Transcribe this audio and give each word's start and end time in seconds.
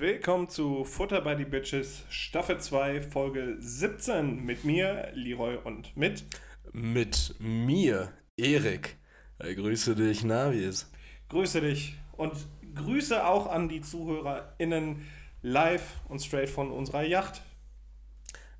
Willkommen 0.00 0.48
zu 0.48 0.84
Futter 0.84 1.20
by 1.20 1.34
the 1.36 1.44
Bitches, 1.44 2.06
Staffel 2.08 2.58
2, 2.58 3.02
Folge 3.02 3.56
17 3.58 4.42
mit 4.42 4.64
mir, 4.64 5.10
Leroy 5.12 5.58
und 5.62 5.94
mit. 5.94 6.24
Mit 6.72 7.34
mir, 7.38 8.10
Erik. 8.34 8.96
Ich 9.44 9.58
grüße 9.58 9.94
dich, 9.94 10.24
Navis. 10.24 10.90
Grüße 11.28 11.60
dich 11.60 11.98
und 12.12 12.32
Grüße 12.74 13.26
auch 13.26 13.46
an 13.46 13.68
die 13.68 13.82
ZuhörerInnen 13.82 15.06
live 15.42 16.00
und 16.08 16.22
straight 16.22 16.48
von 16.48 16.70
unserer 16.70 17.02
Yacht. 17.02 17.42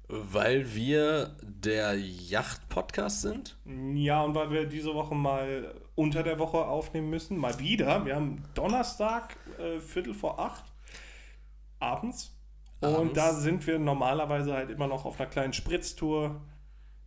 Weil 0.08 0.74
wir 0.74 1.38
der 1.42 1.98
Yacht-Podcast 1.98 3.22
sind? 3.22 3.56
Ja, 3.94 4.20
und 4.24 4.34
weil 4.34 4.50
wir 4.50 4.66
diese 4.66 4.92
Woche 4.92 5.14
mal 5.14 5.74
unter 5.94 6.22
der 6.22 6.38
Woche 6.38 6.58
aufnehmen 6.58 7.08
müssen. 7.08 7.38
Mal 7.38 7.58
wieder. 7.58 8.04
Wir 8.04 8.16
haben 8.16 8.42
Donnerstag, 8.52 9.38
äh, 9.58 9.80
Viertel 9.80 10.12
vor 10.12 10.38
acht 10.38 10.69
abends. 11.80 12.36
abends. 12.80 12.98
Und 12.98 13.16
da 13.16 13.32
sind 13.32 13.66
wir 13.66 13.78
normalerweise 13.78 14.54
halt 14.54 14.70
immer 14.70 14.86
noch 14.86 15.04
auf 15.04 15.20
einer 15.20 15.28
kleinen 15.28 15.52
Spritztour 15.52 16.40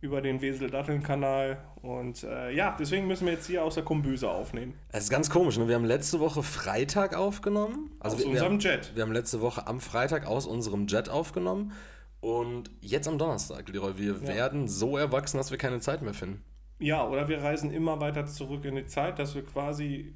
über 0.04 0.20
den 0.20 0.42
Wesel-Datteln-Kanal. 0.42 1.64
Und 1.80 2.24
äh, 2.24 2.50
ja, 2.50 2.76
deswegen 2.78 3.06
müssen 3.06 3.24
wir 3.26 3.32
jetzt 3.32 3.46
hier 3.46 3.64
aus 3.64 3.74
der 3.74 3.84
Kombüse 3.84 4.30
aufnehmen. 4.30 4.74
Es 4.90 5.04
ist 5.04 5.10
ganz 5.10 5.30
komisch, 5.30 5.56
ne? 5.56 5.66
Wir 5.66 5.74
haben 5.76 5.86
letzte 5.86 6.20
Woche 6.20 6.42
Freitag 6.42 7.16
aufgenommen. 7.16 7.90
Also 8.00 8.16
aus 8.16 8.22
wir, 8.22 8.28
unserem 8.30 8.60
wir 8.60 8.68
haben, 8.68 8.78
Jet. 8.80 8.92
Wir 8.94 9.02
haben 9.02 9.12
letzte 9.12 9.40
Woche 9.40 9.66
am 9.66 9.80
Freitag 9.80 10.26
aus 10.26 10.46
unserem 10.46 10.86
Jet 10.86 11.08
aufgenommen. 11.08 11.72
Und 12.20 12.70
jetzt 12.80 13.08
am 13.08 13.18
Donnerstag, 13.18 13.68
Leroy, 13.68 13.98
wir 13.98 14.14
ja. 14.14 14.28
werden 14.28 14.68
so 14.68 14.96
erwachsen, 14.96 15.38
dass 15.38 15.50
wir 15.50 15.58
keine 15.58 15.80
Zeit 15.80 16.02
mehr 16.02 16.14
finden. 16.14 16.42
Ja, 16.78 17.06
oder 17.06 17.28
wir 17.28 17.42
reisen 17.42 17.72
immer 17.72 18.00
weiter 18.00 18.26
zurück 18.26 18.64
in 18.64 18.76
die 18.76 18.86
Zeit, 18.86 19.18
dass 19.18 19.34
wir 19.34 19.44
quasi 19.44 20.14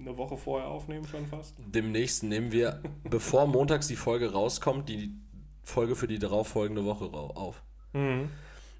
eine 0.00 0.16
Woche 0.16 0.36
vorher 0.36 0.68
aufnehmen 0.68 1.06
schon 1.06 1.26
fast. 1.26 1.54
Demnächst 1.58 2.22
nehmen 2.22 2.52
wir, 2.52 2.82
bevor 3.04 3.46
montags 3.46 3.88
die 3.88 3.96
Folge 3.96 4.32
rauskommt, 4.32 4.88
die 4.88 5.14
Folge 5.62 5.96
für 5.96 6.08
die 6.08 6.18
darauffolgende 6.18 6.84
Woche 6.84 7.06
auf. 7.12 7.62
Mhm. 7.92 8.30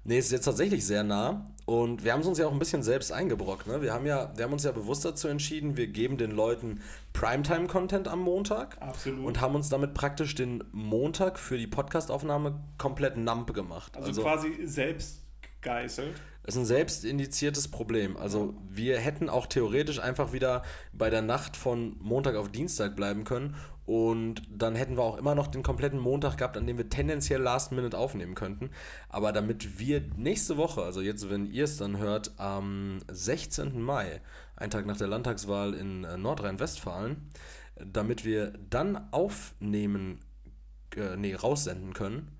Nee, 0.03 0.17
ist 0.17 0.31
jetzt 0.31 0.45
tatsächlich 0.45 0.85
sehr 0.85 1.03
nah. 1.03 1.51
Und 1.65 2.03
wir 2.03 2.13
haben 2.13 2.21
es 2.21 2.27
uns 2.27 2.39
ja 2.39 2.47
auch 2.47 2.51
ein 2.51 2.59
bisschen 2.59 2.81
selbst 2.81 3.11
eingebrockt. 3.11 3.67
Ne? 3.67 3.83
Wir, 3.83 3.93
haben 3.93 4.07
ja, 4.07 4.33
wir 4.35 4.45
haben 4.45 4.53
uns 4.53 4.63
ja 4.63 4.71
bewusst 4.71 5.05
dazu 5.05 5.27
entschieden, 5.27 5.77
wir 5.77 5.87
geben 5.87 6.17
den 6.17 6.31
Leuten 6.31 6.81
Primetime-Content 7.13 8.07
am 8.07 8.19
Montag. 8.19 8.81
Absolut. 8.81 9.23
Und 9.23 9.41
haben 9.41 9.53
uns 9.53 9.69
damit 9.69 9.93
praktisch 9.93 10.33
den 10.33 10.63
Montag 10.71 11.37
für 11.37 11.57
die 11.57 11.67
Podcastaufnahme 11.67 12.59
komplett 12.79 13.15
Namp 13.15 13.53
gemacht. 13.53 13.95
Also, 13.95 14.07
also 14.07 14.21
quasi 14.23 14.65
selbst 14.65 15.21
geißelt. 15.61 16.19
Ist 16.43 16.57
ein 16.57 16.65
selbst 16.65 17.05
indiziertes 17.05 17.67
Problem. 17.67 18.17
Also 18.17 18.55
wir 18.67 18.97
hätten 18.97 19.29
auch 19.29 19.45
theoretisch 19.45 19.99
einfach 19.99 20.33
wieder 20.33 20.63
bei 20.91 21.09
der 21.11 21.21
Nacht 21.21 21.55
von 21.55 21.97
Montag 21.99 22.35
auf 22.35 22.49
Dienstag 22.49 22.95
bleiben 22.95 23.25
können 23.25 23.55
und 23.85 24.43
dann 24.49 24.75
hätten 24.75 24.95
wir 24.95 25.03
auch 25.03 25.17
immer 25.17 25.35
noch 25.35 25.47
den 25.47 25.63
kompletten 25.63 25.99
Montag 25.99 26.37
gehabt, 26.37 26.55
an 26.55 26.65
dem 26.65 26.77
wir 26.77 26.89
tendenziell 26.89 27.41
Last 27.41 27.71
Minute 27.71 27.97
aufnehmen 27.97 28.35
könnten. 28.35 28.69
Aber 29.09 29.31
damit 29.33 29.79
wir 29.79 30.01
nächste 30.15 30.55
Woche, 30.55 30.81
also 30.81 31.01
jetzt, 31.01 31.29
wenn 31.29 31.45
ihr 31.45 31.65
es 31.65 31.77
dann 31.77 31.97
hört, 31.97 32.31
am 32.37 32.99
16. 33.11 33.81
Mai, 33.81 34.21
ein 34.55 34.69
Tag 34.69 34.85
nach 34.85 34.97
der 34.97 35.07
Landtagswahl 35.07 35.73
in 35.73 36.03
äh, 36.05 36.17
Nordrhein-Westfalen, 36.17 37.29
damit 37.83 38.23
wir 38.23 38.53
dann 38.69 39.11
aufnehmen, 39.11 40.19
äh, 40.95 41.17
nee, 41.17 41.35
raussenden 41.35 41.93
können. 41.93 42.37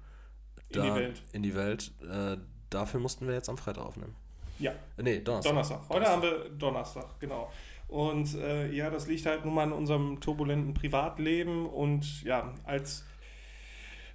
In 0.69 0.83
die 0.83 0.93
Welt. 0.93 1.21
In 1.33 1.43
die 1.43 1.55
Welt. 1.55 1.91
Äh, 2.01 2.37
dafür 2.71 2.99
mussten 2.99 3.27
wir 3.27 3.35
jetzt 3.35 3.49
am 3.49 3.57
Freitag 3.57 3.85
aufnehmen. 3.85 4.15
Ja. 4.57 4.73
Nee, 4.97 5.19
Donnerstag. 5.19 5.51
Donnerstag. 5.51 5.79
Heute 5.81 5.87
Donnerstag. 5.89 6.11
haben 6.11 6.21
wir 6.21 6.49
Donnerstag, 6.49 7.19
genau. 7.19 7.51
Und 7.87 8.35
äh, 8.35 8.71
ja, 8.71 8.89
das 8.89 9.07
liegt 9.07 9.25
halt 9.25 9.43
nun 9.43 9.53
mal 9.53 9.65
in 9.65 9.73
unserem 9.73 10.19
turbulenten 10.21 10.73
Privatleben 10.73 11.67
und 11.67 12.23
ja, 12.23 12.53
als 12.63 13.03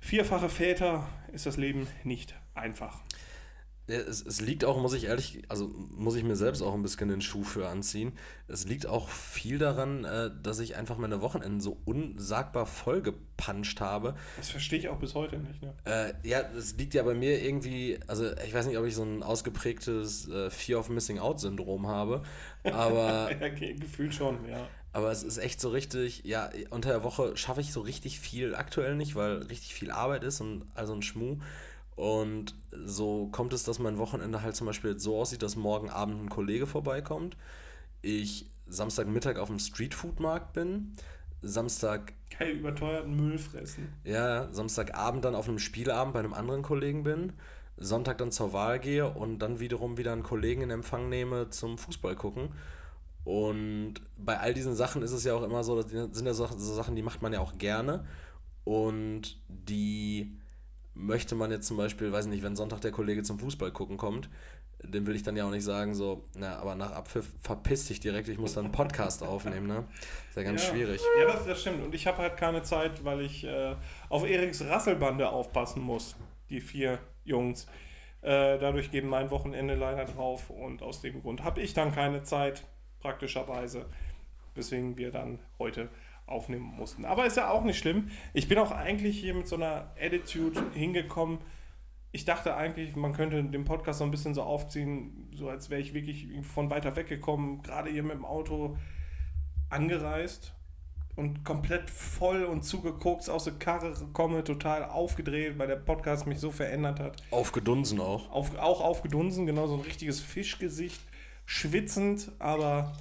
vierfache 0.00 0.48
Väter 0.48 1.06
ist 1.32 1.46
das 1.46 1.56
Leben 1.56 1.86
nicht 2.02 2.34
einfach. 2.54 3.00
Es, 3.88 4.24
es, 4.24 4.40
liegt 4.40 4.64
auch, 4.64 4.80
muss 4.80 4.94
ich 4.94 5.04
ehrlich, 5.04 5.42
also 5.48 5.68
muss 5.96 6.16
ich 6.16 6.24
mir 6.24 6.34
selbst 6.34 6.60
auch 6.60 6.74
ein 6.74 6.82
bisschen 6.82 7.08
den 7.08 7.20
Schuh 7.20 7.44
für 7.44 7.68
anziehen. 7.68 8.12
Es 8.48 8.66
liegt 8.66 8.86
auch 8.86 9.08
viel 9.08 9.58
daran, 9.58 10.04
äh, 10.04 10.30
dass 10.42 10.58
ich 10.58 10.76
einfach 10.76 10.98
meine 10.98 11.20
Wochenenden 11.22 11.60
so 11.60 11.76
unsagbar 11.84 12.66
vollgepanscht 12.66 13.80
habe. 13.80 14.16
Das 14.38 14.50
verstehe 14.50 14.80
ich 14.80 14.88
auch 14.88 14.98
bis 14.98 15.14
heute 15.14 15.38
nicht. 15.38 15.62
Ne? 15.62 15.72
Äh, 15.84 16.28
ja, 16.28 16.42
das 16.42 16.76
liegt 16.76 16.94
ja 16.94 17.04
bei 17.04 17.14
mir 17.14 17.40
irgendwie, 17.40 17.98
also 18.08 18.28
ich 18.44 18.52
weiß 18.52 18.66
nicht, 18.66 18.78
ob 18.78 18.86
ich 18.86 18.94
so 18.94 19.04
ein 19.04 19.22
ausgeprägtes 19.22 20.28
äh, 20.28 20.50
Fear 20.50 20.80
of 20.80 20.88
Missing 20.88 21.20
Out 21.20 21.38
Syndrom 21.38 21.86
habe, 21.86 22.22
aber. 22.64 23.30
ja, 23.30 23.36
okay, 23.52 23.74
gefühlt 23.74 24.14
schon, 24.14 24.48
ja. 24.48 24.68
Aber 24.96 25.12
es 25.12 25.22
ist 25.22 25.36
echt 25.36 25.60
so 25.60 25.68
richtig, 25.68 26.24
ja, 26.24 26.48
unter 26.70 26.88
der 26.88 27.04
Woche 27.04 27.36
schaffe 27.36 27.60
ich 27.60 27.70
so 27.70 27.82
richtig 27.82 28.18
viel 28.18 28.54
aktuell 28.54 28.96
nicht, 28.96 29.14
weil 29.14 29.42
richtig 29.42 29.74
viel 29.74 29.90
Arbeit 29.90 30.24
ist 30.24 30.40
und 30.40 30.64
also 30.74 30.94
ein 30.94 31.02
Schmuh. 31.02 31.36
Und 31.96 32.54
so 32.70 33.28
kommt 33.32 33.54
es, 33.54 33.64
dass 33.64 33.78
mein 33.78 33.98
Wochenende 33.98 34.42
halt 34.42 34.54
zum 34.54 34.66
Beispiel 34.66 34.98
so 35.00 35.18
aussieht, 35.18 35.42
dass 35.42 35.56
morgen 35.56 35.90
Abend 35.90 36.22
ein 36.22 36.28
Kollege 36.28 36.66
vorbeikommt. 36.66 37.36
Ich 38.02 38.50
Samstagmittag 38.68 39.38
auf 39.38 39.48
dem 39.48 39.58
Streetfood-Markt 39.58 40.52
bin. 40.52 40.92
Samstag. 41.42 42.12
Kein 42.30 42.58
überteuerten 42.58 43.16
Müll 43.16 43.38
fressen. 43.38 43.92
Ja, 44.04 44.52
Samstagabend 44.52 45.24
dann 45.24 45.34
auf 45.34 45.48
einem 45.48 45.58
Spielabend 45.58 46.12
bei 46.12 46.20
einem 46.20 46.34
anderen 46.34 46.62
Kollegen 46.62 47.02
bin. 47.02 47.32
Sonntag 47.78 48.18
dann 48.18 48.32
zur 48.32 48.52
Wahl 48.52 48.78
gehe 48.78 49.08
und 49.08 49.38
dann 49.38 49.60
wiederum 49.60 49.96
wieder 49.96 50.12
einen 50.12 50.22
Kollegen 50.22 50.62
in 50.62 50.70
Empfang 50.70 51.08
nehme 51.08 51.50
zum 51.50 51.78
Fußball 51.78 52.16
gucken. 52.16 52.50
Und 53.24 53.94
bei 54.16 54.38
all 54.38 54.54
diesen 54.54 54.74
Sachen 54.74 55.02
ist 55.02 55.12
es 55.12 55.24
ja 55.24 55.34
auch 55.34 55.42
immer 55.42 55.64
so, 55.64 55.80
das 55.82 55.90
sind 55.90 56.26
ja 56.26 56.34
so 56.34 56.46
Sachen, 56.46 56.94
die 56.94 57.02
macht 57.02 57.22
man 57.22 57.32
ja 57.32 57.40
auch 57.40 57.58
gerne. 57.58 58.04
Und 58.64 59.40
die 59.48 60.36
möchte 60.96 61.34
man 61.34 61.50
jetzt 61.50 61.66
zum 61.66 61.76
Beispiel, 61.76 62.10
weiß 62.10 62.26
nicht, 62.26 62.42
wenn 62.42 62.56
Sonntag 62.56 62.80
der 62.80 62.90
Kollege 62.90 63.22
zum 63.22 63.38
Fußball 63.38 63.70
gucken 63.70 63.96
kommt, 63.96 64.28
dem 64.82 65.06
will 65.06 65.16
ich 65.16 65.22
dann 65.22 65.36
ja 65.36 65.46
auch 65.46 65.50
nicht 65.50 65.64
sagen, 65.64 65.94
so, 65.94 66.24
na, 66.36 66.58
aber 66.58 66.74
nach 66.74 66.92
Abpfiff 66.92 67.26
verpiss 67.40 67.86
dich 67.86 68.00
direkt, 68.00 68.28
ich 68.28 68.38
muss 68.38 68.54
dann 68.54 68.64
einen 68.64 68.72
Podcast 68.72 69.22
aufnehmen, 69.22 69.66
ne? 69.66 69.84
Ist 70.28 70.36
ja 70.36 70.42
ganz 70.42 70.64
ja. 70.64 70.70
schwierig. 70.70 71.00
Ja, 71.18 71.32
das, 71.32 71.46
das 71.46 71.60
stimmt. 71.60 71.84
Und 71.84 71.94
ich 71.94 72.06
habe 72.06 72.18
halt 72.18 72.36
keine 72.36 72.62
Zeit, 72.62 73.04
weil 73.04 73.20
ich 73.22 73.44
äh, 73.44 73.74
auf 74.08 74.24
Eriks 74.24 74.62
Rasselbande 74.64 75.28
aufpassen 75.28 75.82
muss, 75.82 76.16
die 76.50 76.60
vier 76.60 76.98
Jungs. 77.24 77.66
Äh, 78.22 78.58
dadurch 78.58 78.90
gehen 78.90 79.08
mein 79.08 79.30
Wochenende 79.30 79.74
leider 79.74 80.04
drauf 80.04 80.50
und 80.50 80.82
aus 80.82 81.00
dem 81.00 81.22
Grund 81.22 81.42
habe 81.42 81.60
ich 81.60 81.74
dann 81.74 81.94
keine 81.94 82.22
Zeit, 82.22 82.64
praktischerweise, 83.00 83.86
weswegen 84.54 84.96
wir 84.96 85.10
dann 85.10 85.38
heute 85.58 85.88
aufnehmen 86.26 86.74
mussten. 86.76 87.04
Aber 87.04 87.26
ist 87.26 87.36
ja 87.36 87.50
auch 87.50 87.64
nicht 87.64 87.78
schlimm. 87.78 88.10
Ich 88.32 88.48
bin 88.48 88.58
auch 88.58 88.72
eigentlich 88.72 89.18
hier 89.18 89.34
mit 89.34 89.46
so 89.46 89.56
einer 89.56 89.92
Attitude 90.00 90.60
hingekommen. 90.74 91.38
Ich 92.12 92.24
dachte 92.24 92.56
eigentlich, 92.56 92.96
man 92.96 93.12
könnte 93.12 93.42
den 93.44 93.64
Podcast 93.64 93.98
so 93.98 94.04
ein 94.04 94.10
bisschen 94.10 94.34
so 94.34 94.42
aufziehen, 94.42 95.28
so 95.34 95.48
als 95.48 95.70
wäre 95.70 95.80
ich 95.80 95.94
wirklich 95.94 96.28
von 96.42 96.70
weiter 96.70 96.96
weggekommen, 96.96 97.62
gerade 97.62 97.90
hier 97.90 98.02
mit 98.02 98.14
dem 98.14 98.24
Auto 98.24 98.76
angereist 99.68 100.54
und 101.16 101.44
komplett 101.44 101.90
voll 101.90 102.44
und 102.44 102.62
zugeguckt 102.62 103.28
aus 103.28 103.44
der 103.44 103.54
Karre 103.54 103.94
komme, 104.12 104.44
total 104.44 104.84
aufgedreht, 104.84 105.58
weil 105.58 105.66
der 105.66 105.76
Podcast 105.76 106.26
mich 106.26 106.38
so 106.38 106.50
verändert 106.50 107.00
hat. 107.00 107.22
Aufgedunsen 107.30 108.00
auch. 108.00 108.30
Auf, 108.30 108.56
auch 108.58 108.80
aufgedunsen, 108.80 109.46
genau 109.46 109.66
so 109.66 109.74
ein 109.74 109.80
richtiges 109.80 110.20
Fischgesicht. 110.20 111.00
Schwitzend, 111.44 112.32
aber 112.38 112.92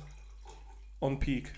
on 1.01 1.19
peak. 1.19 1.51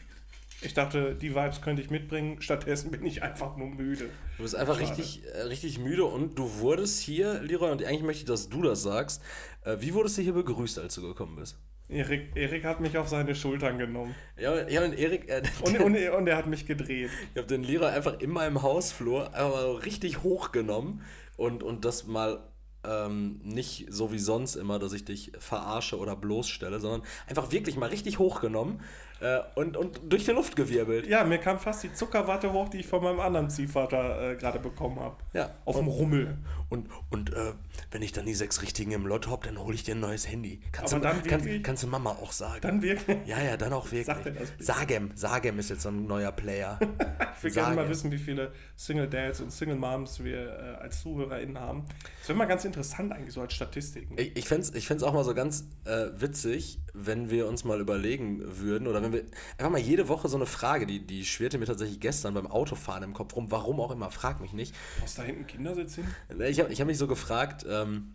Ich 0.62 0.74
dachte, 0.74 1.14
die 1.14 1.36
Vibes 1.36 1.62
könnte 1.62 1.82
ich 1.84 1.92
mitbringen. 1.92 2.42
Stattdessen 2.42 2.90
bin 2.90 3.06
ich 3.06 3.22
einfach 3.22 3.58
nur 3.58 3.68
müde. 3.68 4.10
Du 4.38 4.44
bist 4.44 4.56
einfach 4.56 4.80
richtig, 4.80 5.24
äh, 5.26 5.42
richtig 5.42 5.78
müde 5.78 6.06
und 6.06 6.38
du 6.38 6.60
wurdest 6.60 7.00
hier, 7.00 7.42
Leroy, 7.42 7.72
und 7.72 7.84
eigentlich 7.84 8.04
möchte 8.04 8.22
ich, 8.22 8.28
dass 8.28 8.50
du 8.50 8.64
das 8.64 8.82
sagst. 8.82 9.22
Äh, 9.64 9.78
wie 9.80 9.94
wurdest 9.94 10.18
du 10.18 10.24
hier 10.24 10.34
begrüßt, 10.34 10.80
als 10.80 10.96
du 10.96 11.02
gekommen 11.04 11.36
bist? 11.36 11.60
Erik, 11.90 12.36
Erik 12.36 12.66
hat 12.66 12.82
mich 12.82 12.98
auf 12.98 13.08
seine 13.08 13.34
Schultern 13.36 13.78
genommen. 13.78 14.14
Ja, 14.38 14.68
ja 14.68 14.84
und 14.84 14.98
Erik. 14.98 15.30
Äh, 15.30 15.44
und, 15.62 15.80
und, 15.80 15.96
und, 15.96 16.28
er 16.28 16.38
hat 16.38 16.48
mich 16.48 16.66
gedreht. 16.66 17.12
Ich 17.34 17.38
habe 17.38 17.48
den 17.48 17.64
Leroy 17.64 17.90
einfach 17.90 18.20
in 18.20 18.32
meinem 18.32 18.62
Hausflur 18.62 19.34
einfach 19.36 19.86
richtig 19.86 20.24
hochgenommen 20.24 21.04
und, 21.38 21.62
und 21.62 21.86
das 21.86 22.08
mal 22.08 22.40
ähm, 22.88 23.40
nicht 23.44 23.88
so 23.90 24.12
wie 24.12 24.20
sonst 24.20 24.56
immer, 24.56 24.80
dass 24.80 24.94
ich 24.94 25.06
dich 25.06 25.32
verarsche 25.40 25.98
oder 25.98 26.16
bloßstelle, 26.16 26.80
sondern 26.80 27.04
einfach 27.28 27.52
wirklich 27.52 27.78
mal 27.78 27.90
richtig 27.90 28.20
hochgenommen 28.20 28.80
äh, 29.20 29.40
und, 29.56 29.78
und 29.78 30.00
durch 30.08 30.26
die 30.26 30.32
Luft 30.32 30.56
gewirbelt. 30.56 31.08
Ja, 31.08 31.24
mir 31.24 31.40
kam 31.40 31.60
fast 31.60 31.84
die 31.84 31.94
Zuckerwatte 31.94 32.54
hoch, 32.54 32.70
die 32.70 32.80
ich 32.80 32.88
von 32.88 33.04
meinem 33.04 33.20
anderen 33.20 33.50
Ziehvater 33.50 34.32
äh, 34.32 34.36
gerade 34.36 34.60
bekommen 34.60 35.00
habe. 35.00 35.16
Ja. 35.34 35.52
Auf 35.66 35.78
dem 35.78 35.88
Rummel. 35.88 36.38
Und, 36.70 36.88
und 37.10 37.34
äh, 37.34 37.54
wenn 37.92 38.02
ich 38.02 38.12
dann 38.12 38.26
die 38.26 38.36
sechs 38.36 38.62
Richtigen 38.62 38.92
im 38.92 39.08
Lotto 39.08 39.32
habe, 39.32 39.48
dann 39.48 39.58
hole 39.58 39.74
ich 39.74 39.84
dir 39.84 39.96
ein 39.96 40.02
neues 40.02 40.30
Handy. 40.30 40.62
Kannst, 40.72 40.94
Aber 40.94 41.02
du, 41.02 41.08
dann 41.08 41.26
wirklich, 41.26 41.54
kann, 41.56 41.64
kannst 41.64 41.84
du 41.84 41.88
Mama 41.88 42.12
auch 42.12 42.32
sagen. 42.32 42.62
Dann 42.62 42.82
wirklich? 42.82 43.18
Ja, 43.26 43.42
ja, 43.42 43.58
dann 43.58 43.74
auch 43.74 43.86
wirklich. 43.86 44.06
Sag 44.06 44.24
denn 44.24 44.36
das 44.36 44.52
bitte. 44.52 44.64
Sagem, 44.64 45.12
Sagem 45.16 45.60
ist 45.60 45.70
jetzt 45.70 45.82
so 45.82 45.90
ein 45.90 46.06
neuer 46.06 46.32
Player. 46.32 46.80
ich 47.38 47.44
will 47.44 47.52
gerne 47.52 47.76
mal 47.76 47.90
wissen, 47.90 48.12
wie 48.12 48.18
viele 48.18 48.52
Single 48.76 49.08
Dads 49.08 49.42
und 49.42 49.52
Single 49.52 49.78
Moms 49.78 50.24
wir 50.24 50.48
äh, 50.48 50.84
als 50.84 51.02
ZuhörerInnen 51.02 51.58
haben. 51.58 51.86
Das 52.20 52.30
wäre 52.30 52.38
mal 52.38 52.46
ganz 52.46 52.66
interessant 52.66 52.77
interessant 52.78 53.12
eigentlich 53.12 53.34
so 53.34 53.42
als 53.42 53.54
Statistik. 53.54 54.08
Ich, 54.18 54.38
ich 54.38 54.48
fände 54.48 54.68
es 54.68 54.74
ich 54.74 55.04
auch 55.04 55.14
mal 55.14 55.24
so 55.24 55.34
ganz 55.34 55.66
äh, 55.86 56.08
witzig, 56.16 56.80
wenn 56.94 57.30
wir 57.30 57.48
uns 57.48 57.64
mal 57.64 57.80
überlegen 57.82 58.42
würden, 58.60 58.88
oder 58.88 59.02
wenn 59.02 59.14
wir 59.14 59.24
einfach 59.58 59.72
mal 59.72 59.80
jede 59.80 60.08
Woche 60.08 60.30
so 60.30 60.38
eine 60.38 60.46
Frage, 60.46 60.86
die, 60.86 61.06
die 61.06 61.26
schwirrte 61.26 61.58
mir 61.58 61.66
tatsächlich 61.66 62.00
gestern 62.00 62.36
beim 62.36 62.48
Autofahren 62.48 63.04
im 63.04 63.14
Kopf 63.14 63.36
rum, 63.36 63.50
warum 63.50 63.80
auch 63.80 63.92
immer, 63.92 64.12
frag 64.12 64.42
mich 64.42 64.54
nicht. 64.54 64.76
Was 65.02 65.16
da 65.16 65.24
hinten 65.24 65.48
Kindersitz 65.48 65.96
hin? 65.96 66.06
Ich 66.48 66.60
habe 66.60 66.72
ich 66.72 66.80
hab 66.80 66.88
mich 66.88 66.98
so 66.98 67.08
gefragt, 67.08 67.66
ähm, 67.68 68.14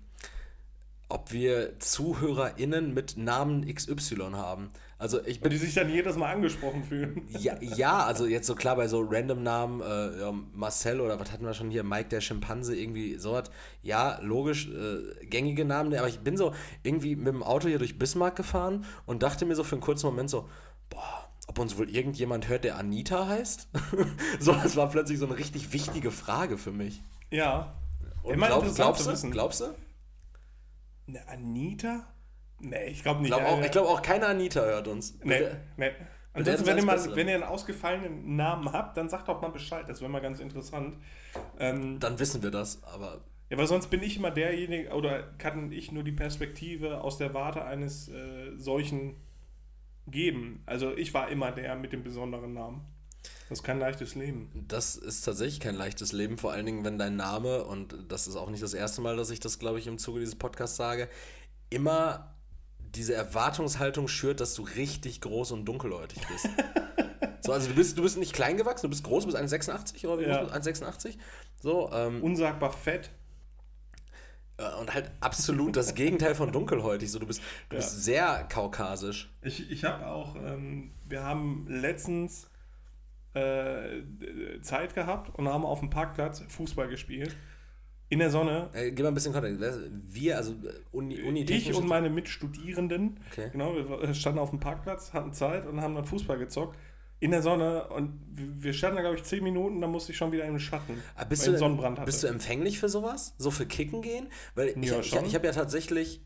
ob 1.12 1.30
wir 1.30 1.78
ZuhörerInnen 1.78 2.94
mit 2.94 3.16
Namen 3.18 3.66
XY 3.72 4.30
haben. 4.32 4.70
Also 4.98 5.22
ich 5.26 5.40
bin, 5.40 5.50
Und 5.50 5.52
die 5.52 5.58
sich 5.66 5.74
dann 5.74 5.90
jedes 5.90 6.16
Mal 6.16 6.32
angesprochen 6.32 6.84
fühlen. 6.84 7.22
ja, 7.38 7.56
ja, 7.60 8.04
also 8.04 8.24
jetzt 8.24 8.46
so 8.46 8.54
klar 8.54 8.76
bei 8.76 8.88
so 8.88 9.00
random 9.06 9.42
Namen, 9.42 9.80
äh, 9.82 10.20
ja, 10.20 10.32
Marcel 10.54 11.00
oder 11.00 11.18
was 11.20 11.30
hatten 11.32 11.44
wir 11.44 11.54
schon 11.54 11.70
hier, 11.70 11.82
Mike 11.82 12.08
der 12.08 12.20
Schimpanse, 12.20 12.76
irgendwie 12.76 13.18
so 13.18 13.32
was. 13.32 13.50
Ja, 13.82 14.20
logisch, 14.22 14.68
äh, 14.68 15.26
gängige 15.26 15.64
Namen, 15.64 15.94
aber 15.94 16.08
ich 16.08 16.20
bin 16.20 16.36
so 16.36 16.54
irgendwie 16.82 17.16
mit 17.16 17.26
dem 17.26 17.42
Auto 17.42 17.68
hier 17.68 17.78
durch 17.78 17.98
Bismarck 17.98 18.36
gefahren 18.36 18.84
und 19.04 19.22
dachte 19.22 19.44
mir 19.44 19.54
so 19.54 19.64
für 19.64 19.74
einen 19.74 19.82
kurzen 19.82 20.06
Moment 20.06 20.30
so, 20.30 20.48
boah, 20.88 21.28
ob 21.48 21.58
uns 21.58 21.76
wohl 21.76 21.90
irgendjemand 21.90 22.48
hört, 22.48 22.64
der 22.64 22.78
Anita 22.78 23.26
heißt? 23.26 23.68
so, 24.40 24.52
das 24.52 24.76
war 24.76 24.88
plötzlich 24.88 25.18
so 25.18 25.26
eine 25.26 25.36
richtig 25.36 25.72
wichtige 25.72 26.10
Frage 26.10 26.56
für 26.56 26.72
mich. 26.72 27.02
Ja. 27.30 27.74
Und 28.22 28.34
Immer 28.34 28.46
glaub, 28.46 28.74
glaubst, 28.74 29.06
du, 29.06 29.10
wissen. 29.10 29.30
glaubst 29.32 29.60
du? 29.60 29.64
Eine 31.08 31.26
Anita? 31.28 32.06
Nee, 32.60 32.86
ich 32.86 33.02
glaube 33.02 33.22
Ich 33.24 33.30
nicht. 33.30 33.38
glaube 33.38 33.46
auch, 33.52 33.60
ich 33.62 33.70
glaub 33.70 33.86
auch 33.86 34.02
keine 34.02 34.26
Anita 34.26 34.60
hört 34.60 34.88
uns. 34.88 35.18
Nee, 35.22 35.40
nee. 35.76 35.90
Ansonsten, 36.34 36.66
wenn 36.66 36.78
ihr, 36.78 36.84
mal, 36.84 37.16
wenn 37.16 37.28
ihr 37.28 37.34
einen 37.34 37.42
ausgefallenen 37.42 38.36
Namen 38.36 38.72
habt, 38.72 38.96
dann 38.96 39.08
sagt 39.08 39.28
doch 39.28 39.42
mal 39.42 39.48
Bescheid. 39.50 39.86
Das 39.88 40.00
wäre 40.00 40.10
mal 40.10 40.20
ganz 40.20 40.40
interessant. 40.40 40.96
Ähm, 41.58 41.98
Dann 42.00 42.18
wissen 42.18 42.42
wir 42.42 42.50
das, 42.50 42.82
aber 42.84 43.20
ja, 43.50 43.58
weil 43.58 43.66
sonst 43.66 43.88
bin 43.88 44.02
ich 44.02 44.16
immer 44.16 44.30
derjenige, 44.30 44.90
oder 44.92 45.24
kann 45.36 45.72
ich 45.72 45.92
nur 45.92 46.04
die 46.04 46.12
Perspektive 46.12 47.02
aus 47.02 47.18
der 47.18 47.34
Warte 47.34 47.64
eines 47.66 48.08
äh, 48.08 48.56
solchen 48.56 49.16
geben. 50.06 50.62
Also 50.64 50.96
ich 50.96 51.12
war 51.12 51.28
immer 51.28 51.52
der 51.52 51.76
mit 51.76 51.92
dem 51.92 52.02
besonderen 52.02 52.54
Namen. 52.54 52.80
Das 53.52 53.58
ist 53.60 53.64
kein 53.64 53.78
leichtes 53.80 54.14
Leben. 54.14 54.50
Das 54.68 54.96
ist 54.96 55.22
tatsächlich 55.22 55.60
kein 55.60 55.74
leichtes 55.74 56.12
Leben, 56.12 56.38
vor 56.38 56.52
allen 56.52 56.64
Dingen, 56.64 56.84
wenn 56.84 56.98
dein 56.98 57.16
Name, 57.16 57.64
und 57.64 57.94
das 58.08 58.26
ist 58.26 58.36
auch 58.36 58.48
nicht 58.48 58.62
das 58.62 58.72
erste 58.72 59.02
Mal, 59.02 59.16
dass 59.16 59.28
ich 59.30 59.40
das, 59.40 59.58
glaube 59.58 59.78
ich, 59.78 59.86
im 59.86 59.98
Zuge 59.98 60.20
dieses 60.20 60.36
Podcasts 60.36 60.76
sage, 60.76 61.08
immer 61.68 62.34
diese 62.94 63.14
Erwartungshaltung 63.14 64.08
schürt, 64.08 64.40
dass 64.40 64.54
du 64.54 64.62
richtig 64.62 65.20
groß 65.20 65.52
und 65.52 65.66
dunkelhäutig 65.66 66.26
bist. 66.28 66.48
so, 67.42 67.52
also 67.52 67.68
du 67.68 67.74
bist, 67.74 67.98
du 67.98 68.02
bist 68.02 68.16
nicht 68.16 68.32
klein 68.32 68.56
gewachsen, 68.56 68.86
du 68.86 68.90
bist 68.90 69.04
groß, 69.04 69.26
du 69.26 69.32
bist 69.32 69.42
1,86 69.42 70.06
oder 70.06 70.18
wie 70.20 70.24
Ja. 70.24 70.42
groß 70.42 70.50
bist 70.52 70.80
du? 70.80 70.84
1,86? 70.86 71.18
So, 71.60 71.90
ähm, 71.92 72.22
Unsagbar 72.22 72.72
fett. 72.72 73.10
und 74.80 74.94
halt 74.94 75.10
absolut 75.20 75.76
das 75.76 75.94
Gegenteil 75.94 76.34
von 76.34 76.52
dunkelhäutig. 76.52 77.10
So, 77.10 77.18
du 77.18 77.26
bist, 77.26 77.40
du 77.68 77.76
Ja. 77.76 77.80
bist 77.82 78.02
sehr 78.04 78.44
kaukasisch. 78.50 79.30
Ich, 79.42 79.70
ich 79.70 79.84
habe 79.84 80.06
auch, 80.06 80.36
ähm, 80.36 80.92
wir 81.06 81.22
haben 81.24 81.66
letztens 81.68 82.48
äh, 83.34 84.60
Zeit 84.60 84.94
gehabt 84.94 85.36
und 85.38 85.48
haben 85.48 85.64
auf 85.64 85.80
dem 85.80 85.90
Parkplatz 85.90 86.44
Fußball 86.48 86.88
gespielt. 86.88 87.36
In 88.08 88.18
der 88.18 88.28
Sonne. 88.30 88.68
Äh, 88.74 88.90
gib 88.90 89.00
mal 89.04 89.08
ein 89.08 89.14
bisschen 89.14 89.32
Kontext. 89.32 89.58
Wir, 90.06 90.36
also 90.36 90.52
äh, 90.52 90.72
Uni, 90.90 91.22
Uni 91.22 91.44
Ich 91.44 91.74
und 91.74 91.88
meine 91.88 92.10
Mitstudierenden, 92.10 93.20
Okay. 93.30 93.48
genau, 93.52 93.74
wir 93.74 94.12
standen 94.12 94.38
auf 94.38 94.50
dem 94.50 94.60
Parkplatz, 94.60 95.14
hatten 95.14 95.32
Zeit 95.32 95.66
und 95.66 95.80
haben 95.80 95.94
dann 95.94 96.04
Fußball 96.04 96.38
gezockt. 96.38 96.78
In 97.20 97.30
der 97.30 97.40
Sonne 97.40 97.88
und 97.88 98.18
wir 98.34 98.72
standen 98.74 98.96
da, 98.96 99.02
glaube 99.02 99.16
ich, 99.16 99.22
zehn 99.22 99.42
Minuten, 99.44 99.80
dann 99.80 99.90
musste 99.92 100.10
ich 100.12 100.18
schon 100.18 100.32
wieder 100.32 100.44
im 100.44 100.58
Schatten. 100.58 101.00
Ah, 101.14 101.24
Bist 101.24 101.46
weil 101.46 101.52
du, 101.54 101.58
Sonnenbrand 101.60 101.98
hatte. 102.00 102.06
bist 102.06 102.22
du 102.22 102.26
empfänglich 102.26 102.80
für 102.80 102.88
sowas? 102.88 103.34
So 103.38 103.50
für 103.52 103.64
Kicken 103.64 104.02
gehen? 104.02 104.26
Weil 104.56 104.68
ich, 104.70 104.76
Ja, 104.90 104.98
ich, 104.98 105.14
ich 105.14 105.34
habe 105.34 105.46
ja 105.46 105.52
tatsächlich, 105.52 106.20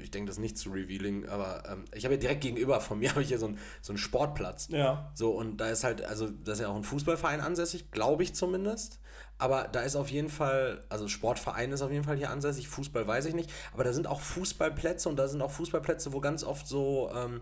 ich 0.00 0.10
denke, 0.10 0.28
das 0.28 0.36
ist 0.36 0.40
nicht 0.40 0.58
zu 0.58 0.70
revealing, 0.70 1.28
aber 1.28 1.62
ähm, 1.70 1.84
ich 1.94 2.04
habe 2.04 2.14
ja 2.14 2.20
direkt 2.20 2.40
gegenüber 2.40 2.80
von 2.80 2.98
mir 2.98 3.10
habe 3.12 3.22
ich 3.22 3.28
hier 3.28 3.38
so 3.38 3.46
einen 3.46 3.58
so 3.80 3.92
einen 3.92 3.98
Sportplatz. 3.98 4.68
ja. 4.70 5.10
So, 5.14 5.30
und 5.30 5.58
da 5.58 5.68
ist 5.68 5.84
halt, 5.84 6.04
also 6.04 6.28
da 6.28 6.52
ist 6.52 6.60
ja 6.60 6.68
auch 6.68 6.76
ein 6.76 6.84
Fußballverein 6.84 7.40
ansässig, 7.40 7.90
glaube 7.90 8.22
ich 8.22 8.34
zumindest. 8.34 9.00
Aber 9.38 9.68
da 9.68 9.80
ist 9.82 9.94
auf 9.94 10.10
jeden 10.10 10.30
Fall, 10.30 10.84
also 10.88 11.06
Sportverein 11.06 11.70
ist 11.70 11.82
auf 11.82 11.92
jeden 11.92 12.04
Fall 12.04 12.16
hier 12.16 12.30
ansässig, 12.30 12.68
Fußball 12.68 13.06
weiß 13.06 13.24
ich 13.26 13.34
nicht. 13.34 13.50
Aber 13.72 13.84
da 13.84 13.92
sind 13.92 14.08
auch 14.08 14.20
Fußballplätze 14.20 15.08
und 15.08 15.16
da 15.16 15.28
sind 15.28 15.42
auch 15.42 15.52
Fußballplätze, 15.52 16.12
wo 16.12 16.20
ganz 16.20 16.42
oft 16.42 16.66
so, 16.66 17.10
ähm, 17.14 17.40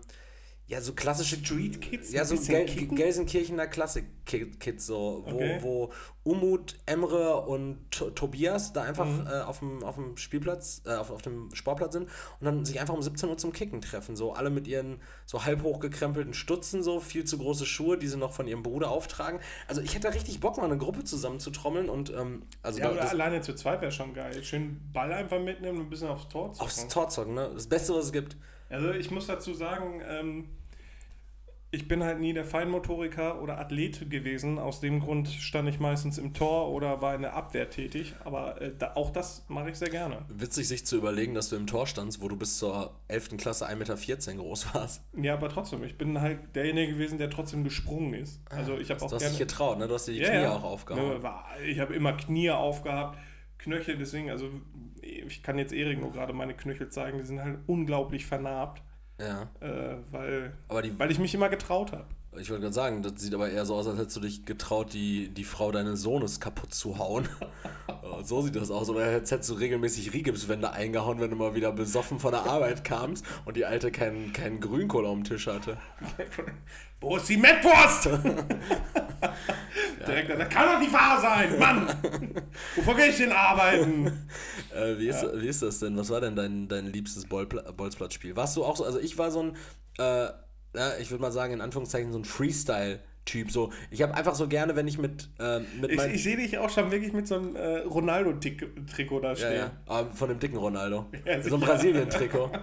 ja, 0.67 0.81
so 0.81 0.93
klassische 0.93 1.37
Street 1.37 1.79
Kids 1.81 2.11
ja, 2.11 2.25
so 2.25 2.35
Gel 2.35 2.65
kicken? 2.65 2.97
Gelsenkirchener 2.97 3.67
Klassik-Kids, 3.67 4.85
so, 4.85 5.23
wo, 5.25 5.35
Okay. 5.35 5.57
wo 5.61 5.93
Umut, 6.23 6.75
Emre 6.85 7.37
und 7.45 7.89
to 7.89 8.09
Tobias 8.09 8.73
da 8.73 8.83
einfach 8.83 9.05
Mhm. 9.05 9.27
äh, 9.27 9.41
auf, 9.43 9.59
dem, 9.59 9.81
auf 9.83 9.95
dem 9.95 10.17
Spielplatz, 10.17 10.81
äh, 10.85 10.95
auf, 10.95 11.09
auf 11.09 11.21
dem 11.21 11.55
Sportplatz 11.55 11.93
sind 11.93 12.09
und 12.41 12.45
dann 12.45 12.65
sich 12.65 12.81
einfach 12.81 12.93
um 12.93 13.01
17 13.01 13.29
Uhr 13.29 13.37
zum 13.37 13.53
Kicken 13.53 13.79
treffen. 13.79 14.17
So 14.17 14.33
alle 14.33 14.49
mit 14.49 14.67
ihren 14.67 14.99
so 15.25 15.45
halb 15.45 15.63
hochgekrempelten 15.63 16.33
Stutzen, 16.33 16.83
so 16.83 16.99
viel 16.99 17.23
zu 17.23 17.37
große 17.37 17.65
Schuhe, 17.65 17.97
die 17.97 18.07
sie 18.07 18.17
noch 18.17 18.33
von 18.33 18.45
ihrem 18.45 18.61
Bruder 18.61 18.91
auftragen. 18.91 19.39
Also 19.69 19.79
ich 19.81 19.93
hätte 19.95 20.07
da 20.07 20.13
richtig 20.13 20.41
Bock, 20.41 20.57
mal 20.57 20.65
eine 20.65 20.77
Gruppe 20.77 21.05
zusammen 21.05 21.39
zu 21.39 21.49
trommeln 21.49 21.87
und 21.87 22.09
ähm, 22.13 22.43
also 22.61 22.79
Ja, 22.79 22.89
da, 22.89 22.95
das, 23.03 23.11
alleine 23.11 23.39
zu 23.39 23.55
zweit 23.55 23.79
wäre 23.81 23.93
schon 23.93 24.13
geil. 24.13 24.43
Schön 24.43 24.81
Ball 24.91 25.13
einfach 25.13 25.39
mitnehmen 25.39 25.77
und 25.79 25.85
ein 25.85 25.89
bisschen 25.89 26.09
aufs 26.09 26.27
Tor 26.27 26.51
zocken. 26.51 26.65
aufs 26.65 26.87
Tor 26.89 27.07
zocken, 27.07 27.35
ne? 27.35 27.51
Das 27.53 27.67
Beste, 27.67 27.93
was 27.95 28.07
es 28.07 28.11
gibt. 28.11 28.35
Also 28.69 28.91
ich 28.91 29.11
muss 29.11 29.27
dazu 29.27 29.53
sagen, 29.53 30.01
ähm, 30.05 30.49
ich 31.69 31.87
bin 31.89 32.01
halt 32.03 32.19
nie 32.19 32.33
der 32.33 32.45
Feinmotoriker 32.45 33.41
oder 33.41 33.59
Athlet 33.59 34.09
gewesen. 34.09 34.57
Aus 34.57 34.79
dem 34.79 35.01
Grund 35.01 35.27
stand 35.27 35.67
ich 35.67 35.79
meistens 35.79 36.17
im 36.17 36.33
Tor 36.33 36.69
oder 36.69 37.01
war 37.01 37.13
in 37.13 37.21
der 37.23 37.33
Abwehr 37.35 37.69
tätig. 37.69 38.15
Aber 38.23 38.61
äh, 38.61 38.71
da, 38.77 38.93
auch 38.95 39.09
das 39.09 39.45
mache 39.49 39.69
ich 39.69 39.75
sehr 39.75 39.89
gerne. 39.89 40.23
Witzig, 40.29 40.67
sich 40.67 40.85
zu 40.85 40.95
überlegen, 40.97 41.33
dass 41.33 41.49
du 41.49 41.57
im 41.57 41.67
Tor 41.67 41.85
standst, 41.85 42.21
wo 42.21 42.29
du 42.29 42.37
bis 42.37 42.57
zur 42.57 42.95
11. 43.09 43.35
Klasse 43.37 43.67
1,14 43.67 43.75
Meter 43.75 44.33
groß 44.41 44.73
warst. 44.73 45.03
Ja, 45.21 45.33
aber 45.33 45.49
trotzdem, 45.49 45.83
ich 45.83 45.97
bin 45.97 46.21
halt 46.21 46.55
derjenige 46.55 46.93
gewesen, 46.93 47.17
der 47.17 47.29
trotzdem 47.29 47.65
gesprungen 47.65 48.13
ist. 48.13 48.41
Also 48.49 48.77
ich 48.77 48.89
habe 48.89 49.01
auch 49.01 49.09
Du 49.09 49.15
hast 49.15 49.21
gerne... 49.21 49.31
dich 49.37 49.39
getraut, 49.39 49.77
ne? 49.77 49.87
Du 49.87 49.93
hast 49.93 50.07
dir 50.07 50.13
die 50.13 50.19
Ja, 50.19 50.29
Knie 50.29 50.41
ja. 50.43 50.53
auch 50.55 50.63
aufgehauen. 50.63 51.21
Ne, 51.21 51.33
Ich 51.67 51.79
habe 51.79 51.93
immer 51.93 52.13
Knie 52.13 52.49
aufgehabt, 52.51 53.17
Knöchel, 53.57 53.97
deswegen, 53.97 54.29
also 54.29 54.49
ich 55.01 55.43
kann 55.43 55.57
jetzt 55.57 55.73
Erik 55.73 55.99
nur 55.99 56.11
gerade 56.11 56.31
meine 56.31 56.53
Knöchel 56.53 56.89
zeigen, 56.89 57.17
die 57.17 57.25
sind 57.25 57.41
halt 57.41 57.59
unglaublich 57.67 58.25
vernarbt, 58.25 58.81
Ja. 59.19 59.49
äh, 59.61 59.97
weil, 60.11 60.53
die, 60.83 60.97
weil 60.99 61.11
ich 61.11 61.19
mich 61.19 61.33
immer 61.33 61.49
getraut 61.49 61.91
habe. 61.91 62.05
Ich 62.39 62.49
wollte 62.49 62.61
gerade 62.61 62.73
sagen, 62.73 63.03
das 63.03 63.13
sieht 63.17 63.33
aber 63.33 63.49
eher 63.49 63.65
so 63.65 63.75
aus, 63.75 63.87
als 63.87 63.97
hättest 63.97 64.17
du 64.17 64.21
dich 64.21 64.45
getraut, 64.45 64.93
die, 64.93 65.29
die 65.29 65.43
Frau 65.43 65.71
deines 65.71 66.01
Sohnes 66.01 66.39
kaputt 66.39 66.73
zu 66.73 66.97
hauen. 66.97 67.27
Ja, 67.87 68.19
so 68.23 68.41
sieht 68.41 68.55
das 68.55 68.71
aus. 68.71 68.89
Oder 68.89 69.05
als 69.05 69.31
hättest 69.31 69.49
du 69.49 69.55
regelmäßig 69.55 70.13
Rigipswände 70.13 70.71
eingehauen, 70.71 71.19
wenn 71.19 71.29
du 71.29 71.35
mal 71.35 71.55
wieder 71.55 71.71
besoffen 71.71 72.19
von 72.19 72.31
der 72.31 72.45
Arbeit 72.45 72.83
kamst 72.83 73.25
und 73.45 73.57
die 73.57 73.65
Alte 73.65 73.91
keinen 73.91 74.33
keinen 74.33 74.59
Grünkohl 74.59 75.05
auf 75.05 75.13
dem 75.13 75.23
Tisch 75.23 75.47
hatte. 75.47 75.77
Wo 76.99 77.17
ist 77.17 77.29
die 77.29 77.37
Mettwurst? 77.37 78.05
Direkt, 80.07 80.29
das 80.29 80.49
kann 80.49 80.73
doch 80.73 80.79
nicht 80.79 80.93
wahr 80.93 81.21
sein, 81.21 81.59
Mann! 81.59 81.87
Wovor 82.75 82.95
gehe 82.95 83.07
ich 83.07 83.17
denn 83.17 83.31
arbeiten? 83.31 84.07
Äh, 84.73 84.97
wie, 84.97 85.07
ist, 85.07 85.25
wie 85.35 85.47
ist 85.47 85.61
das 85.61 85.79
denn? 85.79 85.97
Was 85.97 86.09
war 86.09 86.21
denn 86.21 86.35
dein, 86.35 86.67
dein 86.67 86.87
liebstes 86.87 87.25
Bolzplatzspiel? 87.25 88.35
Warst 88.35 88.57
du 88.57 88.63
auch 88.63 88.77
so, 88.77 88.85
also 88.85 88.99
ich 88.99 89.17
war 89.17 89.31
so 89.31 89.43
ein, 89.43 89.55
äh, 89.99 90.29
ja, 90.75 90.91
ich 90.99 91.09
würde 91.11 91.21
mal 91.21 91.31
sagen, 91.31 91.53
in 91.53 91.61
Anführungszeichen 91.61 92.11
so 92.11 92.19
ein 92.19 92.25
Freestyle-Typ. 92.25 93.51
So, 93.51 93.71
ich 93.91 94.01
habe 94.01 94.13
einfach 94.13 94.35
so 94.35 94.47
gerne, 94.47 94.75
wenn 94.75 94.87
ich 94.87 94.97
mit, 94.97 95.29
äh, 95.39 95.59
mit 95.79 95.91
Ich, 95.91 96.01
ich 96.03 96.23
sehe 96.23 96.37
dich 96.37 96.57
auch 96.57 96.69
schon 96.69 96.91
wirklich 96.91 97.13
mit 97.13 97.27
so 97.27 97.35
einem 97.35 97.55
äh, 97.55 97.77
Ronaldo-Trikot 97.79 99.19
da 99.21 99.29
Ja, 99.29 99.35
stehen. 99.35 99.55
ja. 99.55 99.71
Aber 99.85 100.11
von 100.11 100.29
dem 100.29 100.39
dicken 100.39 100.57
Ronaldo. 100.57 101.05
Ja, 101.25 101.41
so 101.41 101.55
ein. 101.55 101.61
Brasilien-Trikot. 101.61 102.51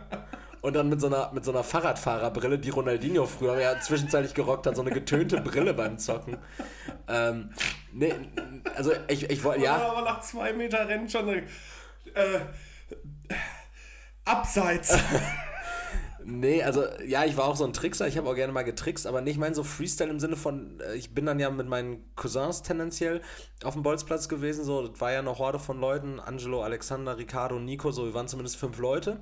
Und 0.63 0.75
dann 0.75 0.89
mit 0.89 0.99
so 0.99 1.09
einer, 1.09 1.31
mit 1.35 1.45
so 1.45 1.51
einer 1.51 1.63
Fahrradfahrerbrille, 1.63 2.59
die 2.59 2.71
Ronaldinho 2.71 3.27
früher 3.27 3.61
ja 3.61 3.79
zwischenzeitlich 3.81 4.33
gerockt 4.33 4.67
hat, 4.67 4.77
so 4.77 4.81
eine 4.81 4.93
getönte 4.93 5.43
Brille 5.43 5.75
beim 5.75 5.99
Zocken. 5.99 6.39
Ähm, 7.07 7.51
nee, 7.93 8.15
also 8.75 8.93
ich, 9.09 9.29
ich 9.29 9.45
wollte, 9.45 9.61
Ja. 9.63 9.77
ja, 9.79 9.91
Aber 9.93 10.01
nach 10.01 10.21
zwei 10.23 10.55
Meter 10.55 10.89
Rennen 10.89 11.07
schon. 11.11 11.29
Äh, 11.29 11.43
abseits. 14.25 14.97
nee, 16.25 16.63
also 16.63 16.85
ja, 17.07 17.25
ich 17.25 17.37
war 17.37 17.45
auch 17.45 17.57
so 17.57 17.65
ein 17.65 17.73
Trickser, 17.73 18.07
ich 18.07 18.17
habe 18.17 18.29
auch 18.29 18.35
gerne 18.35 18.53
mal 18.53 18.63
getrickst, 18.63 19.07
aber 19.07 19.21
nicht 19.21 19.39
mein 19.39 19.55
so 19.55 19.63
Freestyle 19.65 20.11
im 20.11 20.21
Sinne 20.21 20.37
von, 20.37 20.81
äh, 20.81 20.95
ich 20.95 21.15
bin 21.15 21.27
dann 21.27 21.39
ja 21.39 21.51
mit 21.51 21.69
meinen 21.69 22.15
Cousins 22.17 22.63
tendenziell 22.63 23.21
auf 23.63 23.75
dem 23.75 23.83
Bolzplatz 23.83 24.29
gewesen, 24.29 24.65
so, 24.65 24.87
das 24.89 25.01
war 25.01 25.13
ja 25.13 25.19
eine 25.21 25.39
Horde 25.39 25.59
von 25.59 25.81
Leuten, 25.81 26.21
Angelo, 26.21 26.63
Alexander, 26.63 27.19
Ricardo, 27.19 27.59
Nico, 27.59 27.91
so, 27.91 28.05
wir 28.07 28.15
waren 28.15 28.29
zumindest 28.29 28.57
fünf 28.57 28.79
Leute. 28.79 29.21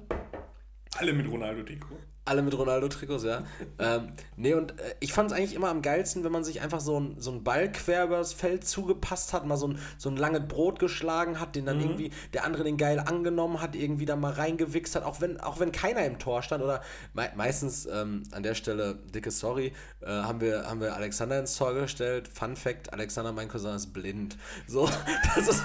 Alle 0.97 1.13
mit 1.13 1.31
Ronaldo-Trikot. 1.31 1.97
Alle 2.25 2.43
mit 2.43 2.57
Ronaldo-Trikots, 2.57 3.25
ja. 3.25 3.43
ähm, 3.81 4.13
nee, 4.37 4.55
und 4.55 4.79
äh, 4.79 4.95
ich 5.01 5.13
fand 5.13 5.33
es 5.33 5.37
eigentlich 5.37 5.55
immer 5.55 5.71
am 5.71 5.83
geilsten, 5.83 6.23
wenn 6.23 6.31
man 6.31 6.45
sich 6.45 6.61
einfach 6.61 6.79
so 6.79 7.01
ein, 7.01 7.17
so 7.19 7.33
ein 7.33 7.43
Ball 7.43 7.73
quer 7.73 8.05
übers 8.05 8.33
Feld 8.33 8.65
zugepasst 8.65 9.33
hat, 9.33 9.45
mal 9.45 9.57
so 9.57 9.67
ein, 9.67 9.79
so 9.99 10.09
ein 10.09 10.17
langes 10.17 10.47
Brot 10.47 10.79
geschlagen 10.79 11.41
hat, 11.41 11.57
den 11.57 11.67
dann 11.67 11.79
mhm. 11.79 11.83
irgendwie 11.83 12.11
der 12.33 12.45
andere 12.45 12.63
den 12.63 12.77
geil 12.77 13.01
angenommen 13.01 13.61
hat, 13.61 13.75
irgendwie 13.75 14.07
da 14.07 14.15
mal 14.15 14.33
reingewichst 14.33 14.95
hat, 14.95 15.03
auch 15.03 15.21
wenn, 15.21 15.41
auch 15.41 15.59
wenn 15.59 15.73
keiner 15.73 16.05
im 16.05 16.21
Tor 16.21 16.43
stand 16.43 16.63
oder 16.63 16.81
me 17.13 17.29
meistens 17.35 17.87
ähm, 17.87 18.23
an 18.31 18.45
der 18.45 18.55
Stelle, 18.55 19.01
dicke 19.13 19.33
Sorry, 19.33 19.73
äh, 20.01 20.07
haben, 20.07 20.41
wir, 20.41 20.69
haben 20.69 20.81
wir 20.81 20.95
Alexander 20.95 21.41
ins 21.41 21.57
Tor 21.57 21.75
gestellt. 21.75 22.29
Fun 22.29 22.55
Fact, 22.55 22.93
Alexander, 22.93 23.33
mein 23.33 23.49
Cousin, 23.49 23.75
ist 23.75 23.93
blind. 23.93 24.37
So, 24.69 24.89
das 25.35 25.49
ist, 25.49 25.63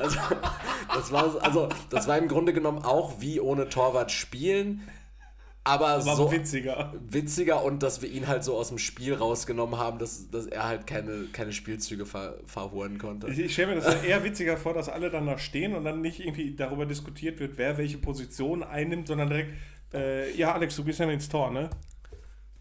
also, 0.00 0.18
das 0.94 1.10
war, 1.10 1.42
also, 1.42 1.68
das 1.90 2.06
war 2.06 2.16
im 2.16 2.28
Grunde 2.28 2.52
genommen 2.52 2.84
auch 2.84 3.20
wie 3.20 3.40
ohne 3.40 3.68
Torwart 3.68 4.12
spielen 4.12 4.82
aber, 5.66 5.88
aber 5.88 6.16
so 6.16 6.30
witziger. 6.30 6.94
Witziger 7.10 7.64
und 7.64 7.82
dass 7.82 8.00
wir 8.00 8.08
ihn 8.08 8.28
halt 8.28 8.44
so 8.44 8.56
aus 8.56 8.68
dem 8.68 8.78
Spiel 8.78 9.14
rausgenommen 9.14 9.78
haben, 9.78 9.98
dass, 9.98 10.30
dass 10.30 10.46
er 10.46 10.64
halt 10.64 10.86
keine, 10.86 11.24
keine 11.32 11.52
Spielzüge 11.52 12.06
ver, 12.06 12.38
verholen 12.46 12.98
konnte. 12.98 13.28
Ich, 13.28 13.38
ich 13.38 13.52
stelle 13.52 13.74
mir 13.74 13.80
das 13.80 14.02
eher 14.04 14.22
witziger 14.22 14.56
vor, 14.56 14.74
dass 14.74 14.88
alle 14.88 15.10
dann 15.10 15.26
da 15.26 15.38
stehen 15.38 15.74
und 15.74 15.84
dann 15.84 16.00
nicht 16.00 16.20
irgendwie 16.20 16.54
darüber 16.54 16.86
diskutiert 16.86 17.40
wird, 17.40 17.58
wer 17.58 17.78
welche 17.78 17.98
Position 17.98 18.62
einnimmt, 18.62 19.08
sondern 19.08 19.28
direkt, 19.28 19.54
äh, 19.92 20.32
ja, 20.36 20.54
Alex, 20.54 20.76
du 20.76 20.84
gehst 20.84 21.00
ja 21.00 21.10
ins 21.10 21.28
Tor, 21.28 21.50
ne? 21.50 21.68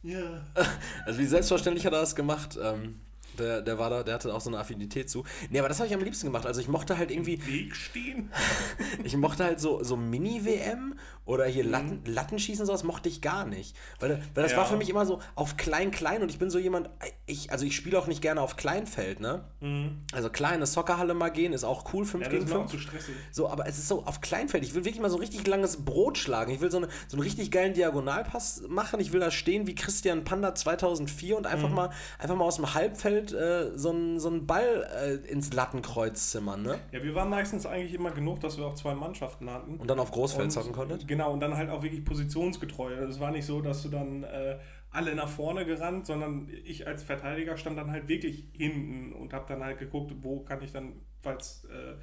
Ja. 0.02 0.46
Also 1.06 1.20
wie 1.20 1.26
selbstverständlich 1.26 1.86
hat 1.86 1.94
er 1.94 2.00
das 2.00 2.16
gemacht. 2.16 2.58
Ähm, 2.62 3.02
der, 3.36 3.62
der 3.62 3.78
war 3.78 3.90
da, 3.90 4.04
der 4.04 4.16
hatte 4.16 4.34
auch 4.34 4.42
so 4.42 4.50
eine 4.50 4.60
Affinität 4.60 5.10
zu. 5.10 5.24
Nee, 5.50 5.60
aber 5.60 5.70
das 5.70 5.80
habe 5.80 5.88
ich 5.88 5.94
am 5.94 6.02
liebsten 6.02 6.28
gemacht. 6.28 6.46
Also 6.46 6.62
ich 6.62 6.68
mochte 6.68 6.98
halt 6.98 7.12
irgendwie. 7.12 7.36
Im 7.36 7.48
Weg 7.48 7.76
stehen? 7.76 8.32
ich 9.04 9.16
mochte 9.18 9.44
halt 9.44 9.60
so, 9.60 9.84
so 9.84 9.96
Mini-WM 9.96 10.96
oder 11.26 11.46
hier 11.46 11.64
mhm. 11.64 11.72
Latten, 11.72 12.02
Lattenschießen, 12.06 12.66
sowas 12.66 12.84
mochte 12.84 13.10
ich 13.10 13.22
gar 13.22 13.46
nicht. 13.46 13.76
Weil, 14.00 14.22
weil 14.34 14.44
das 14.44 14.52
ja. 14.52 14.60
war 14.60 14.66
für 14.66 14.78
mich 14.78 14.90
immer 14.90 15.06
so 15.06 15.22
auf 15.34 15.58
klein, 15.58 15.92
klein 15.92 16.22
und 16.22 16.30
ich 16.30 16.38
bin 16.38 16.50
so 16.50 16.60
jemand, 16.60 16.90
ich, 17.26 17.52
also 17.52 17.66
ich 17.66 17.76
spiele 17.76 17.98
auch 17.98 18.08
nicht 18.08 18.22
gerne 18.22 18.42
auf 18.42 18.56
Kleinfeld, 18.58 19.20
ne? 19.20 19.44
Mhm. 19.60 20.04
Also 20.14 20.30
kleine 20.30 20.66
Soccerhalle 20.68 21.16
mal 21.16 21.30
gehen 21.30 21.54
ist 21.54 21.64
auch 21.64 21.94
cool, 21.94 22.06
5 22.06 22.26
ja, 22.26 22.30
gegen 22.30 22.48
5. 22.48 22.72
zu 22.72 22.78
stressig. 22.78 23.16
So, 23.32 23.50
aber 23.50 23.68
es 23.68 23.80
ist 23.80 23.88
so 23.88 24.06
auf 24.06 24.22
Kleinfeld. 24.22 24.64
Ich 24.64 24.76
will 24.76 24.86
wirklich 24.86 25.02
mal 25.02 25.10
so 25.10 25.18
ein 25.18 25.22
richtig 25.22 25.48
langes 25.48 25.84
Brot 25.84 26.18
schlagen. 26.18 26.52
Ich 26.52 26.62
will 26.62 26.70
so, 26.70 26.78
eine, 26.78 26.88
so 27.08 27.18
einen 27.18 27.24
richtig 27.24 27.50
geilen 27.50 27.74
Diagonalpass 27.74 28.64
machen. 28.68 29.00
Ich 29.00 29.12
will 29.12 29.20
da 29.20 29.32
stehen 29.32 29.66
wie 29.66 29.74
Christian 29.74 30.24
Panda 30.26 30.54
2004 30.54 31.38
und 31.38 31.48
einfach, 31.48 31.70
mhm. 31.70 31.76
mal, 31.76 31.90
einfach 32.20 32.36
mal 32.36 32.46
aus 32.46 32.58
dem 32.58 32.74
Halbfeld 32.74 33.25
äh, 33.34 33.78
so, 33.78 33.90
einen, 33.90 34.20
so 34.20 34.32
Ball 34.42 34.88
äh, 34.96 35.32
ins 35.32 35.54
Lattenkreuz 35.54 36.32
zimmern, 36.32 36.64
ne? 36.64 36.80
Ja, 36.92 37.04
wir 37.04 37.16
waren 37.16 37.30
meistens 37.30 37.66
eigentlich 37.66 37.94
immer 37.94 38.12
genug, 38.12 38.40
dass 38.40 38.58
wir 38.58 38.66
auch 38.66 38.76
zwei 38.76 38.96
Mannschaften 38.96 39.50
hatten. 39.50 39.78
Und 39.78 39.90
dann 39.90 40.00
auf 40.00 40.12
Großfeld 40.12 40.52
zocken 40.52 40.74
konntet? 40.74 41.08
Genau, 41.08 41.34
und 41.34 41.40
dann 41.40 41.56
halt 41.56 41.70
auch 41.70 41.84
wirklich 41.84 42.04
positionsgetreu. 42.04 42.96
Also 42.96 43.10
es 43.10 43.20
war 43.20 43.32
nicht 43.32 43.46
so, 43.46 43.62
dass 43.62 43.84
du 43.84 43.90
dann 43.90 44.24
äh, 44.24 44.58
alle 44.92 45.16
nach 45.16 45.30
vorne 45.30 45.66
gerannt, 45.66 46.06
sondern 46.06 46.50
ich 46.64 46.88
als 46.88 47.04
Verteidiger 47.04 47.58
stand 47.58 47.78
dann 47.78 47.92
halt 47.92 48.08
wirklich 48.08 48.50
hinten 48.54 49.14
und 49.14 49.34
habe 49.34 49.46
dann 49.48 49.64
halt 49.64 49.78
geguckt, 49.78 50.14
wo 50.22 50.42
kann 50.42 50.62
ich 50.64 50.72
dann, 50.72 51.02
falls 51.22 51.66
äh, 51.66 51.96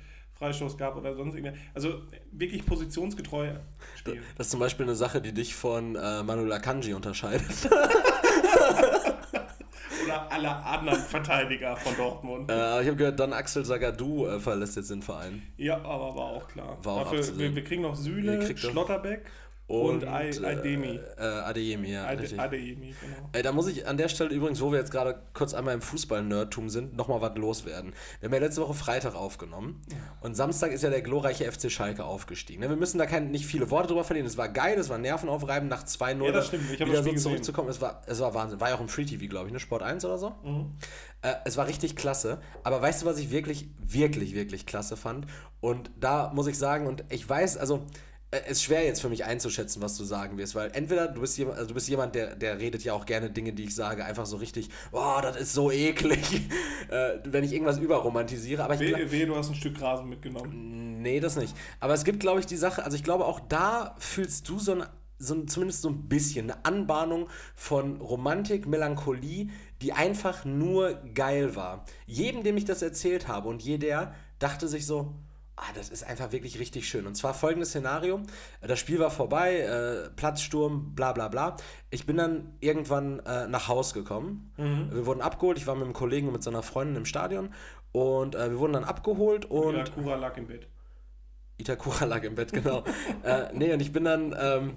Freistoß 0.42 0.76
gab 0.76 0.96
oder 0.96 1.14
sonst 1.14 1.34
irgendwas. 1.34 1.58
Also 1.74 2.02
wirklich 2.32 2.66
positionsgetreu 2.66 3.54
spielen. 3.96 4.22
Das 4.36 4.48
ist 4.48 4.50
zum 4.50 4.60
Beispiel 4.60 4.86
eine 4.86 4.96
Sache, 4.96 5.20
die 5.20 5.32
dich 5.32 5.54
von 5.54 5.94
äh, 5.94 6.22
Manuel 6.22 6.52
Akanji 6.52 6.94
unterscheidet. 6.94 7.46
oder 10.04 10.32
aller 10.32 10.66
anderen 10.66 11.00
Verteidiger 11.00 11.76
von 11.76 11.96
Dortmund. 11.96 12.50
Äh, 12.50 12.82
ich 12.82 12.88
habe 12.88 12.96
gehört, 12.96 13.20
dann 13.20 13.32
Axel 13.32 13.64
Sagadou 13.64 14.26
äh, 14.26 14.40
verlässt 14.40 14.76
jetzt 14.76 14.90
den 14.90 15.02
Verein. 15.02 15.42
Ja, 15.56 15.76
aber 15.76 16.14
war 16.14 16.26
auch 16.26 16.48
klar. 16.48 16.78
War 16.82 16.94
auch 16.94 17.12
Dafür, 17.12 17.38
wir, 17.38 17.54
wir, 17.54 17.64
kriegen 17.64 17.82
noch 17.82 17.96
Süle, 17.96 18.56
Schlotterbeck. 18.56 19.24
Und, 19.68 20.02
und 20.02 20.08
Ademi. 20.08 21.00
Äh, 21.16 21.22
Adeyemi, 21.22 21.92
ja. 21.92 22.06
Ade, 22.06 22.28
Adeyemi, 22.36 22.94
genau. 23.00 23.30
Ey, 23.32 23.42
da 23.42 23.52
muss 23.52 23.68
ich 23.68 23.86
an 23.86 23.96
der 23.96 24.08
Stelle 24.08 24.30
übrigens, 24.30 24.60
wo 24.60 24.70
wir 24.70 24.78
jetzt 24.78 24.90
gerade 24.90 25.22
kurz 25.32 25.54
einmal 25.54 25.72
im 25.74 25.80
Fußball-Nerdtum 25.80 26.68
sind, 26.68 26.96
nochmal 26.96 27.22
was 27.22 27.36
loswerden. 27.36 27.94
Wir 28.20 28.28
haben 28.28 28.34
ja 28.34 28.40
letzte 28.40 28.60
Woche 28.60 28.74
Freitag 28.74 29.14
aufgenommen 29.14 29.80
ja. 29.90 29.96
und 30.20 30.34
Samstag 30.34 30.72
ist 30.72 30.82
ja 30.82 30.90
der 30.90 31.00
glorreiche 31.00 31.50
FC 31.50 31.70
Schalke 31.70 32.04
aufgestiegen. 32.04 32.60
Ne, 32.60 32.68
wir 32.68 32.76
müssen 32.76 32.98
da 32.98 33.06
kein, 33.06 33.30
nicht 33.30 33.46
viele 33.46 33.70
Worte 33.70 33.88
drüber 33.88 34.04
verlieren. 34.04 34.26
Es 34.26 34.36
war 34.36 34.48
geil, 34.48 34.78
es 34.78 34.90
war 34.90 34.98
nervenaufreibend, 34.98 35.70
nach 35.70 35.84
2-0 35.84 36.24
ja, 36.24 36.32
das 36.32 36.48
stimmt. 36.48 36.70
Ich 36.70 36.80
wieder 36.80 37.02
so 37.02 37.14
zurückzukommen. 37.14 37.68
Es 37.68 37.80
war, 37.80 38.02
es 38.06 38.20
war 38.20 38.34
Wahnsinn. 38.34 38.60
War 38.60 38.70
ja 38.70 38.74
auch 38.74 38.80
im 38.80 38.88
Free 38.88 39.04
TV, 39.04 39.26
glaube 39.26 39.46
ich, 39.46 39.52
ne? 39.52 39.60
Sport 39.60 39.82
1 39.82 40.04
oder 40.04 40.18
so. 40.18 40.34
Mhm. 40.44 40.72
Äh, 41.22 41.34
es 41.44 41.56
war 41.56 41.66
richtig 41.66 41.96
klasse. 41.96 42.40
Aber 42.64 42.82
weißt 42.82 43.02
du, 43.02 43.06
was 43.06 43.18
ich 43.18 43.30
wirklich, 43.30 43.68
wirklich, 43.78 44.34
wirklich 44.34 44.66
klasse 44.66 44.96
fand? 44.96 45.26
Und 45.60 45.90
da 45.98 46.30
muss 46.34 46.46
ich 46.46 46.58
sagen, 46.58 46.86
und 46.86 47.04
ich 47.08 47.26
weiß, 47.26 47.56
also 47.56 47.86
es 48.32 48.40
äh, 48.40 48.50
ist 48.50 48.62
schwer 48.62 48.84
jetzt 48.84 49.00
für 49.00 49.08
mich 49.08 49.24
einzuschätzen, 49.24 49.82
was 49.82 49.96
du 49.96 50.04
sagen 50.04 50.38
wirst, 50.38 50.54
weil 50.54 50.70
entweder 50.72 51.06
du 51.06 51.20
bist 51.20 51.36
jemand, 51.38 51.58
also 51.58 51.68
du 51.68 51.74
bist 51.74 51.88
jemand, 51.88 52.14
der, 52.14 52.34
der 52.34 52.58
redet 52.58 52.82
ja 52.82 52.94
auch 52.94 53.06
gerne 53.06 53.30
Dinge, 53.30 53.52
die 53.52 53.64
ich 53.64 53.74
sage, 53.74 54.04
einfach 54.04 54.26
so 54.26 54.38
richtig, 54.38 54.70
oh, 54.90 55.18
das 55.22 55.36
ist 55.36 55.52
so 55.52 55.70
eklig, 55.70 56.42
äh, 56.88 57.18
wenn 57.24 57.44
ich 57.44 57.52
irgendwas 57.52 57.78
überromantisiere. 57.78 58.64
Aber 58.64 58.74
ich 58.74 58.80
wehe, 58.80 59.10
wehe, 59.10 59.26
du 59.26 59.36
hast 59.36 59.50
ein 59.50 59.54
Stück 59.54 59.80
Rasen 59.80 60.08
mitgenommen. 60.08 61.02
Nee, 61.02 61.20
das 61.20 61.36
nicht. 61.36 61.54
Aber 61.78 61.92
es 61.94 62.04
gibt, 62.04 62.20
glaube 62.20 62.40
ich, 62.40 62.46
die 62.46 62.56
Sache, 62.56 62.84
also 62.84 62.96
ich 62.96 63.04
glaube, 63.04 63.26
auch 63.26 63.40
da 63.40 63.94
fühlst 63.98 64.48
du 64.48 64.58
so 64.58 64.72
ein, 64.72 64.84
so 65.18 65.44
zumindest 65.44 65.82
so 65.82 65.90
ein 65.90 66.08
bisschen 66.08 66.50
eine 66.50 66.64
Anbahnung 66.64 67.28
von 67.54 68.00
Romantik, 68.00 68.66
Melancholie, 68.66 69.50
die 69.82 69.92
einfach 69.92 70.44
nur 70.44 70.94
geil 71.14 71.54
war. 71.54 71.84
Jedem, 72.06 72.42
dem 72.42 72.56
ich 72.56 72.64
das 72.64 72.82
erzählt 72.82 73.28
habe 73.28 73.48
und 73.48 73.62
jeder 73.62 74.14
dachte 74.38 74.68
sich 74.68 74.86
so, 74.86 75.14
ah, 75.56 75.72
das 75.74 75.88
ist 75.88 76.04
einfach 76.04 76.32
wirklich 76.32 76.58
richtig 76.58 76.88
schön. 76.88 77.06
Und 77.06 77.14
zwar 77.14 77.34
folgendes 77.34 77.70
Szenario: 77.70 78.20
Das 78.60 78.78
Spiel 78.78 78.98
war 78.98 79.10
vorbei, 79.10 79.60
äh, 79.60 80.10
Platzsturm, 80.10 80.94
bla 80.94 81.12
bla 81.12 81.28
bla. 81.28 81.56
Ich 81.90 82.06
bin 82.06 82.16
dann 82.16 82.56
irgendwann 82.60 83.20
äh, 83.20 83.46
nach 83.46 83.68
Haus 83.68 83.94
gekommen. 83.94 84.52
Mhm. 84.56 84.90
Wir 84.92 85.06
wurden 85.06 85.20
abgeholt. 85.20 85.58
Ich 85.58 85.66
war 85.66 85.74
mit 85.74 85.84
einem 85.84 85.92
Kollegen 85.92 86.28
und 86.28 86.34
mit 86.34 86.42
seiner 86.42 86.62
Freundin 86.62 86.96
im 86.96 87.04
Stadion. 87.04 87.52
Und 87.92 88.34
äh, 88.34 88.50
wir 88.50 88.58
wurden 88.58 88.72
dann 88.72 88.84
abgeholt 88.84 89.44
und. 89.44 89.74
Itakura 89.74 90.16
lag 90.16 90.36
im 90.36 90.46
Bett. 90.46 90.66
Itakura 91.58 92.06
lag 92.06 92.22
im 92.22 92.34
Bett, 92.34 92.52
genau. 92.52 92.84
äh, 93.22 93.52
nee, 93.52 93.72
und 93.72 93.80
ich 93.80 93.92
bin 93.92 94.04
dann. 94.04 94.34
Ähm, 94.38 94.76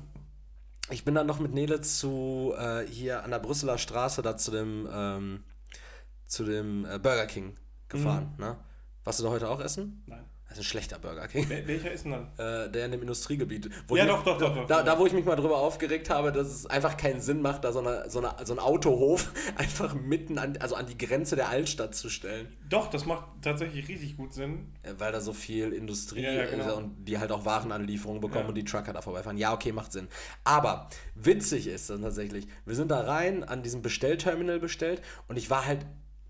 ich 0.91 1.03
bin 1.03 1.15
dann 1.15 1.25
noch 1.25 1.39
mit 1.39 1.51
Nele 1.51 1.81
zu 1.81 2.53
äh, 2.59 2.85
hier 2.85 3.23
an 3.23 3.31
der 3.31 3.39
Brüsseler 3.39 3.79
Straße 3.79 4.21
da 4.21 4.37
zu 4.37 4.51
dem 4.51 4.87
ähm, 4.91 5.43
zu 6.27 6.43
dem 6.43 6.85
äh, 6.85 6.99
Burger 6.99 7.25
King 7.25 7.55
gefahren. 7.89 8.33
Mhm. 8.37 8.43
Ne? 8.43 8.57
Warst 9.03 9.19
du 9.19 9.23
da 9.23 9.29
heute 9.29 9.49
auch 9.49 9.61
essen? 9.61 10.03
Nein. 10.05 10.25
Das 10.55 10.63
ist 10.63 10.67
ein 10.67 10.71
schlechter 10.71 10.99
Burger 10.99 11.27
King. 11.27 11.49
Wel 11.49 11.67
welcher 11.67 11.91
ist 11.91 12.05
denn 12.05 12.11
dann? 12.11 12.27
Äh, 12.37 12.71
der 12.71 12.85
in 12.85 12.91
dem 12.91 13.01
Industriegebiet. 13.01 13.69
ja, 13.89 14.05
doch, 14.05 14.23
doch, 14.23 14.37
doch, 14.37 14.55
doch. 14.55 14.67
Da, 14.67 14.83
da, 14.83 14.97
wo 14.97 15.05
ich 15.05 15.11
mich 15.11 15.25
mal 15.25 15.35
drüber 15.35 15.57
aufgeregt 15.57 16.09
habe, 16.09 16.31
dass 16.31 16.47
es 16.47 16.65
einfach 16.65 16.95
keinen 16.95 17.19
Sinn 17.19 17.41
macht, 17.41 17.65
da 17.65 17.73
so, 17.73 17.79
eine, 17.79 18.09
so, 18.09 18.19
eine, 18.19 18.33
so 18.45 18.53
ein 18.53 18.59
Autohof 18.59 19.33
einfach 19.57 19.93
mitten 19.95 20.37
an, 20.37 20.55
also 20.61 20.75
an 20.75 20.85
die 20.85 20.97
Grenze 20.97 21.35
der 21.35 21.49
Altstadt 21.49 21.93
zu 21.93 22.07
stellen. 22.09 22.47
Doch, 22.69 22.89
das 22.89 23.05
macht 23.05 23.25
tatsächlich 23.41 23.89
richtig 23.89 24.15
gut 24.15 24.33
Sinn. 24.33 24.71
Äh, 24.83 24.93
weil 24.97 25.11
da 25.11 25.19
so 25.19 25.33
viel 25.33 25.73
Industrie 25.73 26.23
ja, 26.23 26.31
ja, 26.31 26.45
genau. 26.45 26.65
ist 26.65 26.73
und 26.73 27.03
die 27.03 27.19
halt 27.19 27.33
auch 27.33 27.43
Warenanlieferungen 27.43 28.21
bekommen 28.21 28.43
ja. 28.43 28.49
und 28.49 28.55
die 28.55 28.63
Trucker 28.63 28.93
da 28.93 29.01
vorbeifahren. 29.01 29.37
Ja, 29.37 29.53
okay, 29.53 29.73
macht 29.73 29.91
Sinn. 29.91 30.07
Aber 30.45 30.87
witzig 31.15 31.67
ist 31.67 31.89
dann 31.89 32.01
tatsächlich, 32.01 32.47
wir 32.65 32.75
sind 32.75 32.91
da 32.91 33.01
rein, 33.01 33.43
an 33.43 33.61
diesem 33.61 33.81
Bestellterminal 33.81 34.61
bestellt 34.61 35.01
und 35.27 35.37
ich 35.37 35.49
war 35.49 35.65
halt 35.65 35.85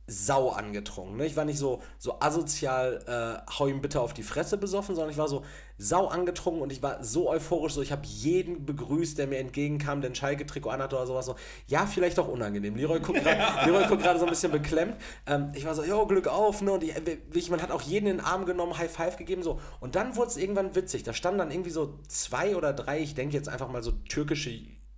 sau 0.07 0.49
angetrunken. 0.49 1.17
Ne? 1.17 1.25
Ich 1.25 1.35
war 1.35 1.45
nicht 1.45 1.57
so, 1.57 1.81
so 1.97 2.19
asozial, 2.19 3.03
äh, 3.07 3.51
hau 3.51 3.67
ihm 3.67 3.81
bitte 3.81 4.01
auf 4.01 4.13
die 4.13 4.21
Fresse 4.21 4.57
besoffen, 4.57 4.93
sondern 4.95 5.11
ich 5.11 5.17
war 5.17 5.27
so 5.27 5.43
sau 5.77 6.07
angetrunken 6.07 6.61
und 6.61 6.71
ich 6.71 6.83
war 6.83 7.03
so 7.03 7.29
euphorisch, 7.29 7.73
so 7.73 7.81
ich 7.81 7.91
habe 7.91 8.05
jeden 8.05 8.65
begrüßt, 8.65 9.17
der 9.17 9.25
mir 9.25 9.39
entgegenkam, 9.39 10.01
der 10.01 10.11
ein 10.11 10.15
Schalke-Trikot 10.15 10.69
anhatte 10.69 10.95
oder 10.95 11.07
sowas. 11.07 11.25
So, 11.25 11.35
ja, 11.67 11.87
vielleicht 11.87 12.19
auch 12.19 12.27
unangenehm. 12.27 12.75
Leroy 12.75 12.99
guckt 12.99 13.23
gerade 13.23 14.19
so 14.19 14.25
ein 14.25 14.29
bisschen 14.29 14.51
beklemmt. 14.51 14.95
Ähm, 15.25 15.51
ich 15.55 15.65
war 15.65 15.73
so, 15.73 15.83
jo, 15.83 16.05
Glück 16.05 16.27
auf, 16.27 16.61
ne? 16.61 16.73
Und 16.73 16.83
ich, 16.83 16.93
ich, 17.33 17.49
man 17.49 17.61
hat 17.61 17.71
auch 17.71 17.81
jeden 17.81 18.07
in 18.07 18.17
den 18.17 18.25
Arm 18.25 18.45
genommen, 18.45 18.77
High 18.77 18.91
Five 18.91 19.17
gegeben, 19.17 19.41
so. 19.41 19.59
Und 19.79 19.95
dann 19.95 20.15
wurde 20.15 20.29
es 20.29 20.37
irgendwann 20.37 20.75
witzig. 20.75 21.03
Da 21.03 21.13
standen 21.13 21.39
dann 21.39 21.51
irgendwie 21.51 21.71
so 21.71 21.97
zwei 22.07 22.55
oder 22.55 22.71
drei, 22.73 22.99
ich 22.99 23.15
denke 23.15 23.35
jetzt 23.35 23.49
einfach 23.49 23.69
mal 23.69 23.81
so 23.81 23.91
türkische 23.91 24.51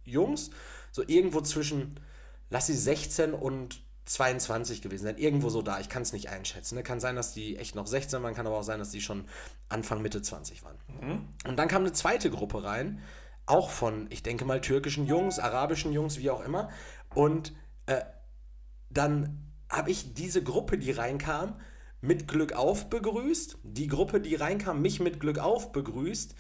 Jungs, 0.04 0.52
so 0.92 1.02
irgendwo 1.08 1.42
zwischen, 1.42 2.00
lass 2.50 2.68
sie 2.68 2.76
16 2.76 3.34
und 3.34 3.87
22 4.08 4.82
gewesen 4.82 5.04
sein, 5.04 5.18
irgendwo 5.18 5.50
so 5.50 5.62
da. 5.62 5.80
Ich 5.80 5.90
kann 5.90 6.02
es 6.02 6.14
nicht 6.14 6.30
einschätzen. 6.30 6.76
Ne? 6.76 6.84
Kann 6.84 7.00
sein, 7.00 7.16
dass 7.16 7.34
die 7.34 7.58
echt 7.58 7.76
noch 7.76 7.88
16 7.88 8.24
waren, 8.24 8.34
kann 8.34 8.48
aber 8.48 8.58
auch 8.58 8.64
sein, 8.64 8.80
dass 8.80 8.92
die 8.92 9.02
schon 9.02 9.26
Anfang, 9.68 10.02
Mitte 10.02 10.22
20 10.22 10.64
waren. 10.64 10.78
Mhm. 11.02 11.28
Und 11.46 11.60
dann 11.60 11.68
kam 11.68 11.82
eine 11.82 11.92
zweite 11.92 12.30
Gruppe 12.30 12.64
rein, 12.64 13.02
auch 13.46 13.70
von, 13.70 14.08
ich 14.10 14.24
denke 14.24 14.46
mal, 14.46 14.62
türkischen 14.62 15.06
Jungs, 15.06 15.40
arabischen 15.40 15.92
Jungs, 15.92 16.20
wie 16.20 16.30
auch 16.30 16.44
immer. 16.44 16.70
Und 17.14 17.54
äh, 17.86 18.02
dann 18.90 19.52
habe 19.70 19.92
ich 19.92 20.14
diese 20.14 20.42
Gruppe, 20.42 20.78
die 20.78 20.92
reinkam, 20.92 21.60
mit 22.00 22.28
Glück 22.28 22.54
auf 22.54 22.90
begrüßt. 22.90 23.58
Die 23.64 23.88
Gruppe, 23.88 24.22
die 24.22 24.36
reinkam, 24.36 24.82
mich 24.82 25.02
mit 25.02 25.20
Glück 25.20 25.40
auf 25.40 25.74
begrüßt 25.74 26.36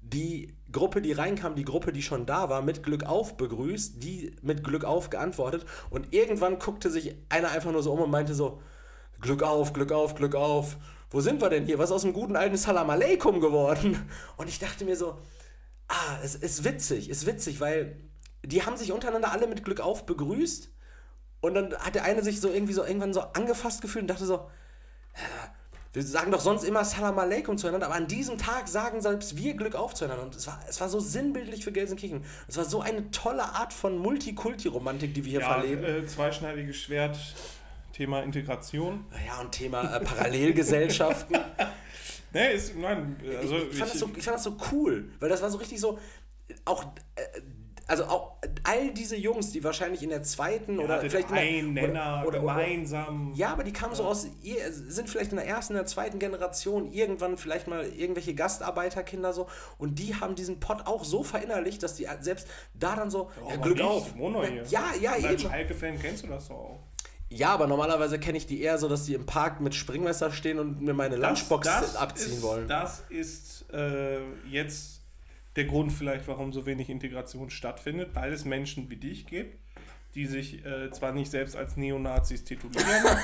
die 0.00 0.56
Gruppe, 0.72 1.02
die 1.02 1.12
reinkam, 1.12 1.54
die 1.54 1.64
Gruppe, 1.64 1.92
die 1.92 2.02
schon 2.02 2.26
da 2.26 2.48
war, 2.48 2.62
mit 2.62 2.82
Glück 2.82 3.04
auf 3.04 3.36
begrüßt, 3.36 4.02
die 4.02 4.36
mit 4.42 4.64
Glück 4.64 4.84
auf 4.84 5.10
geantwortet 5.10 5.66
und 5.90 6.12
irgendwann 6.12 6.58
guckte 6.58 6.90
sich 6.90 7.16
einer 7.28 7.50
einfach 7.50 7.72
nur 7.72 7.82
so 7.82 7.92
um 7.92 8.00
und 8.00 8.10
meinte 8.10 8.34
so, 8.34 8.60
Glück 9.20 9.42
auf, 9.42 9.72
Glück 9.72 9.92
auf, 9.92 10.14
Glück 10.14 10.34
auf, 10.34 10.76
wo 11.10 11.20
sind 11.20 11.40
wir 11.42 11.50
denn 11.50 11.66
hier? 11.66 11.78
Was 11.78 11.90
ist 11.90 11.96
aus 11.96 12.02
dem 12.02 12.12
guten 12.12 12.36
alten 12.36 12.56
Salam 12.56 12.88
Aleikum 12.88 13.40
geworden? 13.40 14.08
Und 14.36 14.48
ich 14.48 14.60
dachte 14.60 14.84
mir 14.84 14.96
so, 14.96 15.18
ah, 15.88 16.18
es 16.22 16.36
ist 16.36 16.64
witzig, 16.64 17.10
ist 17.10 17.26
witzig, 17.26 17.60
weil 17.60 17.96
die 18.44 18.62
haben 18.62 18.76
sich 18.76 18.92
untereinander 18.92 19.32
alle 19.32 19.48
mit 19.48 19.64
Glück 19.64 19.80
auf 19.80 20.06
begrüßt. 20.06 20.70
Und 21.40 21.54
dann 21.54 21.74
hat 21.74 21.96
der 21.96 22.04
eine 22.04 22.22
sich 22.22 22.40
so 22.40 22.48
irgendwie 22.48 22.72
so 22.72 22.84
irgendwann 22.84 23.12
so 23.12 23.20
angefasst 23.20 23.82
gefühlt 23.82 24.04
und 24.04 24.08
dachte 24.08 24.24
so, 24.24 24.48
wir 25.92 26.02
sagen 26.04 26.30
doch 26.30 26.40
sonst 26.40 26.62
immer 26.62 26.84
Salam 26.84 27.18
Aleikum 27.18 27.58
zueinander, 27.58 27.86
aber 27.86 27.96
an 27.96 28.06
diesem 28.06 28.38
Tag 28.38 28.68
sagen 28.68 29.00
selbst 29.00 29.36
wir 29.36 29.54
Glück 29.54 29.74
auf 29.74 29.94
zueinander. 29.94 30.22
Und 30.22 30.36
es 30.36 30.46
war, 30.46 30.60
es 30.68 30.80
war 30.80 30.88
so 30.88 31.00
sinnbildlich 31.00 31.64
für 31.64 31.72
Gelsenkirchen. 31.72 32.24
Es 32.46 32.56
war 32.56 32.64
so 32.64 32.80
eine 32.80 33.10
tolle 33.10 33.42
Art 33.42 33.72
von 33.72 33.98
Multikulti-Romantik, 33.98 35.14
die 35.14 35.24
wir 35.24 35.30
hier 35.30 35.40
ja, 35.40 35.52
verleben. 35.52 35.84
Äh, 35.84 36.06
zweischneidiges 36.06 36.76
Schwert, 36.76 37.18
Thema 37.92 38.22
Integration. 38.22 39.04
Ja, 39.26 39.40
und 39.40 39.50
Thema 39.50 39.96
äh, 39.96 40.00
Parallelgesellschaften. 40.04 41.36
nee, 42.32 42.54
ist, 42.54 42.76
nein, 42.76 43.16
also 43.40 43.56
ich, 43.56 43.70
ich, 43.72 43.78
fand 43.78 43.92
ich, 43.92 43.98
so, 43.98 44.10
ich, 44.16 44.24
fand 44.24 44.36
das 44.36 44.44
so, 44.44 44.56
cool, 44.70 45.10
weil 45.18 45.28
das 45.28 45.42
war 45.42 45.50
so 45.50 45.58
richtig 45.58 45.80
so, 45.80 45.98
auch 46.64 46.84
äh, 47.16 47.40
also 47.90 48.04
auch 48.04 48.36
all 48.62 48.94
diese 48.94 49.16
Jungs, 49.16 49.50
die 49.50 49.64
wahrscheinlich 49.64 50.02
in 50.04 50.10
der 50.10 50.22
zweiten 50.22 50.78
ja, 50.78 50.84
oder 50.84 51.00
vielleicht 51.00 51.32
ein 51.32 51.74
der, 51.74 51.88
Nenner 51.88 52.24
oder, 52.24 52.42
oder, 52.42 52.54
gemeinsam. 52.54 53.32
Ja, 53.34 53.48
aber 53.52 53.64
die 53.64 53.72
kamen 53.72 53.92
ja. 53.92 53.96
so 53.96 54.04
aus, 54.04 54.26
sind 54.70 55.10
vielleicht 55.10 55.32
in 55.32 55.38
der 55.38 55.46
ersten, 55.46 55.72
in 55.72 55.78
der 55.78 55.86
zweiten 55.86 56.20
Generation 56.20 56.92
irgendwann 56.92 57.36
vielleicht 57.36 57.66
mal 57.66 57.84
irgendwelche 57.84 58.34
Gastarbeiterkinder 58.34 59.32
so 59.32 59.48
und 59.76 59.98
die 59.98 60.14
haben 60.14 60.36
diesen 60.36 60.60
Pott 60.60 60.86
auch 60.86 61.04
so 61.04 61.24
verinnerlicht, 61.24 61.82
dass 61.82 61.96
die 61.96 62.06
selbst 62.20 62.46
da 62.74 62.94
dann 62.94 63.10
so 63.10 63.30
oh, 63.44 63.50
ja, 63.50 63.56
Glück 63.56 63.78
nicht. 63.78 63.84
auf. 63.84 64.16
Wohne 64.16 64.46
hier. 64.46 64.64
Ja, 64.68 64.84
ja, 65.00 65.16
eben. 65.16 65.26
Als 65.26 65.42
Schalke-Fan 65.42 65.98
kennst 65.98 66.22
du 66.22 66.28
das 66.28 66.46
doch 66.46 66.54
auch. 66.54 66.78
Ja, 67.28 67.50
aber 67.54 67.66
normalerweise 67.66 68.18
kenne 68.18 68.38
ich 68.38 68.46
die 68.46 68.60
eher 68.60 68.78
so, 68.78 68.88
dass 68.88 69.04
die 69.04 69.14
im 69.14 69.26
Park 69.26 69.60
mit 69.60 69.74
Springmesser 69.74 70.32
stehen 70.32 70.58
und 70.58 70.80
mir 70.80 70.94
meine 70.94 71.16
Lunchbox 71.16 71.66
das, 71.66 71.80
das 71.80 71.96
abziehen 71.96 72.34
ist, 72.34 72.42
wollen. 72.42 72.68
Das 72.68 73.04
ist 73.08 73.66
äh, 73.72 74.18
jetzt 74.48 74.99
der 75.56 75.64
Grund 75.64 75.92
vielleicht, 75.92 76.28
warum 76.28 76.52
so 76.52 76.66
wenig 76.66 76.90
Integration 76.90 77.50
stattfindet, 77.50 78.14
weil 78.14 78.32
es 78.32 78.44
Menschen 78.44 78.88
wie 78.90 78.96
dich 78.96 79.26
gibt, 79.26 79.58
die 80.14 80.26
sich 80.26 80.64
äh, 80.64 80.90
zwar 80.90 81.12
nicht 81.12 81.30
selbst 81.30 81.56
als 81.56 81.76
Neonazis 81.76 82.44
titulieren. 82.44 82.86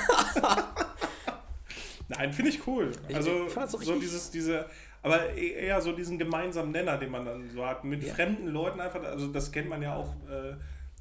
Nein, 2.09 2.33
finde 2.33 2.51
ich 2.51 2.67
cool. 2.67 2.93
Also 3.13 3.49
so, 3.49 3.79
so 3.81 3.99
dieses, 3.99 4.31
diese, 4.31 4.67
aber 5.03 5.35
e-, 5.35 5.53
eher 5.53 5.81
so 5.81 5.93
diesen 5.93 6.19
gemeinsamen 6.19 6.71
Nenner, 6.71 6.99
den 6.99 7.11
man 7.11 7.25
dann 7.25 7.51
so 7.51 7.67
hat, 7.67 7.85
mit 7.85 8.05
ja. 8.05 8.15
fremden 8.15 8.49
Leuten 8.49 8.81
einfach, 8.81 9.03
also 9.03 9.29
das 9.29 9.51
kennt 9.51 9.69
man 9.69 9.83
ja 9.83 9.97
auch. 9.97 10.15
Äh, 10.29 10.55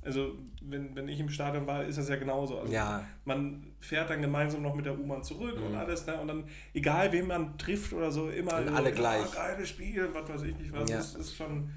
also, 0.04 0.34
wenn, 0.62 0.96
wenn 0.96 1.08
ich 1.08 1.20
im 1.20 1.30
Stadion 1.30 1.66
war, 1.66 1.84
ist 1.84 1.98
das 1.98 2.10
ja 2.10 2.16
genauso. 2.16 2.60
Also 2.60 2.72
ja. 2.72 3.04
Man 3.24 3.75
fährt 3.86 4.10
dann 4.10 4.22
gemeinsam 4.22 4.62
noch 4.62 4.76
mit 4.76 4.86
der 4.86 4.98
U-Bahn 4.98 5.24
zurück 5.24 5.58
mhm. 5.58 5.68
und 5.68 5.76
alles. 5.76 6.06
Ne? 6.06 6.20
Und 6.20 6.28
dann, 6.28 6.44
egal 6.74 7.12
wen 7.12 7.28
man 7.28 7.58
trifft 7.58 7.94
oder 7.94 8.12
so, 8.12 8.30
immer 8.30 8.58
und 8.58 8.70
alle 8.70 8.90
so, 8.90 8.96
gleich. 8.96 9.34
Ja, 9.34 9.48
geiles 9.48 9.70
Spiel, 9.70 10.10
was 10.14 10.30
weiß 10.30 10.42
ich 10.44 10.58
nicht 10.58 10.74
was. 10.74 10.90
Ja. 10.90 10.98
Das 10.98 11.16
ist 11.16 11.36
schon, 11.36 11.70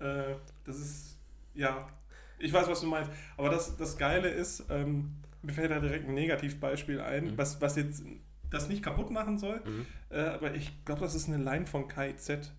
äh, 0.00 0.34
das 0.64 0.78
ist, 0.78 1.18
ja, 1.54 1.88
ich 2.38 2.52
weiß, 2.52 2.68
was 2.68 2.80
du 2.80 2.86
meinst. 2.86 3.10
Aber 3.36 3.50
das, 3.50 3.76
das 3.76 3.96
Geile 3.96 4.28
ist, 4.28 4.64
ähm, 4.70 5.16
mir 5.42 5.52
fällt 5.52 5.70
da 5.70 5.80
direkt 5.80 6.08
ein 6.08 6.14
Negativbeispiel 6.14 7.00
ein, 7.00 7.32
mhm. 7.32 7.38
was, 7.38 7.60
was 7.60 7.76
jetzt 7.76 8.04
das 8.50 8.68
nicht 8.68 8.82
kaputt 8.82 9.10
machen 9.10 9.38
soll. 9.38 9.60
Mhm. 9.64 9.86
Äh, 10.10 10.20
aber 10.20 10.54
ich 10.54 10.84
glaube, 10.84 11.00
das 11.00 11.14
ist 11.14 11.28
eine 11.28 11.42
Line 11.42 11.66
von 11.66 11.88
KIZ. 11.88 12.52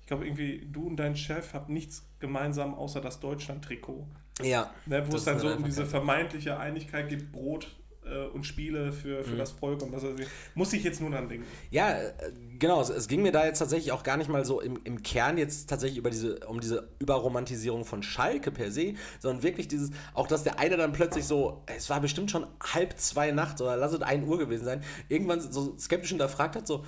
Ich 0.00 0.06
glaube, 0.06 0.24
irgendwie, 0.24 0.68
du 0.70 0.86
und 0.86 0.96
dein 0.96 1.16
Chef 1.16 1.52
habt 1.52 1.68
nichts 1.68 2.08
gemeinsam 2.20 2.74
außer 2.74 3.00
das 3.00 3.18
Deutschland-Trikot. 3.20 4.06
Ja. 4.42 4.70
Ne, 4.84 5.10
wo 5.10 5.16
es 5.16 5.24
dann 5.24 5.38
so 5.38 5.48
um 5.48 5.64
diese 5.64 5.86
vermeintliche 5.86 6.58
Einigkeit 6.58 7.08
gibt, 7.08 7.32
Brot 7.32 7.74
und 8.32 8.44
Spiele 8.44 8.92
für, 8.92 9.24
für 9.24 9.34
mhm. 9.34 9.38
das 9.38 9.50
Volk 9.50 9.82
und 9.82 9.92
was 9.92 10.02
weiß 10.02 10.18
ich. 10.18 10.26
Muss 10.54 10.72
ich 10.72 10.84
jetzt 10.84 11.00
nur 11.00 11.10
dann 11.10 11.28
denken. 11.28 11.46
Ja, 11.70 11.98
äh, 11.98 12.12
genau. 12.58 12.80
Es, 12.80 12.90
es, 12.90 13.08
ging 13.08 13.22
mir 13.22 13.32
da 13.32 13.44
jetzt 13.44 13.58
tatsächlich 13.58 13.92
auch 13.92 14.02
gar 14.02 14.16
nicht 14.16 14.28
mal 14.28 14.44
so 14.44 14.60
im, 14.60 14.78
im 14.84 15.02
Kern 15.02 15.38
jetzt 15.38 15.68
tatsächlich 15.68 15.98
über 15.98 16.10
diese, 16.10 16.40
um 16.46 16.60
diese 16.60 16.88
Überromantisierung 16.98 17.84
von 17.84 18.02
Schalke 18.02 18.50
per 18.50 18.70
se, 18.70 18.94
sondern 19.20 19.42
wirklich 19.42 19.68
dieses, 19.68 19.90
auch 20.14 20.26
dass 20.26 20.44
der 20.44 20.58
eine 20.58 20.76
dann 20.76 20.92
plötzlich 20.92 21.24
so, 21.24 21.62
es 21.66 21.90
war 21.90 22.00
bestimmt 22.00 22.30
schon 22.30 22.46
halb 22.60 22.98
zwei 22.98 23.30
nachts 23.32 23.60
oder 23.60 23.76
lass 23.76 23.92
es 23.92 24.02
ein 24.02 24.26
Uhr 24.26 24.38
gewesen 24.38 24.64
sein, 24.64 24.82
irgendwann 25.08 25.40
so 25.40 25.76
skeptisch 25.78 26.10
hinterfragt 26.10 26.56
hat, 26.56 26.66
so, 26.66 26.84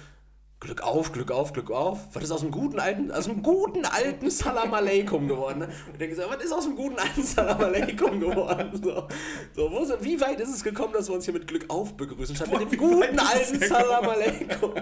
Glück 0.61 0.83
auf, 0.83 1.13
Glück 1.13 1.31
auf, 1.31 1.53
Glück 1.53 1.71
auf. 1.71 2.09
Was 2.15 2.25
ist 2.25 2.33
aus 2.33 2.41
dem 2.41 2.51
guten 2.51 2.81
alten, 2.81 3.13
aus 3.13 3.27
dem 3.27 3.43
guten 3.43 3.85
alten 3.85 4.29
Salam 4.29 4.75
Aleikum 4.75 5.29
geworden? 5.29 5.61
Ne? 5.61 5.67
Und 5.67 5.93
ich 5.93 5.99
denke 5.99 6.17
so, 6.17 6.23
was 6.29 6.43
ist 6.43 6.53
aus 6.53 6.65
dem 6.65 6.75
guten 6.75 6.99
alten 6.99 7.23
Salam 7.23 7.61
Aleikum 7.61 8.19
geworden? 8.19 8.71
So, 8.83 9.07
so 9.55 9.71
wo 9.71 9.85
sind, 9.85 10.03
wie 10.03 10.21
weit 10.21 10.41
ist 10.41 10.53
es 10.53 10.65
gekommen, 10.65 10.93
dass 10.95 11.09
wir 11.09 11.15
uns 11.15 11.27
hier 11.27 11.35
mit 11.35 11.47
Glück 11.47 11.67
auf 11.69 11.97
begrüßen, 11.97 12.35
statt 12.35 12.51
mit 12.51 12.73
dem 12.73 12.79
guten 12.79 13.19
alten 13.21 13.61
Salam 13.61 14.09
Aleikum? 14.09 14.75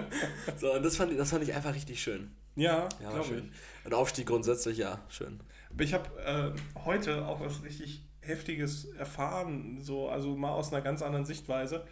So, 0.57 0.73
und 0.73 0.83
das 0.83 0.95
fand, 0.95 1.11
ich, 1.11 1.17
das 1.17 1.29
fand 1.29 1.43
ich 1.43 1.53
einfach 1.53 1.75
richtig 1.75 2.01
schön. 2.01 2.31
Ja, 2.55 2.89
ja 2.99 3.11
glaube 3.11 3.35
ich. 3.35 3.85
Und 3.85 3.93
Aufstieg 3.93 4.25
grundsätzlich, 4.25 4.79
ja, 4.79 4.99
schön. 5.09 5.39
Ich 5.79 5.93
habe 5.93 6.09
äh, 6.25 6.79
heute 6.85 7.27
auch 7.27 7.39
was 7.39 7.63
richtig 7.63 8.01
Heftiges 8.21 8.85
erfahren, 8.97 9.77
so, 9.79 10.09
also 10.09 10.35
mal 10.35 10.51
aus 10.51 10.73
einer 10.73 10.81
ganz 10.81 11.03
anderen 11.03 11.27
Sichtweise. 11.27 11.85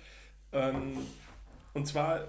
Ähm, 0.51 0.97
und 1.75 1.85
zwar 1.85 2.27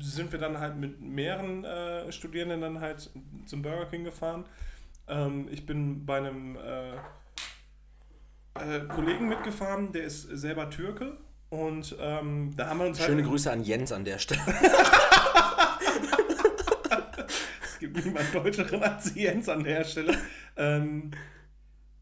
sind 0.00 0.32
wir 0.32 0.38
dann 0.38 0.58
halt 0.58 0.76
mit 0.76 1.00
mehreren 1.00 1.64
äh, 1.64 2.10
Studierenden 2.12 2.60
dann 2.60 2.80
halt 2.80 3.10
zum 3.46 3.62
Burger 3.62 3.86
King 3.86 4.04
gefahren. 4.04 4.44
Ähm, 5.08 5.48
ich 5.50 5.66
bin 5.66 6.04
bei 6.04 6.18
einem 6.18 6.56
äh, 6.56 6.90
äh, 8.54 8.80
Kollegen 8.88 9.28
mitgefahren, 9.28 9.92
der 9.92 10.04
ist 10.04 10.22
selber 10.22 10.70
Türke 10.70 11.16
und 11.50 11.94
ähm, 12.00 12.54
da 12.56 12.68
haben 12.68 12.78
wir 12.78 12.86
uns 12.86 12.98
halt 12.98 13.10
Schöne 13.10 13.22
Grüße 13.22 13.50
an 13.50 13.62
Jens 13.62 13.92
an 13.92 14.04
der 14.04 14.18
Stelle. 14.18 14.40
es 17.62 17.78
gibt 17.78 18.04
niemand 18.04 18.34
Deutscheren 18.34 18.82
als 18.82 19.14
Jens 19.14 19.48
an 19.48 19.62
der 19.62 19.84
Stelle. 19.84 20.18
Ähm, 20.56 21.12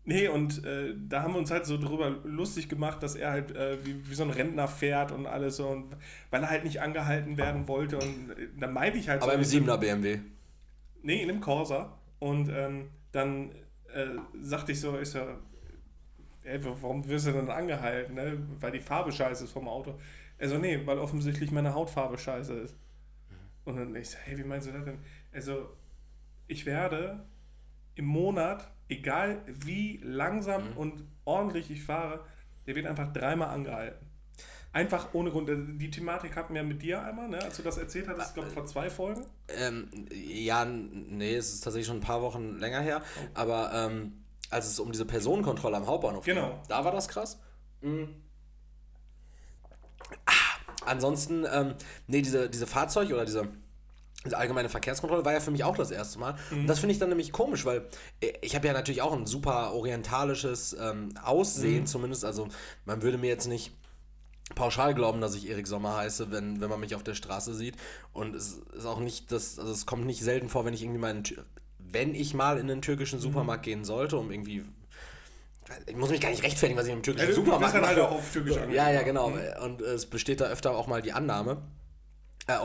Nee, 0.07 0.29
und 0.29 0.65
äh, 0.65 0.95
da 1.09 1.23
haben 1.23 1.33
wir 1.33 1.39
uns 1.39 1.51
halt 1.51 1.65
so 1.65 1.79
drüber 1.79 2.11
lustig 2.25 2.69
gemacht, 2.69 3.03
dass 3.03 3.15
er 3.15 3.31
halt 3.31 3.57
äh, 3.57 3.79
wie, 3.85 4.09
wie 4.09 4.15
so 4.15 4.23
ein 4.23 4.31
Rentner 4.31 4.69
fährt 4.69 5.13
und 5.13 5.27
alles 5.27 5.57
so, 5.57 5.69
und, 5.69 5.97
weil 6.31 6.43
er 6.43 6.51
halt 6.51 6.65
nicht 6.65 6.83
angehalten 6.83 7.39
werden 7.39 7.67
wollte. 7.69 7.97
Und 7.97 8.31
äh, 8.31 8.49
dann 8.59 8.75
meinte 8.75 8.99
ich 8.99 9.09
halt 9.09 9.23
Aber 9.23 9.43
so. 9.43 9.57
im 9.57 9.65
7er 9.65 9.79
BMW. 9.79 10.19
Nee, 11.03 11.23
in 11.23 11.31
einem 11.31 11.41
Corsa. 11.41 11.99
Und 12.19 12.51
ähm, 12.51 12.91
dann 13.13 13.51
äh, 13.95 14.07
sagte 14.43 14.73
ich 14.73 14.81
so, 14.81 14.99
ich 14.99 15.09
so, 15.09 15.21
ey, 16.43 16.61
warum 16.63 17.09
wirst 17.09 17.27
du 17.27 17.33
denn 17.33 17.49
angehalten? 17.49 18.15
Ne? 18.15 18.39
Weil 18.61 18.73
die 18.73 18.81
Farbe 18.81 19.11
scheiße 19.11 19.45
ist 19.45 19.53
vom 19.53 19.69
Auto. 19.69 19.99
Also 20.39 20.59
nee, 20.59 20.87
weil 20.87 20.99
offensichtlich 20.99 21.51
meine 21.51 21.73
Hautfarbe 21.73 22.19
scheiße 22.19 22.53
ist. 22.55 22.77
Und 23.65 23.77
dann 23.77 23.97
ich 23.97 24.11
so, 24.11 24.19
hey, 24.25 24.37
wie 24.37 24.45
meinst 24.45 24.69
du 24.69 24.73
das 24.73 24.85
denn? 24.85 24.99
Also, 25.33 25.71
ich 26.47 26.67
werde 26.67 27.25
im 27.95 28.05
Monat 28.05 28.71
egal 28.89 29.43
wie 29.47 30.01
langsam 30.03 30.71
mhm. 30.71 30.77
und 30.77 31.05
ordentlich 31.25 31.71
ich 31.71 31.83
fahre, 31.83 32.21
der 32.67 32.75
wird 32.75 32.87
einfach 32.87 33.13
dreimal 33.13 33.49
angehalten. 33.49 34.07
Einfach 34.73 35.15
ohne 35.15 35.31
Grund. 35.31 35.49
Also 35.49 35.63
die 35.63 35.91
Thematik 35.91 36.35
hatten 36.35 36.53
wir 36.53 36.65
mit 36.65 36.83
dir 36.83 37.01
einmal, 37.01 37.29
ne? 37.29 37.41
als 37.41 37.57
du 37.57 37.63
das 37.63 37.79
erzählt 37.79 38.09
hattest, 38.09 38.31
ich 38.31 38.35
glaube 38.35 38.51
vor 38.51 38.67
zwei 38.67 38.91
Folgen. 38.91 39.25
Ähm, 39.49 39.89
ja, 40.11 40.65
nee, 40.65 41.37
es 41.37 41.55
ist 41.55 41.61
tatsächlich 41.61 41.87
schon 41.87 41.99
ein 41.99 42.01
paar 42.01 42.23
Wochen 42.23 42.59
länger 42.59 42.81
her. 42.81 43.01
Oh. 43.01 43.29
Aber 43.35 43.73
ähm, 43.73 44.25
als 44.51 44.67
es 44.67 44.81
um 44.81 44.91
diese 44.91 45.05
Personenkontrolle 45.05 45.77
am 45.77 45.87
Hauptbahnhof 45.87 46.25
genau. 46.25 46.49
ging, 46.49 46.59
da 46.69 46.85
war 46.85 46.91
das 46.91 47.07
krass. 47.07 47.39
Mhm. 47.83 48.17
Ah, 50.27 50.33
ansonsten, 50.87 51.47
ähm, 51.53 51.75
nee, 52.09 52.23
diese, 52.23 52.51
diese 52.51 52.67
Fahrzeuge 52.67 53.15
oder 53.15 53.25
diese 53.25 53.49
diese 54.25 54.39
allgemeine 54.39 54.69
Verkehrskontrolle 54.69 55.25
war 55.25 55.33
ja 55.33 55.41
für 55.41 55.51
mich 55.51 55.65
auch 55.65 55.77
das 55.77 55.91
erste 55.91 56.19
Mal. 56.19 56.35
Mhm. 56.51 56.61
Und 56.61 56.67
das 56.67 56.79
finde 56.79 56.93
ich 56.93 56.99
dann 56.99 57.11
nämlich 57.11 57.33
komisch, 57.33 57.65
weil 57.65 57.87
äh, 58.21 58.33
ich 58.41 58.55
habe 58.55 58.67
ja 58.67 58.73
natürlich 58.73 59.03
auch 59.03 59.13
ein 59.13 59.27
super 59.27 59.73
orientalisches 59.73 60.77
ähm, 60.81 61.11
Aussehen, 61.23 61.81
mhm. 61.81 61.87
zumindest. 61.87 62.25
Also 62.25 62.49
man 62.85 63.03
würde 63.03 63.19
mir 63.19 63.29
jetzt 63.29 63.47
nicht 63.47 63.73
pauschal 64.55 64.95
glauben, 64.95 65.21
dass 65.21 65.35
ich 65.35 65.49
Erik 65.49 65.67
Sommer 65.67 65.97
heiße, 65.97 66.31
wenn, 66.31 66.61
wenn 66.61 66.69
man 66.69 66.81
mich 66.81 66.95
auf 66.95 67.03
der 67.03 67.15
Straße 67.15 67.55
sieht. 67.55 67.77
Und 68.13 68.35
es 68.35 68.61
ist 68.77 68.87
auch 68.87 69.01
nicht 69.01 69.33
das, 69.33 69.59
also 69.59 69.73
es 69.73 69.87
kommt 69.87 70.07
nicht 70.07 70.23
selten 70.23 70.49
vor, 70.49 70.65
wenn 70.65 70.75
ich 70.75 70.83
irgendwie 70.83 71.01
mal 71.01 71.11
in, 71.11 71.23
wenn 71.79 72.15
ich 72.15 72.35
mal 72.35 72.59
in 72.59 72.69
den 72.69 72.83
türkischen 72.83 73.19
mhm. 73.19 73.23
Supermarkt 73.23 73.67
mhm. 73.67 73.71
gehen 73.71 73.85
sollte, 73.85 74.17
um 74.17 74.31
irgendwie 74.31 74.65
ich 75.87 75.97
muss 75.97 76.11
mich 76.11 76.21
gar 76.21 76.29
nicht 76.29 76.43
rechtfertigen, 76.43 76.79
was 76.79 76.87
ich 76.87 76.93
im 76.93 77.03
türkischen 77.03 77.31
ja, 77.31 77.35
Supermarkt 77.35 77.75
mache. 77.75 77.87
Halt 77.87 77.99
auch 77.99 78.13
auf 78.13 78.33
Türkisch 78.33 78.57
ja, 78.71 78.91
ja, 78.91 79.03
genau. 79.03 79.31
Mhm. 79.31 79.41
Und 79.63 79.81
es 79.81 80.05
besteht 80.05 80.43
da 80.43 80.47
öfter 80.47 80.73
auch 80.73 80.87
mal 80.87 81.01
die 81.01 81.13
Annahme, 81.13 81.63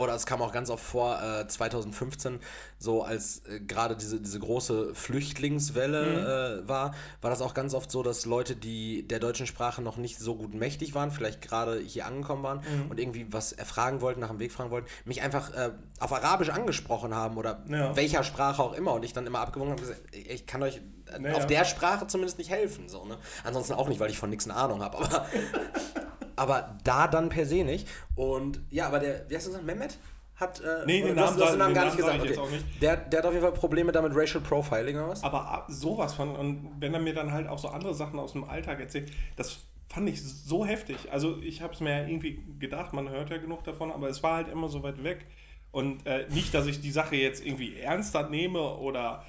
oder 0.00 0.14
es 0.14 0.26
kam 0.26 0.42
auch 0.42 0.52
ganz 0.52 0.70
oft 0.70 0.84
vor, 0.84 1.20
äh, 1.22 1.46
2015, 1.46 2.40
so 2.78 3.02
als 3.02 3.42
äh, 3.46 3.60
gerade 3.60 3.96
diese, 3.96 4.20
diese 4.20 4.38
große 4.38 4.94
Flüchtlingswelle 4.94 6.60
mhm. 6.60 6.64
äh, 6.64 6.68
war, 6.68 6.94
war 7.22 7.30
das 7.30 7.40
auch 7.40 7.54
ganz 7.54 7.74
oft 7.74 7.90
so, 7.90 8.02
dass 8.02 8.26
Leute, 8.26 8.56
die 8.56 9.06
der 9.06 9.18
deutschen 9.20 9.46
Sprache 9.46 9.82
noch 9.82 9.96
nicht 9.96 10.18
so 10.18 10.34
gut 10.34 10.54
mächtig 10.54 10.94
waren, 10.94 11.10
vielleicht 11.10 11.40
gerade 11.40 11.78
hier 11.78 12.06
angekommen 12.06 12.42
waren 12.42 12.60
und 12.88 13.00
irgendwie 13.00 13.32
was 13.32 13.52
erfragen 13.52 14.00
wollten, 14.00 14.20
nach 14.20 14.28
dem 14.28 14.38
Weg 14.38 14.52
fragen 14.52 14.70
wollten, 14.70 14.88
mich 15.04 15.22
einfach 15.22 15.52
äh, 15.54 15.70
auf 15.98 16.12
Arabisch 16.12 16.50
angesprochen 16.50 17.14
haben 17.14 17.36
oder 17.36 17.62
ja. 17.68 17.96
welcher 17.96 18.22
Sprache 18.22 18.62
auch 18.62 18.74
immer 18.74 18.92
und 18.92 19.04
ich 19.04 19.12
dann 19.12 19.26
immer 19.26 19.40
abgewogen 19.40 19.72
habe 19.72 19.80
gesagt, 19.80 20.02
ich 20.12 20.46
kann 20.46 20.62
euch 20.62 20.80
naja. 21.18 21.36
auf 21.36 21.46
der 21.46 21.64
Sprache 21.64 22.06
zumindest 22.06 22.38
nicht 22.38 22.50
helfen. 22.50 22.88
So, 22.88 23.04
ne? 23.04 23.18
Ansonsten 23.44 23.74
auch 23.74 23.88
nicht, 23.88 24.00
weil 24.00 24.10
ich 24.10 24.18
von 24.18 24.30
nichts 24.30 24.48
eine 24.48 24.56
Ahnung 24.56 24.82
habe, 24.82 24.98
aber 24.98 25.26
aber 26.40 26.76
da 26.84 27.06
dann 27.08 27.28
per 27.28 27.46
se 27.46 27.62
nicht. 27.64 27.86
Und 28.16 28.60
ja, 28.70 28.86
aber 28.88 28.98
der, 28.98 29.28
wie 29.28 29.36
hast 29.36 29.46
du 29.46 29.50
gesagt, 29.50 29.66
Mehmet? 29.66 29.98
hat. 30.36 30.58
Äh, 30.60 30.86
Nee, 30.86 31.02
den 31.02 31.14
Namen 31.14 31.38
hast 31.38 31.52
den 31.52 31.58
gar 31.58 31.68
Namen 31.68 31.74
nicht 31.74 31.98
sag 32.00 32.22
gesagt. 32.22 32.38
Okay. 32.38 32.52
nicht. 32.56 32.82
Der, 32.82 32.96
der 32.96 33.18
hat 33.18 33.26
auf 33.26 33.32
jeden 33.34 33.44
Fall 33.44 33.52
Probleme 33.52 33.92
damit 33.92 34.12
Racial 34.14 34.42
Profiling 34.42 34.96
oder 34.96 35.08
was? 35.10 35.22
Aber 35.22 35.46
ab- 35.46 35.66
sowas 35.68 36.14
von, 36.14 36.34
und 36.34 36.70
wenn 36.80 36.94
er 36.94 37.00
mir 37.00 37.12
dann 37.14 37.30
halt 37.30 37.46
auch 37.46 37.58
so 37.58 37.68
andere 37.68 37.92
Sachen 37.94 38.18
aus 38.18 38.32
dem 38.32 38.44
Alltag 38.44 38.80
erzählt, 38.80 39.12
das 39.36 39.58
fand 39.88 40.08
ich 40.08 40.22
so 40.22 40.64
heftig. 40.64 40.96
Also 41.12 41.38
ich 41.42 41.60
habe 41.60 41.74
es 41.74 41.80
mir 41.80 41.90
ja 41.90 42.06
irgendwie 42.06 42.42
gedacht, 42.58 42.94
man 42.94 43.10
hört 43.10 43.28
ja 43.28 43.36
genug 43.36 43.64
davon, 43.64 43.92
aber 43.92 44.08
es 44.08 44.22
war 44.22 44.36
halt 44.36 44.48
immer 44.48 44.68
so 44.70 44.82
weit 44.82 45.04
weg. 45.04 45.26
Und 45.72 46.06
äh, 46.06 46.26
nicht, 46.30 46.54
dass 46.54 46.66
ich 46.66 46.80
die 46.80 46.90
Sache 46.90 47.16
jetzt 47.16 47.44
irgendwie 47.44 47.76
ernster 47.78 48.28
nehme 48.30 48.60
oder 48.78 49.22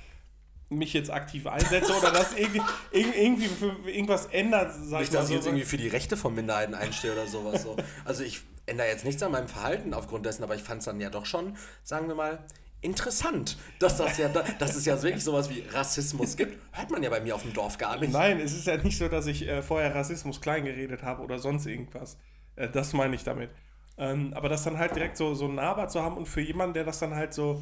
mich 0.71 0.93
jetzt 0.93 1.11
aktiv 1.11 1.45
einsetze 1.47 1.93
oder 1.95 2.11
das 2.11 2.33
irgendwie, 2.33 2.61
irg- 2.93 3.13
irgendwie 3.15 3.47
für 3.47 3.75
irgendwas 3.89 4.25
ändert, 4.27 4.73
sag 4.83 5.01
Nicht, 5.01 5.13
dass 5.13 5.29
ich 5.29 5.35
jetzt 5.35 5.45
irgendwie 5.45 5.65
für 5.65 5.77
die 5.77 5.89
Rechte 5.89 6.17
von 6.17 6.33
Minderheiten 6.33 6.73
einstehe 6.73 7.11
oder 7.11 7.27
sowas. 7.27 7.61
So. 7.63 7.75
Also 8.05 8.23
ich 8.23 8.41
ändere 8.65 8.87
jetzt 8.87 9.03
nichts 9.05 9.21
an 9.21 9.33
meinem 9.33 9.47
Verhalten 9.47 9.93
aufgrund 9.93 10.25
dessen, 10.25 10.43
aber 10.43 10.55
ich 10.55 10.63
fand 10.63 10.79
es 10.79 10.85
dann 10.85 11.01
ja 11.01 11.09
doch 11.09 11.25
schon, 11.25 11.57
sagen 11.83 12.07
wir 12.07 12.15
mal, 12.15 12.39
interessant, 12.79 13.57
dass, 13.79 13.97
das 13.97 14.17
ja, 14.17 14.29
dass 14.29 14.75
es 14.75 14.85
ja 14.85 14.99
wirklich 15.03 15.23
sowas 15.23 15.49
wie 15.49 15.63
Rassismus 15.71 16.35
gibt. 16.35 16.57
Hört 16.71 16.89
man 16.89 17.03
ja 17.03 17.09
bei 17.09 17.19
mir 17.19 17.35
auf 17.35 17.43
dem 17.43 17.53
Dorf 17.53 17.77
gar 17.77 17.99
nicht. 17.99 18.11
Nein, 18.11 18.39
es 18.39 18.53
ist 18.53 18.65
ja 18.65 18.77
nicht 18.77 18.97
so, 18.97 19.07
dass 19.07 19.27
ich 19.27 19.47
äh, 19.47 19.61
vorher 19.61 19.93
Rassismus 19.93 20.41
klein 20.41 20.65
geredet 20.65 21.03
habe 21.03 21.21
oder 21.21 21.37
sonst 21.37 21.67
irgendwas. 21.67 22.17
Äh, 22.55 22.69
das 22.69 22.93
meine 22.93 23.13
ich 23.15 23.23
damit. 23.23 23.51
Ähm, 23.97 24.33
aber 24.33 24.49
das 24.49 24.63
dann 24.63 24.79
halt 24.79 24.95
direkt 24.95 25.17
so, 25.17 25.35
so 25.35 25.47
nahbar 25.47 25.89
zu 25.89 26.01
haben 26.01 26.17
und 26.17 26.27
für 26.27 26.41
jemanden, 26.41 26.73
der 26.73 26.85
das 26.85 26.97
dann 26.97 27.13
halt 27.13 27.33
so 27.33 27.61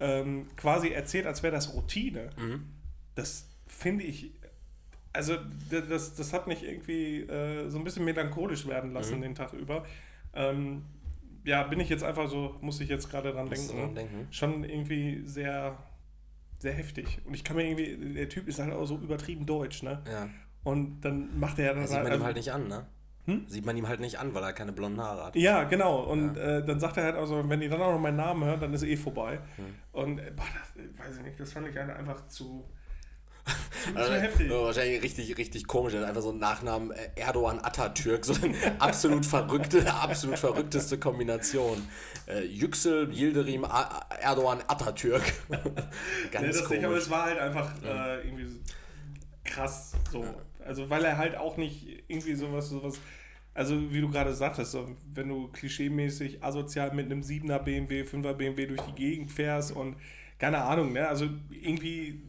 ähm, 0.00 0.46
quasi 0.56 0.88
erzählt, 0.90 1.26
als 1.26 1.42
wäre 1.42 1.54
das 1.54 1.74
Routine, 1.74 2.30
das 3.14 3.48
finde 3.66 4.04
ich. 4.04 4.32
Also, 5.12 5.36
das, 5.70 6.14
das 6.14 6.32
hat 6.32 6.46
mich 6.46 6.62
irgendwie 6.62 7.20
äh, 7.22 7.68
so 7.70 7.78
ein 7.78 7.84
bisschen 7.84 8.04
melancholisch 8.04 8.66
werden 8.66 8.92
lassen 8.92 9.20
den 9.22 9.34
Tag 9.34 9.52
über. 9.54 9.84
Ähm, 10.34 10.84
ja, 11.44 11.62
bin 11.64 11.80
ich 11.80 11.88
jetzt 11.88 12.04
einfach 12.04 12.28
so, 12.28 12.56
muss 12.60 12.80
ich 12.80 12.88
jetzt 12.88 13.10
gerade 13.10 13.32
dran 13.32 13.48
denken. 13.48 13.68
dran 13.76 13.94
denken? 13.94 14.28
Schon 14.30 14.64
irgendwie 14.64 15.22
sehr, 15.24 15.76
sehr 16.58 16.72
heftig. 16.74 17.18
Und 17.24 17.34
ich 17.34 17.42
kann 17.42 17.56
mir 17.56 17.64
irgendwie, 17.66 18.14
der 18.14 18.28
Typ 18.28 18.46
ist 18.48 18.58
halt 18.58 18.72
auch 18.72 18.84
so 18.84 18.96
übertrieben 18.98 19.46
deutsch, 19.46 19.82
ne? 19.82 20.02
Ja. 20.06 20.28
Und 20.62 21.00
dann 21.00 21.38
macht 21.40 21.58
er 21.58 21.64
ja 21.66 21.72
dann 21.72 21.82
Das 21.82 21.90
sieht 21.90 22.02
man 22.02 22.12
also- 22.12 22.22
ihm 22.22 22.26
halt 22.26 22.36
nicht 22.36 22.52
an, 22.52 22.68
ne? 22.68 22.86
Hm? 23.28 23.44
Sieht 23.46 23.66
man 23.66 23.76
ihm 23.76 23.86
halt 23.86 24.00
nicht 24.00 24.18
an, 24.18 24.32
weil 24.34 24.42
er 24.42 24.52
keine 24.54 24.72
blonden 24.72 25.00
Haare 25.02 25.26
hat. 25.26 25.36
Ja, 25.36 25.64
genau. 25.64 26.00
Und 26.04 26.36
Äh, 26.38 26.64
dann 26.64 26.80
sagt 26.80 26.96
er 26.96 27.04
halt 27.04 27.16
also, 27.16 27.46
wenn 27.48 27.60
die 27.60 27.68
dann 27.68 27.80
auch 27.82 27.92
noch 27.92 28.00
meinen 28.00 28.16
Namen 28.16 28.42
hören, 28.44 28.58
dann 28.58 28.72
ist 28.72 28.82
eh 28.84 28.96
vorbei. 28.96 29.38
Hm. 29.56 29.74
Und 29.92 30.18
äh, 30.18 30.32
boah, 30.34 30.44
das, 30.58 30.82
äh, 30.82 30.88
weiß 30.98 31.18
ich 31.18 31.22
nicht, 31.24 31.38
das 31.38 31.52
fand 31.52 31.68
ich 31.68 31.76
halt 31.76 31.90
einfach 31.90 32.26
zu, 32.28 32.64
zu, 33.84 33.96
Also, 33.96 34.12
zu 34.12 34.20
heftig. 34.20 34.50
ja, 34.50 34.62
wahrscheinlich 34.62 35.02
richtig, 35.02 35.36
richtig 35.36 35.66
komisch. 35.66 35.94
Einfach 35.94 36.22
so 36.22 36.30
einen 36.30 36.38
Nachnamen 36.38 36.90
äh, 36.90 37.10
Erdogan 37.16 37.58
Atatürk. 37.62 38.24
So 38.24 38.32
eine 38.42 38.54
absolut 38.80 39.26
verrückte, 39.26 39.92
absolut 39.92 40.38
verrückteste 40.38 40.98
Kombination. 40.98 41.86
Äh, 42.26 42.44
Yüksel 42.46 43.12
Yildirim 43.14 43.64
A- 43.66 44.06
Erdogan 44.22 44.60
Atatürk. 44.68 45.22
Ganz 45.48 45.66
Nee, 46.40 46.46
das 46.46 46.56
nicht, 46.70 46.78
aber 46.84 46.88
komisch. 46.88 47.02
es 47.02 47.10
war 47.10 47.24
halt 47.26 47.38
einfach 47.38 47.70
äh, 47.84 48.26
irgendwie 48.26 48.60
krass 49.44 49.92
so. 50.10 50.24
Also 50.68 50.88
weil 50.90 51.04
er 51.04 51.16
halt 51.18 51.36
auch 51.36 51.56
nicht 51.56 52.04
irgendwie 52.08 52.34
sowas, 52.34 52.68
sowas, 52.68 52.98
also 53.54 53.92
wie 53.92 54.00
du 54.00 54.08
gerade 54.10 54.34
sagtest, 54.34 54.72
so, 54.72 54.88
wenn 55.14 55.28
du 55.28 55.48
klischeemäßig 55.48 56.44
asozial 56.44 56.94
mit 56.94 57.06
einem 57.06 57.22
7er 57.22 57.58
BMW, 57.58 58.02
5er 58.02 58.34
BMW 58.34 58.66
durch 58.66 58.80
die 58.82 58.92
Gegend 58.94 59.32
fährst 59.32 59.72
und 59.74 59.96
keine 60.38 60.58
Ahnung, 60.58 60.92
ne? 60.92 61.08
Also 61.08 61.26
irgendwie 61.50 62.20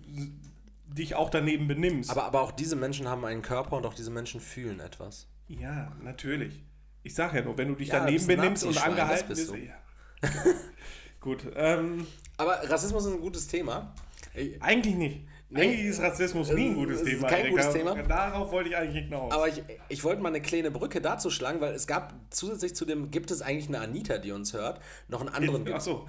dich 0.87 1.13
auch 1.15 1.29
daneben 1.29 1.67
benimmst. 1.67 2.09
Aber, 2.09 2.23
aber 2.23 2.41
auch 2.41 2.51
diese 2.51 2.75
Menschen 2.75 3.07
haben 3.07 3.23
einen 3.25 3.41
Körper 3.43 3.77
und 3.77 3.85
auch 3.85 3.93
diese 3.93 4.09
Menschen 4.09 4.39
fühlen 4.41 4.79
etwas. 4.79 5.27
ja, 5.47 5.91
natürlich. 6.01 6.63
Ich 7.03 7.13
sag 7.15 7.33
ja 7.33 7.41
nur, 7.41 7.57
wenn 7.57 7.69
du 7.69 7.75
dich 7.75 7.87
Ja, 7.89 7.99
daneben 7.99 8.25
benimmst 8.27 8.65
und 8.65 8.77
angehalten 8.83 9.27
bist 9.29 9.51
bist. 9.53 9.65
Ja. 9.65 10.29
Gut, 11.21 11.45
ähm, 11.55 12.05
Aber 12.37 12.59
Rassismus 12.69 13.05
ist 13.05 13.13
ein 13.13 13.21
gutes 13.21 13.47
Thema. 13.47 13.93
Ich- 14.33 14.61
eigentlich 14.61 14.95
nicht. 14.95 15.21
Eigentlich 15.53 15.85
ist 15.85 16.01
Rassismus 16.01 16.51
nie 16.51 16.69
ein 16.69 16.75
gutes 16.75 17.03
Thema. 17.03 17.27
kein 17.27 17.45
Erika. 17.45 17.63
gutes 17.63 17.73
Thema. 17.73 17.95
Darauf 18.03 18.51
wollte 18.51 18.69
ich 18.69 18.77
eigentlich 18.77 19.05
hinaus. 19.05 19.33
Aber 19.33 19.47
ich, 19.47 19.63
ich 19.87 20.03
wollte 20.03 20.21
mal 20.21 20.29
eine 20.29 20.41
kleine 20.41 20.69
Brücke 20.69 21.01
dazu 21.01 21.31
schlagen, 21.31 21.59
weil 21.59 21.73
es 21.73 21.87
gab 21.87 22.13
zusätzlich 22.29 22.75
zu 22.75 22.85
dem, 22.85 23.09
gibt 23.09 23.31
es 23.31 23.41
eigentlich 23.41 23.67
eine 23.67 23.79
Anita, 23.79 24.19
die 24.19 24.31
uns 24.31 24.53
hört, 24.53 24.79
noch 25.07 25.21
einen 25.21 25.29
anderen, 25.29 25.67
Ach 25.73 25.81
so. 25.81 26.05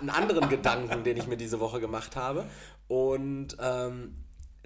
einen, 0.00 0.10
anderen 0.10 0.48
Gedanken, 0.48 1.04
den 1.04 1.16
ich 1.16 1.28
mir 1.28 1.36
diese 1.36 1.60
Woche 1.60 1.80
gemacht 1.80 2.16
habe. 2.16 2.46
Und 2.88 3.56
ähm, 3.60 4.16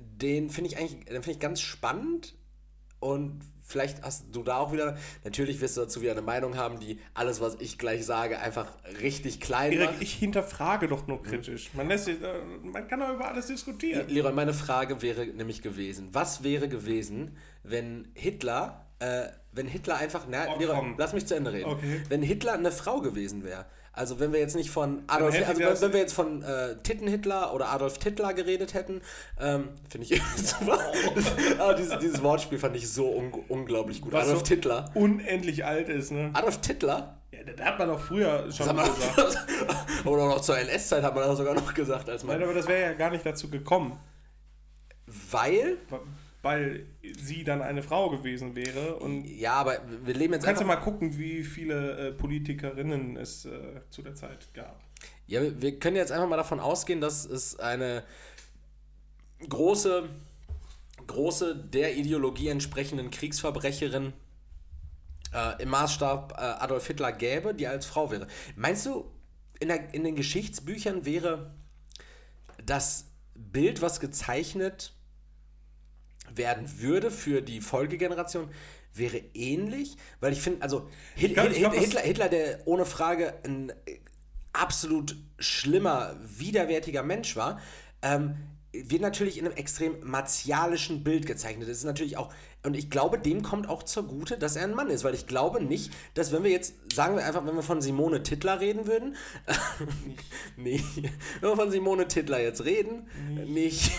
den 0.01 0.49
finde 0.49 0.71
ich 0.71 0.79
eigentlich, 0.79 1.05
den 1.05 1.23
finde 1.23 1.33
ich 1.33 1.41
ganz 1.41 1.61
spannend. 1.61 2.35
Und 3.01 3.41
vielleicht 3.65 4.03
hast 4.03 4.27
du 4.33 4.43
da 4.43 4.59
auch 4.59 4.73
wieder, 4.73 4.97
natürlich 5.25 5.61
wirst 5.61 5.77
du 5.77 5.83
dazu 5.83 6.03
wieder 6.03 6.13
eine 6.13 6.23
Meinung 6.23 6.57
haben, 6.57 6.79
die 6.79 7.01
alles, 7.15 7.41
was 7.41 7.57
ich 7.61 7.79
gleich 7.79 8.05
sage, 8.05 8.39
einfach 8.39 8.67
richtig 9.01 9.41
klein 9.41 9.73
Erik, 9.73 9.91
macht. 9.91 10.03
ich 10.03 10.13
hinterfrage 10.15 10.87
doch 10.89 11.07
nur 11.07 11.23
kritisch. 11.23 11.71
Man, 11.73 11.89
lässt, 11.89 12.05
sich, 12.05 12.23
äh, 12.23 12.41
man 12.63 12.87
kann 12.87 13.01
doch 13.01 13.13
über 13.13 13.29
alles 13.29 13.47
diskutieren. 13.47 14.09
Leroy, 14.09 14.33
meine 14.33 14.55
Frage 14.55 15.03
wäre 15.03 15.27
nämlich 15.27 15.63
gewesen, 15.63 16.11
was 16.13 16.45
wäre 16.45 16.69
gewesen, 16.69 17.37
wenn 17.63 18.09
Hitler, 18.15 18.87
äh, 18.99 19.25
wenn 19.53 19.67
Hitler 19.67 19.97
einfach, 19.97 20.27
na, 20.29 20.55
Oh, 20.55 20.59
Leroy, 20.59 20.95
lass 20.99 21.13
mich 21.15 21.27
zu 21.27 21.35
Ende 21.35 21.53
reden. 21.53 21.71
Okay. 21.71 22.03
Wenn 22.09 22.23
Hitler 22.23 22.53
eine 22.53 22.71
Frau 22.71 23.01
gewesen 23.01 23.45
wäre, 23.45 23.65
also 23.97 24.19
wenn 24.21 24.33
wir 24.33 24.41
jetzt 24.41 24.57
nicht 24.57 24.71
von 24.71 25.03
Adolf, 25.07 25.35
also 25.47 25.61
das- 25.61 25.81
wenn 25.83 25.93
wir 25.93 26.01
jetzt 26.01 26.13
von 26.15 26.43
äh, 26.43 26.77
Titten-Hitler 26.83 27.55
oder 27.55 27.69
Adolf 27.71 27.97
Hitler 28.03 28.35
geredet 28.35 28.75
hätten, 28.75 29.01
ähm, 29.41 29.69
finde 29.89 30.07
ich 30.09 30.21
super. 30.37 30.79
Aber 31.61 31.75
dieses, 31.75 31.99
dieses 32.01 32.23
Wortspiel 32.23 32.59
fand 32.59 32.75
ich 32.77 32.91
so 32.91 33.09
un 33.11 33.33
unglaublich 33.49 34.01
gut. 34.01 34.13
Was 34.13 34.25
Adolf 34.29 34.41
so 34.41 34.47
Hitler. 34.47 34.91
unendlich 34.95 35.65
alt 35.65 35.89
ist, 35.89 36.11
ne? 36.11 36.31
Adolf 36.33 36.59
Hitler? 36.67 37.19
Ja, 37.33 37.41
da 37.57 37.65
hat 37.65 37.79
man 37.79 37.89
doch 37.89 38.01
früher 38.01 38.51
schon 38.53 38.75
man 38.75 38.89
gesagt. 38.95 39.47
oder 40.05 40.27
noch 40.27 40.41
zur 40.41 40.59
NS-Zeit 40.59 41.03
hat 41.03 41.15
man 41.15 41.25
das 41.29 41.37
sogar 41.39 41.55
noch 41.55 41.73
gesagt, 41.75 42.09
als 42.09 42.23
Nein, 42.25 42.41
man. 42.41 42.49
aber 42.49 42.59
das 42.59 42.67
wäre 42.69 42.83
ja 42.83 42.93
gar 42.95 43.11
nicht 43.11 43.25
dazu 43.27 43.49
gekommen, 43.51 43.99
Weil, 45.31 45.79
weil 46.45 46.87
sie 47.19 47.43
dann 47.43 47.63
eine 47.63 47.83
Frau 47.83 48.11
gewesen 48.11 48.55
wäre. 48.55 48.97
Und 48.97 49.25
ja, 49.25 49.55
aber 49.55 49.79
wir 50.05 50.15
leben 50.15 50.35
jetzt 50.35 50.45
kannst 50.45 50.61
du 50.63 50.67
mal 50.67 50.77
gucken, 50.77 51.19
wie 51.19 51.43
viele 51.43 52.09
äh, 52.09 52.13
Politikerinnen 52.13 53.17
es 53.17 53.45
äh, 53.47 53.81
zu 53.91 54.03
der 54.03 54.15
Zeit 54.15 54.53
gab. 54.55 54.81
Ja, 55.27 55.43
wir- 55.43 55.61
wir 55.61 55.79
können 55.79 55.97
jetzt 55.97 56.13
einfach 56.13 56.29
mal 56.29 56.37
davon 56.37 56.61
ausgehen, 56.61 57.01
dass 57.01 57.25
es 57.25 57.59
eine 57.59 58.05
große, 59.49 60.09
große 61.07 61.57
der 61.57 61.97
Ideologie 61.97 62.49
entsprechenden 62.49 63.11
Kriegsverbrecherin 63.11 64.13
äh, 65.35 65.63
im 65.63 65.71
Maßstab 65.71 66.33
äh, 66.33 66.41
Adolf 66.41 66.87
Hitler 66.87 67.13
gäbe, 67.13 67.55
die 67.55 67.67
als 67.67 67.87
Frau 67.87 68.11
wäre. 68.11 68.27
Meinst 68.57 68.87
du, 68.87 69.11
in, 69.61 69.69
der, 69.69 69.93
in 69.95 70.05
den 70.05 70.15
Geschichtsbüchern 70.17 71.05
wäre 71.05 71.51
das 72.65 73.07
Bild, 73.35 73.83
was 73.83 74.01
gezeichnet 74.01 74.94
werden 76.37 76.81
würde 76.81 77.11
für 77.11 77.43
die 77.43 77.61
Folgegeneration, 77.61 78.49
wäre 78.93 79.21
ähnlich? 79.35 79.97
Weil 80.21 80.33
ich 80.33 80.41
finde, 80.41 80.63
also 80.63 80.89
Hit, 81.15 81.35
glaub- 81.35 81.51
ich 81.51 81.59
glaub, 81.59 81.75
Hitler, 81.75 82.01
Hitler, 82.01 82.29
der 82.29 82.67
ohne 82.67 82.87
Frage 82.87 83.35
ein 83.45 83.73
absolut 84.53 85.17
schlimmer, 85.39 86.17
widerwärtiger 86.23 87.03
Mensch 87.03 87.37
war, 87.37 87.61
ähm, 88.03 88.37
wird 88.73 89.03
natürlich 89.03 89.39
in 89.39 89.47
einem 89.47 89.57
extrem 89.57 89.97
martialischen 90.03 91.05
Bild 91.05 91.27
gezeichnet. 91.27 91.69
Das 91.69 91.77
ist 91.77 91.85
natürlich 91.85 92.17
auch, 92.17 92.33
und 92.65 92.75
ich 92.75 92.91
glaube, 92.91 93.19
dem 93.19 93.43
kommt 93.43 93.69
auch 93.69 93.85
zugute, 93.85 94.37
dass 94.37 94.57
er 94.57 94.65
ein 94.65 94.75
Mann 94.75 94.91
ist, 94.91 95.05
weil 95.05 95.15
ich 95.15 95.27
glaube 95.27 95.63
nicht, 95.63 95.93
dass 96.15 96.33
wenn 96.33 96.43
wir 96.43 96.51
jetzt, 96.51 96.75
sagen 96.93 97.17
wir 97.17 97.25
einfach, 97.25 97.47
wenn 97.47 97.55
wir 97.55 97.63
von 97.63 97.81
Simone 97.81 98.23
Tittler 98.23 98.61
reden 98.61 98.87
würden, 98.87 99.17
nicht, 100.57 100.85
wenn 101.41 101.51
wir 101.51 101.57
von 101.57 101.71
Simone 101.71 102.09
Tittler 102.09 102.41
jetzt 102.41 102.65
reden, 102.65 103.09
nicht, 103.47 103.93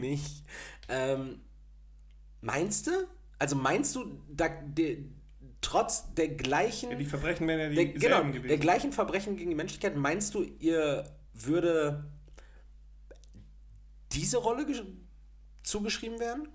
nicht, 0.00 0.44
ähm, 0.88 1.40
meinst 2.42 2.86
du? 2.86 2.90
Also 3.38 3.56
meinst 3.56 3.96
du, 3.96 4.20
da, 4.28 4.48
de, 4.48 5.04
trotz 5.62 6.12
der 6.14 6.28
gleichen 6.28 6.90
Ja, 6.90 6.96
die 6.98 7.06
Verbrechen 7.06 7.48
wären 7.48 7.58
ja 7.60 7.68
der, 7.70 7.84
dieselben 7.86 8.00
genau, 8.00 8.32
gewesen. 8.32 8.48
der 8.48 8.58
gleichen 8.58 8.92
Verbrechen 8.92 9.36
gegen 9.36 9.48
die 9.50 9.56
Menschlichkeit, 9.56 9.96
meinst 9.96 10.34
du, 10.34 10.42
ihr 10.58 11.04
würde 11.32 12.04
diese 14.12 14.36
Rolle 14.38 14.64
gesch- 14.64 14.84
zugeschrieben 15.62 16.20
werden? 16.20 16.48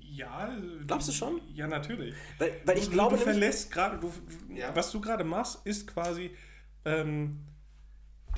ja. 0.00 0.56
Glaubst 0.86 1.08
du 1.08 1.12
schon? 1.12 1.42
Ja, 1.52 1.66
natürlich. 1.66 2.14
Weil, 2.38 2.52
weil 2.64 2.78
ich 2.78 2.86
du, 2.86 2.92
glaube 2.92 3.16
du 3.16 3.22
verlässt 3.22 3.70
gerade, 3.70 4.00
Ja. 4.54 4.74
was 4.74 4.90
du 4.90 5.00
gerade 5.00 5.24
machst, 5.24 5.60
ist 5.66 5.86
quasi 5.86 6.30
ähm, 6.86 7.40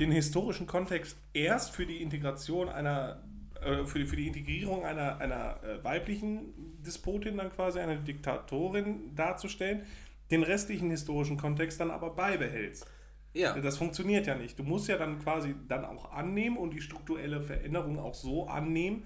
den 0.01 0.11
historischen 0.11 0.67
Kontext 0.67 1.17
erst 1.33 1.71
für 1.71 1.87
die 1.87 2.03
Integration 2.03 2.69
einer, 2.69 3.23
für, 3.87 3.99
die, 3.99 4.07
für 4.07 4.17
die 4.17 4.27
Integrierung 4.29 4.85
einer, 4.85 5.19
einer 5.19 5.63
äh, 5.63 5.83
weiblichen 5.85 6.55
Despotin 6.85 7.37
dann 7.37 7.51
quasi, 7.51 7.79
einer 7.81 7.97
Diktatorin 7.97 9.15
darzustellen, 9.15 9.83
den 10.31 10.43
restlichen 10.43 10.91
historischen 10.91 11.37
Kontext 11.37 11.81
dann 11.81 11.91
aber 11.91 12.11
beibehältst. 12.11 12.87
ja, 13.35 13.59
Das 13.59 13.79
funktioniert 13.79 14.27
ja 14.27 14.35
nicht. 14.35 14.59
Du 14.59 14.63
musst 14.63 14.89
ja 14.89 14.97
dann 14.99 15.19
quasi 15.21 15.55
dann 15.69 15.85
auch 15.85 16.13
annehmen 16.13 16.57
und 16.57 16.71
die 16.75 16.81
strukturelle 16.81 17.41
Veränderung 17.41 17.99
auch 17.99 18.15
so 18.15 18.47
annehmen, 18.47 19.05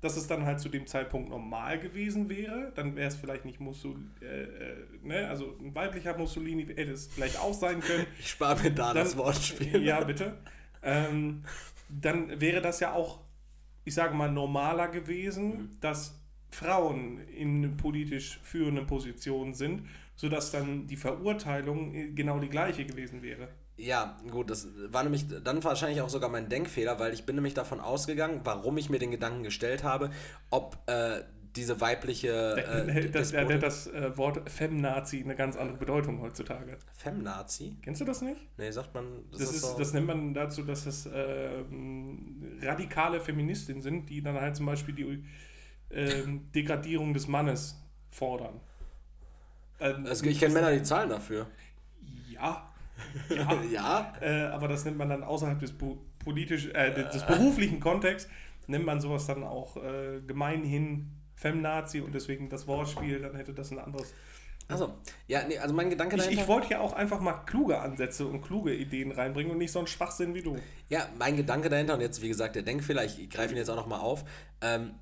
dass 0.00 0.16
es 0.18 0.26
dann 0.26 0.44
halt 0.44 0.60
zu 0.60 0.68
dem 0.68 0.86
Zeitpunkt 0.86 1.30
normal 1.30 1.78
gewesen 1.78 2.28
wäre. 2.28 2.72
Dann 2.74 2.94
wäre 2.94 3.08
es 3.08 3.16
vielleicht 3.16 3.46
nicht 3.46 3.58
Mussolini, 3.60 4.04
äh, 4.20 4.42
äh, 4.42 4.76
ne? 5.02 5.28
also 5.28 5.56
ein 5.60 5.74
weiblicher 5.74 6.16
Mussolini 6.18 6.66
hätte 6.66 6.92
es 6.92 7.06
vielleicht 7.06 7.38
auch 7.40 7.54
sein 7.54 7.80
können. 7.80 8.06
Ich 8.18 8.28
spare 8.30 8.60
mir 8.62 8.70
da 8.70 8.92
Dann- 8.92 8.96
das 9.04 9.16
Wortspiel. 9.16 9.82
Ja, 9.82 10.04
bitte. 10.04 10.36
Ähm, 10.82 11.42
dann 11.88 12.38
wäre 12.40 12.60
das 12.60 12.80
ja 12.80 12.92
auch, 12.92 13.20
ich 13.84 13.94
sage 13.94 14.14
mal, 14.14 14.30
normaler 14.30 14.88
gewesen, 14.88 15.76
dass 15.80 16.20
Frauen 16.50 17.18
in 17.28 17.76
politisch 17.76 18.38
führenden 18.42 18.86
Positionen 18.86 19.54
sind, 19.54 19.86
sodass 20.14 20.52
dann 20.52 20.86
die 20.86 20.96
Verurteilung 20.96 21.94
äh, 21.94 22.08
genau 22.10 22.38
die 22.38 22.48
gleiche 22.48 22.84
gewesen 22.84 23.22
wäre. 23.22 23.48
Ja, 23.76 24.16
gut, 24.30 24.50
das 24.50 24.68
war 24.90 25.02
nämlich 25.02 25.26
dann 25.42 25.64
wahrscheinlich 25.64 26.00
auch 26.00 26.08
sogar 26.08 26.30
mein 26.30 26.48
Denkfehler, 26.48 27.00
weil 27.00 27.12
ich 27.12 27.26
bin 27.26 27.34
nämlich 27.34 27.54
davon 27.54 27.80
ausgegangen, 27.80 28.40
warum 28.44 28.78
ich 28.78 28.88
mir 28.88 29.00
den 29.00 29.10
Gedanken 29.10 29.42
gestellt 29.42 29.82
habe, 29.82 30.10
ob 30.50 30.78
äh, 30.86 31.22
diese 31.56 31.80
weibliche 31.80 32.28
äh, 32.56 33.10
das, 33.10 33.30
da 33.30 33.38
Despotin- 33.40 33.54
hat 33.54 33.62
das 33.62 33.86
äh, 33.86 34.16
Wort 34.16 34.48
Femnazi 34.50 35.22
eine 35.22 35.36
ganz 35.36 35.56
andere 35.56 35.78
Bedeutung 35.78 36.20
heutzutage. 36.20 36.78
Femnazi? 36.96 37.76
Kennst 37.82 38.00
du 38.00 38.04
das 38.04 38.22
nicht? 38.22 38.40
Nee, 38.58 38.70
sagt 38.70 38.94
man, 38.94 39.04
das, 39.30 39.40
Das, 39.40 39.50
ist, 39.54 39.60
so. 39.62 39.78
das 39.78 39.92
nennt 39.92 40.06
man 40.06 40.34
dazu, 40.34 40.62
dass 40.62 40.86
es 40.86 41.08
ähm, 41.12 42.58
radikale 42.62 43.20
Feministinnen 43.20 43.82
sind, 43.82 44.10
die 44.10 44.22
dann 44.22 44.40
halt 44.40 44.56
zum 44.56 44.66
Beispiel 44.66 44.94
die 44.94 45.24
ähm, 45.90 46.50
Degradierung 46.52 47.14
des 47.14 47.28
Mannes 47.28 47.80
fordern. 48.10 48.60
Ähm, 49.80 50.06
also, 50.06 50.24
ich 50.26 50.40
kenne 50.40 50.54
Männer, 50.54 50.72
die 50.72 50.82
zahlen 50.82 51.10
dafür. 51.10 51.46
Ja. 52.30 52.68
ja. 53.28 53.62
ja? 53.72 54.12
Äh, 54.20 54.42
aber 54.46 54.68
das 54.68 54.84
nennt 54.84 54.98
man 54.98 55.08
dann 55.08 55.22
außerhalb 55.22 55.58
des, 55.60 55.74
politisch, 56.18 56.66
äh, 56.74 56.92
des, 56.92 57.10
des 57.10 57.26
beruflichen 57.26 57.80
Kontexts, 57.80 58.28
nennt 58.66 58.86
man 58.86 59.00
sowas 59.00 59.26
dann 59.26 59.44
auch 59.44 59.76
äh, 59.76 60.20
gemeinhin 60.26 61.10
Femnazi 61.34 62.00
und 62.00 62.14
deswegen 62.14 62.48
das 62.48 62.66
Wortspiel, 62.66 63.20
dann 63.20 63.36
hätte 63.36 63.52
das 63.52 63.70
ein 63.70 63.78
anderes. 63.78 64.12
Also, 64.66 64.94
ja, 65.26 65.46
nee, 65.46 65.58
also 65.58 65.74
mein 65.74 65.90
Gedanke 65.90 66.16
Ich, 66.16 66.22
dahinter. 66.22 66.42
ich 66.42 66.48
wollte 66.48 66.70
ja 66.70 66.80
auch 66.80 66.94
einfach 66.94 67.20
mal 67.20 67.34
kluge 67.44 67.80
Ansätze 67.80 68.26
und 68.26 68.40
kluge 68.40 68.74
Ideen 68.74 69.12
reinbringen 69.12 69.52
und 69.52 69.58
nicht 69.58 69.72
so 69.72 69.78
einen 69.78 69.88
Schwachsinn 69.88 70.34
wie 70.34 70.42
du. 70.42 70.56
Ja, 70.88 71.06
mein 71.18 71.36
Gedanke 71.36 71.68
dahinter, 71.68 71.94
und 71.94 72.00
jetzt 72.00 72.22
wie 72.22 72.28
gesagt 72.28 72.56
der 72.56 72.62
Denkfehler, 72.62 73.04
ich 73.04 73.28
greife 73.28 73.52
ihn 73.52 73.58
jetzt 73.58 73.68
auch 73.68 73.76
nochmal 73.76 74.00
auf, 74.00 74.24
ähm, 74.62 74.94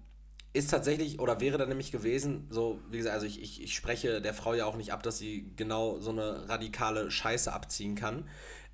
ist 0.53 0.71
tatsächlich 0.71 1.21
oder 1.21 1.41
wäre 1.41 1.59
dann 1.59 1.69
nämlich 1.69 1.93
gewesen, 1.93 2.47
so 2.51 2.81
wie 2.91 2.99
gesagt, 2.99 3.15
also 3.15 3.27
ich, 3.27 3.41
ich, 3.41 3.63
ich 3.63 3.75
spreche 3.75 4.21
der 4.21 4.35
Frau 4.35 4.53
ja 4.55 4.67
auch 4.67 4.77
nicht 4.77 4.93
ab, 4.93 5.03
dass 5.03 5.19
sie 5.19 5.53
genau 5.57 5.99
so 6.01 6.11
eine 6.11 6.49
radikale 6.49 7.11
Scheiße 7.11 7.53
abziehen 7.53 7.95
kann. 7.95 8.29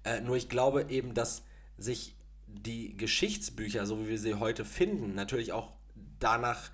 Äh, 0.04 0.20
nur 0.22 0.36
ich 0.36 0.48
glaube 0.48 0.86
eben, 0.88 1.14
dass 1.14 1.44
sich 1.76 2.16
die 2.46 2.96
Geschichtsbücher, 2.96 3.86
so 3.86 4.00
wie 4.00 4.08
wir 4.08 4.18
sie 4.18 4.34
heute 4.36 4.64
finden, 4.64 5.14
natürlich 5.14 5.52
auch 5.52 5.72
danach 6.18 6.70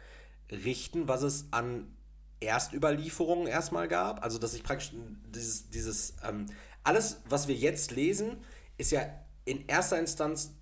richten, 0.51 1.09
was 1.09 1.23
es 1.23 1.47
an 1.51 1.95
Erstüberlieferungen 2.41 3.47
erstmal 3.47 3.89
gab. 3.89 4.23
Also, 4.23 4.39
dass 4.39 4.55
ich 4.55 4.63
praktisch 4.63 4.93
dieses, 5.35 5.71
dieses 5.71 6.15
ähm, 6.27 6.47
alles, 6.83 7.23
was 7.29 7.49
wir 7.49 7.55
jetzt 7.55 7.91
lesen, 7.91 8.39
ist 8.77 8.93
ja 8.93 9.03
in 9.45 9.67
erster 9.67 9.99
Instanz 9.99 10.55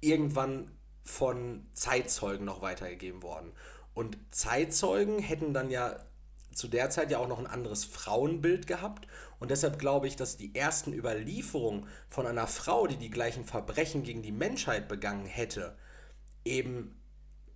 irgendwann 0.00 0.70
von 1.04 1.66
Zeitzeugen 1.72 2.44
noch 2.44 2.60
weitergegeben 2.62 3.22
worden. 3.22 3.52
Und 3.94 4.18
Zeitzeugen 4.30 5.18
hätten 5.18 5.54
dann 5.54 5.70
ja 5.70 5.96
zu 6.52 6.68
der 6.68 6.90
Zeit 6.90 7.10
ja 7.10 7.18
auch 7.18 7.28
noch 7.28 7.38
ein 7.38 7.46
anderes 7.46 7.84
Frauenbild 7.84 8.66
gehabt. 8.66 9.06
Und 9.38 9.50
deshalb 9.50 9.78
glaube 9.78 10.08
ich, 10.08 10.16
dass 10.16 10.36
die 10.36 10.54
ersten 10.54 10.92
Überlieferungen 10.92 11.86
von 12.08 12.26
einer 12.26 12.48
Frau, 12.48 12.86
die 12.86 12.96
die 12.96 13.10
gleichen 13.10 13.44
Verbrechen 13.44 14.02
gegen 14.02 14.22
die 14.22 14.32
Menschheit 14.32 14.88
begangen 14.88 15.26
hätte, 15.26 15.76
eben 16.44 16.97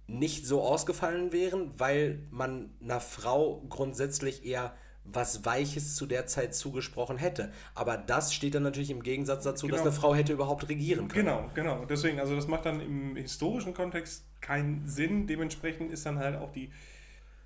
nicht 0.07 0.47
so 0.47 0.63
ausgefallen 0.63 1.33
wären, 1.33 1.73
weil 1.79 2.21
man 2.31 2.71
einer 2.83 3.01
Frau 3.01 3.63
grundsätzlich 3.69 4.45
eher 4.45 4.75
was 5.05 5.45
Weiches 5.45 5.97
zu 5.97 6.07
der 6.07 6.27
Zeit 6.27 6.55
zugesprochen 6.55 7.17
hätte. 7.17 7.53
Aber 7.75 7.97
das 7.97 8.33
steht 8.33 8.55
dann 8.55 8.63
natürlich 8.63 8.91
im 8.91 9.03
Gegensatz 9.03 9.43
dazu, 9.43 9.67
dass 9.67 9.81
Genau. 9.81 9.91
eine 9.91 9.99
Frau 10.01 10.15
hätte 10.15 10.33
überhaupt 10.33 10.69
regieren 10.69 11.09
können. 11.09 11.27
Genau, 11.27 11.51
genau. 11.55 11.85
Deswegen, 11.87 12.21
also 12.21 12.37
das 12.37 12.47
macht 12.47 12.67
dann 12.67 12.81
im 12.81 13.17
historischen 13.17 13.75
Kontext 13.75 14.25
keinen 14.41 14.87
Sinn. 14.87 15.27
Dementsprechend 15.27 15.91
ist 15.91 16.07
dann 16.07 16.19
halt 16.19 16.37
auch 16.37 16.53
die 16.53 16.71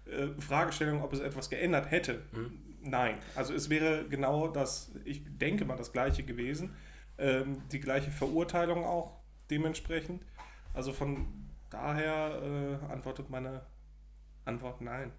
äh, 0.06 0.28
Fragestellung, 0.38 1.02
ob 1.02 1.12
es 1.14 1.20
etwas 1.20 1.48
geändert 1.48 1.90
hätte. 1.90 2.22
Nein. 2.82 3.16
Also 3.34 3.54
es 3.54 3.70
wäre 3.70 4.04
genau 4.08 4.48
das, 4.48 4.92
ich 5.04 5.22
denke 5.38 5.64
mal, 5.64 5.76
das 5.76 5.92
gleiche 5.92 6.24
gewesen. 6.24 6.74
Ähm, 7.16 7.62
die 7.72 7.80
gleiche 7.80 8.10
Verurteilung 8.10 8.84
auch 8.84 9.16
dementsprechend. 9.50 10.22
Also 10.74 10.92
von 10.92 11.26
daher 11.76 12.42
äh, 12.42 12.92
antwortet 12.92 13.28
meine 13.30 13.62
Antwort 14.44 14.80
nein. 14.80 15.12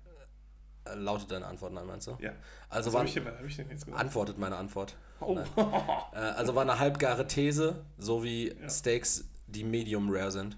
Äh, 0.86 0.96
Lautet 0.96 1.32
deine 1.32 1.46
Antwort 1.48 1.74
nein, 1.74 1.86
meinst 1.86 2.08
du? 2.08 2.18
Ja. 2.20 2.32
Also 2.70 2.88
Was 2.88 2.94
war, 2.94 3.00
habe 3.00 3.08
ich, 3.10 3.14
denn- 3.16 3.26
was 3.26 3.34
hab 3.38 3.46
ich 3.46 3.56
denn 3.56 3.70
jetzt 3.70 3.86
gesagt? 3.86 4.02
antwortet 4.02 4.38
meine 4.38 4.56
Antwort. 4.58 4.96
Oh. 5.20 5.38
Äh, 6.14 6.18
also 6.18 6.56
war 6.56 6.62
eine 6.64 6.80
halbgare 6.80 7.28
These, 7.28 7.84
so 7.98 8.24
wie 8.24 8.50
Ja. 8.54 8.70
Steaks, 8.70 9.26
die 9.48 9.64
medium 9.64 10.10
rare 10.12 10.32
sind. 10.32 10.58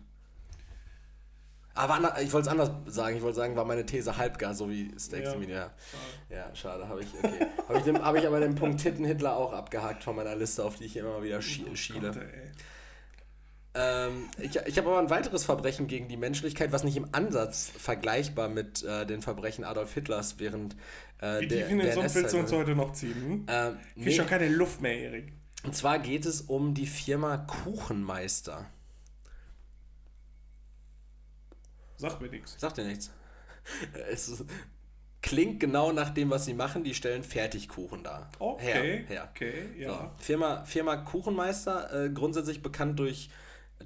Aber 1.75 2.19
ich 2.21 2.33
wollte 2.33 2.47
es 2.47 2.51
anders 2.51 2.71
sagen. 2.87 3.15
Ich 3.15 3.21
wollte 3.23 3.37
sagen, 3.37 3.55
war 3.55 3.63
meine 3.63 3.85
These 3.85 4.17
halbgar, 4.17 4.53
so 4.53 4.69
wie 4.69 4.91
Steaks, 4.99 5.27
Ja. 5.27 5.31
die 5.33 5.37
medium 5.39 5.57
rare. 5.59 5.71
Ja, 6.29 6.53
schade, 6.55 6.87
habe 6.89 7.01
ich, 7.01 7.07
okay. 7.13 7.47
habe 7.69 7.79
ich, 7.79 7.87
hab 8.01 8.15
ich 8.15 8.27
aber 8.27 8.39
den 8.41 8.55
Punkt 8.55 8.81
Titten 8.81 9.05
Hitler 9.05 9.35
auch 9.37 9.53
abgehakt 9.53 10.03
von 10.03 10.15
meiner 10.15 10.35
Liste, 10.35 10.63
auf 10.65 10.75
die 10.75 10.85
ich 10.85 10.97
immer 10.97 11.23
wieder 11.23 11.41
schie 11.41 11.65
Oh 11.71 11.75
schiele. 11.75 12.11
Gott. 12.11 12.21
Ähm, 13.75 14.29
ich 14.39 14.55
ich 14.55 14.77
habe 14.77 14.89
aber 14.89 14.99
ein 14.99 15.09
weiteres 15.11 15.45
Verbrechen 15.45 15.87
gegen 15.87 16.07
die 16.07 16.17
Menschlichkeit, 16.17 16.71
was 16.71 16.83
nicht 16.83 16.97
im 16.97 17.07
Ansatz 17.13 17.71
vergleichbar 17.77 18.49
mit 18.49 18.83
äh, 18.83 19.05
den 19.05 19.21
Verbrechen 19.21 19.63
Adolf 19.63 19.93
Hitlers 19.93 20.39
während 20.39 20.75
äh, 21.19 21.41
Wie 21.41 21.47
der, 21.47 21.57
tief 21.59 21.69
in 21.69 21.79
den 21.79 21.95
willst 21.95 22.33
du 22.33 22.37
uns 22.39 22.51
heute 22.51 22.75
noch 22.75 22.93
ziehen? 22.93 23.15
Hm? 23.15 23.47
war. 23.47 23.69
Äh, 23.69 23.71
Krieg 23.73 24.05
nee, 24.05 24.11
schon 24.11 24.25
keine 24.27 24.49
Luft 24.49 24.81
mehr, 24.81 24.97
Erik. 24.97 25.33
und 25.63 25.75
zwar 25.75 25.99
geht 25.99 26.25
es 26.25 26.41
um 26.41 26.73
die 26.73 26.87
Firma 26.87 27.37
Kuchenmeister. 27.37 28.65
Sag 31.97 32.21
mir 32.21 32.29
nichts. 32.29 32.55
Sagt 32.59 32.77
dir 32.77 32.85
nichts. 32.85 33.11
Es 34.11 34.29
ist- 34.29 34.45
klingt 35.21 35.59
genau 35.59 35.91
nach 35.91 36.09
dem, 36.11 36.29
was 36.31 36.45
sie 36.45 36.53
machen. 36.53 36.83
Die 36.83 36.93
stellen 36.95 37.23
Fertigkuchen 37.23 38.03
dar. 38.03 38.31
Okay, 38.39 38.63
Her, 39.05 39.05
her. 39.07 39.29
okay, 39.29 39.63
ja. 39.77 39.89
So, 40.17 40.23
Firma, 40.23 40.63
Firma 40.63 40.95
Kuchenmeister, 40.95 42.05
äh, 42.05 42.09
grundsätzlich 42.09 42.63
bekannt 42.63 42.97
durch 42.99 43.29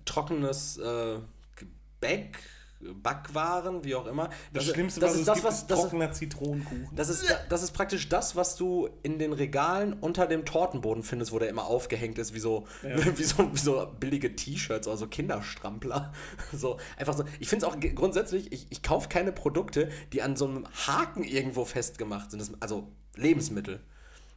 trockenes 0.06 0.78
äh, 0.78 1.20
Gebäck, 1.56 2.38
Backwaren, 3.02 3.84
wie 3.86 3.96
auch 3.96 4.06
immer. 4.08 4.30
Das, 4.52 4.64
Also, 4.64 4.74
Schlimmste, 4.74 5.00
das 5.00 5.12
was 5.12 5.16
ist 5.16 5.22
es 5.22 5.26
das, 5.26 5.36
gibt, 5.36 5.48
was 5.48 5.56
ist 5.60 5.68
das 5.72 5.78
ist, 5.78 5.84
trockener 5.84 6.12
Zitronenkuchen. 6.12 6.90
das 6.96 7.10
ist, 7.10 7.26
das 7.50 7.64
ist 7.64 7.72
praktisch 7.72 8.10
das, 8.10 8.36
was 8.36 8.56
du 8.58 8.90
in 9.04 9.20
den 9.20 9.32
Regalen 9.32 9.94
unter 9.94 10.28
dem 10.28 10.44
Tortenboden 10.44 11.04
findest, 11.04 11.32
wo 11.32 11.40
der 11.40 11.48
immer 11.50 11.66
aufgehängt 11.66 12.18
ist, 12.18 12.34
wie 12.34 12.40
so, 12.40 12.68
Ja. 12.84 12.98
wie 13.18 13.24
so, 13.24 13.54
wie 13.54 13.58
so 13.58 13.88
billige 14.00 14.36
T-Shirts 14.36 14.88
oder 14.88 14.98
so 14.98 15.08
Kinderstrampler. 15.08 16.12
So, 16.52 16.78
einfach 16.98 17.16
so. 17.16 17.24
Ich 17.40 17.48
finde 17.48 17.66
es 17.66 17.72
auch 17.72 17.80
grundsätzlich, 17.96 18.52
ich, 18.52 18.68
ich 18.70 18.84
kaufe 18.84 19.08
keine 19.10 19.32
Produkte, 19.32 19.90
die 20.12 20.22
an 20.22 20.36
so 20.36 20.46
einem 20.46 20.68
Haken 20.86 21.24
irgendwo 21.24 21.66
festgemacht 21.66 22.32
sind. 22.32 22.42
Das, 22.42 22.52
also 22.60 22.92
Lebensmittel. 23.16 23.80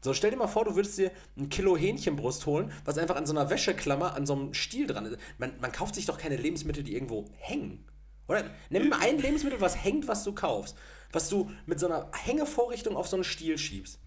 So, 0.06 0.14
stell 0.14 0.30
dir 0.30 0.36
mal 0.36 0.46
vor, 0.46 0.64
du 0.64 0.76
würdest 0.76 0.96
dir 0.98 1.10
ein 1.36 1.48
Kilo 1.48 1.76
Hähnchenbrust 1.76 2.46
holen, 2.46 2.70
was 2.84 2.96
einfach 2.96 3.16
an 3.16 3.26
so 3.26 3.32
einer 3.36 3.50
Wäscheklammer, 3.50 4.14
an 4.14 4.24
so 4.24 4.34
einem 4.34 4.54
Stiel 4.54 4.86
dran 4.86 5.04
ist. 5.04 5.18
Man, 5.36 5.58
man 5.58 5.72
kauft 5.72 5.96
sich 5.96 6.06
doch 6.06 6.16
keine 6.16 6.36
Lebensmittel, 6.36 6.84
die 6.84 6.94
irgendwo 6.94 7.24
hängen. 7.38 7.84
Oder 8.28 8.48
nimm 8.70 8.88
mal 8.88 9.00
ein 9.00 9.18
Lebensmittel, 9.18 9.60
was 9.60 9.82
hängt, 9.82 10.06
was 10.06 10.22
du 10.22 10.32
kaufst. 10.32 10.76
Was 11.10 11.28
du 11.28 11.50
mit 11.66 11.80
so 11.80 11.86
einer 11.88 12.08
Hängevorrichtung 12.14 12.94
auf 12.96 13.08
so 13.08 13.16
einen 13.16 13.24
Stiel 13.24 13.58
schiebst. 13.58 13.98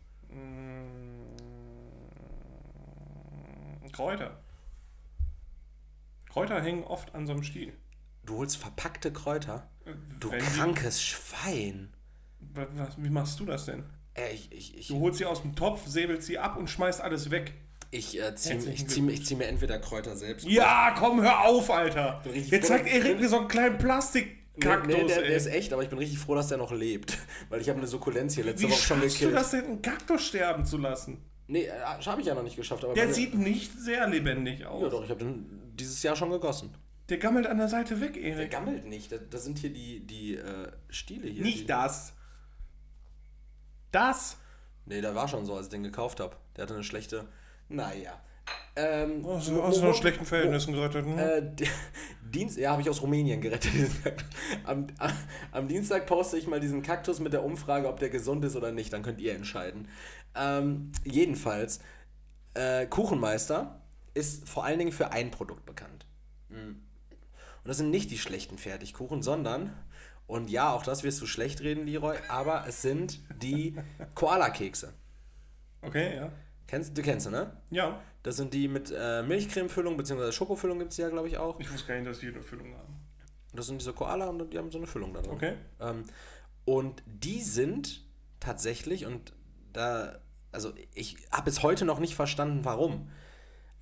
Kräuter. 3.92 4.40
Kräuter 6.30 6.62
hängen 6.62 6.86
oft 6.86 7.14
an 7.14 7.28
so 7.28 7.34
einem 7.34 7.44
Stiel. 7.44 7.74
Du 8.26 8.38
holst 8.38 8.56
verpackte 8.56 9.12
Kräuter. 9.12 9.70
Du 10.22 10.32
Wenn 10.32 10.40
die- 10.40 10.46
krankes 10.46 11.02
Schwein. 11.04 11.94
Wa- 12.40 12.68
Was, 12.76 12.96
wie 13.04 13.10
machst 13.10 13.38
du 13.42 13.46
das 13.46 13.66
denn? 13.66 13.84
Ey, 14.20 14.34
ich, 14.36 14.52
ich, 14.52 14.78
ich, 14.78 14.88
Du 14.88 15.00
holst 15.00 15.18
sie 15.20 15.26
aus 15.26 15.42
dem 15.42 15.56
Topf, 15.56 15.88
säbelst 15.88 16.28
sie 16.28 16.38
ab 16.38 16.58
und 16.58 16.70
schmeißt 16.70 17.02
alles 17.02 17.32
weg. 17.32 17.54
ich, 17.92 18.20
äh, 18.22 18.36
zieh, 18.36 18.54
ich, 18.74 18.88
zieh, 18.88 19.02
mir- 19.02 19.12
ich 19.14 19.26
zieh 19.26 19.36
mir 19.36 19.46
entweder 19.48 19.80
Kräuter 19.80 20.16
selbst. 20.16 20.46
Ja, 20.48 20.96
komm, 20.98 21.22
hör 21.22 21.46
auf, 21.46 21.70
Alter. 21.72 22.22
richtig 22.26 22.52
Jetzt 22.52 22.68
zeigt 22.68 22.88
Erik 22.88 23.20
mir 23.20 23.30
so 23.30 23.40
einen 23.40 23.48
kleinen 23.48 23.78
Nee, 23.78 23.84
Plastikkaktus, 23.84 24.88
nee, 24.96 25.04
der, 25.08 25.18
ey. 25.24 25.28
der 25.30 25.38
ist 25.38 25.48
echt, 25.48 25.74
aber 25.74 25.84
ich 25.84 25.90
bin 25.90 25.98
richtig 26.00 26.20
froh, 26.20 26.36
dass 26.36 26.48
der 26.50 26.58
noch 26.58 26.72
lebt. 26.72 27.18
Weil 27.50 27.62
ich 27.62 27.70
habe 27.70 27.80
eine 27.80 27.88
Sukkulenz 27.88 28.36
hier 28.36 28.44
letzte 28.44 28.68
Wie 28.68 28.72
Woche 28.72 28.82
schon 28.82 29.00
schaffst 29.02 29.16
du 29.16 29.20
gekillt. 29.26 29.36
das 29.40 29.52
denn, 29.52 29.66
einen 29.66 29.82
Kaktus 29.82 30.26
sterben 30.26 30.66
zu 30.66 30.78
lassen? 30.78 31.18
Nee, 31.48 31.64
äh, 31.64 31.72
habe 32.06 32.22
ich 32.22 32.28
ja 32.28 32.36
noch 32.36 32.44
nicht 32.44 32.56
geschafft. 32.58 32.84
Aber 32.84 32.94
Der 32.94 33.12
sieht 33.14 33.34
nicht 33.34 33.72
sehr 33.80 34.08
lebendig 34.08 34.66
aus. 34.66 34.84
Ja 34.84 34.90
doch, 34.90 35.04
ich 35.04 35.10
habe 35.10 35.24
den 35.24 35.46
dieses 35.76 36.04
Jahr 36.04 36.16
schon 36.16 36.30
gegossen. 36.30 36.74
Der 37.10 37.18
gammelt 37.18 37.48
an 37.48 37.58
der 37.58 37.70
Seite 37.70 38.02
weg, 38.02 38.14
Der 38.14 38.22
Erik. 38.24 38.52
gammelt 38.52 38.86
nicht. 38.86 39.12
Das, 39.12 39.20
das 39.32 39.44
sind 39.46 39.58
hier 39.58 39.72
die, 39.72 40.06
die 40.06 40.36
äh, 40.36 40.44
Stiele 40.90 41.24
hier. 41.28 41.42
die, 41.44 41.50
Nicht 41.50 41.68
das. 41.70 42.14
Das. 43.92 44.38
Nee, 44.86 45.02
der 45.02 45.16
war 45.16 45.28
schon 45.28 45.46
so, 45.46 45.56
als 45.56 45.68
ich 45.68 45.72
den 45.72 45.84
gekauft 45.84 46.20
habe. 46.20 46.36
Der 46.56 46.64
hatte 46.64 46.74
eine 46.74 46.84
schlechte. 46.84 47.28
Naja. 47.68 48.20
Ähm, 48.76 49.26
Aus, 49.26 49.50
aus 49.50 49.82
einer 49.82 49.94
schlechten 49.94 50.26
Verhältnissen 50.26 50.74
gerettet. 50.74 51.06
Hm? 51.06 51.20
Äh, 51.20 51.42
die, 51.56 51.68
Dienst, 52.22 52.58
ja, 52.58 52.72
habe 52.72 52.82
ich 52.82 52.90
aus 52.90 53.02
Rumänien 53.02 53.42
gerettet. 53.42 53.72
Am, 54.64 54.88
am, 55.52 55.68
Dienstag 55.68 56.06
poste 56.06 56.38
ich 56.38 56.48
mal 56.48 56.60
diesen 56.60 56.82
Kaktus 56.84 57.20
mit 57.20 57.34
der 57.34 57.44
Umfrage, 57.44 57.88
ob 57.88 58.00
der 58.00 58.10
gesund 58.10 58.46
ist 58.46 58.56
oder 58.56 58.72
nicht. 58.72 58.94
Dann 58.94 59.04
könnt 59.04 59.20
ihr 59.20 59.34
entscheiden. 59.34 59.88
Ähm, 60.36 60.92
jedenfalls, 61.04 61.80
äh, 62.54 62.86
Kuchenmeister 62.86 63.82
ist 64.14 64.48
vor 64.48 64.66
allen 64.66 64.80
Dingen 64.80 64.92
für 64.92 65.12
ein 65.12 65.32
Produkt 65.32 65.66
bekannt. 65.66 66.06
Mhm. 66.50 66.84
Und 67.64 67.68
das 67.68 67.78
sind 67.78 67.90
nicht 67.90 68.12
die 68.12 68.18
schlechten 68.18 68.58
Fertigkuchen, 68.58 69.22
sondern, 69.22 69.74
und 70.30 70.52
ja, 70.52 70.72
auch 70.72 70.84
das 70.84 71.04
wirst 71.04 71.20
du 71.22 71.26
schlecht 71.26 71.62
reden, 71.62 71.88
Leroy, 71.88 72.16
aber 72.28 72.66
es 72.68 72.84
sind 72.84 73.20
die 73.42 73.76
Koala-Kekse. 74.14 74.94
Okay, 75.82 76.18
ja. 76.18 76.32
Kennst, 76.68 76.96
du 76.96 77.02
kennst 77.02 77.26
du, 77.26 77.32
ne? 77.32 77.58
Ja. 77.72 78.00
Das 78.22 78.38
sind 78.38 78.54
die 78.54 78.68
mit 78.68 78.94
äh, 78.96 79.24
Milchcremefüllung, 79.24 79.98
beziehungsweise 79.98 80.32
Schokofüllung 80.32 80.78
gibt 80.78 80.92
es 80.92 80.98
ja, 80.98 81.10
glaube 81.10 81.28
ich, 81.28 81.40
auch. 81.40 81.60
Ich 81.60 81.74
wusste 81.74 81.88
gar 81.88 81.96
nicht, 81.96 82.08
dass 82.08 82.20
die 82.20 82.28
eine 82.28 82.44
Füllung 82.44 82.76
haben. 82.76 83.00
Das 83.54 83.66
sind 83.66 83.82
diese 83.82 83.92
Koala 83.92 84.28
und 84.28 84.54
die 84.54 84.60
haben 84.60 84.70
so 84.70 84.78
eine 84.78 84.86
Füllung 84.86 85.16
da 85.16 85.24
drin. 85.24 85.34
Okay. 85.34 85.54
Ähm, 85.80 86.04
und 86.64 87.02
die 87.08 87.42
sind 87.42 88.06
tatsächlich, 88.40 89.08
und 89.08 89.34
da, 89.74 90.20
also 90.52 90.74
ich 90.94 91.18
habe 91.32 91.46
bis 91.46 91.64
heute 91.64 91.86
noch 91.86 91.98
nicht 91.98 92.14
verstanden, 92.14 92.66
warum. 92.66 93.10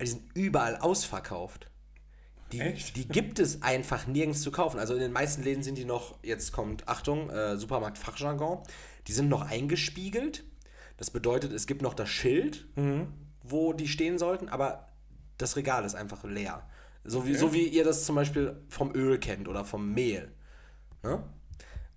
Die 0.00 0.06
sind 0.06 0.34
überall 0.34 0.76
ausverkauft. 0.76 1.67
Die, 2.52 2.60
Echt? 2.60 2.96
die 2.96 3.06
gibt 3.06 3.38
es 3.38 3.62
einfach 3.62 4.06
nirgends 4.06 4.40
zu 4.42 4.50
kaufen. 4.50 4.78
Also 4.80 4.94
in 4.94 5.00
den 5.00 5.12
meisten 5.12 5.42
Läden 5.42 5.62
sind 5.62 5.76
die 5.76 5.84
noch, 5.84 6.18
jetzt 6.22 6.52
kommt, 6.52 6.88
Achtung, 6.88 7.28
äh, 7.30 7.56
Supermarkt-Fachjargon, 7.58 8.62
die 9.06 9.12
sind 9.12 9.28
noch 9.28 9.42
eingespiegelt. 9.42 10.44
Das 10.96 11.10
bedeutet, 11.10 11.52
es 11.52 11.66
gibt 11.66 11.82
noch 11.82 11.94
das 11.94 12.08
Schild, 12.08 12.66
Mhm. 12.76 13.08
wo 13.42 13.72
die 13.72 13.86
stehen 13.88 14.18
sollten, 14.18 14.48
aber 14.48 14.88
das 15.36 15.56
Regal 15.56 15.84
ist 15.84 15.94
einfach 15.94 16.24
leer. 16.24 16.66
So, 17.04 17.24
wie, 17.26 17.30
Okay. 17.30 17.38
so 17.38 17.52
wie 17.52 17.66
ihr 17.68 17.84
das 17.84 18.04
zum 18.04 18.16
Beispiel 18.16 18.60
vom 18.68 18.94
Öl 18.94 19.18
kennt 19.18 19.46
oder 19.48 19.64
vom 19.64 19.92
Mehl. 19.92 20.32
Ne? 21.02 21.22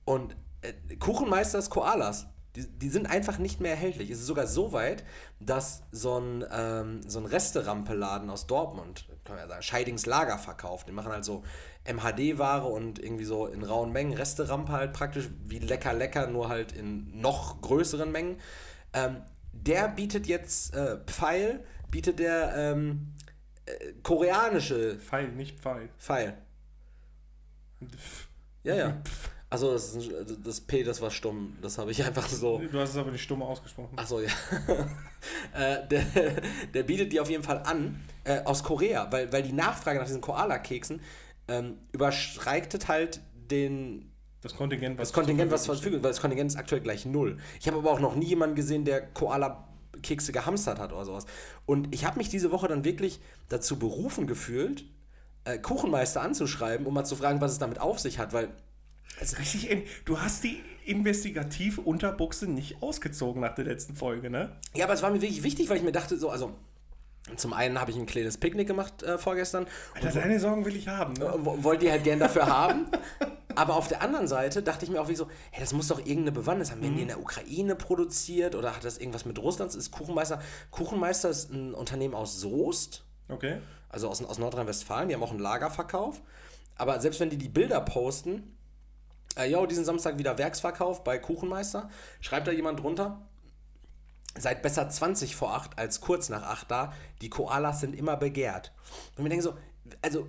Und 0.05 0.35
äh, 0.61 0.73
Kuchenmeisters 0.97 1.69
Koalas, 1.69 2.27
die, 2.55 2.67
die 2.67 2.89
sind 2.89 3.09
einfach 3.09 3.37
nicht 3.37 3.61
mehr 3.61 3.71
erhältlich. 3.71 4.09
Es 4.09 4.19
ist 4.19 4.27
sogar 4.27 4.47
so 4.47 4.73
weit, 4.73 5.03
dass 5.39 5.83
so 5.91 6.19
ein, 6.19 6.45
ähm, 6.51 7.01
so 7.07 7.19
ein 7.19 7.25
Resterampeladen 7.25 8.29
aus 8.29 8.47
Dortmund, 8.47 9.07
kann 9.23 9.35
man 9.35 9.45
ja 9.45 9.47
sagen, 9.47 9.61
Scheidings 9.61 10.05
Lager 10.05 10.37
verkauft. 10.37 10.87
Die 10.87 10.91
machen 10.91 11.11
halt 11.11 11.23
so 11.23 11.43
MHD-Ware 11.85 12.67
und 12.67 12.99
irgendwie 12.99 13.23
so 13.23 13.47
in 13.47 13.63
rauen 13.63 13.91
Mengen. 13.91 14.13
Resterampe 14.13 14.73
halt 14.73 14.93
praktisch 14.93 15.29
wie 15.45 15.59
lecker 15.59 15.93
lecker, 15.93 16.27
nur 16.27 16.49
halt 16.49 16.73
in 16.73 17.19
noch 17.19 17.61
größeren 17.61 18.11
Mengen. 18.11 18.37
Ähm, 18.93 19.21
der 19.53 19.87
bietet 19.87 20.27
jetzt 20.27 20.75
äh, 20.75 20.97
Pfeil, 21.05 21.63
bietet 21.89 22.19
der 22.19 22.53
ähm, 22.55 23.13
äh, 23.65 23.93
koreanische 24.03 24.97
Pfeil, 24.97 25.29
nicht 25.29 25.59
Pfeil. 25.59 25.89
Pfeil. 25.97 26.37
Ja, 28.63 28.75
ja. 28.75 29.01
Also 29.51 29.73
das, 29.73 29.93
ein- 29.95 30.37
das 30.43 30.61
P, 30.61 30.81
das 30.81 31.01
war 31.01 31.11
stumm. 31.11 31.57
Das 31.61 31.77
habe 31.77 31.91
ich 31.91 32.03
einfach 32.03 32.27
so. 32.27 32.57
Du 32.71 32.79
hast 32.79 32.91
es 32.91 32.97
aber 32.97 33.11
nicht 33.11 33.21
stumm 33.21 33.43
ausgesprochen. 33.43 33.89
Ach 33.97 34.07
so, 34.07 34.19
ja. 34.21 34.29
äh, 35.53 35.87
der, 35.87 36.03
der 36.73 36.83
bietet 36.83 37.11
die 37.11 37.19
auf 37.19 37.29
jeden 37.29 37.43
Fall 37.43 37.61
an 37.65 38.01
äh, 38.23 38.41
aus 38.45 38.63
Korea, 38.63 39.11
weil, 39.11 39.31
weil 39.31 39.43
die 39.43 39.51
Nachfrage 39.53 39.99
nach 39.99 40.05
diesen 40.05 40.21
Koala-Keksen 40.21 41.01
ähm, 41.49 41.77
überschreitet 41.91 42.87
halt 42.87 43.19
den, 43.51 44.09
Das 44.41 44.55
Kontingent, 44.55 44.97
was 44.97 45.09
das 45.09 45.13
Kontingent, 45.13 45.51
was 45.51 45.65
verfügt, 45.65 45.95
weil 45.95 46.11
das 46.11 46.21
Kontingent 46.21 46.49
ist 46.51 46.57
aktuell 46.57 46.81
gleich 46.81 47.05
null. 47.05 47.37
Ich 47.59 47.67
habe 47.67 47.77
aber 47.77 47.91
auch 47.91 47.99
noch 47.99 48.15
nie 48.15 48.27
jemanden 48.27 48.55
gesehen, 48.55 48.85
der 48.85 49.01
Koala-Kekse 49.07 50.31
gehamstert 50.31 50.79
hat 50.79 50.93
oder 50.93 51.03
sowas. 51.03 51.25
Und 51.65 51.93
ich 51.93 52.05
habe 52.05 52.17
mich 52.19 52.29
diese 52.29 52.51
Woche 52.51 52.69
dann 52.69 52.85
wirklich 52.85 53.19
dazu 53.49 53.77
berufen 53.77 54.27
gefühlt, 54.27 54.85
äh, 55.43 55.57
Kuchenmeister 55.57 56.21
anzuschreiben, 56.21 56.85
um 56.85 56.93
mal 56.93 57.03
zu 57.03 57.17
fragen, 57.17 57.41
was 57.41 57.51
es 57.51 57.59
damit 57.59 57.81
auf 57.81 57.99
sich 57.99 58.17
hat, 58.17 58.31
weil 58.31 58.49
steht. 59.15 59.39
Richtig, 59.39 59.87
du 60.05 60.19
hast 60.19 60.43
die 60.43 60.61
investigative 60.85 61.81
Unterbuchse 61.81 62.47
nicht 62.47 62.81
ausgezogen 62.81 63.41
nach 63.41 63.55
der 63.55 63.65
letzten 63.65 63.95
Folge, 63.95 64.29
ne? 64.29 64.55
Ja, 64.73 64.85
aber 64.85 64.93
es 64.93 65.01
war 65.01 65.11
mir 65.11 65.21
wirklich 65.21 65.43
wichtig, 65.43 65.69
weil 65.69 65.77
ich 65.77 65.83
mir 65.83 65.91
dachte, 65.91 66.17
so, 66.17 66.29
also 66.29 66.53
zum 67.35 67.53
einen 67.53 67.79
habe 67.79 67.91
ich 67.91 67.97
ein 67.97 68.07
kleines 68.07 68.37
Picknick 68.37 68.67
gemacht 68.67 69.03
äh, 69.03 69.17
vorgestern. 69.19 69.67
Alter, 69.93 70.11
deine 70.19 70.39
Sorgen 70.39 70.65
will 70.65 70.75
ich 70.75 70.87
haben, 70.87 71.13
ne? 71.13 71.31
und 71.31 71.45
wo- 71.45 71.63
wollte 71.63 71.85
die 71.85 71.91
halt 71.91 72.03
gern 72.03 72.19
dafür 72.19 72.47
haben. 72.47 72.87
Aber 73.53 73.75
auf 73.75 73.87
der 73.87 74.01
anderen 74.01 74.27
Seite 74.27 74.63
dachte 74.63 74.85
ich 74.85 74.91
mir 74.91 74.99
auch 75.01 75.07
wie 75.09 75.15
so, 75.15 75.27
hey, 75.51 75.61
das 75.61 75.71
muss 75.73 75.87
doch 75.89 75.99
irgendeine 75.99 76.31
Bewandtnis 76.31 76.71
haben. 76.71 76.81
Werden 76.81 76.95
die 76.95 77.01
in 77.03 77.09
der 77.09 77.19
Ukraine 77.19 77.75
produziert 77.75 78.55
oder 78.55 78.75
hat 78.75 78.83
das 78.83 78.97
irgendwas 78.97 79.25
mit 79.25 79.37
Russland? 79.37 79.75
Ist 79.75 79.91
Kuchenmeister. 79.91 80.41
Kuchenmeister 80.71 81.29
ist 81.29 81.51
ein 81.51 81.73
Unternehmen 81.75 82.15
aus 82.15 82.39
Soest, 82.39 83.03
Okay. 83.29 83.57
also 83.89 84.09
aus, 84.09 84.23
aus 84.23 84.39
Nordrhein-Westfalen. 84.39 85.09
Die 85.09 85.13
haben 85.15 85.23
auch 85.23 85.31
einen 85.31 85.39
Lagerverkauf. 85.39 86.21
Aber 86.77 86.99
selbst 87.01 87.19
wenn 87.19 87.29
die 87.29 87.37
die 87.37 87.49
Bilder 87.49 87.81
posten, 87.81 88.55
äh, 89.37 89.49
yo, 89.49 89.65
diesen 89.65 89.85
Samstag 89.85 90.17
wieder 90.17 90.37
Werksverkauf 90.37 91.03
bei 91.03 91.17
Kuchenmeister, 91.17 91.89
schreibt 92.19 92.47
da 92.47 92.51
jemand 92.51 92.81
drunter, 92.81 93.21
seid 94.37 94.61
besser 94.61 94.89
20 94.89 95.35
vor 95.35 95.53
8 95.53 95.77
als 95.77 96.01
kurz 96.01 96.29
nach 96.29 96.43
8 96.43 96.71
da. 96.71 96.93
Die 97.21 97.29
Koalas 97.29 97.81
sind 97.81 97.95
immer 97.95 98.17
begehrt. 98.17 98.71
Und 99.17 99.25
wir 99.25 99.29
denken 99.29 99.43
so, 99.43 99.57
also 100.01 100.27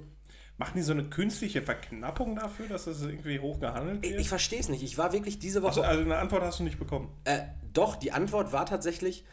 Machen 0.59 0.75
die 0.77 0.83
so 0.83 0.93
eine 0.93 1.05
künstliche 1.05 1.63
Verknappung 1.63 2.37
dafür, 2.37 2.69
dass 2.69 2.85
das 2.85 3.01
irgendwie 3.03 3.41
hoch 3.41 3.59
gehandelt 3.59 4.05
ich, 4.05 4.13
wird? 4.13 4.21
ich 4.21 4.29
verstehe 4.29 4.61
es 4.61 4.69
nicht. 4.69 4.83
Ich 4.83 4.99
war 4.99 5.13
wirklich 5.13 5.39
diese 5.39 5.63
Woche. 5.63 5.71
also, 5.71 5.83
also 5.83 6.03
eine 6.03 6.19
Antwort 6.19 6.43
hast 6.43 6.61
du 6.61 6.63
nicht 6.63 6.79
bekommen. 6.79 7.09
Äh, 7.25 7.41
doch, 7.73 7.97
die 7.97 8.13
Antwort 8.13 8.53
war 8.53 8.67
tatsächlich, 8.67 9.25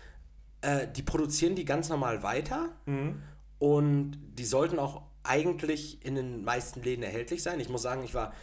äh, 0.62 0.88
die 0.88 1.04
produzieren 1.04 1.56
die 1.56 1.66
ganz 1.66 1.90
normal 1.90 2.24
weiter 2.24 2.70
und 3.60 4.18
die 4.40 4.46
sollten 4.46 4.80
auch 4.80 5.04
eigentlich 5.22 6.04
in 6.06 6.16
den 6.16 6.44
meisten 6.44 6.82
Läden 6.82 7.04
erhältlich 7.04 7.44
sein. 7.44 7.60
Ich 7.60 7.70
muss 7.70 7.82
sagen, 7.82 8.04
ich 8.04 8.14
war 8.14 8.34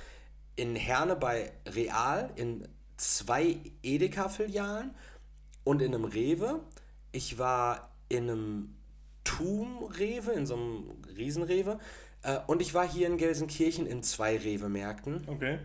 in 0.56 0.74
Herne 0.74 1.16
bei 1.16 1.52
Real 1.66 2.30
in 2.36 2.66
zwei 2.96 3.58
Edeka-Filialen 3.82 4.94
und 5.64 5.82
in 5.82 5.94
einem 5.94 6.04
Rewe. 6.04 6.60
Ich 7.12 7.38
war 7.38 7.92
in 8.08 8.30
einem 8.30 8.76
Tum-Rewe, 9.24 10.32
in 10.32 10.46
so 10.46 10.54
einem 10.54 10.90
Riesenrewe. 11.16 11.78
Äh, 12.22 12.38
und 12.46 12.62
ich 12.62 12.72
war 12.74 12.88
hier 12.88 13.06
in 13.06 13.18
Gelsenkirchen 13.18 13.86
in 13.86 14.02
zwei 14.02 14.36
Rewe-Märkten 14.36 15.24
Okay. 15.28 15.58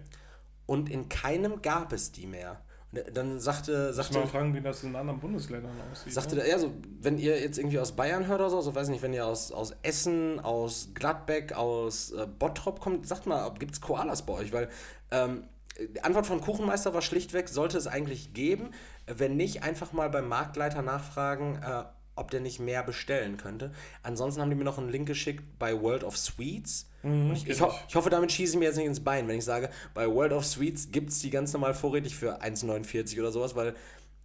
und 0.66 0.90
in 0.90 1.10
keinem 1.10 1.62
gab 1.62 1.94
es 1.94 2.12
die 2.12 2.28
mehr. 2.28 2.62
Und 2.94 3.16
dann 3.16 3.40
sagte, 3.40 3.94
sagte, 3.94 4.20
mal 4.20 4.28
fragen, 4.28 4.54
wie 4.54 4.62
das 4.62 4.84
in 4.84 4.96
anderen 4.96 5.20
Bundesländern 5.20 5.72
aussieht. 5.92 6.14
sagte 6.14 6.36
ne? 6.36 6.42
der, 6.42 6.52
ja, 6.52 6.60
so, 6.60 6.74
wenn 7.00 7.18
ihr 7.18 7.40
jetzt 7.40 7.58
irgendwie 7.58 7.80
aus 7.80 7.94
Bayern 7.94 8.28
hört 8.28 8.42
oder 8.42 8.50
so, 8.50 8.60
so 8.60 8.76
weiß 8.76 8.90
nicht, 8.90 9.02
wenn 9.02 9.14
ihr 9.14 9.26
aus, 9.26 9.52
aus 9.52 9.74
Essen, 9.82 10.40
aus 10.42 10.90
Gladbeck, 10.94 11.54
aus 11.54 12.12
äh, 12.12 12.28
Bottrop 12.28 12.82
kommt, 12.82 13.08
sagt 13.08 13.28
mal, 13.28 13.50
gibt 13.58 13.74
es 13.74 13.82
Koalas 13.82 14.26
bei 14.26 14.34
euch? 14.34 14.52
Weil 14.52 14.70
ähm, 15.12 15.46
die 15.80 16.04
Antwort 16.04 16.28
von 16.28 16.42
Kuchenmeister 16.42 16.94
war 16.94 17.02
schlichtweg, 17.02 17.48
sollte 17.48 17.78
es 17.78 17.88
eigentlich 17.88 18.34
geben. 18.34 18.72
Wenn 19.08 19.38
nicht, 19.38 19.64
einfach 19.64 19.94
mal 19.94 20.10
beim 20.10 20.28
Marktleiter 20.28 20.82
nachfragen, 20.82 21.62
äh, 21.64 21.84
ob 22.22 22.32
der 22.32 22.40
nicht 22.40 22.60
mehr 22.60 22.84
bestellen 22.84 23.36
könnte. 23.38 23.72
Ansonsten 24.04 24.42
haben 24.42 24.50
die 24.50 24.56
mir 24.56 24.64
noch 24.64 24.78
einen 24.78 24.90
Link 24.90 25.08
geschickt 25.08 25.44
bei 25.60 25.80
World 25.80 26.04
of 26.04 26.18
Sweets. 26.18 26.88
Und 27.04 27.34
ich, 27.34 27.50
ich, 27.50 27.62
ho 27.62 27.72
ich. 27.88 27.96
hoffe, 27.96 28.10
damit 28.10 28.32
schieße 28.32 28.54
ich 28.54 28.60
mir 28.60 28.66
jetzt 28.66 28.78
nicht 28.78 28.86
ins 28.86 29.04
Bein, 29.04 29.28
wenn 29.28 29.38
ich 29.38 29.44
sage, 29.44 29.70
bei 29.94 30.08
World 30.08 30.34
of 30.34 30.46
Sweets 30.46 30.92
gibt 30.92 31.10
es 31.10 31.20
die 31.20 31.32
ganz 31.32 31.52
normal 31.52 31.74
vorrätig 31.74 32.16
für 32.16 32.42
1,49 32.42 33.20
oder 33.20 33.32
sowas, 33.32 33.56
weil, 33.56 33.74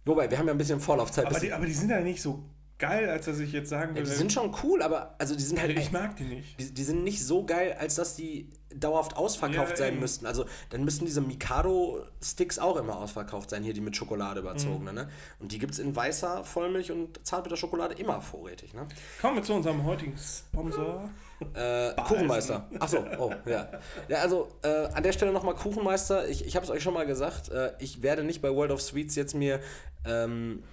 wobei, 0.05 0.29
wir 0.29 0.37
haben 0.37 0.47
ja 0.47 0.53
ein 0.53 0.57
bisschen 0.57 0.79
Vorlaufzeit. 0.79 1.25
aber, 1.25 1.39
die, 1.39 1.51
aber 1.51 1.65
die 1.65 1.73
sind 1.73 1.89
ja 1.89 1.99
nicht 1.99 2.21
so 2.21 2.43
geil, 2.79 3.09
als 3.09 3.25
dass 3.25 3.39
ich 3.39 3.51
jetzt 3.51 3.69
sagen 3.69 3.95
ja, 3.95 4.01
würde. 4.01 4.09
die 4.09 4.15
sind 4.15 4.31
schon 4.31 4.53
cool, 4.63 4.81
aber 4.81 5.15
also 5.17 5.35
die 5.35 5.43
sind 5.43 5.59
halt, 5.59 5.77
ich 5.77 5.91
mag 5.91 6.15
die 6.15 6.23
nicht. 6.23 6.59
die, 6.59 6.73
die 6.73 6.83
sind 6.83 7.03
nicht 7.03 7.25
so 7.25 7.45
geil, 7.45 7.75
als 7.79 7.95
dass 7.95 8.15
die 8.15 8.49
dauerhaft 8.75 9.15
ausverkauft 9.15 9.71
Ja, 9.71 9.77
sein 9.77 9.93
eben. 9.93 10.01
müssten. 10.01 10.25
Also 10.25 10.45
dann 10.69 10.83
müssten 10.83 11.05
diese 11.05 11.21
Mikado-Sticks 11.21 12.59
auch 12.59 12.75
immer 12.77 12.97
ausverkauft 12.97 13.49
sein, 13.49 13.63
hier 13.63 13.73
die 13.73 13.81
mit 13.81 13.95
Schokolade 13.95 14.41
überzogene. 14.41 14.91
Mhm. 14.91 14.97
Ne? 14.97 15.09
Und 15.39 15.51
die 15.51 15.59
gibt 15.59 15.73
es 15.73 15.79
in 15.79 15.95
weißer 15.95 16.43
Vollmilch 16.43 16.91
und 16.91 17.25
Zartbitterschokolade 17.25 17.95
immer 17.95 18.21
vorrätig. 18.21 18.73
Ne? 18.73 18.85
Kommen 19.21 19.37
wir 19.37 19.43
zu 19.43 19.53
unserem 19.53 19.83
heutigen 19.85 20.15
Sponsor. 20.17 21.09
Äh, 21.53 21.93
Kuchenmeister. 22.07 22.67
Achso, 22.79 23.05
oh, 23.19 23.31
ja. 23.45 23.69
Ja, 24.07 24.17
also 24.19 24.49
äh, 24.63 24.87
an 24.93 25.03
der 25.03 25.11
Stelle 25.11 25.31
nochmal 25.31 25.55
Kuchenmeister. 25.55 26.27
Ich, 26.27 26.45
ich 26.45 26.55
habe 26.55 26.65
es 26.65 26.71
euch 26.71 26.83
schon 26.83 26.93
mal 26.93 27.05
gesagt, 27.05 27.49
äh, 27.49 27.73
ich 27.79 28.01
werde 28.01 28.23
nicht 28.23 28.41
bei 28.41 28.53
World 28.53 28.71
of 28.71 28.81
Sweets 28.81 29.15
jetzt 29.15 29.33
mir 29.35 29.59
ähm, 30.05 30.63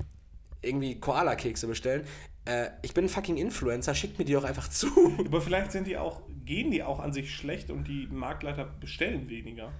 irgendwie 0.66 0.98
Koala-Kekse 1.00 1.66
bestellen. 1.66 2.06
Äh, 2.44 2.70
ich 2.82 2.92
bin 2.94 3.04
ein 3.06 3.08
fucking 3.08 3.36
Influencer, 3.36 3.94
schickt 3.94 4.18
mir 4.18 4.24
die 4.24 4.32
doch 4.34 4.44
einfach 4.44 4.68
zu. 4.68 4.88
Aber 5.18 5.40
vielleicht 5.40 5.72
sind 5.72 5.86
die 5.86 5.96
auch, 5.96 6.22
gehen 6.44 6.70
die 6.70 6.82
auch 6.82 7.00
an 7.00 7.12
sich 7.12 7.34
schlecht 7.34 7.70
und 7.70 7.88
die 7.88 8.06
Marktleiter 8.08 8.64
bestellen 8.64 9.28
weniger. 9.28 9.72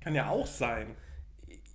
Kann 0.00 0.14
ja 0.14 0.28
auch 0.30 0.46
sein. 0.46 0.96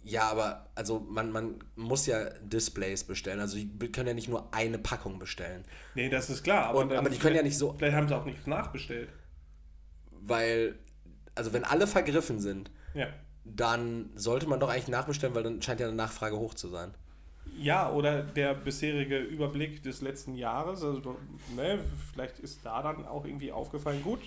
Ja, 0.04 0.32
aber 0.32 0.72
also 0.74 1.00
man, 1.00 1.32
man 1.32 1.60
muss 1.76 2.08
ja 2.08 2.30
Displays 2.42 3.04
bestellen. 3.04 3.40
Also 3.40 3.58
die 3.58 3.92
können 3.92 4.08
ja 4.08 4.14
nicht 4.16 4.30
nur 4.30 4.52
eine 4.52 4.80
Packung 4.80 5.20
bestellen. 5.20 5.64
Nee, 5.94 6.10
das 6.10 6.30
ist 6.32 6.42
klar. 6.44 6.66
Aber, 6.66 6.80
Und- 6.80 6.92
aber 6.94 7.10
die 7.12 7.20
können 7.20 7.36
ja 7.36 7.44
nicht 7.44 7.58
so- 7.58 7.74
Vielleicht 7.74 7.96
haben 7.96 8.08
sie 8.08 8.16
auch 8.18 8.26
nichts 8.26 8.48
nachbestellt. 8.48 9.10
Weil, 10.12 10.80
also 11.36 11.54
wenn 11.54 11.64
alle 11.64 11.88
vergriffen 11.88 12.40
sind, 12.40 12.72
Ja. 12.94 13.08
dann 13.44 14.10
sollte 14.16 14.48
man 14.48 14.60
doch 14.60 14.70
eigentlich 14.70 14.88
nachbestellen, 14.88 15.36
weil 15.36 15.44
dann 15.44 15.62
scheint 15.62 15.80
ja 15.80 15.88
eine 15.88 15.96
Nachfrage 15.96 16.38
hoch 16.38 16.54
zu 16.54 16.68
sein. 16.68 16.94
Ja, 17.58 17.92
oder 17.92 18.24
der 18.24 18.54
bisherige 18.54 19.20
Überblick 19.20 19.84
des 19.84 20.02
letzten 20.02 20.36
Jahres. 20.36 20.84
Also, 20.84 21.18
ne, 21.56 21.80
vielleicht 22.12 22.40
ist 22.40 22.66
da 22.66 22.82
dann 22.82 23.06
auch 23.06 23.26
irgendwie 23.26 23.52
aufgefallen, 23.52 24.02
gut, 24.04 24.20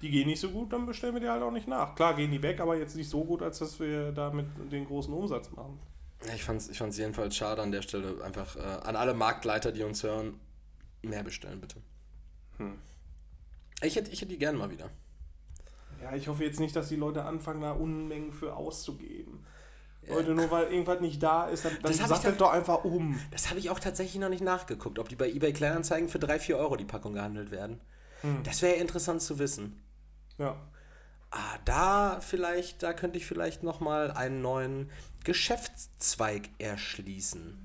die 0.00 0.10
gehen 0.10 0.26
nicht 0.26 0.40
so 0.40 0.50
gut, 0.50 0.72
dann 0.72 0.86
bestellen 0.86 1.14
wir 1.14 1.20
die 1.20 1.28
halt 1.28 1.42
auch 1.42 1.50
nicht 1.52 1.68
nach. 1.68 1.94
Klar 1.94 2.14
gehen 2.14 2.30
die 2.30 2.42
weg, 2.42 2.60
aber 2.60 2.76
jetzt 2.76 2.96
nicht 2.96 3.08
so 3.08 3.24
gut, 3.24 3.42
als 3.42 3.58
dass 3.58 3.78
wir 3.78 4.12
damit 4.12 4.46
den 4.70 4.86
großen 4.86 5.12
Umsatz 5.12 5.50
machen. 5.52 5.78
Ich 6.34 6.44
fand 6.44 6.60
es 6.60 6.68
ich 6.68 6.78
fand's 6.78 6.98
jedenfalls 6.98 7.36
schade 7.36 7.62
an 7.62 7.72
der 7.72 7.82
Stelle. 7.82 8.22
Einfach 8.24 8.56
äh, 8.56 8.60
an 8.60 8.96
alle 8.96 9.14
Marktleiter, 9.14 9.72
die 9.72 9.82
uns 9.82 10.02
hören, 10.02 10.38
mehr 11.02 11.22
bestellen, 11.22 11.60
bitte. 11.60 11.76
Hm. 12.58 12.78
Ich 13.82 13.96
hätte 13.96 14.10
ich 14.10 14.20
hätt 14.20 14.30
die 14.30 14.38
gern 14.38 14.56
mal 14.56 14.70
wieder. 14.70 14.90
Ja, 16.02 16.14
ich 16.14 16.28
hoffe 16.28 16.44
jetzt 16.44 16.60
nicht, 16.60 16.74
dass 16.74 16.88
die 16.88 16.96
Leute 16.96 17.24
anfangen, 17.24 17.60
da 17.60 17.72
Unmengen 17.72 18.32
für 18.32 18.56
auszugeben. 18.56 19.44
Ja. 20.06 20.14
Leute, 20.14 20.34
nur 20.34 20.50
weil 20.50 20.64
irgendwas 20.72 21.00
nicht 21.00 21.22
da 21.22 21.48
ist, 21.48 21.64
dann, 21.64 21.78
dann 21.80 21.92
sattelt 21.92 22.40
doch 22.40 22.52
einfach 22.52 22.84
um. 22.84 23.20
Das 23.30 23.50
habe 23.50 23.60
ich 23.60 23.70
auch 23.70 23.78
tatsächlich 23.78 24.20
noch 24.20 24.28
nicht 24.28 24.42
nachgeguckt, 24.42 24.98
ob 24.98 25.08
die 25.08 25.16
bei 25.16 25.28
eBay 25.28 25.52
Kleinanzeigen 25.52 26.08
für 26.08 26.18
3, 26.18 26.40
4 26.40 26.56
Euro 26.56 26.76
die 26.76 26.84
Packung 26.84 27.14
gehandelt 27.14 27.50
werden. 27.50 27.80
Hm. 28.22 28.42
Das 28.42 28.62
wäre 28.62 28.74
interessant 28.74 29.22
zu 29.22 29.38
wissen. 29.38 29.80
Ja. 30.38 30.56
Ah, 31.30 31.58
da 31.64 32.20
vielleicht, 32.20 32.82
da 32.82 32.92
könnte 32.92 33.16
ich 33.16 33.26
vielleicht 33.26 33.62
nochmal 33.62 34.10
einen 34.10 34.42
neuen 34.42 34.90
Geschäftszweig 35.24 36.50
erschließen. 36.58 37.61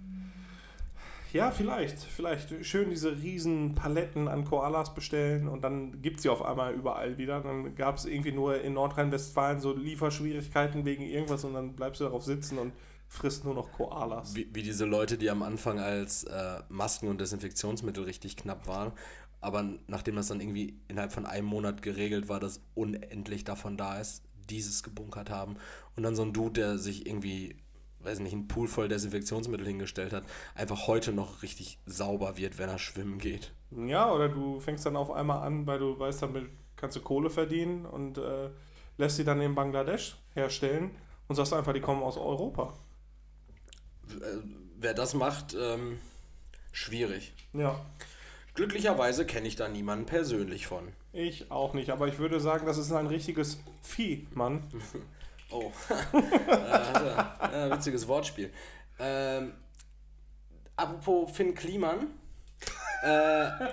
Ja, 1.33 1.51
vielleicht. 1.51 1.99
Vielleicht 1.99 2.65
schön 2.65 2.89
diese 2.89 3.17
riesen 3.21 3.75
Paletten 3.75 4.27
an 4.27 4.45
Koalas 4.45 4.93
bestellen 4.93 5.47
und 5.47 5.63
dann 5.63 6.01
gibt 6.01 6.17
es 6.17 6.23
sie 6.23 6.29
auf 6.29 6.43
einmal 6.43 6.73
überall 6.73 7.17
wieder. 7.17 7.41
Dann 7.41 7.75
gab 7.75 7.97
es 7.97 8.05
irgendwie 8.05 8.31
nur 8.31 8.61
in 8.61 8.73
Nordrhein-Westfalen 8.73 9.59
so 9.59 9.73
Lieferschwierigkeiten 9.73 10.85
wegen 10.85 11.03
irgendwas 11.03 11.43
und 11.43 11.53
dann 11.53 11.75
bleibst 11.75 12.01
du 12.01 12.05
darauf 12.05 12.23
sitzen 12.23 12.57
und 12.57 12.73
frisst 13.07 13.45
nur 13.45 13.53
noch 13.53 13.71
Koalas. 13.71 14.35
Wie, 14.35 14.47
wie 14.53 14.63
diese 14.63 14.85
Leute, 14.85 15.17
die 15.17 15.29
am 15.29 15.43
Anfang 15.43 15.79
als 15.79 16.23
äh, 16.25 16.59
Masken 16.69 17.07
und 17.07 17.21
Desinfektionsmittel 17.21 18.03
richtig 18.03 18.35
knapp 18.35 18.67
waren, 18.67 18.91
aber 19.39 19.65
nachdem 19.87 20.15
das 20.15 20.27
dann 20.27 20.41
irgendwie 20.41 20.79
innerhalb 20.87 21.11
von 21.11 21.25
einem 21.25 21.47
Monat 21.47 21.81
geregelt 21.81 22.27
war, 22.27 22.39
dass 22.39 22.61
unendlich 22.75 23.43
davon 23.43 23.77
da 23.77 23.99
ist, 23.99 24.23
dieses 24.49 24.83
gebunkert 24.83 25.29
haben. 25.29 25.57
Und 25.95 26.03
dann 26.03 26.15
so 26.15 26.23
ein 26.23 26.33
Dude, 26.33 26.61
der 26.61 26.77
sich 26.77 27.05
irgendwie 27.05 27.55
weiß 28.07 28.19
nicht, 28.19 28.33
einen 28.33 28.47
Pool 28.47 28.67
voll 28.67 28.87
Desinfektionsmittel 28.87 29.67
hingestellt 29.67 30.13
hat, 30.13 30.23
einfach 30.55 30.87
heute 30.87 31.11
noch 31.11 31.41
richtig 31.43 31.79
sauber 31.85 32.37
wird, 32.37 32.57
wenn 32.57 32.69
er 32.69 32.79
schwimmen 32.79 33.19
geht. 33.19 33.51
Ja, 33.71 34.11
oder 34.11 34.29
du 34.29 34.59
fängst 34.59 34.85
dann 34.85 34.95
auf 34.95 35.11
einmal 35.11 35.45
an, 35.45 35.67
weil 35.67 35.79
du 35.79 35.99
weißt, 35.99 36.21
damit 36.21 36.49
kannst 36.75 36.95
du 36.95 37.01
Kohle 37.01 37.29
verdienen 37.29 37.85
und 37.85 38.17
äh, 38.17 38.49
lässt 38.97 39.17
sie 39.17 39.23
dann 39.23 39.41
in 39.41 39.55
Bangladesch 39.55 40.17
herstellen 40.33 40.91
und 41.27 41.35
sagst 41.35 41.53
einfach, 41.53 41.73
die 41.73 41.81
kommen 41.81 42.01
aus 42.01 42.17
Europa. 42.17 42.73
Äh, 44.09 44.37
wer 44.79 44.93
das 44.93 45.13
macht, 45.13 45.55
ähm, 45.59 45.99
schwierig. 46.71 47.33
Ja. 47.53 47.79
Glücklicherweise 48.53 49.25
kenne 49.25 49.47
ich 49.47 49.55
da 49.55 49.67
niemanden 49.67 50.05
persönlich 50.05 50.65
von. 50.65 50.87
Ich 51.11 51.51
auch 51.51 51.73
nicht, 51.73 51.89
aber 51.89 52.07
ich 52.07 52.17
würde 52.17 52.39
sagen, 52.39 52.65
das 52.65 52.77
ist 52.77 52.91
ein 52.91 53.07
richtiges 53.07 53.59
Vieh, 53.81 54.27
Mann. 54.33 54.63
Oh. 55.51 55.71
äh, 56.13 57.71
witziges 57.71 58.07
Wortspiel. 58.07 58.51
Ähm, 58.99 59.53
apropos 60.75 61.31
Finn 61.31 61.53
Kliman. 61.55 62.07
Äh, 63.03 63.07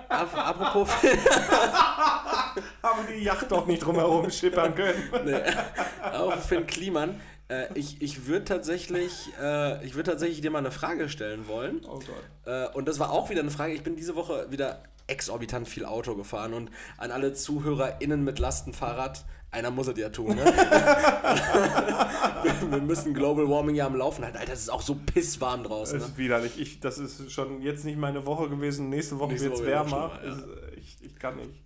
ap 0.09 0.37
apropos 0.37 0.93
Finn. 0.95 1.19
Haben 2.83 3.07
die 3.09 3.25
Yacht 3.25 3.51
doch 3.51 3.67
nicht 3.67 3.85
drumherum 3.85 4.31
schippern 4.31 4.75
können. 4.75 5.11
nee. 5.25 5.41
Auch 6.13 6.39
Finn 6.39 6.67
Kliman. 6.67 7.21
Äh, 7.55 7.79
ich 7.79 8.03
ich 8.03 8.27
würde 8.27 8.45
tatsächlich, 8.45 9.33
äh, 9.39 9.95
würd 9.95 10.07
tatsächlich 10.07 10.41
dir 10.41 10.51
mal 10.51 10.59
eine 10.59 10.71
Frage 10.71 11.09
stellen 11.09 11.49
wollen. 11.49 11.81
Oh 11.85 11.99
Gott. 11.99 12.47
Äh, 12.47 12.69
und 12.75 12.89
das 12.89 12.99
war 12.99 13.11
auch 13.11 13.31
wieder 13.31 13.41
eine 13.41 13.51
Frage. 13.51 13.75
Ich 13.75 13.83
bin 13.83 13.97
diese 13.97 14.17
Woche 14.17 14.47
wieder 14.51 14.83
exorbitant 15.07 15.69
viel 15.69 15.85
Auto 15.85 16.17
gefahren 16.17 16.55
und 16.55 16.71
an 16.97 17.11
alle 17.11 17.35
ZuhörerInnen 17.35 18.25
mit 18.25 18.39
Lastenfahrrad, 18.39 19.27
einer 19.51 19.71
muss 19.71 19.87
es 19.87 19.99
ja 19.99 20.09
tun, 20.09 20.35
ne? 20.35 20.45
wir, 22.71 22.81
müssen 22.81 23.13
Global 23.15 23.49
Warming 23.49 23.77
ja 23.77 23.87
am 23.87 23.95
Laufen 23.95 24.25
halten. 24.25 24.39
Alter, 24.39 24.53
das 24.53 24.63
ist 24.63 24.71
auch 24.71 24.83
so 24.83 24.97
pisswarm 24.97 25.63
draußen. 25.63 25.99
Das 25.99 26.09
ne? 26.09 26.13
ist 26.13 26.19
widerlich. 26.19 26.59
Ich, 26.59 26.81
das 26.81 26.99
ist 26.99 27.31
schon 27.31 27.63
jetzt 27.63 27.85
nicht 27.85 27.99
meine 27.99 28.27
Woche 28.27 28.49
gewesen. 28.49 28.89
Nächste 28.89 29.21
Woche 29.21 29.39
wird 29.39 29.55
es 29.55 29.65
wärmer. 29.65 30.09
Mal, 30.09 30.21
ja. 30.25 30.37
ich, 30.77 30.97
ich 31.03 31.15
kann 31.17 31.37
nicht. 31.37 31.64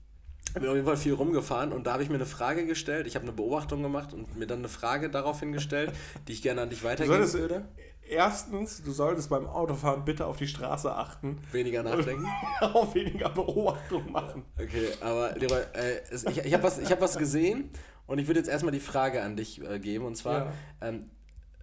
Ich 0.58 0.62
bin 0.62 0.70
auf 0.70 0.74
jeden 0.74 0.88
Fall 0.88 0.96
viel 0.96 1.12
rumgefahren 1.12 1.70
und 1.70 1.86
da 1.86 1.92
habe 1.92 2.02
ich 2.02 2.08
mir 2.08 2.16
eine 2.16 2.26
Frage 2.26 2.66
gestellt. 2.66 3.06
Ich 3.06 3.14
habe 3.14 3.22
eine 3.22 3.30
Beobachtung 3.30 3.80
gemacht 3.80 4.12
und 4.12 4.36
mir 4.36 4.48
dann 4.48 4.58
eine 4.58 4.68
Frage 4.68 5.08
daraufhin 5.08 5.52
gestellt, 5.52 5.92
die 6.26 6.32
ich 6.32 6.42
gerne 6.42 6.62
an 6.62 6.70
dich 6.70 6.82
weitergeben 6.82 7.32
würde. 7.32 7.68
Erstens, 8.02 8.82
du 8.82 8.90
solltest 8.90 9.30
beim 9.30 9.46
Autofahren 9.46 10.04
bitte 10.04 10.26
auf 10.26 10.36
die 10.36 10.48
Straße 10.48 10.92
achten. 10.92 11.38
Weniger 11.52 11.84
nachdenken. 11.84 12.26
auch 12.60 12.92
weniger 12.92 13.28
Beobachtung 13.28 14.10
machen. 14.10 14.44
Okay, 14.56 14.88
aber 15.00 15.36
Leroy, 15.36 15.60
äh, 15.74 16.00
ich, 16.10 16.38
ich 16.44 16.52
habe 16.52 16.64
was, 16.64 16.90
hab 16.90 17.00
was 17.00 17.16
gesehen 17.16 17.70
und 18.08 18.18
ich 18.18 18.26
würde 18.26 18.40
jetzt 18.40 18.48
erstmal 18.48 18.72
die 18.72 18.80
Frage 18.80 19.22
an 19.22 19.36
dich 19.36 19.62
äh, 19.62 19.78
geben. 19.78 20.06
Und 20.06 20.16
zwar, 20.16 20.46
ja. 20.46 20.52
ähm, 20.88 21.08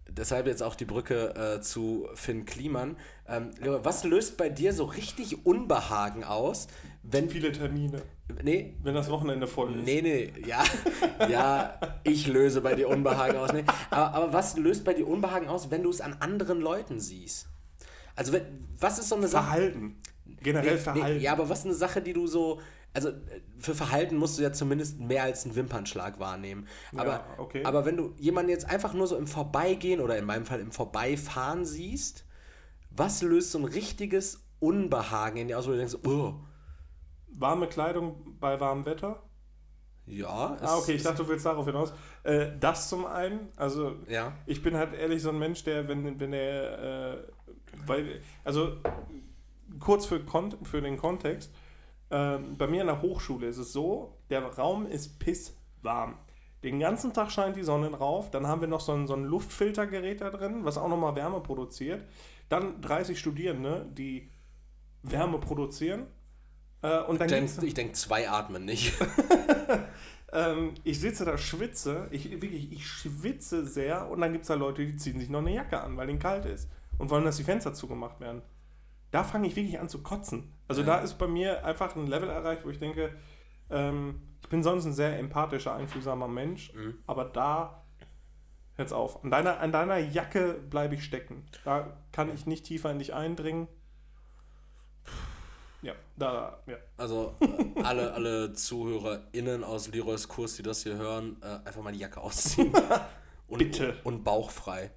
deshalb 0.08 0.48
jetzt 0.48 0.64
auch 0.64 0.76
die 0.76 0.86
Brücke 0.86 1.58
äh, 1.58 1.62
zu 1.62 2.08
Finn 2.14 2.46
Kliman. 2.46 2.96
Ähm, 3.28 3.52
was 3.60 4.06
löst 4.06 4.38
bei 4.38 4.48
dir 4.48 4.72
so 4.72 4.86
richtig 4.86 5.46
Unbehagen 5.46 6.24
aus, 6.24 6.68
wenn. 7.12 7.30
Viele 7.30 7.52
Termine. 7.52 8.02
Nee. 8.44 8.76
Wenn 8.82 8.96
das 8.96 9.10
Wochenende 9.10 9.48
voll 9.48 9.76
ist. 9.76 9.86
Nee, 9.86 10.02
nee, 10.02 10.34
ja. 10.48 10.64
Ja, 11.30 11.80
ich 12.04 12.28
löse 12.28 12.62
bei 12.62 12.76
dir 12.76 12.90
Unbehagen 12.90 13.38
aus. 13.38 13.54
Nee. 13.54 13.64
Aber, 13.90 14.14
aber 14.14 14.34
was 14.34 14.58
löst 14.58 14.84
bei 14.84 14.94
dir 14.94 15.08
Unbehagen 15.08 15.48
aus, 15.48 15.72
wenn 15.72 15.84
du 15.84 15.90
es 15.90 16.02
an 16.02 16.18
anderen 16.20 16.60
Leuten 16.60 17.00
siehst? 17.00 17.48
Also, 18.16 18.34
wenn, 18.34 18.44
was 18.80 19.00
ist 19.00 19.10
so 19.10 19.16
eine 19.16 19.28
Sache. 19.28 19.44
Verhalten. 19.44 20.02
Generell 20.42 20.76
nee, 20.76 20.80
Verhalten. 20.80 21.18
Nee, 21.18 21.24
ja, 21.24 21.34
aber 21.34 21.50
was 21.50 21.60
ist 21.60 21.66
eine 21.66 21.76
Sache, 21.76 22.02
die 22.02 22.14
du 22.14 22.28
so. 22.28 22.60
Also, 22.94 23.12
für 23.60 23.76
Verhalten 23.76 24.16
musst 24.16 24.38
du 24.38 24.42
ja 24.42 24.54
zumindest 24.54 25.00
mehr 25.00 25.24
als 25.24 25.46
einen 25.46 25.56
Wimpernschlag 25.56 26.20
wahrnehmen. 26.20 26.68
Aber, 26.96 27.12
ja, 27.12 27.26
okay. 27.38 27.64
aber 27.66 27.86
wenn 27.86 27.98
du 27.98 28.14
jemanden 28.18 28.50
jetzt 28.50 28.70
einfach 28.70 28.94
nur 28.94 29.08
so 29.08 29.18
im 29.18 29.28
Vorbeigehen 29.28 30.00
oder 30.00 30.18
in 30.18 30.24
meinem 30.24 30.46
Fall 30.46 30.62
im 30.62 30.72
Vorbeifahren 30.72 31.66
siehst, 31.66 32.26
was 32.92 33.22
löst 33.22 33.52
so 33.52 33.60
ein 33.60 33.66
richtiges 33.66 34.46
Unbehagen 34.60 35.38
in 35.38 35.50
dir 35.50 35.60
aus, 35.60 35.68
wo 35.68 35.72
du 35.72 35.78
denkst, 35.78 35.98
oh, 36.06 36.36
warme 37.40 37.68
Kleidung 37.68 38.38
bei 38.40 38.60
warmem 38.60 38.86
Wetter? 38.86 39.22
Ja. 40.08 40.58
Ah, 40.62 40.78
okay, 40.78 40.94
ich 40.94 41.04
dachte, 41.04 41.24
du 41.24 41.30
willst 41.30 41.46
darauf 41.46 41.66
hinaus. 41.66 41.92
Äh, 42.24 42.52
das 42.60 42.90
zum 42.90 43.06
einen, 43.06 43.50
also 43.56 43.96
ja. 44.08 44.34
ich 44.46 44.62
bin 44.62 44.76
halt 44.76 44.94
ehrlich 44.94 45.22
so 45.22 45.30
ein 45.30 45.40
Mensch, 45.40 45.64
der, 45.64 45.88
wenn, 45.88 46.20
wenn 46.20 46.34
er, 46.34 47.14
äh, 47.14 47.18
weil, 47.86 48.22
also 48.44 48.74
kurz 49.80 50.06
für, 50.06 50.22
für 50.64 50.82
den 50.82 50.98
Kontext, 50.98 51.52
äh, 52.10 52.38
bei 52.38 52.68
mir 52.68 52.82
in 52.82 52.88
der 52.88 53.02
Hochschule 53.02 53.48
ist 53.48 53.58
es 53.58 53.74
so, 53.74 54.18
der 54.30 54.46
Raum 54.46 54.86
ist 54.86 55.20
pisswarm. 55.20 56.20
Den 56.64 56.80
ganzen 56.80 57.14
Tag 57.14 57.32
scheint 57.32 57.56
die 57.56 57.64
Sonne 57.64 57.90
drauf, 57.92 58.32
dann 58.32 58.48
haben 58.48 58.62
wir 58.62 58.68
noch 58.68 58.82
so 58.82 58.92
ein, 58.92 59.08
so 59.08 59.16
ein 59.16 59.24
Luftfiltergerät 59.24 60.22
da 60.22 60.30
drin, 60.30 60.66
was 60.66 60.78
auch 60.78 60.88
nochmal 60.88 61.16
Wärme 61.16 61.40
produziert. 61.40 62.04
Dann 62.50 62.82
30 62.82 63.20
Studierende, 63.20 63.88
die 63.92 64.30
Wärme 65.02 65.40
produzieren 65.40 66.08
äh, 66.86 67.04
und 67.04 67.20
dann 67.20 67.48
ich 67.64 67.74
denke, 67.74 67.94
zwei 67.94 68.30
atmen 68.30 68.66
nicht. 68.66 68.94
ähm, 70.34 70.74
ich 70.84 71.00
sitze 71.00 71.26
da, 71.26 71.38
schwitze, 71.38 72.08
ich, 72.12 72.30
wirklich, 72.30 72.72
ich 72.72 72.88
schwitze 72.88 73.66
sehr 73.66 74.10
und 74.10 74.22
dann 74.22 74.32
gibt 74.32 74.44
es 74.44 74.50
da 74.50 74.54
Leute, 74.54 74.86
die 74.86 74.96
ziehen 74.96 75.20
sich 75.20 75.30
noch 75.30 75.40
eine 75.40 75.54
Jacke 75.54 75.82
an, 75.82 75.98
weil 75.98 76.10
ihnen 76.10 76.20
kalt 76.20 76.46
ist 76.46 76.70
und 76.98 77.10
wollen, 77.10 77.26
dass 77.26 77.38
die 77.38 77.44
Fenster 77.44 77.74
zugemacht 77.74 78.20
werden. 78.20 78.42
Da 79.12 79.24
fange 79.24 79.48
ich 79.48 79.56
wirklich 79.56 79.80
an 79.80 79.90
zu 79.90 80.04
kotzen. 80.04 80.54
Also 80.68 80.82
ja. 80.82 80.88
da 80.88 80.98
ist 81.00 81.18
bei 81.18 81.28
mir 81.28 81.66
einfach 81.66 81.96
ein 81.96 82.08
Level 82.08 82.30
erreicht, 82.30 82.66
wo 82.66 82.70
ich 82.70 82.80
denke, 82.80 83.16
ähm, 83.70 84.22
ich 84.42 84.50
bin 84.50 84.62
sonst 84.62 84.86
ein 84.86 84.94
sehr 84.94 85.18
empathischer, 85.18 85.74
einfühlsamer 85.74 86.28
Mensch, 86.28 86.72
mhm. 86.74 87.00
aber 87.08 87.26
da 87.26 87.84
hört's 88.76 88.94
auf. 88.94 89.24
An 89.24 89.32
deiner, 89.32 89.60
an 89.60 89.72
deiner 89.72 89.98
Jacke 89.98 90.54
bleibe 90.70 90.96
ich 90.96 91.04
stecken. 91.04 91.46
Da 91.64 91.98
kann 92.12 92.32
ich 92.32 92.46
nicht 92.46 92.66
tiefer 92.66 92.92
in 92.92 93.00
dich 93.00 93.14
eindringen. 93.14 93.68
Ja, 95.86 95.94
da, 96.18 96.58
ja. 96.66 96.78
Also 96.98 97.36
äh, 97.42 97.84
alle, 97.84 98.12
alle 98.12 98.54
ZuhörerInnen 98.54 99.64
aus 99.64 99.88
Leroys 99.90 100.28
Kurs, 100.28 100.56
die 100.56 100.64
das 100.64 100.82
hier 100.82 100.96
hören, 100.96 101.38
äh, 101.44 101.68
einfach 101.68 101.84
mal 101.84 101.94
die 101.94 102.00
Jacke 102.00 102.20
ausziehen. 102.20 102.74
Und, 103.48 103.60
Bitte. 103.60 103.96
Und 104.04 104.24
bauchfrei. 104.24 104.90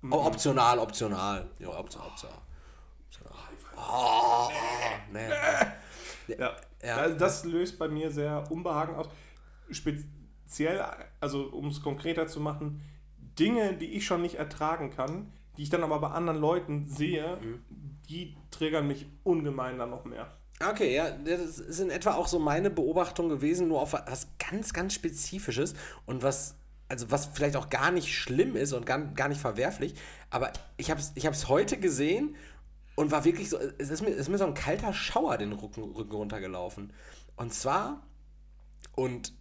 Mhm. 0.00 0.14
Oh, 0.14 0.24
optional, 0.24 0.78
optional. 0.78 1.50
Ja, 1.58 1.68
optional, 1.68 2.08
optional. 2.08 2.38
Oh, 3.76 4.48
oh, 4.48 4.50
nee. 5.12 5.28
Ja. 6.38 6.56
ja. 6.82 7.08
Das 7.10 7.44
löst 7.44 7.78
bei 7.78 7.88
mir 7.88 8.10
sehr 8.10 8.50
Unbehagen 8.50 8.94
aus. 8.94 9.08
Speziell, 9.70 10.82
also 11.20 11.42
um 11.48 11.66
es 11.66 11.82
konkreter 11.82 12.26
zu 12.26 12.40
machen, 12.40 12.80
Dinge, 13.38 13.74
die 13.74 13.92
ich 13.92 14.06
schon 14.06 14.22
nicht 14.22 14.36
ertragen 14.36 14.88
kann, 14.88 15.30
die 15.58 15.64
ich 15.64 15.68
dann 15.68 15.84
aber 15.84 15.98
bei 15.98 16.08
anderen 16.08 16.40
Leuten 16.40 16.88
sehe, 16.88 17.36
mhm 17.36 17.95
die 18.08 18.36
triggern 18.50 18.86
mich 18.86 19.06
ungemein 19.24 19.78
dann 19.78 19.90
noch 19.90 20.04
mehr. 20.04 20.30
Okay, 20.64 20.94
ja, 20.94 21.10
das 21.10 21.58
ist 21.58 21.80
in 21.80 21.90
etwa 21.90 22.14
auch 22.14 22.28
so 22.28 22.38
meine 22.38 22.70
Beobachtung 22.70 23.28
gewesen, 23.28 23.68
nur 23.68 23.82
auf 23.82 23.92
was 23.92 24.28
ganz, 24.38 24.72
ganz 24.72 24.94
Spezifisches 24.94 25.74
und 26.06 26.22
was, 26.22 26.56
also 26.88 27.10
was 27.10 27.26
vielleicht 27.26 27.56
auch 27.56 27.68
gar 27.68 27.90
nicht 27.90 28.14
schlimm 28.14 28.56
ist 28.56 28.72
und 28.72 28.86
gar, 28.86 28.98
gar 28.98 29.28
nicht 29.28 29.40
verwerflich, 29.40 29.94
aber 30.30 30.52
ich 30.78 30.90
habe 30.90 31.00
es 31.00 31.12
ich 31.14 31.26
hab's 31.26 31.48
heute 31.48 31.76
gesehen 31.78 32.36
und 32.94 33.10
war 33.10 33.24
wirklich 33.24 33.50
so, 33.50 33.58
es 33.78 33.90
ist, 33.90 34.00
mir, 34.00 34.10
es 34.10 34.20
ist 34.20 34.28
mir 34.30 34.38
so 34.38 34.46
ein 34.46 34.54
kalter 34.54 34.94
Schauer 34.94 35.36
den 35.36 35.52
Rücken, 35.52 35.82
Rücken 35.82 36.12
runtergelaufen. 36.12 36.92
Und 37.36 37.52
zwar, 37.52 38.02
und 38.94 39.34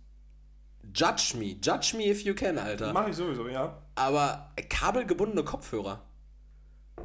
Judge 0.94 1.36
me. 1.38 1.56
Judge 1.64 1.96
me 1.96 2.10
if 2.10 2.24
you 2.24 2.36
can, 2.36 2.58
Alter. 2.58 2.92
Mach 2.94 3.08
ich 3.08 3.16
sowieso, 3.16 3.48
ja. 3.48 3.82
Aber 3.96 4.52
kabelgebundene 4.70 5.44
Kopfhörer. 5.44 6.04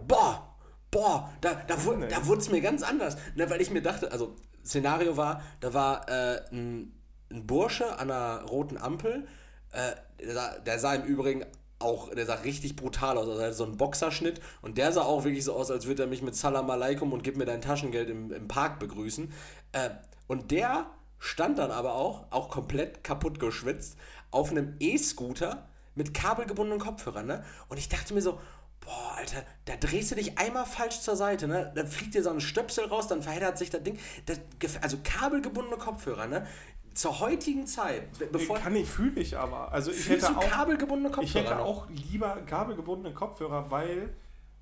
Boah, 0.07 0.50
boah, 0.91 1.31
da, 1.41 1.55
da, 1.67 1.77
Nee. 1.77 2.09
da 2.09 2.27
wurde 2.27 2.41
es 2.41 2.51
mir 2.51 2.61
ganz 2.61 2.83
anders. 2.83 3.17
Ne, 3.35 3.49
weil 3.51 3.61
ich 3.61 3.71
mir 3.71 3.83
dachte, 3.83 4.11
also 4.13 4.35
Szenario 4.65 5.17
war, 5.17 5.43
da 5.61 5.73
war 5.75 6.09
äh, 6.09 6.43
ein, 6.53 6.93
ein 7.31 7.47
Bursche 7.47 7.99
an 7.99 8.11
einer 8.11 8.43
roten 8.43 8.77
Ampel, 8.77 9.27
äh, 9.73 9.93
der, 10.25 10.35
sah, 10.35 10.59
der 10.59 10.79
sah 10.79 10.95
im 10.95 11.05
Übrigen 11.05 11.45
auch, 11.79 12.11
der 12.11 12.27
sah 12.27 12.35
richtig 12.35 12.77
brutal 12.77 13.17
aus, 13.17 13.27
also 13.27 13.57
so 13.57 13.65
einen 13.65 13.79
Boxerschnitt 13.79 14.41
und 14.61 14.77
der 14.77 14.93
sah 14.93 15.03
auch 15.03 15.25
wirklich 15.25 15.45
so 15.45 15.55
aus, 15.55 15.71
als 15.71 15.87
würde 15.87 16.03
er 16.03 16.09
mich 16.09 16.23
mit 16.23 16.37
Salam 16.37 16.69
Aleikum 16.69 17.13
und 17.13 17.23
gib 17.23 17.37
mir 17.37 17.47
dein 17.47 17.63
Taschengeld 17.63 18.11
im, 18.11 18.33
im 18.33 18.49
Park 18.49 18.79
begrüßen. 18.79 19.33
Äh, 19.73 19.91
und 20.27 20.51
der 20.51 20.87
stand 21.19 21.59
dann 21.59 21.71
aber 21.71 21.95
auch, 21.95 22.27
auch 22.31 22.51
komplett 22.51 23.03
kaputt 23.03 23.41
geschwitzt, 23.41 23.97
auf 24.31 24.51
einem 24.51 24.77
E-Scooter 24.79 25.67
mit 25.95 26.15
kabelgebundenen 26.15 26.81
Kopfhörern, 26.81 27.27
ne? 27.27 27.45
Und 27.69 27.79
ich 27.79 27.89
dachte 27.89 28.15
mir 28.15 28.23
so, 28.23 28.39
boah, 28.81 29.15
Alter, 29.17 29.45
da 29.67 29.77
drehst 29.77 30.11
du 30.11 30.15
dich 30.15 30.39
einmal 30.39 30.65
falsch 30.67 31.01
zur 31.01 31.17
Seite, 31.17 31.47
ne? 31.47 31.73
Dann 31.75 31.87
fliegt 31.87 32.15
dir 32.15 32.23
so 32.23 32.31
ein 32.31 32.41
Stöpsel 32.41 32.87
raus, 32.87 33.09
dann 33.09 33.23
verheddert 33.23 33.59
sich 33.59 33.71
das 33.71 33.83
Ding. 33.83 33.99
Das, 34.27 34.41
also 34.83 34.99
kabelgebundene 35.03 35.77
Kopfhörer, 35.77 36.27
ne? 36.27 36.47
Zur 36.95 37.21
heutigen 37.21 37.67
Zeit, 37.67 38.19
be- 38.19 38.27
bevor... 38.27 38.59
Kann 38.59 38.75
ich, 38.75 38.89
fühle 38.89 39.21
ich 39.21 39.39
aber. 39.39 39.71
Also 39.71 39.93
ich 39.93 40.09
hätte 40.09 40.37
auch, 40.37 40.41
kabelgebundene 40.41 41.15
Kopfhörer 41.15 41.25
ich 41.25 41.35
hätte 41.35 41.57
noch? 41.57 41.65
auch 41.65 41.89
lieber 41.89 42.37
kabelgebundene 42.47 43.15
Kopfhörer, 43.15 43.71
weil 43.71 44.13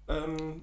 ähm, 0.08 0.62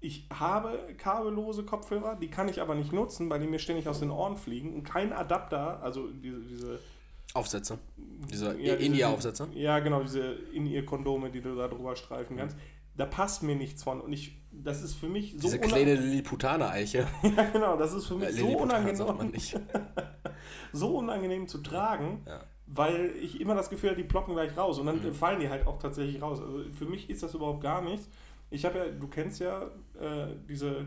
ich 0.00 0.26
habe 0.32 0.94
kabellose 0.98 1.64
Kopfhörer, 1.64 2.16
die 2.16 2.28
kann 2.28 2.48
ich 2.48 2.60
aber 2.60 2.74
nicht 2.74 2.92
nutzen, 2.92 3.30
weil 3.30 3.40
die 3.40 3.46
mir 3.46 3.58
ständig 3.58 3.88
aus 3.88 4.00
den 4.00 4.10
Ohren 4.10 4.36
fliegen 4.36 4.74
und 4.74 4.82
kein 4.82 5.12
Adapter, 5.12 5.82
also 5.82 6.08
diese, 6.08 6.40
diese 6.40 6.80
Aufsätze. 7.34 7.78
Diese 8.30 8.58
ja, 8.60 8.74
India-Aufsätze. 8.74 9.48
Ja, 9.54 9.78
genau, 9.78 10.02
diese 10.02 10.20
In-Ear-Kondome, 10.52 11.30
die 11.30 11.40
du 11.40 11.54
da 11.56 11.68
drüber 11.68 11.96
streifen 11.96 12.36
kannst. 12.36 12.56
Da 12.96 13.06
passt 13.06 13.42
mir 13.42 13.54
nichts 13.56 13.82
von. 13.82 14.00
Und 14.00 14.12
ich, 14.12 14.36
das 14.52 14.82
ist 14.82 14.94
für 14.94 15.08
mich 15.08 15.32
so 15.32 15.38
Diese 15.40 15.58
kleine 15.58 15.94
Lilliputaner-Eiche. 15.94 17.06
Ja, 17.36 17.44
genau, 17.50 17.76
das 17.76 17.94
ist 17.94 18.06
für 18.06 18.16
mich 18.16 18.28
Äh, 18.28 18.32
so 18.32 18.48
unangenehm, 18.58 19.30
nicht. 19.30 19.58
so 20.72 20.98
unangenehm 20.98 21.46
zu 21.46 21.58
tragen, 21.58 22.22
Ja. 22.26 22.40
weil 22.66 23.12
ich 23.22 23.40
immer 23.40 23.54
das 23.54 23.70
Gefühl 23.70 23.90
habe, 23.90 24.02
die 24.02 24.06
ploppen 24.08 24.34
gleich 24.34 24.56
raus. 24.56 24.78
Und 24.78 24.86
dann 24.86 25.14
fallen 25.14 25.40
die 25.40 25.48
halt 25.48 25.66
auch 25.66 25.78
tatsächlich 25.78 26.20
raus. 26.20 26.40
Also 26.40 26.64
für 26.70 26.86
mich 26.86 27.08
ist 27.08 27.22
das 27.22 27.34
überhaupt 27.34 27.62
gar 27.62 27.80
nichts. 27.82 28.08
Ich 28.50 28.64
habe 28.64 28.78
ja, 28.78 28.84
du 28.88 29.06
kennst 29.08 29.40
ja 29.40 29.62
äh, 29.98 30.34
diese 30.48 30.86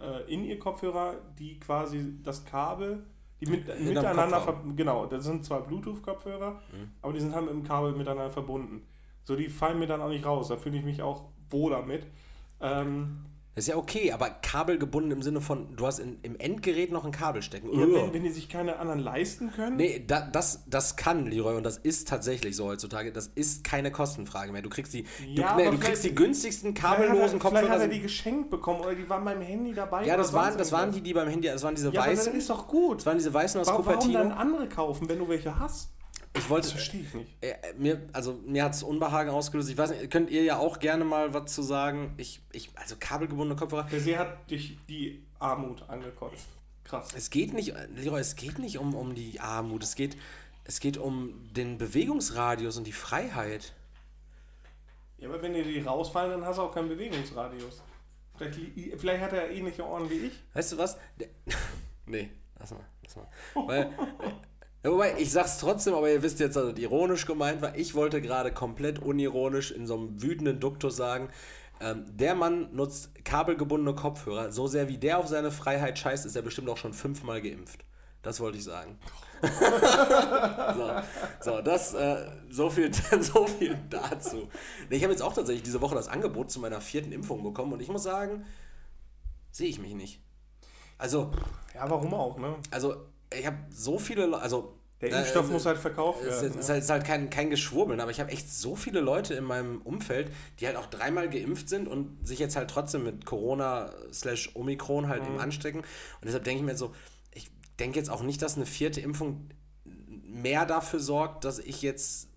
äh, 0.00 0.32
In-Ear-Kopfhörer, 0.32 1.16
die 1.38 1.58
quasi 1.58 2.14
das 2.22 2.44
Kabel, 2.44 3.04
mit, 3.46 3.80
miteinander, 3.80 4.62
genau, 4.76 5.06
das 5.06 5.24
sind 5.24 5.44
zwar 5.44 5.62
Bluetooth-Kopfhörer, 5.62 6.60
aber 7.02 7.12
die 7.12 7.20
sind 7.20 7.34
halt 7.34 7.44
mit 7.46 7.54
dem 7.54 7.64
Kabel 7.64 7.92
miteinander 7.92 8.30
verbunden. 8.30 8.86
So, 9.24 9.36
die 9.36 9.48
fallen 9.48 9.78
mir 9.78 9.86
dann 9.86 10.02
auch 10.02 10.08
nicht 10.08 10.24
raus. 10.26 10.48
Da 10.48 10.56
fühle 10.56 10.78
ich 10.78 10.84
mich 10.84 11.02
auch 11.02 11.24
wohler 11.50 11.82
mit. 11.82 12.06
Ähm, 12.60 13.24
Das 13.54 13.64
ist 13.64 13.68
ja 13.68 13.76
okay, 13.76 14.10
aber 14.10 14.30
kabelgebunden 14.30 15.12
im 15.12 15.22
Sinne 15.22 15.40
von, 15.40 15.76
du 15.76 15.86
hast 15.86 16.00
in, 16.00 16.18
im 16.22 16.34
Endgerät 16.40 16.90
noch 16.90 17.04
ein 17.04 17.12
Kabel 17.12 17.40
stecken. 17.40 17.68
ja, 17.72 17.86
wenn, 17.86 18.12
wenn 18.12 18.24
die 18.24 18.30
sich 18.30 18.48
keine 18.48 18.78
anderen 18.80 18.98
leisten 18.98 19.52
können, 19.52 19.76
Nee, 19.76 20.02
da, 20.04 20.22
das, 20.22 20.64
das 20.66 20.96
kann, 20.96 21.26
Leroy, 21.26 21.54
und 21.56 21.62
das 21.62 21.76
ist 21.78 22.08
tatsächlich 22.08 22.56
so 22.56 22.64
heutzutage. 22.66 23.12
Das 23.12 23.28
ist 23.36 23.62
keine 23.62 23.92
Kostenfrage 23.92 24.50
mehr. 24.50 24.62
Du 24.62 24.70
kriegst 24.70 24.92
die, 24.92 25.04
Ja, 25.26 25.52
du, 25.52 25.56
nee, 25.60 25.66
aber 25.68 25.76
du 25.76 25.78
kriegst 25.78 26.02
die 26.02 26.14
günstigsten 26.14 26.74
kabellosen 26.74 27.38
vielleicht 27.40 27.44
hat 27.44 27.52
Kopfhörer. 27.52 27.80
er 27.82 27.88
die 27.88 28.00
geschenkt 28.00 28.50
bekommen 28.50 28.80
oder 28.80 28.94
die 28.96 29.08
waren 29.08 29.24
beim 29.24 29.40
Handy 29.40 29.72
dabei. 29.72 30.04
ja, 30.04 30.16
das 30.16 30.32
waren, 30.32 30.58
das 30.58 30.72
waren 30.72 30.90
die, 30.90 31.00
die 31.00 31.14
beim 31.14 31.28
Handy, 31.28 31.46
das 31.46 31.62
waren 31.62 31.76
diese 31.76 31.90
Ja, 31.92 32.02
aber 32.02 32.10
weißen. 32.10 32.32
dann 32.32 32.36
ist 32.40 32.50
doch 32.50 32.66
gut. 32.66 32.98
Das 32.98 33.06
waren 33.06 33.18
diese 33.18 33.32
weißen 33.32 33.60
aus 33.60 33.68
Warum, 33.68 33.86
warum 33.86 33.98
Cupertino. 34.00 34.18
dann 34.18 34.32
andere 34.32 34.68
kaufen, 34.68 35.08
wenn 35.08 35.18
du 35.20 35.28
welche 35.28 35.56
hast? 35.60 35.90
Ich 36.36 36.50
wollte, 36.50 36.66
Das 36.66 36.72
verstehe 36.72 37.02
ich 37.02 37.14
nicht. 37.14 37.30
Äh, 37.40 37.54
mir, 37.78 38.02
also 38.12 38.34
mir 38.44 38.64
hat 38.64 38.74
es 38.74 38.82
Unbehagen 38.82 39.30
ausgelöst. 39.30 39.70
Ich 39.70 39.78
weiß 39.78 39.90
nicht, 39.90 40.10
könnt 40.10 40.30
ihr 40.30 40.42
ja 40.42 40.58
auch 40.58 40.80
gerne 40.80 41.04
mal 41.04 41.32
was 41.32 41.54
zu 41.54 41.62
sagen. 41.62 42.14
Ich, 42.16 42.40
ich, 42.52 42.70
also 42.74 42.96
kabelgebundene 42.98 43.58
Kopfhörer. 43.58 43.88
See 43.90 44.16
hat 44.16 44.50
dich 44.50 44.78
die 44.88 45.24
Armut 45.38 45.88
angekotzt. 45.88 46.46
Krass. 46.82 47.08
Es 47.16 47.30
geht 47.30 47.54
nicht, 47.54 47.72
Leroy, 47.94 48.20
es 48.20 48.36
geht 48.36 48.58
nicht 48.58 48.78
um, 48.78 48.94
um 48.94 49.14
die 49.14 49.40
Armut. 49.40 49.82
Es 49.84 49.94
geht, 49.94 50.16
es 50.64 50.80
geht 50.80 50.98
um 50.98 51.52
den 51.52 51.78
Bewegungsradius 51.78 52.76
und 52.76 52.86
die 52.86 52.92
Freiheit. 52.92 53.72
Ja, 55.18 55.28
aber 55.28 55.40
wenn 55.40 55.54
dir 55.54 55.64
die 55.64 55.80
rausfallen, 55.80 56.32
dann 56.32 56.44
hast 56.44 56.58
du 56.58 56.62
auch 56.62 56.74
keinen 56.74 56.88
Bewegungsradius. 56.88 57.82
Vielleicht, 58.36 59.00
vielleicht 59.00 59.22
hat 59.22 59.32
er 59.32 59.50
ähnliche 59.50 59.86
Ohren 59.86 60.10
wie 60.10 60.26
ich. 60.26 60.32
Weißt 60.52 60.72
du 60.72 60.78
was? 60.78 60.98
Der, 61.18 61.28
nee, 62.06 62.30
lass 62.58 62.72
mal, 62.72 62.84
lass 63.04 63.16
mal. 63.16 63.28
Weil, 63.54 63.90
ja, 64.84 64.90
wobei, 64.90 65.14
ich 65.16 65.32
sag's 65.32 65.56
trotzdem, 65.56 65.94
aber 65.94 66.10
ihr 66.10 66.22
wisst 66.22 66.40
jetzt, 66.40 66.56
dass 66.56 66.70
das 66.70 66.78
ironisch 66.78 67.24
gemeint 67.24 67.62
war. 67.62 67.74
Ich 67.74 67.94
wollte 67.94 68.20
gerade 68.20 68.52
komplett 68.52 68.98
unironisch 68.98 69.70
in 69.70 69.86
so 69.86 69.96
einem 69.96 70.22
wütenden 70.22 70.60
Duktus 70.60 70.94
sagen, 70.94 71.30
ähm, 71.80 72.04
der 72.06 72.34
Mann 72.34 72.68
nutzt 72.74 73.24
kabelgebundene 73.24 73.96
Kopfhörer. 73.96 74.52
So 74.52 74.66
sehr 74.66 74.88
wie 74.88 74.98
der 74.98 75.18
auf 75.18 75.26
seine 75.26 75.50
Freiheit 75.50 75.98
scheißt, 75.98 76.26
ist 76.26 76.36
er 76.36 76.42
bestimmt 76.42 76.68
auch 76.68 76.76
schon 76.76 76.92
fünfmal 76.92 77.40
geimpft. 77.40 77.82
Das 78.20 78.40
wollte 78.40 78.58
ich 78.58 78.64
sagen. 78.64 78.98
so, 80.76 80.90
so, 81.40 81.60
das, 81.62 81.94
äh, 81.94 82.26
so, 82.50 82.68
viel, 82.68 82.90
so 83.20 83.46
viel 83.46 83.78
dazu. 83.88 84.48
Nee, 84.90 84.96
Ich 84.96 85.02
habe 85.02 85.14
jetzt 85.14 85.22
auch 85.22 85.32
tatsächlich 85.32 85.62
diese 85.62 85.80
Woche 85.80 85.94
das 85.94 86.08
Angebot 86.08 86.50
zu 86.50 86.60
meiner 86.60 86.82
vierten 86.82 87.12
Impfung 87.12 87.42
bekommen 87.42 87.72
und 87.72 87.80
ich 87.80 87.88
muss 87.88 88.02
sagen, 88.02 88.44
sehe 89.50 89.68
ich 89.68 89.78
mich 89.78 89.94
nicht. 89.94 90.20
Also, 90.98 91.30
Ja, 91.74 91.88
warum 91.88 92.12
auch, 92.12 92.38
ne? 92.38 92.56
also 92.70 92.96
ich 93.32 93.46
habe 93.46 93.56
so 93.70 93.98
viele, 93.98 94.26
Le- 94.26 94.38
also 94.38 94.76
Der 95.00 95.10
Impfstoff 95.18 95.48
äh, 95.48 95.52
muss 95.52 95.66
halt 95.66 95.78
verkauft 95.78 96.20
es 96.22 96.42
werden. 96.42 96.58
ist, 96.58 96.68
ne? 96.68 96.74
halt, 96.74 96.82
ist 96.84 96.90
halt 96.90 97.04
kein, 97.04 97.30
kein 97.30 97.50
Geschwurbeln, 97.50 98.00
aber 98.00 98.10
ich 98.10 98.20
habe 98.20 98.30
echt 98.30 98.50
so 98.52 98.76
viele 98.76 99.00
Leute 99.00 99.34
in 99.34 99.44
meinem 99.44 99.80
Umfeld, 99.82 100.30
die 100.60 100.66
halt 100.66 100.76
auch 100.76 100.86
dreimal 100.86 101.28
geimpft 101.28 101.68
sind 101.68 101.88
und 101.88 102.26
sich 102.26 102.38
jetzt 102.38 102.56
halt 102.56 102.70
trotzdem 102.70 103.04
mit 103.04 103.26
Corona 103.26 103.90
slash 104.12 104.50
Omikron 104.54 105.08
halt 105.08 105.22
Mhm. 105.22 105.28
eben 105.34 105.40
anstecken. 105.40 105.80
Und 105.80 105.86
deshalb 106.24 106.44
denke 106.44 106.60
ich 106.60 106.66
mir 106.66 106.76
so, 106.76 106.92
ich 107.32 107.50
denke 107.78 107.98
jetzt 107.98 108.10
auch 108.10 108.22
nicht, 108.22 108.40
dass 108.42 108.56
eine 108.56 108.66
vierte 108.66 109.00
Impfung 109.00 109.48
mehr 110.26 110.66
dafür 110.66 111.00
sorgt, 111.00 111.44
dass 111.44 111.58
ich 111.58 111.82
jetzt 111.82 112.28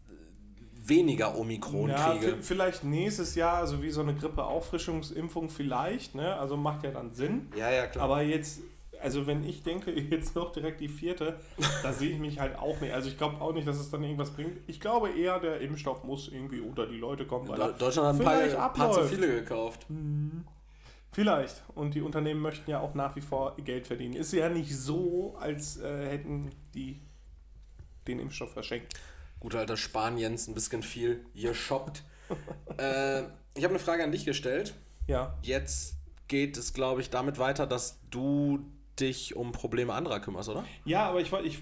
weniger 0.90 1.38
Omikron 1.38 1.90
Ja, 1.90 2.14
kriege. 2.16 2.38
vielleicht 2.42 2.86
nächstes 2.86 3.36
Jahr, 3.36 3.56
also 3.58 3.82
wie 3.82 3.90
so 3.92 4.00
eine 4.02 4.16
Grippe-Auffrischungsimpfung 4.16 5.50
vielleicht, 5.50 6.16
ne? 6.16 6.36
Also 6.38 6.56
macht 6.56 6.84
ja 6.84 6.92
dann 6.92 7.14
Sinn. 7.14 7.52
Ja, 7.58 7.70
ja, 7.70 7.88
klar. 7.88 8.06
Aber 8.06 8.22
jetzt, 8.22 8.62
also 9.02 9.28
wenn 9.28 9.44
ich 9.44 9.64
denke, 9.64 9.92
jetzt 10.12 10.36
noch 10.36 10.52
direkt 10.52 10.82
die 10.82 10.88
vierte, 10.88 11.40
da 11.84 11.94
sehe 11.94 12.12
ich 12.12 12.20
mich 12.20 12.40
halt 12.40 12.58
auch 12.58 12.80
nicht. 12.82 12.94
Also 12.94 13.10
ich 13.10 13.18
glaube 13.18 13.42
auch 13.42 13.54
nicht, 13.54 13.68
dass 13.68 13.78
es 13.78 13.90
dann 13.90 14.04
irgendwas 14.04 14.32
bringt. 14.32 14.60
Ich 14.68 14.80
glaube 14.80 15.10
eher, 15.10 15.40
der 15.40 15.62
Impfstoff 15.62 16.04
muss 16.04 16.28
irgendwie 16.28 16.60
unter 16.60 16.88
die 16.88 16.98
Leute 16.98 17.26
kommen. 17.26 17.48
Weil 17.48 17.74
Deutschland 17.74 18.08
hat 18.08 18.16
ein 18.16 18.24
paar, 18.24 18.70
paar 18.70 18.92
zu 18.92 19.00
abläuft. 19.00 19.14
viele 19.14 19.28
gekauft. 19.28 19.86
Vielleicht. 21.12 21.64
Und 21.74 21.96
die 21.96 22.02
Unternehmen 22.02 22.42
möchten 22.42 22.70
ja 22.70 22.80
auch 22.80 22.94
nach 22.94 23.16
wie 23.16 23.22
vor 23.22 23.56
Geld 23.58 23.88
verdienen. 23.88 24.14
Ist 24.14 24.34
ja 24.34 24.50
nicht 24.50 24.76
so, 24.76 25.36
als 25.40 25.78
äh, 25.78 26.10
hätten 26.10 26.52
die 26.74 27.02
den 28.08 28.20
Impfstoff 28.20 28.54
verschenkt. 28.54 28.94
Guter 29.40 29.60
alter 29.60 29.78
Spaniens, 29.78 30.48
ein 30.48 30.54
bisschen 30.54 30.84
viel 30.84 31.26
geshoppt. 31.36 32.04
äh, 32.78 33.22
ich 33.54 33.64
habe 33.64 33.74
eine 33.74 33.80
Frage 33.80 34.04
an 34.04 34.12
dich 34.12 34.26
gestellt. 34.26 34.74
Ja. 35.08 35.38
Jetzt 35.42 35.96
geht 36.28 36.58
es, 36.58 36.74
glaube 36.74 37.02
ich, 37.02 37.10
damit 37.10 37.40
weiter, 37.40 37.68
dass 37.68 38.00
du 38.10 38.66
dich 39.00 39.36
um 39.36 39.52
Probleme 39.52 39.94
anderer 39.94 40.20
kümmerst, 40.20 40.50
oder? 40.50 40.64
Ja, 40.86 41.08
aber 41.10 41.22
ich 41.22 41.32
wollte, 41.32 41.48
ich, 41.48 41.60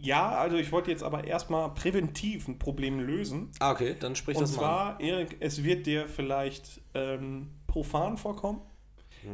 ja, 0.00 0.30
also 0.30 0.56
ich 0.56 0.72
wollte 0.72 0.90
jetzt 0.90 1.02
aber 1.02 1.24
erstmal 1.24 1.72
präventiv 1.74 2.48
ein 2.48 2.58
Problem 2.58 3.00
lösen. 3.00 3.50
Ah, 3.60 3.72
okay, 3.72 3.96
dann 3.98 4.16
sprich 4.16 4.36
Und 4.36 4.42
das 4.42 4.52
mal 4.52 4.58
zwar, 4.60 5.00
Erik, 5.00 5.36
es 5.40 5.62
wird 5.64 5.86
dir 5.86 6.08
vielleicht 6.08 6.80
ähm, 6.94 7.50
profan 7.66 8.16
vorkommen. 8.16 8.60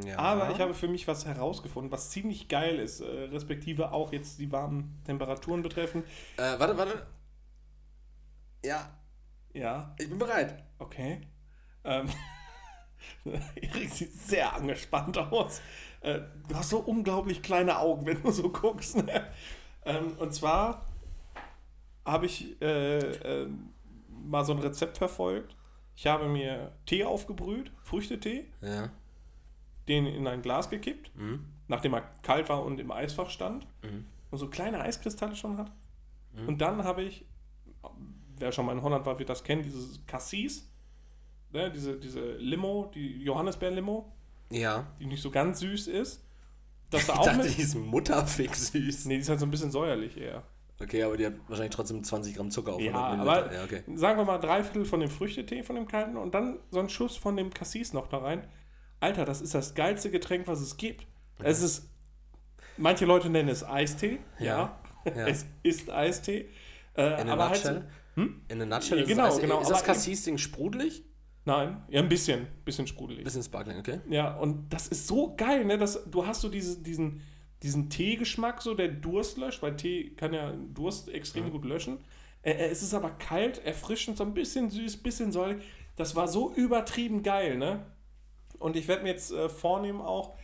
Ja. 0.06 0.18
aber 0.18 0.50
ich 0.52 0.60
habe 0.60 0.72
für 0.72 0.86
mich 0.86 1.08
was 1.08 1.26
herausgefunden, 1.26 1.90
was 1.90 2.10
ziemlich 2.10 2.46
geil 2.46 2.78
ist, 2.78 3.00
äh, 3.00 3.04
respektive 3.24 3.90
auch 3.90 4.12
jetzt 4.12 4.38
die 4.38 4.52
warmen 4.52 5.00
Temperaturen 5.04 5.62
betreffen. 5.62 6.04
Äh, 6.36 6.58
warte, 6.58 6.78
warte. 6.78 7.06
Ja, 8.64 8.88
Ja, 9.52 9.94
ich 9.98 10.08
bin 10.08 10.18
bereit. 10.18 10.62
okay. 10.78 11.22
Ähm, 11.82 12.08
Erik 13.56 13.90
sieht 13.90 14.12
sehr 14.14 14.54
angespannt 14.54 15.18
aus. 15.18 15.60
Äh, 16.00 16.20
du 16.48 16.54
hast 16.54 16.70
so 16.70 16.78
unglaublich 16.78 17.42
kleine 17.42 17.78
Augen, 17.78 18.06
wenn 18.06 18.22
du 18.22 18.30
so 18.30 18.48
guckst. 18.50 18.96
Ne? 18.96 19.26
Ähm, 19.84 20.16
und 20.18 20.32
zwar 20.34 20.86
habe 22.04 22.26
ich 22.26 22.60
äh, 22.62 22.98
äh, 22.98 23.48
mal 24.08 24.44
so 24.44 24.52
ein 24.52 24.58
Rezept 24.58 24.98
verfolgt. 24.98 25.56
Ich 25.96 26.06
habe 26.06 26.28
mir 26.28 26.72
Tee 26.86 27.04
aufgebrüht, 27.04 27.72
Früchtetee, 27.82 28.46
Ja. 28.62 28.90
den 29.88 30.06
in 30.06 30.26
ein 30.26 30.40
Glas 30.42 30.70
gekippt, 30.70 31.14
Mhm. 31.16 31.44
nachdem 31.68 31.94
er 31.94 32.02
kalt 32.22 32.48
war 32.48 32.64
und 32.64 32.80
im 32.80 32.90
Eisfach 32.90 33.28
stand 33.30 33.66
Mhm. 33.82 34.06
und 34.30 34.38
so 34.38 34.48
kleine 34.48 34.80
Eiskristalle 34.80 35.36
schon 35.36 35.58
hat. 35.58 35.70
Und 36.46 36.60
dann 36.60 36.84
habe 36.84 37.02
ich, 37.02 37.26
wer 38.38 38.52
schon 38.52 38.64
mal 38.66 38.72
in 38.72 38.82
Holland 38.82 39.04
war, 39.04 39.18
wird 39.18 39.28
das 39.28 39.42
kennen, 39.42 39.62
dieses 39.64 40.06
Cassis, 40.06 40.70
ne, 41.52 41.70
diese, 41.72 41.98
diese 41.98 42.36
Limo, 42.36 42.90
die 42.94 43.22
Johannisbeer-Limo, 43.24 44.12
Ja. 44.50 44.86
die 45.00 45.06
nicht 45.06 45.22
so 45.22 45.30
ganz 45.30 45.60
süß 45.60 45.86
ist. 45.88 46.24
Das 46.90 47.06
da 47.06 47.12
Ich 47.14 47.18
auch 47.18 47.24
dachte, 47.26 47.44
mit. 47.44 47.56
die 47.56 47.62
ist 47.62 47.74
mutterfick 47.76 48.54
süß. 48.54 49.06
Nee, 49.06 49.14
die 49.14 49.20
ist 49.20 49.28
halt 49.28 49.40
so 49.40 49.46
ein 49.46 49.50
bisschen 49.50 49.70
säuerlich 49.70 50.16
eher. 50.16 50.42
Okay, 50.82 51.02
aber 51.02 51.16
die 51.16 51.26
hat 51.26 51.34
wahrscheinlich 51.46 51.74
trotzdem 51.76 52.02
20 52.02 52.34
Gramm 52.36 52.50
Zucker 52.50 52.72
auf 52.72 52.80
Ja, 52.80 53.10
100 53.12 53.18
Milliliter. 53.18 53.44
aber 53.44 53.54
Ja, 53.54 53.64
okay. 53.64 53.82
sagen 53.96 54.18
wir 54.18 54.24
mal 54.24 54.38
drei 54.38 54.64
Viertel 54.64 54.84
von 54.86 55.00
dem 55.00 55.10
Früchtetee, 55.10 55.62
von 55.62 55.76
dem 55.76 55.86
kalten 55.86 56.16
und 56.16 56.34
dann 56.34 56.58
so 56.70 56.80
ein 56.80 56.88
Schuss 56.88 57.16
von 57.16 57.36
dem 57.36 57.50
Cassis 57.52 57.92
noch 57.92 58.06
da 58.08 58.18
rein. 58.18 58.46
Alter, 58.98 59.24
das 59.24 59.40
ist 59.42 59.54
das 59.54 59.74
geilste 59.74 60.10
Getränk, 60.10 60.46
was 60.48 60.60
es 60.60 60.76
gibt. 60.78 61.06
Es 61.42 61.60
ist, 61.62 61.88
manche 62.76 63.04
Leute 63.04 63.28
nennen 63.30 63.48
es 63.50 63.62
Eistee. 63.64 64.18
Ja, 64.38 64.78
Ja. 65.04 65.12
Ja. 65.16 65.26
es 65.28 65.46
ist 65.62 65.90
Eistee. 65.90 66.48
Äh, 66.96 67.20
In 67.22 67.28
a 67.28 67.32
aber 67.34 67.50
halt 67.50 67.64
nutshell? 67.64 67.84
so, 68.16 68.22
In 68.48 68.62
a 68.62 68.66
nutshell 68.66 68.98
Ja, 68.98 69.02
ist 69.04 69.08
genau, 69.08 69.24
also, 69.24 69.40
genau, 69.40 69.60
ist 69.60 69.70
das 69.70 69.84
Cassis-Ding 69.84 70.38
sprudelig? 70.38 71.04
Nein, 71.50 71.82
ja, 71.88 72.00
ein 72.00 72.08
bisschen, 72.08 72.46
bisschen 72.64 72.86
sprudelig. 72.86 73.24
Bisschen 73.24 73.42
sparkling, 73.42 73.78
okay. 73.78 74.00
Ja, 74.08 74.36
und 74.36 74.72
das 74.72 74.88
ist 74.88 75.06
so 75.06 75.34
geil, 75.36 75.64
ne? 75.64 75.78
Das, 75.78 76.04
du 76.10 76.26
hast 76.26 76.40
so 76.40 76.48
diese, 76.48 76.80
diesen, 76.82 77.22
diesen 77.62 77.90
Teegeschmack, 77.90 78.62
so 78.62 78.74
der 78.74 78.88
Durst 78.88 79.36
löscht, 79.36 79.62
weil 79.62 79.76
Tee 79.76 80.10
kann 80.16 80.32
ja 80.32 80.52
Durst 80.74 81.08
extrem 81.08 81.50
gut 81.50 81.64
löschen. 81.64 81.98
Äh, 82.42 82.52
äh, 82.52 82.68
es 82.70 82.82
ist 82.82 82.94
aber 82.94 83.10
kalt, 83.10 83.64
erfrischend, 83.64 84.16
so 84.16 84.24
ein 84.24 84.34
bisschen 84.34 84.70
süß, 84.70 85.02
bisschen 85.02 85.32
säuerlich. 85.32 85.64
Das 85.96 86.14
war 86.16 86.28
so 86.28 86.52
übertrieben 86.54 87.22
geil, 87.22 87.58
ne? 87.58 87.84
Und 88.58 88.76
ich 88.76 88.88
werde 88.88 89.02
mir 89.02 89.10
jetzt 89.10 89.32
äh, 89.32 89.48
vornehmen, 89.48 90.00
auch 90.00 90.36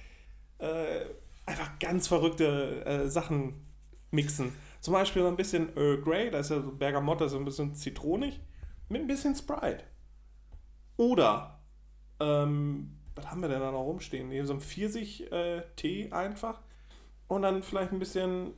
äh, 0.59 1.07
einfach 1.45 1.79
ganz 1.79 2.09
verrückte 2.09 2.85
äh, 2.85 3.09
Sachen 3.09 3.65
mixen. 4.11 4.53
Zum 4.81 4.93
Beispiel 4.93 5.23
so 5.23 5.29
ein 5.29 5.37
bisschen 5.37 5.77
Earl 5.77 6.01
Grey, 6.01 6.31
da 6.31 6.39
ist 6.39 6.51
ja 6.51 6.61
so 6.61 6.73
Bergamotte, 6.73 7.29
so 7.29 7.39
ein 7.39 7.45
bisschen 7.45 7.75
zitronig, 7.75 8.41
mit 8.89 9.03
ein 9.03 9.07
bisschen 9.07 9.35
Sprite. 9.35 9.85
Oder, 10.97 11.59
ähm, 12.20 12.97
was 13.14 13.30
haben 13.30 13.42
wir 13.42 13.49
denn 13.49 13.61
da 13.61 13.70
noch 13.70 13.84
rumstehen? 13.84 14.30
Hier 14.30 14.47
so 14.47 14.55
ein 14.55 14.61
Pfirsich-Tee 14.61 16.12
einfach. 16.12 16.61
Und 17.28 17.42
dann 17.42 17.62
vielleicht 17.62 17.92
ein 17.92 17.99
bisschen, 17.99 18.53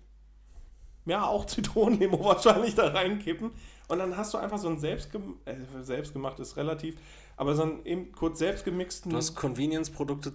ja, 1.07 1.25
auch 1.25 1.47
Zitronenlimo 1.47 2.25
wahrscheinlich 2.25 2.75
da 2.75 2.89
reinkippen. 2.89 3.51
Und 3.89 3.99
dann 3.99 4.17
hast 4.17 4.35
du 4.35 4.39
einfach 4.39 4.59
so 4.59 4.69
ein 4.69 4.79
selbstgem 4.79 5.37
äh, 5.47 5.57
selbstgemacht 5.83 6.39
ist 6.41 6.57
relativ, 6.57 6.97
aber 7.39 7.55
so 7.55 7.63
einen 7.63 7.87
eben 7.87 8.11
kurz 8.11 8.41
selbstgemixten. 8.41 9.13
Du 9.13 9.17
hast 9.17 9.37
Convenience-Produkte 9.37 10.33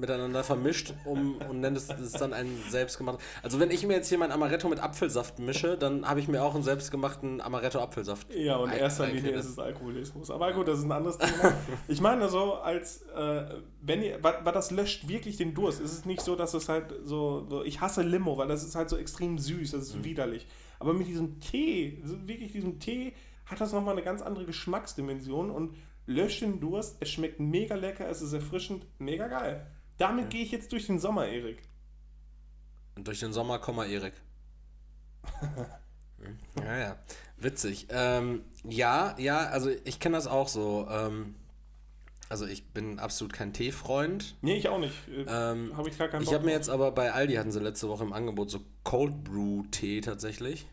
miteinander 0.00 0.42
vermischt 0.42 0.92
um, 1.04 1.36
und 1.48 1.60
nennst 1.60 1.92
es 1.92 2.12
dann 2.12 2.32
einen 2.32 2.60
selbstgemachten. 2.68 3.24
Also 3.44 3.60
wenn 3.60 3.70
ich 3.70 3.86
mir 3.86 3.94
jetzt 3.94 4.08
hier 4.08 4.18
mein 4.18 4.32
Amaretto 4.32 4.68
mit 4.68 4.80
Apfelsaft 4.80 5.38
mische, 5.38 5.78
dann 5.78 6.04
habe 6.04 6.18
ich 6.18 6.26
mir 6.26 6.42
auch 6.42 6.56
einen 6.56 6.64
selbstgemachten 6.64 7.40
Amaretto-Apfelsaft. 7.40 8.34
Ja, 8.34 8.56
und 8.56 8.72
in 8.72 8.78
erster 8.78 9.06
Linie 9.06 9.30
ist 9.30 9.50
es 9.50 9.58
Alkoholismus. 9.60 10.32
Aber 10.32 10.52
gut, 10.52 10.66
das 10.66 10.80
ist 10.80 10.84
ein 10.84 10.92
anderes 10.92 11.16
Thema. 11.16 11.54
Ich 11.88 12.00
meine 12.00 12.28
so, 12.28 12.54
als 12.54 13.02
äh, 13.14 13.44
wenn 13.80 14.02
ihr, 14.02 14.22
weil, 14.22 14.44
weil 14.44 14.52
das 14.52 14.72
löscht 14.72 15.06
wirklich 15.08 15.36
den 15.36 15.54
Durst. 15.54 15.80
Es 15.80 15.92
ist 15.92 16.06
nicht 16.06 16.22
so, 16.22 16.34
dass 16.34 16.54
es 16.54 16.68
halt 16.68 16.92
so, 17.04 17.46
so, 17.48 17.62
ich 17.62 17.80
hasse 17.80 18.02
Limo, 18.02 18.36
weil 18.36 18.48
das 18.48 18.64
ist 18.64 18.74
halt 18.74 18.88
so 18.88 18.96
extrem 18.96 19.38
süß, 19.38 19.72
das 19.72 19.82
ist 19.82 20.04
widerlich. 20.04 20.46
Aber 20.80 20.92
mit 20.92 21.06
diesem 21.06 21.38
Tee, 21.38 22.02
wirklich 22.02 22.52
diesem 22.52 22.80
Tee, 22.80 23.12
hat 23.46 23.60
das 23.60 23.72
nochmal 23.72 23.94
eine 23.94 24.02
ganz 24.02 24.22
andere 24.22 24.44
Geschmacksdimension 24.44 25.50
und 25.50 25.74
löscht 26.06 26.42
den 26.42 26.60
Durst. 26.60 26.96
Es 27.00 27.10
schmeckt 27.10 27.40
mega 27.40 27.74
lecker, 27.74 28.08
es 28.08 28.22
ist 28.22 28.32
erfrischend, 28.32 28.86
mega 28.98 29.28
geil. 29.28 29.66
Damit 29.98 30.30
gehe 30.30 30.42
ich 30.42 30.50
jetzt 30.50 30.72
durch 30.72 30.86
den 30.86 30.98
Sommer, 30.98 31.26
Erik. 31.26 31.62
Und 32.96 33.06
durch 33.06 33.20
den 33.20 33.32
Sommer, 33.32 33.58
Komma, 33.58 33.84
Erik. 33.86 34.14
Ja, 36.56 36.78
ja. 36.78 36.96
Witzig. 37.36 37.88
Ähm, 37.90 38.42
ja, 38.62 39.16
ja, 39.18 39.38
also 39.48 39.70
ich 39.84 39.98
kenne 39.98 40.16
das 40.16 40.26
auch 40.26 40.46
so. 40.48 40.86
Ähm, 40.88 41.34
also 42.28 42.46
ich 42.46 42.68
bin 42.68 42.98
absolut 42.98 43.32
kein 43.32 43.52
Teefreund. 43.52 44.36
Nee, 44.40 44.56
ich 44.56 44.68
auch 44.68 44.78
nicht. 44.78 44.94
Äh, 45.08 45.24
Ähm, 45.26 45.76
habe 45.76 45.88
ich 45.88 45.98
gar 45.98 46.08
keinen 46.08 46.22
Ich 46.22 46.32
habe 46.32 46.44
mir 46.44 46.52
jetzt 46.52 46.70
aber 46.70 46.92
bei 46.92 47.12
Aldi 47.12 47.34
hatten 47.34 47.50
sie 47.52 47.60
letzte 47.60 47.88
Woche 47.88 48.04
im 48.04 48.12
Angebot 48.12 48.50
so 48.50 48.60
Cold 48.84 49.24
Brew 49.24 49.64
Tee 49.70 50.00
tatsächlich. 50.00 50.66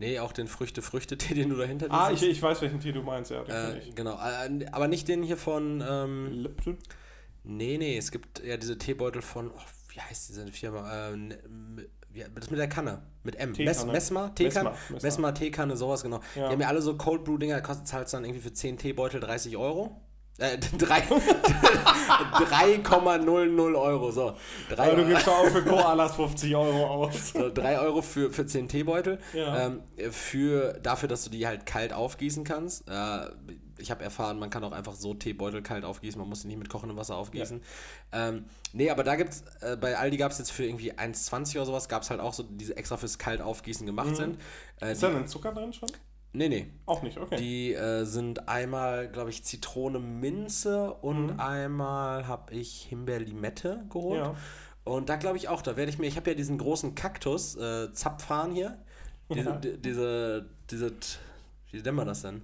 Nee, 0.00 0.18
auch 0.18 0.32
den 0.32 0.48
Früchte-Früchte-Tee, 0.48 1.34
den 1.34 1.50
du 1.50 1.56
dahinter 1.56 1.86
Ah, 1.90 2.10
ich, 2.10 2.22
ich 2.22 2.40
weiß, 2.42 2.62
welchen 2.62 2.80
Tee 2.80 2.90
du 2.92 3.02
meinst, 3.02 3.30
ja. 3.30 3.42
Äh, 3.42 3.80
genau, 3.94 4.14
äh, 4.18 4.66
aber 4.72 4.88
nicht 4.88 5.06
den 5.08 5.22
hier 5.22 5.36
von. 5.36 5.84
Ähm, 5.88 6.32
Lipton? 6.32 6.78
nee, 7.44 7.76
nee, 7.78 7.96
es 7.96 8.10
gibt 8.10 8.42
ja 8.44 8.56
diese 8.56 8.78
Teebeutel 8.78 9.22
von. 9.22 9.50
Oh, 9.50 9.60
wie 9.94 10.00
heißt 10.00 10.30
diese 10.30 10.46
Firma? 10.48 11.10
Äh, 11.10 11.16
ne- 11.16 11.38
m- 11.44 11.86
wie- 12.12 12.24
das 12.34 12.50
mit 12.50 12.58
der 12.58 12.68
Kanne. 12.68 13.02
Mit 13.22 13.36
M. 13.36 13.52
Teekanne. 13.52 13.92
Messmer? 13.92 14.34
Teekanne? 14.34 14.72
Messmer, 15.02 15.34
Teekanne, 15.34 15.76
sowas, 15.76 16.02
genau. 16.02 16.20
Ja. 16.34 16.46
Die 16.48 16.52
haben 16.54 16.60
ja 16.62 16.68
alle 16.68 16.80
so 16.82 16.96
Cold 16.96 17.22
Brew-Dinger, 17.24 17.60
kostet 17.60 17.86
zahlst 17.86 18.14
dann 18.14 18.24
irgendwie 18.24 18.40
für 18.40 18.52
10 18.52 18.78
Teebeutel 18.78 19.20
30 19.20 19.56
Euro. 19.58 20.00
Äh, 20.40 20.58
3 20.78 21.02
3,00 21.02 23.76
Euro, 23.80 24.10
so. 24.10 24.34
3 24.70 24.86
Aber 24.92 24.96
du 24.96 25.06
gibst 25.06 25.28
auch 25.28 25.46
für 25.46 25.62
Koalas 25.68 26.16
50 26.16 26.56
Euro 26.56 26.86
aus. 26.86 27.32
So, 27.32 27.50
3 27.52 27.78
Euro 27.80 28.00
für, 28.02 28.30
für 28.32 28.46
10 28.46 28.68
Teebeutel. 28.68 29.18
Ja. 29.32 29.66
Ähm, 29.66 29.82
für, 30.10 30.74
dafür, 30.82 31.08
dass 31.08 31.24
du 31.24 31.30
die 31.30 31.46
halt 31.46 31.66
kalt 31.66 31.92
aufgießen 31.92 32.42
kannst. 32.44 32.88
Äh, 32.88 33.28
ich 33.78 33.90
habe 33.90 34.04
erfahren, 34.04 34.38
man 34.38 34.50
kann 34.50 34.62
auch 34.64 34.72
einfach 34.72 34.94
so 34.94 35.14
Teebeutel 35.14 35.62
kalt 35.62 35.84
aufgießen. 35.84 36.20
Man 36.20 36.28
muss 36.28 36.42
die 36.42 36.48
nicht 36.48 36.58
mit 36.58 36.68
kochendem 36.68 36.98
Wasser 36.98 37.16
aufgießen. 37.16 37.62
Ähm, 38.12 38.44
nee, 38.72 38.90
aber 38.90 39.04
da 39.04 39.16
gibt's, 39.16 39.44
äh, 39.60 39.76
bei 39.76 39.96
Aldi 39.96 40.16
gab 40.18 40.32
es 40.32 40.38
jetzt 40.38 40.52
für 40.52 40.64
irgendwie 40.66 40.92
1,20 40.92 41.56
oder 41.56 41.66
sowas, 41.66 41.88
gab 41.88 42.02
es 42.02 42.10
halt 42.10 42.20
auch 42.20 42.34
so, 42.34 42.42
diese 42.42 42.76
extra 42.76 42.96
fürs 42.98 43.16
kalt 43.18 43.40
aufgießen 43.40 43.86
gemacht 43.86 44.16
sind. 44.16 44.38
Äh, 44.80 44.86
Mhm. 44.86 44.90
Ist 44.92 45.02
die, 45.02 45.06
da 45.06 45.12
denn 45.12 45.28
Zucker 45.28 45.52
drin 45.52 45.72
schon? 45.72 45.88
Nee, 46.32 46.48
nee. 46.48 46.70
Auch 46.86 47.02
nicht, 47.02 47.18
okay. 47.18 47.36
Die 47.36 47.74
äh, 47.74 48.04
sind 48.04 48.48
einmal, 48.48 49.08
glaube 49.08 49.30
ich, 49.30 49.42
Zitrone 49.44 49.98
Minze 49.98 50.92
und 50.94 51.34
Mhm. 51.34 51.40
einmal 51.40 52.26
habe 52.26 52.54
ich 52.54 52.86
Himbeer-Limette 52.88 53.84
geholt. 53.90 54.20
Ja. 54.20 54.34
Und 54.84 55.08
da 55.08 55.16
glaube 55.16 55.36
ich 55.36 55.48
auch, 55.48 55.62
da 55.62 55.76
werde 55.76 55.90
ich 55.90 55.98
mir, 55.98 56.06
ich 56.06 56.16
habe 56.16 56.30
ja 56.30 56.34
diesen 56.36 56.58
großen 56.58 56.94
Kaktus, 56.94 57.56
äh, 57.56 57.92
Zapfhahn 57.92 58.52
hier. 58.52 58.78
Diese, 59.32 59.48
Ja. 59.50 59.56
di- 59.56 59.78
diese, 59.78 60.50
diese, 60.70 60.92
wie 61.70 61.80
nennt 61.82 61.96
man 61.96 62.06
das 62.08 62.22
denn? 62.22 62.42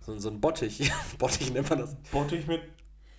So, 0.00 0.18
so 0.18 0.28
ein 0.30 0.40
Bottich. 0.40 0.90
Bottich 1.18 1.52
nennt 1.52 1.68
man 1.70 1.78
das. 1.80 1.94
Bottich 2.12 2.46
mit 2.46 2.60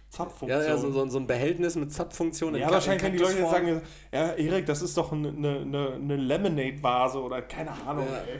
Zapffunktion. 0.09 0.49
Ja, 0.61 0.67
ja 0.67 0.77
so, 0.77 0.91
so, 0.91 1.07
so 1.09 1.19
ein 1.19 1.27
Behältnis 1.27 1.75
mit 1.75 1.91
Zapffunktion. 1.91 2.55
Ja, 2.55 2.69
wahrscheinlich, 2.71 3.03
in 3.03 3.07
wenn 3.07 3.17
die 3.17 3.23
Leute 3.23 3.39
jetzt 3.39 3.51
sagen, 3.51 3.81
ja, 4.13 4.33
Erik, 4.33 4.65
das 4.65 4.81
ist 4.81 4.95
doch 4.97 5.11
eine, 5.11 5.29
eine, 5.29 5.93
eine 5.95 6.15
Lemonade-Vase 6.15 7.21
oder 7.21 7.41
keine 7.41 7.71
Ahnung, 7.85 8.05
Ja. 8.09 8.17
ey. 8.19 8.39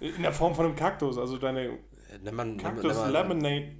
In 0.00 0.22
der 0.22 0.32
Form 0.32 0.54
von 0.54 0.66
einem 0.66 0.76
Kaktus, 0.76 1.18
also 1.18 1.36
deine 1.38 1.78
Nennt 2.22 2.36
man, 2.36 2.56
Kaktus 2.58 2.96
nennt 2.96 3.12
man- 3.12 3.12
Lemonade 3.12 3.72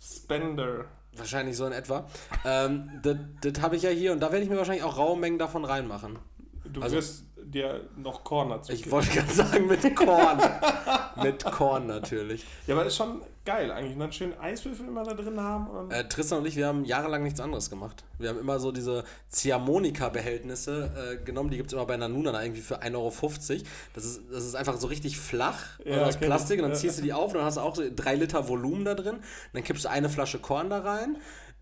Spender. 0.00 0.84
Wahrscheinlich 1.16 1.56
so 1.56 1.66
in 1.66 1.72
etwa. 1.72 2.06
ähm, 2.44 2.90
das 3.02 3.16
das 3.42 3.60
habe 3.62 3.76
ich 3.76 3.82
ja 3.82 3.90
hier 3.90 4.12
und 4.12 4.20
da 4.20 4.30
werde 4.30 4.44
ich 4.44 4.50
mir 4.50 4.56
wahrscheinlich 4.56 4.84
auch 4.84 4.96
raue 4.96 5.18
Mengen 5.18 5.38
davon 5.38 5.64
reinmachen. 5.64 6.18
Du 6.64 6.80
Also- 6.80 6.96
wirst 6.96 7.24
dir 7.44 7.88
noch 7.96 8.24
Korn 8.24 8.50
dazu 8.50 8.72
Ich 8.72 8.90
wollte 8.90 9.10
gerade 9.10 9.32
sagen, 9.32 9.66
mit 9.66 9.96
Korn. 9.96 10.40
mit 11.22 11.44
Korn 11.44 11.86
natürlich. 11.86 12.44
Ja, 12.66 12.74
aber 12.74 12.86
ist 12.86 12.96
schon 12.96 13.20
geil 13.44 13.70
eigentlich. 13.70 13.94
Und 13.94 14.00
dann 14.00 14.12
schön 14.12 14.38
Eiswürfel 14.38 14.86
immer 14.86 15.02
da 15.04 15.14
drin 15.14 15.40
haben. 15.40 15.90
Äh, 15.90 16.06
Tristan 16.08 16.40
und 16.40 16.46
ich, 16.46 16.56
wir 16.56 16.66
haben 16.66 16.84
jahrelang 16.84 17.22
nichts 17.22 17.40
anderes 17.40 17.70
gemacht. 17.70 18.04
Wir 18.18 18.28
haben 18.28 18.38
immer 18.38 18.58
so 18.60 18.72
diese 18.72 19.04
Ziehharmonika-Behältnisse 19.28 21.18
äh, 21.20 21.24
genommen, 21.24 21.50
die 21.50 21.56
gibt 21.56 21.68
es 21.68 21.72
immer 21.72 21.86
bei 21.86 21.96
Nanuna 21.96 22.42
irgendwie 22.42 22.60
für 22.60 22.82
1,50 22.82 22.94
Euro. 22.96 23.62
Das 23.94 24.04
ist, 24.04 24.22
das 24.30 24.44
ist 24.44 24.54
einfach 24.54 24.76
so 24.78 24.86
richtig 24.86 25.18
flach 25.18 25.78
Ja, 25.84 26.04
aus 26.04 26.14
ich. 26.14 26.20
Plastik 26.20 26.62
und 26.62 26.68
dann 26.68 26.76
ziehst 26.78 26.98
du 26.98 27.02
die 27.02 27.12
auf 27.12 27.32
und 27.32 27.38
dann 27.38 27.44
hast 27.44 27.56
du 27.56 27.60
auch 27.60 27.74
so 27.74 27.82
drei 27.94 28.14
Liter 28.14 28.48
Volumen 28.48 28.84
da 28.84 28.94
drin. 28.94 29.16
Und 29.16 29.22
dann 29.52 29.64
kippst 29.64 29.84
du 29.84 29.90
eine 29.90 30.08
Flasche 30.08 30.38
Korn 30.38 30.70
da 30.70 30.80
rein, 30.80 31.16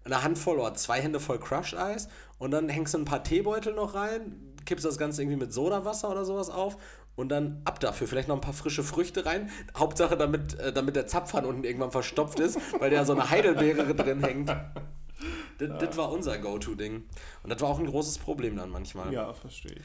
eine 0.05 0.23
Handvoll 0.23 0.59
oder 0.59 0.75
zwei 0.75 1.01
Hände 1.01 1.21
voll 1.21 1.39
Crushed 1.39 1.79
Eis 1.79 2.09
und 2.39 2.51
dann 2.51 2.69
hängst 2.69 2.95
du 2.95 2.99
ein 2.99 3.05
paar 3.05 3.23
Teebeutel 3.23 3.75
noch 3.75 3.95
rein, 3.95 4.55
kippst 4.69 4.85
das 4.85 4.99
Ganze 4.99 5.23
irgendwie 5.23 5.39
mit 5.39 5.53
Sodawasser 5.53 6.11
oder 6.11 6.25
sowas 6.27 6.51
auf 6.51 6.77
und 7.17 7.31
dann 7.31 7.63
ab 7.65 7.81
dafür. 7.81 8.07
Vielleicht 8.07 8.29
noch 8.29 8.37
ein 8.37 8.43
paar 8.43 8.53
frische 8.53 8.85
Früchte 8.85 9.25
rein. 9.25 9.51
Hauptsache, 9.77 10.17
damit, 10.17 10.59
äh, 10.59 10.73
damit 10.73 10.95
der 10.95 11.07
Zapfhahn 11.07 11.47
unten 11.47 11.65
irgendwann 11.65 11.91
verstopft 11.91 12.39
ist, 12.39 12.59
weil 12.79 12.91
da 12.91 13.05
so 13.05 13.15
eine 13.15 13.31
Heidelbeere 13.31 13.95
drin 13.97 14.23
hängt. 14.23 14.51
Das, 15.59 15.79
das 15.81 15.97
war 15.97 16.13
unser 16.13 16.39
Go-To-Ding. 16.39 17.05
Und 17.43 17.51
das 17.51 17.61
war 17.61 17.71
auch 17.71 17.79
ein 17.79 17.87
großes 17.87 18.19
Problem 18.19 18.57
dann 18.57 18.71
manchmal. 18.71 19.13
ja, 19.13 19.33
verstehe 19.33 19.73
ich. 19.73 19.83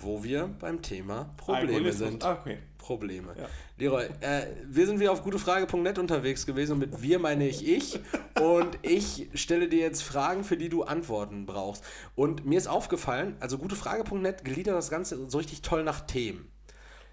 Wo 0.00 0.24
wir 0.24 0.48
beim 0.58 0.82
Thema 0.82 1.30
Probleme 1.36 1.92
sind. 1.92 2.24
Ah, 2.24 2.38
okay. 2.40 2.58
Probleme. 2.78 3.34
Ja. 3.38 3.46
Leroy, 3.76 4.06
äh, 4.20 4.46
wir 4.64 4.86
sind 4.86 4.98
wieder 4.98 5.12
auf 5.12 5.22
gutefrage.net 5.22 5.98
unterwegs 5.98 6.46
gewesen 6.46 6.72
und 6.72 6.78
mit 6.78 7.02
wir 7.02 7.18
meine 7.18 7.46
ich 7.46 7.66
ich. 7.66 8.00
Und 8.40 8.78
ich 8.82 9.28
stelle 9.34 9.68
dir 9.68 9.80
jetzt 9.80 10.02
Fragen, 10.02 10.42
für 10.42 10.56
die 10.56 10.70
du 10.70 10.84
Antworten 10.84 11.44
brauchst. 11.46 11.84
Und 12.14 12.46
mir 12.46 12.58
ist 12.58 12.66
aufgefallen, 12.66 13.36
also 13.40 13.58
gutefrage.net 13.58 14.44
gliedert 14.44 14.74
das 14.74 14.90
Ganze 14.90 15.28
so 15.28 15.38
richtig 15.38 15.62
toll 15.62 15.84
nach 15.84 16.00
Themen. 16.00 16.50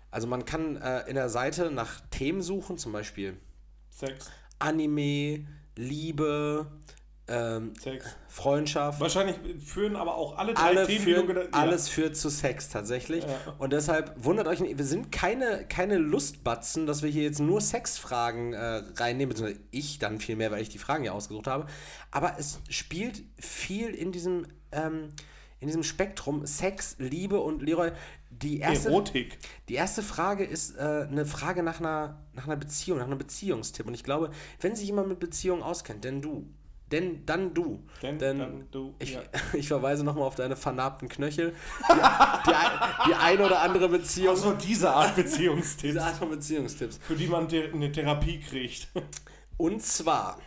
Also 0.09 0.27
man 0.27 0.45
kann 0.45 0.77
äh, 0.77 1.01
in 1.07 1.15
der 1.15 1.29
Seite 1.29 1.69
nach 1.69 2.01
Themen 2.09 2.41
suchen, 2.41 2.77
zum 2.77 2.93
Beispiel 2.93 3.38
Sex. 3.89 4.31
Anime, 4.59 5.45
Liebe, 5.75 6.67
ähm, 7.30 7.73
Sex. 7.82 8.05
Freundschaft. 8.28 8.99
Wahrscheinlich 9.01 9.36
führen 9.63 9.95
aber 9.95 10.15
auch 10.15 10.38
alle 10.38 10.53
drei 10.53 10.61
Alle 10.63 10.88
Themen, 10.88 11.03
führen, 11.03 11.28
gedacht- 11.28 11.49
ja. 11.53 11.59
alles 11.59 11.89
führt 11.89 12.15
zu 12.15 12.30
Sex 12.30 12.69
tatsächlich. 12.69 13.23
Ja. 13.23 13.53
Und 13.57 13.73
deshalb 13.73 14.13
wundert 14.23 14.47
euch 14.47 14.61
wir 14.61 14.86
sind 14.86 15.11
keine, 15.11 15.65
keine 15.67 15.97
Lustbatzen, 15.97 16.86
dass 16.88 17.03
wir 17.03 17.09
hier 17.09 17.23
jetzt 17.23 17.39
nur 17.39 17.59
Sexfragen 17.61 18.53
äh, 18.53 18.84
reinnehmen, 18.95 19.30
beziehungsweise 19.30 19.61
ich 19.71 19.99
dann 19.99 20.19
viel 20.19 20.36
mehr, 20.36 20.51
weil 20.51 20.61
ich 20.61 20.69
die 20.69 20.78
Fragen 20.78 21.03
ja 21.03 21.11
ausgesucht 21.11 21.47
habe. 21.47 21.65
Aber 22.11 22.36
es 22.39 22.59
spielt 22.69 23.21
viel 23.39 23.89
in 23.89 24.11
diesem, 24.11 24.45
ähm, 24.71 25.09
in 25.59 25.67
diesem 25.67 25.84
Spektrum 25.84 26.45
Sex, 26.45 26.95
Liebe 26.99 27.39
und 27.39 27.61
Leroy, 27.61 27.91
die 28.30 28.59
erste, 28.59 28.89
Erotik. 28.89 29.38
die 29.67 29.73
erste 29.73 30.03
Frage 30.03 30.43
ist 30.43 30.78
äh, 30.78 31.07
eine 31.09 31.25
Frage 31.25 31.63
nach 31.63 31.80
einer, 31.80 32.19
nach 32.34 32.45
einer 32.45 32.55
Beziehung, 32.57 32.99
nach 32.99 33.07
einem 33.07 33.17
Beziehungstipp. 33.17 33.88
Und 33.88 33.95
ich 33.95 34.03
glaube, 34.03 34.30
wenn 34.61 34.75
sich 34.75 34.86
jemand 34.86 35.07
mit 35.07 35.19
Beziehungen 35.19 35.63
auskennt, 35.63 36.03
denn 36.03 36.21
du, 36.21 36.45
denn 36.91 37.25
dann 37.25 37.53
du. 37.53 37.83
Denn 38.01 38.17
dann 38.17 38.67
du, 38.71 38.95
Ich, 38.99 39.13
ja. 39.13 39.21
ich 39.53 39.67
verweise 39.67 40.03
nochmal 40.03 40.25
auf 40.25 40.35
deine 40.35 40.55
vernarbten 40.55 41.09
Knöchel. 41.09 41.53
Die, 41.89 41.93
die, 42.49 43.09
die 43.09 43.13
ein 43.15 43.41
oder 43.41 43.61
andere 43.61 43.89
Beziehung. 43.89 44.35
Also 44.35 44.53
diese 44.53 44.91
Art 44.91 45.15
Beziehungstipps, 45.15 45.81
Diese 45.81 46.03
Art 46.03 46.15
von 46.15 46.29
Beziehungstipps. 46.29 46.99
für 47.01 47.15
die 47.15 47.27
man 47.27 47.47
eine 47.47 47.91
Therapie 47.91 48.39
kriegt. 48.39 48.88
Und 49.57 49.81
zwar, 49.83 50.39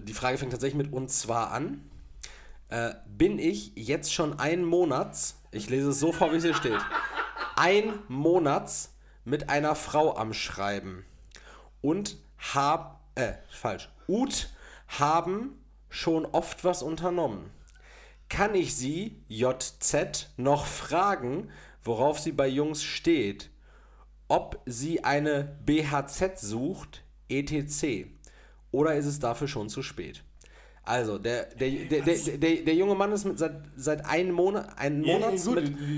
die 0.00 0.14
Frage 0.14 0.38
fängt 0.38 0.52
tatsächlich 0.52 0.82
mit 0.82 0.92
und 0.92 1.10
zwar 1.10 1.50
an. 1.50 1.90
Äh, 2.68 2.94
bin 3.06 3.38
ich 3.38 3.72
jetzt 3.76 4.12
schon 4.12 4.38
ein 4.38 4.64
Monats, 4.64 5.40
ich 5.50 5.68
lese 5.68 5.90
es 5.90 6.00
so 6.00 6.12
vor, 6.12 6.32
wie 6.32 6.36
es 6.36 6.44
hier 6.44 6.54
steht, 6.54 6.80
ein 7.56 7.98
Monats 8.08 8.94
mit 9.24 9.50
einer 9.50 9.74
Frau 9.74 10.16
am 10.16 10.32
Schreiben 10.32 11.04
und 11.82 12.16
hab, 12.54 13.00
äh, 13.14 13.34
falsch, 13.50 13.90
und 14.06 14.50
haben 14.88 15.58
schon 15.88 16.26
oft 16.26 16.64
was 16.64 16.82
unternommen. 16.82 17.50
Kann 18.28 18.54
ich 18.54 18.74
sie, 18.74 19.22
JZ, 19.28 20.30
noch 20.36 20.66
fragen, 20.66 21.50
worauf 21.82 22.18
sie 22.18 22.32
bei 22.32 22.48
Jungs 22.48 22.82
steht? 22.82 23.50
Ob 24.28 24.60
sie 24.66 25.04
eine 25.04 25.58
BHZ 25.64 26.38
sucht, 26.40 27.04
etc. 27.28 28.06
Oder 28.70 28.94
ist 28.94 29.06
es 29.06 29.20
dafür 29.20 29.46
schon 29.46 29.68
zu 29.68 29.82
spät? 29.82 30.24
Also, 30.86 31.18
der, 31.18 31.46
der, 31.54 31.70
der, 31.70 32.00
der, 32.02 32.56
der 32.56 32.74
junge 32.74 32.94
Mann 32.94 33.10
ist 33.12 33.24
mit 33.24 33.38
seit, 33.38 33.62
seit 33.74 34.04
einem 34.04 34.32
Monat, 34.32 34.78
einen 34.78 35.00
Monat 35.00 35.32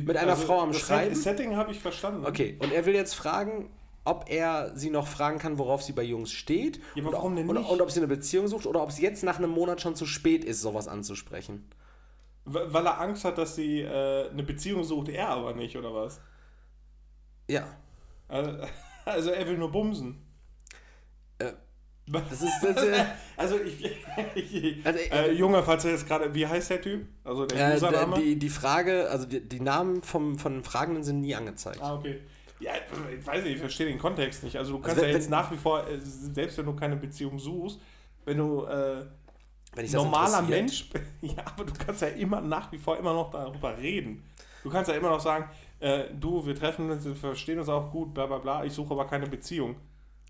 mit, 0.04 0.16
einer 0.16 0.32
also 0.32 0.46
Frau 0.46 0.60
am 0.60 0.72
Schreiben. 0.72 1.10
Das 1.10 1.24
Setting 1.24 1.56
habe 1.56 1.72
ich 1.72 1.80
verstanden. 1.80 2.24
Okay, 2.24 2.56
und 2.60 2.72
er 2.72 2.86
will 2.86 2.94
jetzt 2.94 3.14
fragen, 3.14 3.68
ob 4.06 4.30
er 4.30 4.72
sie 4.74 4.90
noch 4.90 5.06
fragen 5.06 5.38
kann, 5.38 5.58
worauf 5.58 5.82
sie 5.82 5.92
bei 5.92 6.02
Jungs 6.02 6.32
steht. 6.32 6.80
Ja, 6.94 7.02
aber 7.02 7.08
und, 7.08 7.14
warum 7.14 7.36
denn 7.36 7.48
und, 7.48 7.56
nicht? 7.56 7.70
und 7.70 7.80
ob 7.80 7.90
sie 7.90 8.00
eine 8.00 8.06
Beziehung 8.08 8.48
sucht 8.48 8.66
oder 8.66 8.82
ob 8.82 8.90
es 8.90 9.00
jetzt 9.00 9.22
nach 9.24 9.38
einem 9.38 9.50
Monat 9.50 9.80
schon 9.80 9.94
zu 9.94 10.06
spät 10.06 10.44
ist, 10.44 10.60
sowas 10.60 10.88
anzusprechen. 10.88 11.68
Weil 12.44 12.86
er 12.86 13.00
Angst 13.00 13.24
hat, 13.24 13.38
dass 13.38 13.56
sie 13.56 13.80
äh, 13.80 14.30
eine 14.30 14.42
Beziehung 14.44 14.84
sucht, 14.84 15.08
er 15.08 15.28
aber 15.28 15.52
nicht, 15.54 15.76
oder 15.76 15.92
was? 15.92 16.20
Ja. 17.50 17.66
Also, 18.28 18.52
also 19.04 19.30
er 19.30 19.46
will 19.48 19.58
nur 19.58 19.72
bumsen. 19.72 20.22
Äh, 21.38 21.52
Das 22.06 22.40
ist. 22.40 22.62
Das, 22.62 22.76
äh, 22.84 23.04
Also 23.36 23.60
ich, 23.60 23.84
ich 24.34 24.86
Also, 24.86 24.98
äh, 24.98 25.32
Junge, 25.32 25.62
falls 25.62 25.84
er 25.84 25.90
jetzt 25.90 26.06
gerade, 26.06 26.32
wie 26.32 26.46
heißt 26.46 26.70
der 26.70 26.80
Typ? 26.80 27.06
Also 27.24 27.44
der 27.46 27.72
äh, 27.72 27.76
Username? 27.76 28.16
die, 28.16 28.38
die 28.38 28.48
Frage, 28.48 29.10
also 29.10 29.26
die, 29.26 29.46
die 29.46 29.60
Namen 29.60 30.02
vom, 30.02 30.38
von 30.38 30.54
den 30.54 30.64
Fragenden 30.64 31.02
sind 31.04 31.20
nie 31.20 31.34
angezeigt. 31.34 31.82
ah, 31.82 31.96
okay. 31.96 32.20
Ja, 32.58 32.72
ich 33.18 33.26
weiß 33.26 33.44
nicht, 33.44 33.54
ich 33.54 33.60
verstehe 33.60 33.86
den 33.86 33.98
Kontext 33.98 34.42
nicht. 34.42 34.56
Also 34.56 34.72
du 34.72 34.78
kannst 34.80 35.00
wenn- 35.02 35.08
ja 35.10 35.14
jetzt 35.14 35.30
nach 35.30 35.50
wie 35.50 35.56
vor, 35.56 35.86
äh, 35.86 35.98
selbst 36.00 36.56
wenn 36.58 36.66
du 36.66 36.74
keine 36.74 36.96
Beziehung 36.96 37.38
suchst, 37.38 37.80
wenn 38.24 38.38
du 38.38 38.64
äh, 38.64 39.04
Wenn 39.74 39.90
normaler. 39.92 40.42
Mensch, 40.42 40.90
ja, 41.20 41.44
aber 41.44 41.64
du 41.64 41.72
kannst 41.74 42.02
ja 42.02 42.08
immer 42.08 42.40
nach 42.40 42.72
wie 42.72 42.78
vor 42.78 42.96
immer 42.98 43.12
noch 43.12 43.30
darüber 43.30 43.76
reden. 43.76 44.24
Du 44.62 44.70
kannst 44.70 44.90
ja 44.90 44.96
immer 44.96 45.10
noch 45.10 45.20
sagen, 45.20 45.48
äh, 45.80 46.04
du, 46.18 46.44
wir 46.46 46.54
treffen 46.54 46.90
uns, 46.90 47.04
wir 47.04 47.14
verstehen 47.14 47.58
uns 47.58 47.68
auch 47.68 47.90
gut, 47.90 48.14
bla 48.14 48.26
bla 48.26 48.38
bla, 48.38 48.64
ich 48.64 48.72
suche 48.72 48.92
aber 48.94 49.06
keine 49.06 49.26
Beziehung. 49.26 49.76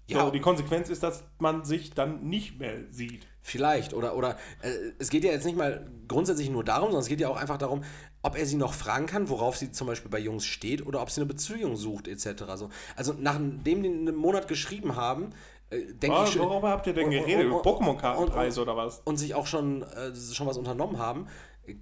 Ja. 0.09 0.25
So, 0.25 0.31
die 0.31 0.41
Konsequenz 0.41 0.89
ist, 0.89 1.03
dass 1.03 1.25
man 1.39 1.65
sich 1.65 1.93
dann 1.93 2.29
nicht 2.29 2.61
mehr 2.61 2.75
sieht. 2.91 3.27
Vielleicht. 3.43 3.93
Oder, 3.95 4.17
oder 4.17 4.37
äh, 4.63 4.71
es 4.99 5.11
geht 5.11 5.25
ja 5.25 5.33
jetzt 5.33 5.45
nicht 5.45 5.57
mal 5.57 5.89
grundsätzlich 6.07 6.51
nur 6.51 6.63
darum, 6.65 6.89
sondern 6.89 7.03
es 7.03 7.09
geht 7.09 7.21
ja 7.21 7.29
auch 7.29 7.37
einfach 7.37 7.59
darum, 7.59 7.83
ob 8.27 8.37
er 8.37 8.45
sie 8.47 8.57
noch 8.57 8.75
fragen 8.75 9.07
kann, 9.07 9.29
worauf 9.29 9.57
sie 9.57 9.71
zum 9.73 9.87
Beispiel 9.87 10.11
bei 10.11 10.19
Jungs 10.19 10.45
steht 10.45 10.85
oder 10.87 11.01
ob 11.01 11.11
sie 11.11 11.21
eine 11.21 11.27
Beziehung 11.29 11.77
sucht, 11.77 12.09
etc. 12.09 12.45
So. 12.57 12.71
Also 12.97 13.15
nachdem 13.19 13.63
die 13.65 13.75
einen 13.89 14.15
Monat 14.17 14.49
geschrieben 14.49 14.97
haben, 14.97 15.31
äh, 15.71 15.93
denke 15.95 16.25
ich 16.25 16.31
schon. 16.33 16.49
worüber 16.49 16.71
habt 16.71 16.87
ihr 16.87 16.93
denn 16.95 17.05
und- 17.07 17.11
geredet? 17.13 17.47
Über 17.47 17.63
Pokémon-Kartenpreise 17.63 18.61
oder 18.63 18.77
was? 18.77 19.01
und 19.05 19.17
sich 19.17 19.35
auch 19.35 19.47
schon, 19.47 19.83
äh, 19.83 20.15
schon 20.33 20.47
was 20.47 20.59
unternommen 20.59 20.99
haben, 20.99 21.27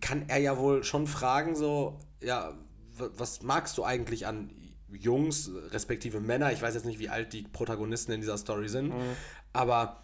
kann 0.00 0.24
er 0.28 0.38
ja 0.38 0.56
wohl 0.58 0.84
schon 0.84 1.06
fragen, 1.06 1.54
so, 1.56 1.98
ja, 2.22 2.52
was 2.96 3.42
magst 3.42 3.76
du 3.78 3.84
eigentlich 3.84 4.26
an 4.26 4.50
Jungs, 4.90 5.50
respektive 5.70 6.20
Männer? 6.20 6.52
Ich 6.52 6.62
weiß 6.62 6.74
jetzt 6.74 6.86
nicht, 6.86 6.98
wie 6.98 7.08
alt 7.08 7.32
die 7.32 7.42
Protagonisten 7.42 8.12
in 8.12 8.20
dieser 8.20 8.38
Story 8.38 8.68
sind, 8.68 8.88
Mhm. 8.90 9.16
aber 9.52 10.00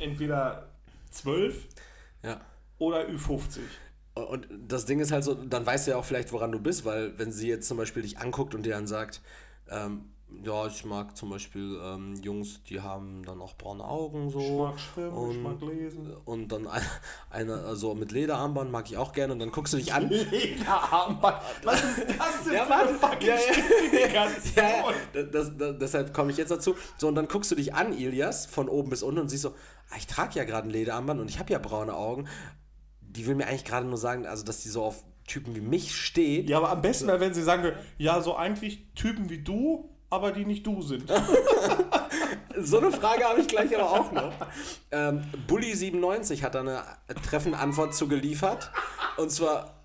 Entweder 0.00 0.68
12 1.10 1.66
ja. 2.22 2.40
oder 2.78 3.06
Ü50. 3.08 3.60
Und 4.14 4.48
das 4.68 4.86
Ding 4.86 5.00
ist 5.00 5.10
halt 5.10 5.24
so, 5.24 5.34
dann 5.34 5.66
weißt 5.66 5.86
du 5.86 5.92
ja 5.92 5.96
auch 5.96 6.04
vielleicht, 6.04 6.32
woran 6.32 6.52
du 6.52 6.60
bist, 6.60 6.84
weil 6.84 7.18
wenn 7.18 7.32
sie 7.32 7.48
jetzt 7.48 7.66
zum 7.66 7.76
Beispiel 7.76 8.02
dich 8.02 8.18
anguckt 8.18 8.54
und 8.54 8.64
dir 8.64 8.74
dann 8.74 8.86
sagt, 8.86 9.20
ähm, 9.68 10.04
ja, 10.42 10.66
ich 10.66 10.84
mag 10.84 11.16
zum 11.16 11.30
Beispiel 11.30 11.78
ähm, 11.82 12.14
Jungs, 12.22 12.62
die 12.64 12.80
haben 12.80 13.24
dann 13.24 13.40
auch 13.40 13.56
braune 13.56 13.84
Augen 13.84 14.30
so. 14.30 14.40
Ich 14.40 14.50
mag 14.52 14.80
schwimmen, 14.80 15.30
ich 15.30 15.36
und, 15.36 15.42
mag 15.42 15.60
lesen. 15.60 16.16
Und 16.24 16.48
dann 16.48 16.66
eine, 16.66 16.84
eine 17.30 17.54
also 17.64 17.94
mit 17.94 18.12
Lederarmband 18.12 18.70
mag 18.70 18.90
ich 18.90 18.96
auch 18.96 19.12
gerne 19.12 19.32
und 19.32 19.38
dann 19.38 19.52
guckst 19.52 19.72
du 19.74 19.76
dich 19.76 19.92
an. 19.92 20.08
Lederarmband. 20.08 21.42
Was 21.62 21.82
ist 21.82 22.06
das 22.18 22.44
denn 22.44 22.54
Ja, 22.54 22.64
für 22.64 22.74
eine 22.74 22.94
fucking 22.94 23.28
Ja, 23.28 23.34
ja. 23.34 24.26
Ja, 24.56 24.62
ja, 24.62 25.22
das, 25.24 25.56
das, 25.56 25.78
deshalb 25.78 26.14
komme 26.14 26.30
ich 26.30 26.36
jetzt 26.36 26.50
dazu. 26.50 26.74
So, 26.98 27.08
und 27.08 27.14
dann 27.14 27.28
guckst 27.28 27.50
du 27.50 27.54
dich 27.54 27.74
an, 27.74 27.92
Ilias, 27.92 28.46
von 28.46 28.68
oben 28.68 28.90
bis 28.90 29.02
unten 29.02 29.20
und 29.20 29.28
siehst 29.28 29.42
so, 29.42 29.50
ah, 29.90 29.96
ich 29.96 30.06
trage 30.06 30.38
ja 30.38 30.44
gerade 30.44 30.68
ein 30.68 30.70
Lederarmband 30.70 31.20
und 31.20 31.28
ich 31.28 31.38
habe 31.38 31.52
ja 31.52 31.58
braune 31.58 31.94
Augen. 31.94 32.28
Die 33.16 33.26
will 33.26 33.34
mir 33.34 33.46
eigentlich 33.46 33.64
gerade 33.64 33.86
nur 33.86 33.98
sagen, 33.98 34.26
also 34.26 34.44
dass 34.44 34.60
die 34.60 34.68
so 34.68 34.84
auf 34.84 35.04
Typen 35.26 35.54
wie 35.54 35.60
mich 35.60 35.96
steht. 35.96 36.50
Ja, 36.50 36.58
aber 36.58 36.70
am 36.70 36.82
besten 36.82 37.06
wäre, 37.06 37.20
wenn 37.20 37.34
sie 37.34 37.42
sagen 37.42 37.62
würde, 37.62 37.78
ja, 37.98 38.20
so 38.20 38.36
eigentlich 38.36 38.86
Typen 38.94 39.30
wie 39.30 39.38
du, 39.38 39.90
aber 40.10 40.32
die 40.32 40.44
nicht 40.44 40.66
du 40.66 40.82
sind. 40.82 41.10
So 42.56 42.78
eine 42.78 42.92
Frage 42.92 43.24
habe 43.24 43.40
ich 43.40 43.48
gleich 43.48 43.74
aber 43.76 43.90
auch 43.90 44.12
noch. 44.12 44.32
Ähm, 44.92 45.24
Bully97 45.48 46.42
hat 46.42 46.54
da 46.54 46.60
eine 46.60 46.82
treffende 47.28 47.58
Antwort 47.58 47.94
zu 47.94 48.06
geliefert. 48.06 48.70
Und 49.16 49.30
zwar, 49.30 49.82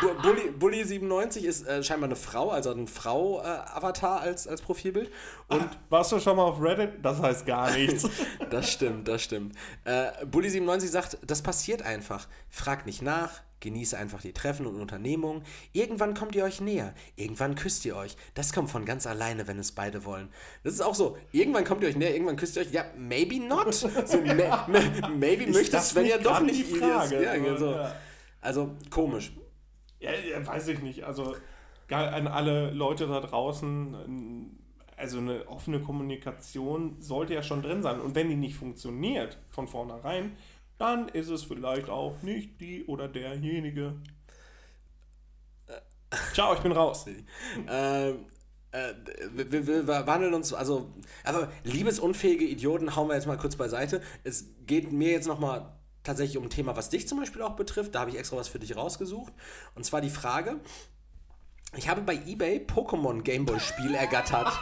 Bully97 0.00 1.40
ist 1.40 1.66
äh, 1.66 1.82
scheinbar 1.82 2.08
eine 2.08 2.16
Frau, 2.16 2.50
also 2.50 2.70
ein 2.70 2.86
Frau-Avatar 2.86 4.20
als, 4.20 4.46
als 4.46 4.62
Profilbild. 4.62 5.10
Und 5.48 5.68
Warst 5.88 6.12
du 6.12 6.20
schon 6.20 6.36
mal 6.36 6.44
auf 6.44 6.60
Reddit? 6.62 7.04
Das 7.04 7.20
heißt 7.20 7.46
gar 7.46 7.70
nichts. 7.72 8.08
das 8.50 8.70
stimmt, 8.70 9.08
das 9.08 9.22
stimmt. 9.22 9.56
Äh, 9.84 10.08
Bully97 10.24 10.86
sagt, 10.88 11.18
das 11.26 11.42
passiert 11.42 11.82
einfach. 11.82 12.26
Fragt 12.48 12.86
nicht 12.86 13.02
nach, 13.02 13.42
genieße 13.60 13.96
einfach 13.96 14.20
die 14.20 14.32
Treffen 14.32 14.66
und 14.66 14.80
Unternehmungen. 14.80 15.42
Irgendwann 15.72 16.14
kommt 16.14 16.34
ihr 16.34 16.44
euch 16.44 16.60
näher. 16.60 16.94
Irgendwann 17.16 17.54
küsst 17.54 17.84
ihr 17.84 17.96
euch. 17.96 18.16
Das 18.34 18.52
kommt 18.52 18.70
von 18.70 18.84
ganz 18.84 19.06
alleine, 19.06 19.48
wenn 19.48 19.58
es 19.58 19.72
beide 19.72 20.04
wollen. 20.04 20.28
Das 20.62 20.74
ist 20.74 20.80
auch 20.80 20.94
so. 20.94 21.16
Irgendwann 21.32 21.64
kommt 21.64 21.82
ihr 21.82 21.88
euch 21.88 21.96
näher, 21.96 22.12
irgendwann 22.12 22.36
küsst 22.36 22.56
ihr 22.56 22.62
euch. 22.62 22.72
Ja, 22.72 22.84
maybe 22.96 23.40
not. 23.40 23.74
So, 23.74 23.88
ma 24.24 24.66
ma 24.68 25.08
maybe 25.08 25.46
möchte 25.50 25.78
Sven 25.80 26.06
ja 26.06 26.18
doch 26.18 26.40
nicht. 26.40 26.66
Frage, 26.76 27.22
Ja, 27.22 27.32
aber, 27.34 27.58
so. 27.58 27.70
ja. 27.72 27.94
Also 28.40 28.76
komisch. 28.90 29.32
Ja, 30.00 30.12
ja, 30.12 30.46
weiß 30.46 30.68
ich 30.68 30.80
nicht. 30.80 31.04
Also 31.04 31.34
an 31.90 32.26
alle 32.26 32.70
Leute 32.70 33.06
da 33.06 33.20
draußen, 33.20 34.58
also 34.96 35.18
eine 35.18 35.48
offene 35.48 35.80
Kommunikation 35.80 37.00
sollte 37.00 37.34
ja 37.34 37.42
schon 37.42 37.62
drin 37.62 37.82
sein. 37.82 38.00
Und 38.00 38.14
wenn 38.14 38.28
die 38.28 38.36
nicht 38.36 38.56
funktioniert 38.56 39.38
von 39.50 39.68
vornherein, 39.68 40.36
dann 40.76 41.08
ist 41.08 41.28
es 41.28 41.44
vielleicht 41.44 41.88
auch 41.88 42.22
nicht 42.22 42.60
die 42.60 42.84
oder 42.84 43.08
derjenige. 43.08 43.94
Ciao, 46.32 46.54
ich 46.54 46.60
bin 46.60 46.72
raus. 46.72 47.06
Ähm, 47.68 48.26
äh, 48.70 48.94
wir, 49.34 49.66
wir, 49.66 49.86
wir 49.86 50.06
wandeln 50.06 50.34
uns, 50.34 50.52
also, 50.52 50.92
aber 51.24 51.50
liebesunfähige 51.64 52.44
Idioten 52.44 52.94
hauen 52.94 53.08
wir 53.08 53.14
jetzt 53.14 53.26
mal 53.26 53.38
kurz 53.38 53.56
beiseite. 53.56 54.02
Es 54.24 54.46
geht 54.66 54.92
mir 54.92 55.10
jetzt 55.10 55.26
nochmal 55.26 55.77
tatsächlich 56.08 56.38
um 56.38 56.44
ein 56.44 56.50
Thema, 56.50 56.74
was 56.76 56.88
dich 56.88 57.06
zum 57.06 57.18
Beispiel 57.20 57.42
auch 57.42 57.54
betrifft. 57.54 57.94
Da 57.94 58.00
habe 58.00 58.10
ich 58.10 58.18
extra 58.18 58.36
was 58.36 58.48
für 58.48 58.58
dich 58.58 58.76
rausgesucht. 58.76 59.32
Und 59.74 59.84
zwar 59.84 60.00
die 60.00 60.10
Frage, 60.10 60.60
ich 61.76 61.88
habe 61.88 62.00
bei 62.00 62.14
eBay 62.14 62.64
Pokémon 62.66 63.22
Gameboy 63.22 63.60
Spiel 63.60 63.94
ergattert. 63.94 64.48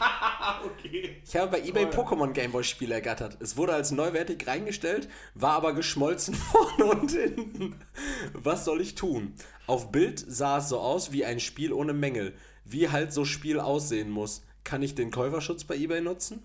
Okay. 0.65 1.21
Ich 1.25 1.37
habe 1.37 1.51
bei 1.51 1.61
eBay 1.61 1.91
Toll. 1.91 2.05
Pokémon 2.05 2.33
Gameboy 2.33 2.65
Spiel 2.65 2.91
ergattert. 2.91 3.37
Es 3.41 3.57
wurde 3.57 3.75
als 3.75 3.91
neuwertig 3.91 4.47
reingestellt, 4.47 5.09
war 5.35 5.53
aber 5.53 5.75
geschmolzen 5.75 6.35
vorne 6.53 6.85
und 6.87 7.11
hinten. 7.11 7.77
Was 8.33 8.65
soll 8.65 8.81
ich 8.81 8.95
tun? 8.95 9.35
Auf 9.67 9.93
Bild 9.93 10.25
sah 10.27 10.59
es 10.59 10.69
so 10.69 10.79
aus 10.81 11.13
wie 11.13 11.25
ein 11.25 11.41
Spiel 11.41 11.73
ohne 11.73 11.93
Mängel. 11.93 12.35
Wie 12.65 12.91
halt 12.91 13.13
so 13.13 13.25
Spiel 13.25 13.61
aussehen 13.61 14.11
muss. 14.11 14.45
Kann 14.65 14.83
ich 14.83 14.95
den 14.95 15.11
Käuferschutz 15.11 15.65
bei 15.65 15.77
eBay 15.77 16.01
nutzen? 16.01 16.43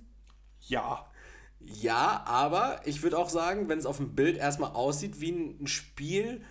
Ja. 0.67 1.10
Ja, 1.65 2.23
aber 2.25 2.81
ich 2.85 3.03
würde 3.03 3.17
auch 3.17 3.29
sagen, 3.29 3.69
wenn 3.69 3.79
es 3.79 3.85
auf 3.85 3.97
dem 3.97 4.15
Bild 4.15 4.37
erstmal 4.37 4.71
aussieht, 4.71 5.21
wie 5.21 5.31
ein 5.31 5.67
Spiel 5.67 6.41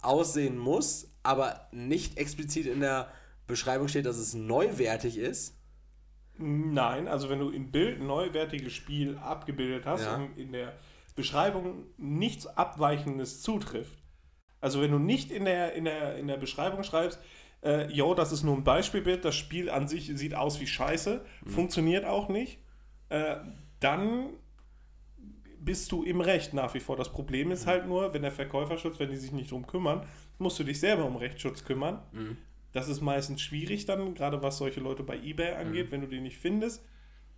aussehen 0.00 0.56
muss, 0.58 1.10
aber 1.22 1.68
nicht 1.72 2.18
explizit 2.18 2.66
in 2.66 2.80
der 2.80 3.08
Beschreibung 3.46 3.88
steht, 3.88 4.06
dass 4.06 4.16
es 4.18 4.34
neuwertig 4.34 5.18
ist, 5.18 5.58
Nein, 6.38 7.08
also 7.08 7.28
wenn 7.28 7.38
du 7.38 7.50
im 7.50 7.70
Bild 7.70 8.00
ein 8.00 8.06
neuwertiges 8.06 8.72
Spiel 8.72 9.18
abgebildet 9.18 9.84
hast 9.84 10.04
Ja. 10.06 10.16
und 10.16 10.36
in 10.38 10.50
der 10.52 10.72
Beschreibung 11.14 11.84
nichts 11.98 12.46
Abweichendes 12.46 13.42
zutrifft, 13.42 13.98
Also 14.60 14.80
wenn 14.80 14.90
du 14.92 14.98
nicht 14.98 15.30
in 15.30 15.44
der, 15.44 15.74
in 15.74 15.84
der, 15.84 16.16
in 16.16 16.28
der 16.28 16.38
Beschreibung 16.38 16.84
schreibst, 16.84 17.20
äh, 17.62 17.86
yo, 17.92 18.14
das 18.14 18.32
ist 18.32 18.44
nur 18.44 18.56
ein 18.56 18.64
Beispielbild, 18.64 19.24
das 19.24 19.34
Spiel 19.36 19.68
an 19.68 19.88
sich 19.88 20.10
sieht 20.14 20.34
aus 20.34 20.58
wie 20.60 20.66
Scheiße, 20.66 21.24
funktioniert 21.46 22.04
auch 22.06 22.28
nicht, 22.28 22.58
äh, 23.10 23.36
dann 23.80 24.30
bist 25.64 25.92
du 25.92 26.02
im 26.02 26.20
Recht 26.20 26.54
nach 26.54 26.74
wie 26.74 26.80
vor. 26.80 26.96
Das 26.96 27.10
Problem 27.10 27.50
ist 27.50 27.66
halt 27.66 27.86
nur, 27.86 28.12
wenn 28.14 28.22
der 28.22 28.32
Verkäuferschutz, 28.32 28.98
wenn 28.98 29.10
die 29.10 29.16
sich 29.16 29.32
nicht 29.32 29.50
drum 29.50 29.66
kümmern, 29.66 30.06
musst 30.38 30.58
du 30.58 30.64
dich 30.64 30.80
selber 30.80 31.04
um 31.04 31.16
Rechtsschutz 31.16 31.64
kümmern. 31.64 32.02
Das 32.72 32.88
ist 32.88 33.00
meistens 33.00 33.40
schwierig 33.42 33.84
dann, 33.84 34.14
gerade 34.14 34.42
was 34.42 34.58
solche 34.58 34.80
Leute 34.80 35.02
bei 35.02 35.16
eBay 35.18 35.54
angeht, 35.54 35.90
wenn 35.90 36.00
du 36.00 36.06
den 36.08 36.22
nicht 36.22 36.38
findest, 36.38 36.82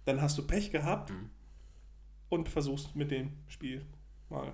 dann 0.04 0.20
hast 0.22 0.38
du 0.38 0.46
Pech 0.46 0.70
gehabt 0.70 1.12
und 2.28 2.48
versuchst 2.48 2.94
mit 2.96 3.10
dem 3.10 3.32
Spiel 3.48 3.84
mal. 4.28 4.52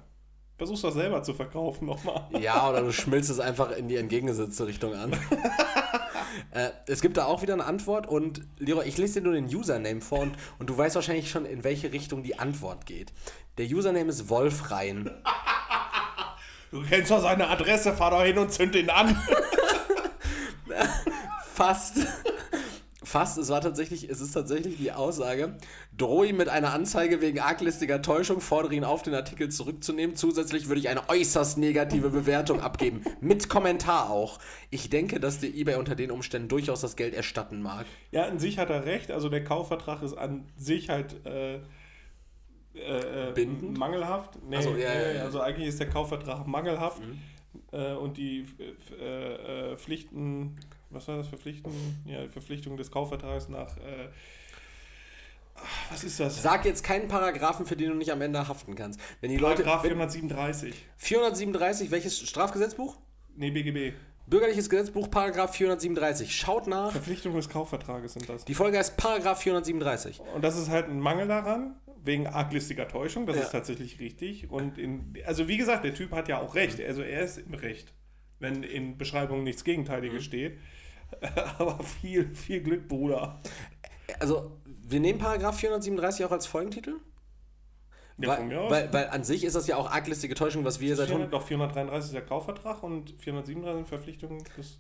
Versuchst 0.56 0.84
das 0.84 0.94
selber 0.94 1.22
zu 1.22 1.32
verkaufen 1.32 1.86
nochmal. 1.86 2.28
Ja, 2.38 2.68
oder 2.68 2.82
du 2.82 2.92
schmilzt 2.92 3.30
es 3.30 3.40
einfach 3.40 3.70
in 3.70 3.88
die 3.88 3.96
entgegengesetzte 3.96 4.66
Richtung 4.66 4.94
an. 4.94 5.12
äh, 6.52 6.70
es 6.86 7.00
gibt 7.00 7.16
da 7.16 7.26
auch 7.26 7.42
wieder 7.42 7.54
eine 7.54 7.64
Antwort 7.64 8.06
und 8.06 8.42
Leroy, 8.58 8.86
ich 8.86 8.98
lese 8.98 9.20
dir 9.20 9.24
nur 9.24 9.34
den 9.34 9.46
Username 9.46 10.00
vor 10.00 10.20
und, 10.20 10.36
und 10.58 10.70
du 10.70 10.76
weißt 10.76 10.94
wahrscheinlich 10.94 11.30
schon, 11.30 11.44
in 11.44 11.64
welche 11.64 11.92
Richtung 11.92 12.22
die 12.22 12.38
Antwort 12.38 12.86
geht. 12.86 13.12
Der 13.58 13.66
Username 13.66 14.10
ist 14.10 14.28
Wolfrein. 14.28 15.10
Du 16.70 16.82
kennst 16.82 17.10
doch 17.10 17.20
seine 17.20 17.48
Adresse, 17.48 17.92
fahr 17.92 18.12
doch 18.12 18.22
hin 18.22 18.38
und 18.38 18.52
zünd 18.52 18.76
ihn 18.76 18.90
an. 18.90 19.20
Fast. 21.54 21.98
Fast, 23.10 23.38
es 23.38 23.48
war 23.48 23.60
tatsächlich, 23.60 24.08
es 24.08 24.20
ist 24.20 24.30
tatsächlich 24.30 24.76
die 24.76 24.92
Aussage, 24.92 25.56
drohe 25.98 26.28
ihm 26.28 26.36
mit 26.36 26.48
einer 26.48 26.72
Anzeige 26.72 27.20
wegen 27.20 27.40
arglistiger 27.40 28.02
Täuschung, 28.02 28.40
fordere 28.40 28.76
ihn 28.76 28.84
auf, 28.84 29.02
den 29.02 29.14
Artikel 29.14 29.48
zurückzunehmen. 29.48 30.14
Zusätzlich 30.14 30.68
würde 30.68 30.78
ich 30.78 30.88
eine 30.88 31.08
äußerst 31.08 31.58
negative 31.58 32.10
Bewertung 32.10 32.60
abgeben. 32.60 33.02
Mit 33.20 33.48
Kommentar 33.48 34.10
auch. 34.10 34.38
Ich 34.70 34.90
denke, 34.90 35.18
dass 35.18 35.40
dir 35.40 35.52
eBay 35.52 35.74
unter 35.74 35.96
den 35.96 36.12
Umständen 36.12 36.46
durchaus 36.46 36.82
das 36.82 36.94
Geld 36.94 37.12
erstatten 37.12 37.60
mag. 37.62 37.84
Ja, 38.12 38.26
an 38.26 38.38
sich 38.38 38.60
hat 38.60 38.70
er 38.70 38.86
recht. 38.86 39.10
Also 39.10 39.28
der 39.28 39.42
Kaufvertrag 39.42 40.04
ist 40.04 40.14
an 40.14 40.44
sich 40.56 40.88
halt 40.88 41.26
äh, 41.26 41.56
äh, 42.74 43.32
Bindend? 43.34 43.76
mangelhaft. 43.76 44.38
Nee, 44.48 44.58
Ach 44.58 44.62
so, 44.62 44.76
ja, 44.76 44.94
ja, 44.94 45.10
ja. 45.14 45.22
also 45.24 45.40
eigentlich 45.40 45.66
ist 45.66 45.80
der 45.80 45.88
Kaufvertrag 45.88 46.46
mangelhaft. 46.46 47.02
Äh, 47.72 47.94
und 47.94 48.16
die 48.16 48.46
äh, 49.00 49.72
äh, 49.72 49.76
Pflichten, 49.76 50.56
was 50.90 51.08
war 51.08 51.16
das 51.16 51.28
für 51.28 51.38
Pflichten? 51.38 51.70
Ja, 52.04 52.28
Verpflichtung 52.28 52.76
des 52.76 52.90
Kaufvertrags 52.90 53.48
nach. 53.48 53.76
Äh, 53.78 54.08
ach, 55.56 55.90
was 55.92 56.04
ist 56.04 56.20
das? 56.20 56.42
Sag 56.42 56.64
jetzt 56.64 56.84
keinen 56.84 57.08
Paragraphen, 57.08 57.66
für 57.66 57.76
den 57.76 57.90
du 57.90 57.94
nicht 57.96 58.10
am 58.12 58.20
Ende 58.20 58.46
haften 58.48 58.74
kannst. 58.74 59.00
Wenn 59.20 59.30
die 59.30 59.36
Leute. 59.36 59.62
Paragraph 59.62 59.84
wenn, 59.84 59.90
437. 59.92 60.74
437, 60.96 61.90
welches 61.90 62.20
Strafgesetzbuch? 62.28 62.98
Nee, 63.36 63.50
BGB. 63.50 63.94
Bürgerliches 64.26 64.70
Gesetzbuch, 64.70 65.10
Paragraph 65.10 65.54
437. 65.56 66.34
Schaut 66.36 66.66
nach. 66.68 66.92
Verpflichtung 66.92 67.34
des 67.34 67.48
Kaufvertrages 67.48 68.12
sind 68.12 68.28
das. 68.28 68.44
Die 68.44 68.54
Folge 68.54 68.78
heißt 68.78 68.96
Paragraph 68.96 69.40
437. 69.42 70.20
Und 70.34 70.42
das 70.44 70.56
ist 70.56 70.68
halt 70.68 70.86
ein 70.88 71.00
Mangel 71.00 71.26
daran, 71.26 71.74
wegen 72.04 72.26
arglistiger 72.28 72.86
Täuschung, 72.86 73.26
das 73.26 73.36
Ja. 73.36 73.42
ist 73.42 73.50
tatsächlich 73.50 73.98
richtig. 73.98 74.48
Und 74.50 74.78
in, 74.78 75.14
also 75.26 75.48
wie 75.48 75.56
gesagt, 75.56 75.84
der 75.84 75.94
Typ 75.94 76.12
hat 76.12 76.28
ja 76.28 76.38
auch 76.40 76.54
recht, 76.54 76.80
also 76.80 77.02
er 77.02 77.22
ist 77.22 77.38
im 77.38 77.54
Recht, 77.54 77.92
wenn 78.38 78.62
in 78.62 78.96
Beschreibungen 78.98 79.42
nichts 79.42 79.64
Gegenteiliges 79.64 80.22
steht. 80.24 80.58
Aber 81.58 81.82
viel, 81.82 82.34
viel 82.34 82.62
Glück, 82.62 82.88
Bruder. 82.88 83.40
Also, 84.18 84.58
wir 84.66 85.00
nehmen 85.00 85.18
Paragraph 85.18 85.58
437 85.58 86.24
auch 86.24 86.32
als 86.32 86.46
Folgentitel? 86.46 86.96
Ja, 88.18 88.36
von 88.36 88.48
mir 88.48 88.56
weil, 88.56 88.64
aus. 88.64 88.70
weil, 88.70 88.92
weil 88.92 89.08
an 89.08 89.24
sich 89.24 89.44
ist 89.44 89.56
das 89.56 89.66
ja 89.66 89.76
auch 89.76 89.90
arglistige 89.90 90.34
Täuschung, 90.34 90.64
was 90.64 90.80
wir 90.80 90.94
seit 90.96 91.08
400, 91.08 91.28
100, 91.28 91.40
doch 91.40 91.46
433 91.46 92.06
ist 92.08 92.14
der 92.14 92.26
Kaufvertrag 92.26 92.82
und 92.82 93.10
437 93.18 93.76
sind 93.76 93.88
Verpflichtungen 93.88 94.44
des, 94.56 94.78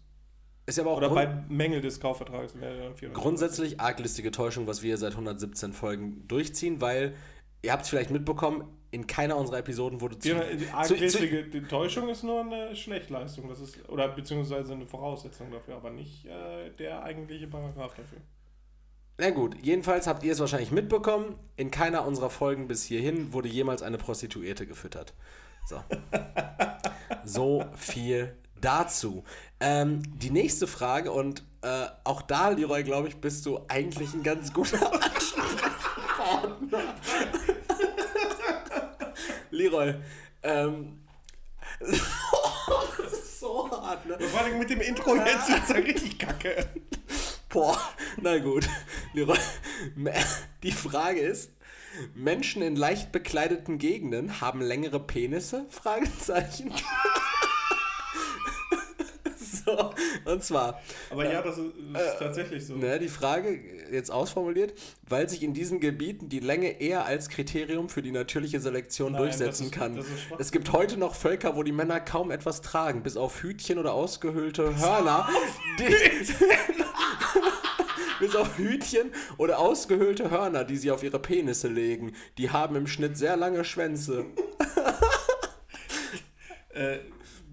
ist 0.66 0.76
ja 0.76 0.84
aber 0.84 0.92
auch 0.92 0.98
oder 0.98 1.10
bei 1.10 1.26
Mängel 1.48 1.80
des 1.80 2.00
Kaufvertrags 2.00 2.54
wäre 2.54 2.74
dann 2.74 2.96
433. 2.96 3.12
grundsätzlich 3.14 3.80
arglistige 3.80 4.30
Täuschung, 4.30 4.66
was 4.66 4.82
wir 4.82 4.96
seit 4.98 5.12
117 5.12 5.72
Folgen 5.72 6.28
durchziehen, 6.28 6.80
weil 6.80 7.14
ihr 7.62 7.72
habt 7.72 7.84
es 7.84 7.88
vielleicht 7.88 8.10
mitbekommen, 8.10 8.64
in 8.90 9.06
keiner 9.06 9.36
unserer 9.36 9.58
Episoden 9.58 10.00
wurde 10.00 10.18
zu, 10.18 10.34
Die, 10.34 10.56
die 10.56 10.64
zu, 10.64 10.70
zu, 10.70 10.76
arglistige 10.76 11.44
die 11.44 11.62
Täuschung 11.62 12.08
ist 12.08 12.24
nur 12.24 12.40
eine 12.40 12.74
Schlechtleistung, 12.74 13.48
das 13.48 13.60
ist, 13.60 13.88
oder 13.88 14.08
beziehungsweise 14.08 14.72
eine 14.72 14.86
Voraussetzung 14.86 15.50
dafür, 15.50 15.76
aber 15.76 15.90
nicht 15.90 16.26
äh, 16.26 16.70
der 16.78 17.02
eigentliche 17.02 17.46
Paragraph 17.46 17.94
dafür. 17.94 18.18
Na 19.18 19.30
gut, 19.30 19.54
jedenfalls 19.60 20.06
habt 20.06 20.22
ihr 20.22 20.32
es 20.32 20.40
wahrscheinlich 20.40 20.70
mitbekommen, 20.70 21.38
in 21.56 21.70
keiner 21.70 22.06
unserer 22.06 22.30
Folgen 22.30 22.68
bis 22.68 22.84
hierhin 22.84 23.34
wurde 23.34 23.48
jemals 23.48 23.82
eine 23.82 23.98
Prostituierte 23.98 24.66
gefüttert. 24.66 25.12
So. 25.68 25.84
so 27.24 27.66
viel 27.76 28.34
dazu. 28.60 29.24
Ähm, 29.60 30.02
die 30.16 30.30
nächste 30.30 30.66
Frage, 30.66 31.12
und 31.12 31.44
äh, 31.62 31.86
auch 32.04 32.22
da, 32.22 32.48
Leroy, 32.48 32.82
glaube 32.82 33.08
ich, 33.08 33.16
bist 33.18 33.44
du 33.44 33.60
eigentlich 33.68 34.14
ein 34.14 34.22
ganz 34.22 34.54
guter 34.54 34.90
Ansprechpartner. 35.04 36.94
Leroy, 39.60 39.94
ähm. 40.42 41.00
das 41.80 43.12
ist 43.12 43.40
so 43.40 43.70
hart, 43.70 44.06
ne? 44.06 44.18
Vor 44.18 44.40
allem 44.40 44.58
mit 44.58 44.70
dem 44.70 44.80
Intro 44.80 45.14
jetzt 45.16 45.50
ist 45.50 45.68
ja 45.68 45.76
richtig 45.76 46.18
kacke. 46.18 46.66
Boah, 47.50 47.78
na 48.22 48.38
gut. 48.38 48.66
Leroy, 49.12 49.36
Die 50.62 50.72
Frage 50.72 51.20
ist, 51.20 51.50
Menschen 52.14 52.62
in 52.62 52.74
leicht 52.74 53.12
bekleideten 53.12 53.76
Gegenden 53.76 54.40
haben 54.40 54.62
längere 54.62 54.98
Penisse? 54.98 55.66
Fragezeichen. 55.68 56.72
So, 59.76 60.30
und 60.32 60.42
zwar, 60.44 60.80
Aber 61.10 61.30
ja, 61.30 61.42
das 61.42 61.58
ist, 61.58 61.66
das 61.92 62.02
ist 62.12 62.18
tatsächlich 62.18 62.66
so. 62.66 62.76
ne, 62.76 62.98
die 62.98 63.08
Frage 63.08 63.58
jetzt 63.92 64.10
ausformuliert, 64.10 64.74
weil 65.08 65.28
sich 65.28 65.42
in 65.42 65.54
diesen 65.54 65.80
Gebieten 65.80 66.28
die 66.28 66.40
Länge 66.40 66.80
eher 66.80 67.04
als 67.06 67.28
Kriterium 67.28 67.88
für 67.88 68.02
die 68.02 68.12
natürliche 68.12 68.60
Selektion 68.60 69.12
Nein, 69.12 69.22
durchsetzen 69.22 69.66
ist- 69.66 69.72
kann. 69.72 70.04
es 70.38 70.52
gibt 70.52 70.72
heute 70.72 70.96
noch 70.96 71.14
Völker, 71.14 71.56
wo 71.56 71.62
die 71.62 71.72
Männer 71.72 72.00
kaum 72.00 72.30
etwas 72.30 72.60
tragen, 72.62 73.02
bis 73.02 73.16
auf 73.16 73.42
Hütchen 73.42 73.78
oder 73.78 73.94
ausgehöhlte 73.94 74.76
Hörner. 74.78 75.28
Bis 78.20 78.36
auf 78.36 78.58
Hütchen 78.58 79.12
oder 79.38 79.58
ausgehöhlte 79.58 80.30
Hörner, 80.30 80.64
die 80.64 80.76
sie 80.76 80.90
auf 80.90 81.02
ihre 81.02 81.18
Penisse 81.18 81.68
legen. 81.68 82.12
Die 82.36 82.50
haben 82.50 82.76
im 82.76 82.86
Schnitt 82.86 83.16
sehr 83.16 83.34
lange 83.38 83.64
Schwänze. 83.64 84.26
Äh, 86.74 86.98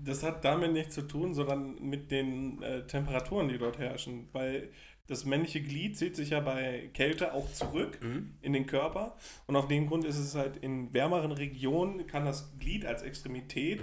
das 0.07 0.23
hat 0.23 0.43
damit 0.45 0.71
nichts 0.71 0.95
zu 0.95 1.01
tun, 1.01 1.33
sondern 1.33 1.81
mit 1.81 2.11
den 2.11 2.61
äh, 2.63 2.87
Temperaturen, 2.87 3.49
die 3.49 3.57
dort 3.57 3.77
herrschen. 3.77 4.29
Weil 4.31 4.69
das 5.07 5.25
männliche 5.25 5.61
Glied 5.61 5.97
zieht 5.97 6.15
sich 6.15 6.31
ja 6.31 6.39
bei 6.39 6.89
Kälte 6.93 7.33
auch 7.33 7.51
zurück 7.51 7.97
in 8.41 8.53
den 8.53 8.65
Körper. 8.65 9.15
Und 9.45 9.55
auf 9.55 9.67
dem 9.67 9.87
Grund 9.87 10.05
ist 10.05 10.17
es 10.17 10.35
halt 10.35 10.57
in 10.57 10.93
wärmeren 10.93 11.31
Regionen, 11.31 12.07
kann 12.07 12.25
das 12.25 12.57
Glied 12.59 12.85
als 12.85 13.03
Extremität, 13.03 13.81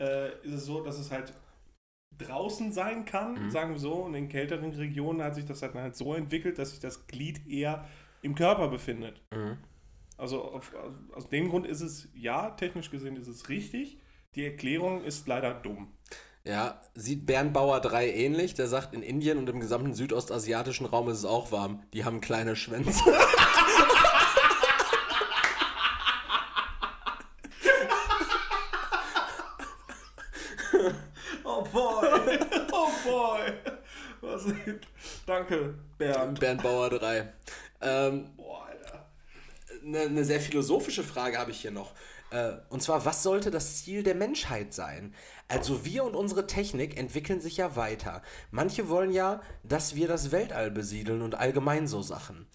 äh, 0.00 0.28
ist 0.42 0.52
es 0.52 0.64
so, 0.66 0.82
dass 0.82 0.98
es 0.98 1.10
halt 1.10 1.32
draußen 2.18 2.72
sein 2.72 3.04
kann, 3.04 3.36
sagen 3.50 3.72
wir 3.72 3.78
so. 3.78 3.94
Und 4.04 4.14
in 4.14 4.28
kälteren 4.28 4.72
Regionen 4.72 5.22
hat 5.22 5.34
sich 5.34 5.44
das 5.44 5.62
halt, 5.62 5.74
halt 5.74 5.96
so 5.96 6.14
entwickelt, 6.14 6.58
dass 6.58 6.70
sich 6.70 6.80
das 6.80 7.06
Glied 7.06 7.46
eher 7.46 7.86
im 8.22 8.34
Körper 8.34 8.68
befindet. 8.68 9.22
Also 10.16 10.42
auf, 10.42 10.74
aus 11.14 11.28
dem 11.28 11.50
Grund 11.50 11.66
ist 11.66 11.82
es, 11.82 12.08
ja, 12.14 12.50
technisch 12.52 12.90
gesehen 12.90 13.16
ist 13.16 13.28
es 13.28 13.50
richtig. 13.50 13.98
Die 14.36 14.44
Erklärung 14.44 15.02
ist 15.02 15.26
leider 15.26 15.54
dumm. 15.54 15.94
Ja, 16.44 16.82
sieht 16.94 17.24
Bernbauer 17.24 17.80
3 17.80 18.12
ähnlich. 18.12 18.52
Der 18.52 18.68
sagt, 18.68 18.92
in 18.92 19.02
Indien 19.02 19.38
und 19.38 19.48
im 19.48 19.60
gesamten 19.60 19.94
südostasiatischen 19.94 20.84
Raum 20.84 21.08
ist 21.08 21.18
es 21.18 21.24
auch 21.24 21.52
warm. 21.52 21.82
Die 21.94 22.04
haben 22.04 22.20
kleine 22.20 22.54
Schwänze. 22.54 23.02
Oh 31.44 31.62
boy! 31.62 32.38
Oh 32.72 32.88
boy! 33.04 33.52
Was, 34.20 34.44
danke, 35.24 35.74
Bernd. 35.96 36.38
Bernbauer 36.38 36.90
3. 36.90 37.32
Ähm, 37.80 38.30
Boah, 38.36 38.66
Alter. 38.66 39.06
eine, 39.84 40.00
eine 40.00 40.24
sehr 40.24 40.40
philosophische 40.40 41.02
Frage 41.02 41.38
habe 41.38 41.50
ich 41.50 41.60
hier 41.60 41.70
noch. 41.70 41.94
Äh, 42.30 42.54
und 42.70 42.82
zwar, 42.82 43.04
was 43.04 43.22
sollte 43.22 43.50
das 43.50 43.76
Ziel 43.84 44.02
der 44.02 44.14
Menschheit 44.14 44.74
sein? 44.74 45.14
Also 45.48 45.84
wir 45.84 46.04
und 46.04 46.16
unsere 46.16 46.46
Technik 46.46 46.96
entwickeln 46.96 47.40
sich 47.40 47.56
ja 47.56 47.76
weiter. 47.76 48.22
Manche 48.50 48.88
wollen 48.88 49.12
ja, 49.12 49.42
dass 49.62 49.94
wir 49.94 50.08
das 50.08 50.32
Weltall 50.32 50.70
besiedeln 50.70 51.22
und 51.22 51.36
allgemein 51.36 51.86
so 51.86 52.02
Sachen. 52.02 52.46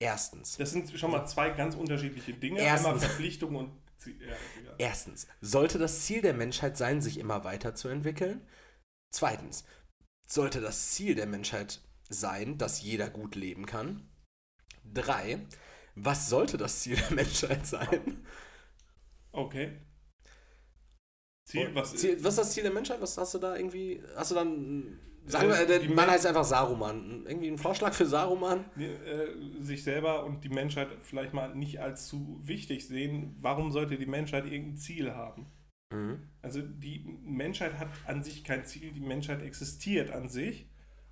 Erstens. 0.00 0.56
Das 0.58 0.70
sind 0.70 0.90
schon 0.98 1.10
mal 1.10 1.26
zwei 1.26 1.50
ganz 1.50 1.74
unterschiedliche 1.74 2.34
Dinge. 2.34 2.60
Erstens. 2.60 2.86
Einmal 2.86 3.00
Verpflichtung 3.00 3.56
und. 3.56 3.72
Ziel- 3.96 4.20
Ja, 4.20 4.36
egal. 4.60 4.74
Erstens, 4.78 5.26
sollte 5.40 5.78
das 5.78 6.02
Ziel 6.02 6.22
der 6.22 6.34
Menschheit 6.34 6.76
sein, 6.76 7.00
sich 7.02 7.18
immer 7.18 7.42
weiterzuentwickeln? 7.44 8.46
Zweitens, 9.12 9.64
sollte 10.28 10.60
das 10.60 10.90
Ziel 10.92 11.14
der 11.16 11.26
Menschheit 11.26 11.80
sein, 12.08 12.58
dass 12.58 12.82
jeder 12.82 13.10
gut 13.10 13.34
leben 13.34 13.66
kann? 13.66 14.08
Drei, 14.84 15.40
was 15.96 16.28
sollte 16.28 16.58
das 16.58 16.80
Ziel 16.80 16.96
der 16.96 17.10
Menschheit 17.12 17.66
sein? 17.66 18.24
Okay. 19.32 19.80
Ziel, 21.44 21.70
was, 21.74 21.96
Ziel, 21.96 22.22
was 22.22 22.34
ist 22.34 22.38
das 22.38 22.52
Ziel 22.52 22.62
der 22.64 22.72
Menschheit? 22.72 23.00
Was 23.00 23.16
hast 23.16 23.34
du 23.34 23.38
da 23.38 23.56
irgendwie. 23.56 24.02
Hast 24.16 24.30
du 24.30 24.34
dann. 24.34 24.98
Sagen 25.24 25.50
Äh, 25.50 25.58
wir, 25.58 25.66
der 25.66 25.78
die 25.80 25.88
Mann 25.88 26.10
heißt 26.10 26.26
einfach 26.26 26.44
Saruman. 26.44 27.24
Irgendwie 27.26 27.48
ein 27.48 27.58
Vorschlag 27.58 27.92
für 27.92 28.06
Saruman? 28.06 28.64
äh, 28.78 29.28
sich 29.60 29.82
selber 29.82 30.24
und 30.24 30.44
die 30.44 30.48
Menschheit 30.48 30.88
vielleicht 31.02 31.34
mal 31.34 31.54
nicht 31.54 31.80
als 31.80 32.06
zu 32.06 32.40
wichtig 32.42 32.86
sehen. 32.86 33.36
Warum 33.40 33.70
sollte 33.70 33.98
die 33.98 34.06
Menschheit 34.06 34.44
irgendein 34.46 34.76
Ziel 34.76 35.14
haben? 35.14 35.46
Mhm. 35.90 36.28
Also 36.42 36.60
die 36.62 37.04
Menschheit 37.22 37.78
hat 37.78 37.88
an 38.06 38.22
sich 38.22 38.44
kein 38.44 38.64
Ziel, 38.64 38.92
die 38.92 39.00
Menschheit 39.00 39.42
existiert 39.42 40.10
an 40.10 40.28
sich. 40.28 40.68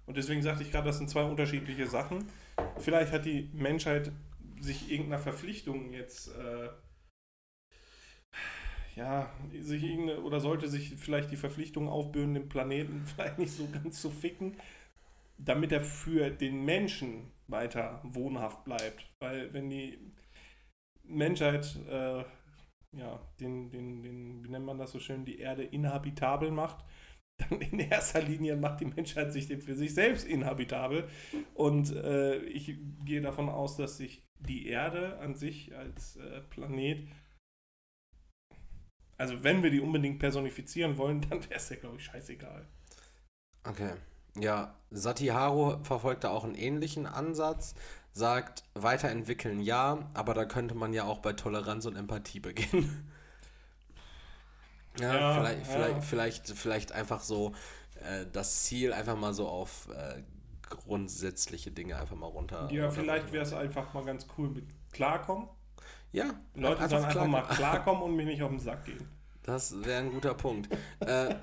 Und 0.06 0.16
deswegen 0.16 0.42
sagte 0.42 0.62
ich 0.62 0.70
gerade, 0.70 0.86
das 0.86 0.98
sind 0.98 1.10
zwei 1.10 1.24
unterschiedliche 1.24 1.86
Sachen. 1.86 2.26
Vielleicht 2.78 3.12
hat 3.12 3.24
die 3.24 3.50
Menschheit 3.52 4.12
sich 4.60 4.90
irgendeiner 4.90 5.20
Verpflichtung 5.20 5.92
jetzt, 5.92 6.28
äh, 6.28 6.68
ja, 8.96 9.30
sich 9.60 9.84
oder 10.24 10.40
sollte 10.40 10.68
sich 10.68 10.96
vielleicht 10.96 11.30
die 11.30 11.36
Verpflichtung 11.36 11.88
aufbürden, 11.88 12.34
den 12.34 12.48
Planeten 12.48 13.04
vielleicht 13.14 13.38
nicht 13.38 13.52
so 13.52 13.68
ganz 13.70 14.00
zu 14.00 14.10
ficken, 14.10 14.56
damit 15.38 15.70
er 15.70 15.82
für 15.82 16.30
den 16.30 16.64
Menschen 16.64 17.30
weiter 17.46 18.00
wohnhaft 18.02 18.64
bleibt. 18.64 19.06
Weil 19.20 19.52
wenn 19.52 19.68
die 19.68 19.98
Menschheit, 21.04 21.78
äh, 21.88 22.24
ja, 22.92 23.20
den, 23.38 23.70
den, 23.70 24.02
den, 24.02 24.44
wie 24.44 24.48
nennt 24.48 24.64
man 24.64 24.78
das 24.78 24.92
so 24.92 24.98
schön, 24.98 25.26
die 25.26 25.38
Erde 25.38 25.62
inhabitabel 25.62 26.50
macht, 26.50 26.84
dann 27.50 27.60
in 27.60 27.78
erster 27.78 28.22
Linie 28.22 28.56
macht 28.56 28.80
die 28.80 28.86
Menschheit 28.86 29.30
sich 29.30 29.46
für 29.46 29.74
sich 29.74 29.92
selbst 29.92 30.26
inhabitabel. 30.26 31.06
Und 31.52 31.94
äh, 31.94 32.38
ich 32.44 32.78
gehe 33.04 33.20
davon 33.20 33.50
aus, 33.50 33.76
dass 33.76 33.98
sich 33.98 34.26
die 34.38 34.68
Erde 34.68 35.18
an 35.18 35.34
sich 35.34 35.76
als 35.76 36.16
äh, 36.16 36.40
Planet, 36.48 37.06
also 39.18 39.42
wenn 39.44 39.62
wir 39.62 39.70
die 39.70 39.80
unbedingt 39.80 40.18
personifizieren 40.18 40.96
wollen, 40.98 41.20
dann 41.30 41.42
wäre 41.44 41.54
es 41.56 41.68
ja, 41.68 41.76
glaube 41.76 41.96
ich, 41.96 42.04
scheißegal. 42.04 42.66
Okay. 43.64 43.92
Ja, 44.38 44.74
Satiharu 44.90 45.82
verfolgt 45.84 46.24
da 46.24 46.30
auch 46.30 46.44
einen 46.44 46.54
ähnlichen 46.54 47.06
Ansatz, 47.06 47.74
sagt, 48.12 48.64
weiterentwickeln 48.74 49.60
ja, 49.60 50.10
aber 50.14 50.34
da 50.34 50.44
könnte 50.44 50.74
man 50.74 50.92
ja 50.92 51.04
auch 51.04 51.18
bei 51.20 51.32
Toleranz 51.32 51.86
und 51.86 51.96
Empathie 51.96 52.40
beginnen. 52.40 53.10
Ja, 54.98 55.12
Ja, 55.12 55.32
vielleicht, 55.32 55.66
ja. 55.66 56.00
Vielleicht, 56.00 56.04
vielleicht, 56.04 56.48
vielleicht 56.50 56.92
einfach 56.92 57.20
so 57.22 57.54
äh, 58.02 58.26
das 58.32 58.64
Ziel 58.64 58.92
einfach 58.92 59.16
mal 59.16 59.34
so 59.34 59.48
auf 59.48 59.88
äh, 59.90 60.22
grundsätzliche 60.68 61.70
Dinge 61.70 61.96
einfach 61.98 62.16
mal 62.16 62.26
runter. 62.26 62.70
Ja, 62.70 62.90
runter- 62.90 62.90
vielleicht 62.90 63.32
wäre 63.32 63.42
es 63.44 63.52
einfach 63.52 63.92
mal 63.94 64.04
ganz 64.04 64.26
cool 64.38 64.50
mit 64.50 64.66
Klarkommen. 64.92 65.48
Ja, 66.12 66.34
Leute 66.54 66.88
sollen 66.88 67.04
einfach 67.04 67.26
mal 67.26 67.42
klarkommen. 67.42 67.56
klarkommen 67.56 68.02
und 68.02 68.16
mir 68.16 68.24
nicht 68.24 68.42
auf 68.42 68.50
den 68.50 68.58
Sack 68.58 68.84
gehen. 68.84 69.08
Das 69.42 69.84
wäre 69.84 70.00
ein 70.00 70.10
guter 70.10 70.34
Punkt. 70.34 70.68
äh, 71.00 71.34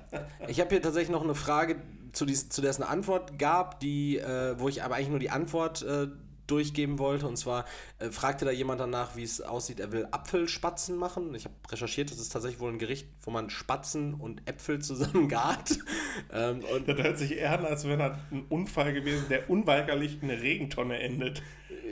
ich 0.48 0.60
habe 0.60 0.70
hier 0.70 0.82
tatsächlich 0.82 1.10
noch 1.10 1.22
eine 1.22 1.34
Frage, 1.34 1.76
zu, 2.12 2.26
dies, 2.26 2.48
zu 2.48 2.60
der 2.60 2.70
es 2.70 2.80
eine 2.80 2.88
Antwort 2.88 3.38
gab, 3.38 3.80
die, 3.80 4.18
äh, 4.18 4.58
wo 4.58 4.68
ich 4.68 4.82
aber 4.82 4.96
eigentlich 4.96 5.08
nur 5.08 5.18
die 5.18 5.30
Antwort 5.30 5.82
äh, 5.82 6.08
durchgeben 6.46 6.98
wollte. 6.98 7.26
Und 7.26 7.36
zwar 7.36 7.64
äh, 7.98 8.10
fragte 8.10 8.44
da 8.44 8.50
jemand 8.50 8.80
danach, 8.80 9.16
wie 9.16 9.22
es 9.22 9.40
aussieht. 9.40 9.80
Er 9.80 9.92
will 9.92 10.06
Apfelspatzen 10.10 10.96
machen. 10.96 11.34
Ich 11.34 11.44
habe 11.44 11.54
recherchiert, 11.70 12.10
das 12.10 12.18
ist 12.18 12.30
tatsächlich 12.30 12.60
wohl 12.60 12.72
ein 12.72 12.78
Gericht, 12.78 13.08
wo 13.22 13.30
man 13.30 13.50
Spatzen 13.50 14.14
und 14.14 14.48
Äpfel 14.48 14.80
zusammen 14.80 15.28
gart. 15.28 15.78
ähm, 16.32 16.60
und 16.74 16.88
Das 16.88 16.98
hört 16.98 17.18
sich 17.18 17.36
eher 17.36 17.58
an, 17.58 17.64
als 17.64 17.84
wäre 17.84 17.98
das 17.98 18.18
ein 18.30 18.44
Unfall 18.48 18.92
gewesen, 18.92 19.26
der 19.28 19.48
unweigerlich 19.50 20.22
in 20.22 20.30
eine 20.30 20.40
Regentonne 20.40 20.98
endet. 21.00 21.42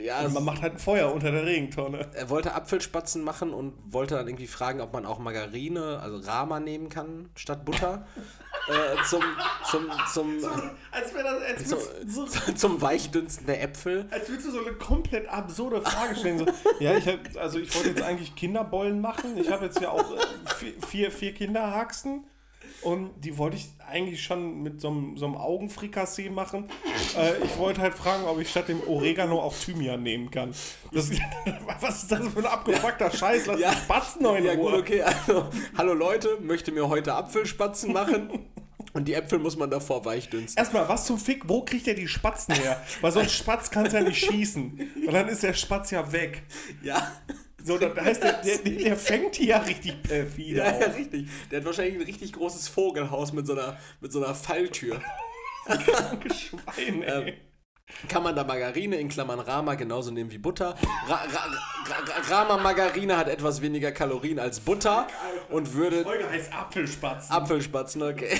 Ja, 0.01 0.21
Und 0.21 0.33
man 0.33 0.45
macht 0.45 0.61
halt 0.61 0.73
ein 0.73 0.79
Feuer 0.79 1.11
unter 1.13 1.31
der 1.31 1.45
Regentonne. 1.45 2.07
er 2.13 2.29
wollte 2.29 2.53
Apfelspatzen 2.53 3.23
machen 3.23 3.53
und 3.53 3.73
wollte 3.85 4.15
dann 4.15 4.27
irgendwie 4.27 4.47
fragen, 4.47 4.81
ob 4.81 4.93
man 4.93 5.05
auch 5.05 5.19
Margarine, 5.19 5.99
also 6.01 6.17
Rama 6.17 6.59
nehmen 6.59 6.89
kann 6.89 7.29
statt 7.35 7.65
Butter. 7.65 8.05
äh, 8.69 9.03
zum, 9.05 9.23
zum, 9.69 9.91
zum, 10.11 10.37
Als 10.91 11.13
wäre 11.13 11.23
das, 11.23 11.43
als 11.43 11.69
zum, 11.69 11.79
so, 12.07 12.25
zum 12.55 12.81
Weichdünsten 12.81 13.45
der 13.45 13.61
Äpfel. 13.61 14.07
als 14.11 14.29
würdest 14.29 14.47
du 14.47 14.51
so 14.51 14.59
eine 14.59 14.73
komplett 14.73 15.27
absurde 15.27 15.81
Frage 15.81 16.15
stellen. 16.15 16.39
So, 16.39 16.45
ja, 16.79 16.97
ich 16.97 17.07
hab, 17.07 17.19
also 17.37 17.59
ich 17.59 17.73
wollte 17.75 17.89
jetzt 17.89 18.01
eigentlich 18.01 18.35
Kinderbollen 18.35 19.01
machen. 19.01 19.37
Ich 19.37 19.51
habe 19.51 19.65
jetzt 19.65 19.79
ja 19.81 19.89
auch 19.89 20.15
äh, 20.15 20.53
vier, 20.57 20.73
vier, 20.87 21.11
vier 21.11 21.33
Kinderhaxen. 21.33 22.25
Und 22.83 23.11
die 23.23 23.37
wollte 23.37 23.57
ich 23.57 23.69
eigentlich 23.89 24.23
schon 24.23 24.61
mit 24.63 24.81
so 24.81 24.89
einem, 24.89 25.17
so 25.17 25.25
einem 25.25 25.35
Augenfrikassee 25.37 26.29
machen. 26.29 26.69
Äh, 27.17 27.43
ich 27.43 27.57
wollte 27.57 27.81
halt 27.81 27.93
fragen, 27.93 28.25
ob 28.25 28.39
ich 28.39 28.49
statt 28.49 28.67
dem 28.67 28.81
Oregano 28.87 29.39
auch 29.39 29.55
Thymian 29.55 30.01
nehmen 30.03 30.29
kann. 30.31 30.53
Das, 30.91 31.09
was 31.79 32.03
ist 32.03 32.11
das 32.11 32.27
für 32.27 32.39
ein 32.39 32.45
abgefuckter 32.45 33.11
Scheiß? 33.11 33.45
Lass 33.45 33.59
Ja. 33.59 33.71
Spatzen 33.71 34.23
noch 34.23 34.35
in 34.35 34.45
Ja 34.45 34.53
Ruhe. 34.53 34.71
gut, 34.71 34.79
okay, 34.81 35.01
also, 35.01 35.45
hallo 35.77 35.93
Leute, 35.93 36.37
möchte 36.41 36.71
mir 36.71 36.89
heute 36.89 37.13
Apfelspatzen 37.13 37.93
machen 37.93 38.47
und 38.93 39.07
die 39.07 39.13
Äpfel 39.13 39.39
muss 39.39 39.55
man 39.57 39.69
davor 39.69 40.03
weichdünsten. 40.05 40.57
Erstmal, 40.61 40.87
was 40.89 41.05
zum 41.05 41.17
Fick, 41.17 41.47
wo 41.47 41.63
kriegt 41.63 41.87
er 41.87 41.93
die 41.95 42.07
Spatzen 42.07 42.55
her? 42.55 42.81
Weil 43.01 43.11
so 43.11 43.19
ein 43.19 43.29
Spatz 43.29 43.69
kannst 43.71 43.93
du 43.93 43.97
ja 43.97 44.03
nicht 44.03 44.23
schießen. 44.25 44.91
Und 45.07 45.13
dann 45.13 45.27
ist 45.29 45.43
der 45.43 45.53
Spatz 45.53 45.91
ja 45.91 46.11
weg. 46.11 46.43
Ja, 46.83 47.11
So, 47.63 47.77
das 47.77 47.97
heißt, 47.97 48.23
der, 48.23 48.33
der, 48.43 48.57
der 48.57 48.97
fängt 48.97 49.35
hier 49.35 49.47
ja 49.47 49.57
richtig 49.59 50.03
perfide 50.03 50.59
ja, 50.59 50.79
ja, 50.79 50.87
auf. 50.87 50.97
richtig. 50.97 51.27
Der 51.49 51.59
hat 51.59 51.65
wahrscheinlich 51.65 51.95
ein 51.95 52.01
richtig 52.01 52.33
großes 52.33 52.67
Vogelhaus 52.67 53.31
mit 53.31 53.47
so 53.47 53.53
einer, 53.53 53.77
mit 54.01 54.11
so 54.11 54.23
einer 54.23 54.35
Falltür. 54.35 55.01
Schwein, 56.35 57.03
ey. 57.03 57.29
Ähm, 57.29 57.33
Kann 58.07 58.23
man 58.23 58.35
da 58.35 58.43
Margarine 58.43 58.95
in 58.97 59.09
Klammern 59.09 59.39
Rama 59.39 59.75
genauso 59.75 60.11
nehmen 60.11 60.31
wie 60.31 60.37
Butter? 60.37 60.75
Ra 61.07 61.15
Ra 61.15 61.25
Ra 61.25 62.29
Ra 62.29 62.43
Rama 62.43 62.57
Margarine 62.57 63.17
hat 63.17 63.27
etwas 63.27 63.61
weniger 63.61 63.91
Kalorien 63.91 64.39
als 64.39 64.59
Butter 64.59 65.07
und 65.49 65.73
würde 65.73 66.03
Folge 66.03 66.29
heißt 66.29 66.53
Apfelspatzen. 66.53 67.31
Apfelspatzen, 67.35 68.03
okay. 68.03 68.39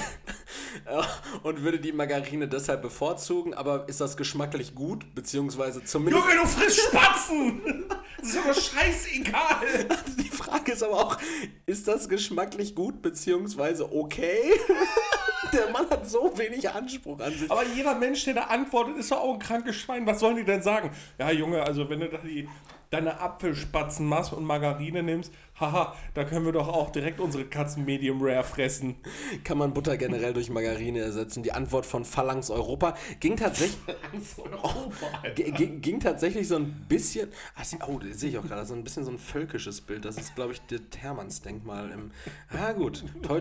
Ja, 0.85 1.07
und 1.43 1.61
würde 1.63 1.79
die 1.79 1.91
Margarine 1.91 2.47
deshalb 2.47 2.81
bevorzugen, 2.81 3.53
aber 3.53 3.87
ist 3.87 4.01
das 4.01 4.17
geschmacklich 4.17 4.73
gut, 4.75 5.13
beziehungsweise 5.13 5.83
zumindest 5.83 6.25
Junge, 6.25 6.41
du 6.41 6.47
frisst 6.47 6.81
Spatzen! 6.81 7.85
Das 8.17 8.29
ist 8.29 8.37
aber 8.37 8.53
scheißegal. 8.53 9.87
Die 10.17 10.29
Frage 10.29 10.71
ist 10.71 10.83
aber 10.83 10.93
auch, 10.93 11.17
ist 11.65 11.87
das 11.87 12.07
geschmacklich 12.09 12.73
gut 12.73 13.01
beziehungsweise 13.01 13.93
okay? 13.93 14.53
Der 15.51 15.69
Mann 15.69 15.89
hat 15.89 16.09
so 16.09 16.31
wenig 16.35 16.69
Anspruch 16.69 17.19
an 17.19 17.31
sich. 17.37 17.51
Aber 17.51 17.63
jeder 17.75 17.95
Mensch, 17.95 18.23
der 18.25 18.33
da 18.33 18.41
antwortet, 18.43 18.97
ist 18.97 19.11
doch 19.11 19.19
auch 19.19 19.32
ein 19.33 19.39
krankes 19.39 19.75
Schwein. 19.75 20.05
Was 20.05 20.19
sollen 20.19 20.37
die 20.37 20.43
denn 20.45 20.61
sagen? 20.61 20.91
Ja, 21.19 21.31
Junge, 21.31 21.63
also 21.63 21.89
wenn 21.89 21.99
du 21.99 22.09
da 22.09 22.17
die, 22.17 22.47
deine 22.89 23.19
Apfelspatzen 23.19 24.05
machst 24.05 24.33
und 24.33 24.45
Margarine 24.45 25.01
nimmst, 25.01 25.33
haha, 25.59 25.95
da 26.13 26.23
können 26.23 26.45
wir 26.45 26.51
doch 26.51 26.67
auch 26.67 26.91
direkt 26.91 27.19
unsere 27.19 27.45
Katzen 27.45 27.85
Medium 27.85 28.21
Rare 28.21 28.43
fressen. 28.43 28.95
Kann 29.43 29.57
man 29.57 29.73
Butter 29.73 29.97
generell 29.97 30.33
durch 30.33 30.49
Margarine 30.49 30.99
ersetzen? 30.99 31.43
Die 31.43 31.51
Antwort 31.51 31.85
von 31.85 32.05
Phalanx 32.05 32.49
Europa 32.51 32.95
ging 33.19 33.35
tatsächlich, 33.35 33.77
g- 35.35 35.51
ging, 35.51 35.81
ging 35.81 35.99
tatsächlich 35.99 36.47
so 36.47 36.55
ein 36.55 36.85
bisschen. 36.87 37.29
Ah, 37.55 37.63
oh, 37.87 37.99
das 37.99 38.19
sehe 38.19 38.29
ich 38.29 38.37
auch 38.37 38.43
gerade, 38.45 38.65
so 38.65 38.73
ein 38.75 38.83
bisschen 38.83 39.05
so 39.05 39.11
ein 39.11 39.19
völkisches 39.19 39.81
Bild. 39.81 40.05
Das 40.05 40.17
ist, 40.17 40.35
glaube 40.35 40.53
ich, 40.53 40.61
das 40.67 40.81
Hermannsdenkmal 40.99 41.89
im. 41.91 42.11
Ah, 42.49 42.73
gut. 42.73 43.03
Ah, 43.27 43.39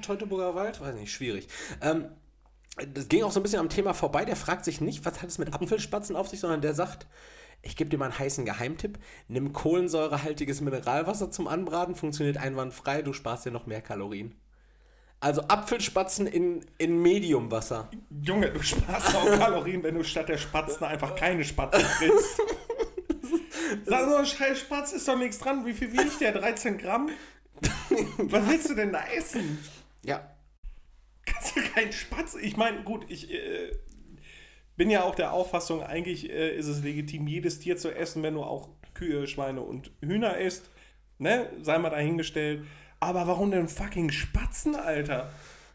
Teutoburger 0.00 0.54
Wald? 0.54 0.80
Weiß 0.80 0.94
nicht, 0.94 1.12
schwierig. 1.12 1.48
Ähm, 1.82 2.06
das 2.76 3.08
ging 3.08 3.22
auch 3.22 3.32
so 3.32 3.40
ein 3.40 3.42
bisschen 3.42 3.60
am 3.60 3.68
Thema 3.68 3.94
vorbei. 3.94 4.24
Der 4.24 4.36
fragt 4.36 4.64
sich 4.64 4.80
nicht, 4.80 5.04
was 5.04 5.22
hat 5.22 5.28
es 5.28 5.38
mit 5.38 5.54
Apfelspatzen 5.54 6.16
auf 6.16 6.28
sich, 6.28 6.40
sondern 6.40 6.60
der 6.60 6.74
sagt, 6.74 7.06
ich 7.62 7.76
gebe 7.76 7.90
dir 7.90 7.98
mal 7.98 8.06
einen 8.06 8.18
heißen 8.18 8.44
Geheimtipp. 8.44 8.98
Nimm 9.28 9.52
kohlensäurehaltiges 9.52 10.60
Mineralwasser 10.60 11.30
zum 11.30 11.48
Anbraten, 11.48 11.94
funktioniert 11.94 12.36
einwandfrei, 12.36 13.02
du 13.02 13.12
sparst 13.12 13.46
dir 13.46 13.50
noch 13.50 13.66
mehr 13.66 13.80
Kalorien. 13.80 14.34
Also 15.20 15.42
Apfelspatzen 15.42 16.26
in, 16.26 16.64
in 16.76 17.00
Mediumwasser. 17.00 17.90
Junge, 18.22 18.50
du 18.50 18.62
sparst 18.62 19.16
auch 19.16 19.24
Kalorien, 19.38 19.82
wenn 19.82 19.94
du 19.94 20.04
statt 20.04 20.28
der 20.28 20.36
Spatzen 20.36 20.84
einfach 20.84 21.16
keine 21.16 21.42
Spatzen 21.44 21.84
frisst. 21.84 22.40
Sag 23.86 24.18
ein 24.18 24.26
scheiß 24.26 24.60
Spatz 24.60 24.92
ist 24.92 25.08
doch 25.08 25.18
nichts 25.18 25.38
dran. 25.38 25.64
Wie 25.64 25.72
viel 25.72 25.92
wiegt 25.92 26.20
der? 26.20 26.32
13 26.32 26.78
Gramm? 26.78 27.08
Was 28.18 28.48
willst 28.48 28.70
du 28.70 28.74
denn 28.74 28.92
da 28.92 29.02
essen? 29.16 29.58
Ja. 30.04 30.35
Du 31.64 31.72
keinen 31.74 31.92
Spatz? 31.92 32.34
Ich 32.40 32.56
meine, 32.56 32.82
gut, 32.84 33.06
ich 33.08 33.30
äh, 33.32 33.72
bin 34.76 34.90
ja 34.90 35.02
auch 35.04 35.14
der 35.14 35.32
Auffassung, 35.32 35.82
eigentlich 35.82 36.30
äh, 36.30 36.54
ist 36.56 36.66
es 36.66 36.82
legitim, 36.82 37.26
jedes 37.26 37.58
Tier 37.60 37.76
zu 37.76 37.90
essen, 37.94 38.22
wenn 38.22 38.34
du 38.34 38.42
auch 38.42 38.68
Kühe, 38.94 39.26
Schweine 39.26 39.62
und 39.62 39.90
Hühner 40.00 40.36
isst. 40.38 40.70
Ne? 41.18 41.50
Sei 41.62 41.78
mal 41.78 41.90
dahingestellt. 41.90 42.64
Aber 43.00 43.26
warum 43.26 43.50
denn 43.50 43.68
fucking 43.68 44.10
Spatzen, 44.10 44.74
Alter? 44.76 45.30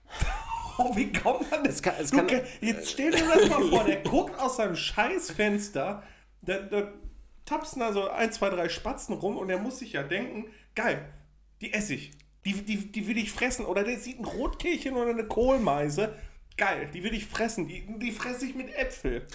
Oh, 0.77 0.95
wie 0.95 1.11
kommt 1.11 1.51
man 1.51 1.63
das? 1.65 1.82
Kann- 1.84 1.93
du, 1.99 2.15
kann- 2.15 2.27
ke- 2.27 2.43
jetzt 2.61 2.89
stell 2.91 3.11
dir 3.11 3.27
das 3.27 3.49
mal 3.49 3.61
vor, 3.69 3.84
der 3.84 3.97
guckt 3.97 4.39
aus 4.39 4.55
seinem 4.55 4.75
Scheißfenster, 4.75 6.01
da, 6.41 6.57
da 6.59 6.91
tapsen 7.45 7.82
da 7.82 7.91
so 7.93 8.09
ein, 8.09 8.32
zwei, 8.32 8.49
drei 8.49 8.67
Spatzen 8.69 9.13
rum 9.15 9.38
und 9.38 9.49
er 9.49 9.59
muss 9.59 9.79
sich 9.79 9.93
ja 9.93 10.01
denken, 10.01 10.47
geil, 10.73 11.05
die 11.59 11.73
esse 11.73 11.93
ich. 11.95 12.13
Die, 12.45 12.53
die, 12.53 12.91
die 12.91 13.07
will 13.07 13.17
ich 13.17 13.31
fressen. 13.31 13.65
Oder 13.65 13.83
der 13.83 13.99
sieht 13.99 14.19
ein 14.19 14.25
Rotkehlchen 14.25 14.95
oder 14.95 15.11
eine 15.11 15.27
Kohlmeise. 15.27 16.15
Geil, 16.57 16.89
die 16.93 17.03
will 17.03 17.13
ich 17.13 17.25
fressen. 17.27 17.67
Die, 17.67 17.85
die 17.99 18.11
fresse 18.11 18.45
ich 18.45 18.55
mit 18.55 18.73
Äpfel. 18.75 19.25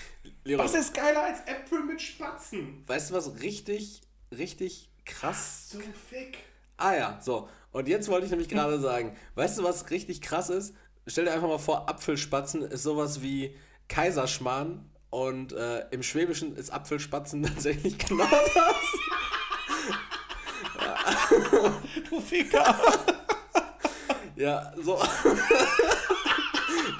Leroy, 0.44 0.64
Was 0.64 0.74
ist 0.74 0.94
geiler 0.94 1.22
als 1.24 1.40
Äpfel 1.46 1.82
mit 1.84 2.00
Spatzen? 2.00 2.84
weißt 2.86 3.10
du 3.10 3.14
was 3.14 3.40
richtig, 3.40 4.00
richtig 4.36 4.90
krass 5.04 5.70
So 5.70 5.78
Fick. 6.10 6.38
Ah 6.76 6.94
ja, 6.94 7.18
so. 7.22 7.48
Und 7.72 7.88
jetzt 7.88 8.08
wollte 8.08 8.26
ich 8.26 8.30
nämlich 8.30 8.48
gerade 8.48 8.78
sagen, 8.80 9.16
weißt 9.34 9.58
du, 9.58 9.64
was 9.64 9.90
richtig 9.90 10.20
krass 10.20 10.50
ist? 10.50 10.74
Stell 11.06 11.24
dir 11.24 11.32
einfach 11.32 11.48
mal 11.48 11.58
vor, 11.58 11.88
Apfelspatzen 11.88 12.62
ist 12.62 12.82
sowas 12.82 13.22
wie 13.22 13.56
Kaiserschmarrn 13.88 14.88
und 15.10 15.52
äh, 15.52 15.86
im 15.90 16.02
Schwäbischen 16.02 16.54
ist 16.56 16.70
Apfelspatzen 16.70 17.42
tatsächlich 17.44 17.96
genau 17.98 18.26
das. 18.54 18.76
Du 22.10 22.20
Ficker! 22.20 22.74
Ja, 24.36 24.72
so. 24.82 25.00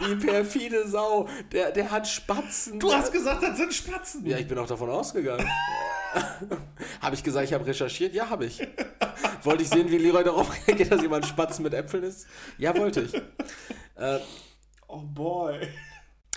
Die 0.07 0.14
perfide 0.16 0.89
Sau, 0.89 1.29
der, 1.53 1.70
der 1.72 1.91
hat 1.91 2.07
Spatzen. 2.09 2.79
Du 2.79 2.93
hast 2.93 3.12
gesagt, 3.12 3.43
das 3.43 3.57
sind 3.57 3.74
Spatzen! 3.74 4.24
Ja, 4.27 4.39
ich 4.39 4.47
bin 4.49 4.59
auch 4.59 4.66
davon 4.66 4.89
ausgegangen. 4.91 5.47
habe 7.03 7.14
ich 7.14 7.22
gesagt, 7.22 7.47
ich 7.47 7.53
habe 7.53 7.66
recherchiert? 7.66 8.14
Ja, 8.14 8.31
habe 8.31 8.47
ich. 8.47 8.66
Wollte 9.43 9.62
ich 9.64 9.68
sehen, 9.68 9.91
wie 9.91 9.99
Leroy 9.99 10.24
darauf 10.24 10.51
reagiert, 10.66 10.93
dass 10.93 11.03
jemand 11.03 11.27
Spatzen 11.27 11.62
mit 11.62 11.74
Äpfeln 11.74 12.05
isst? 12.05 12.27
Ja, 12.59 12.77
wollte 12.77 13.03
ich. 13.03 13.14
Äh, 13.97 14.18
Oh 14.89 15.03
boy. 15.03 15.68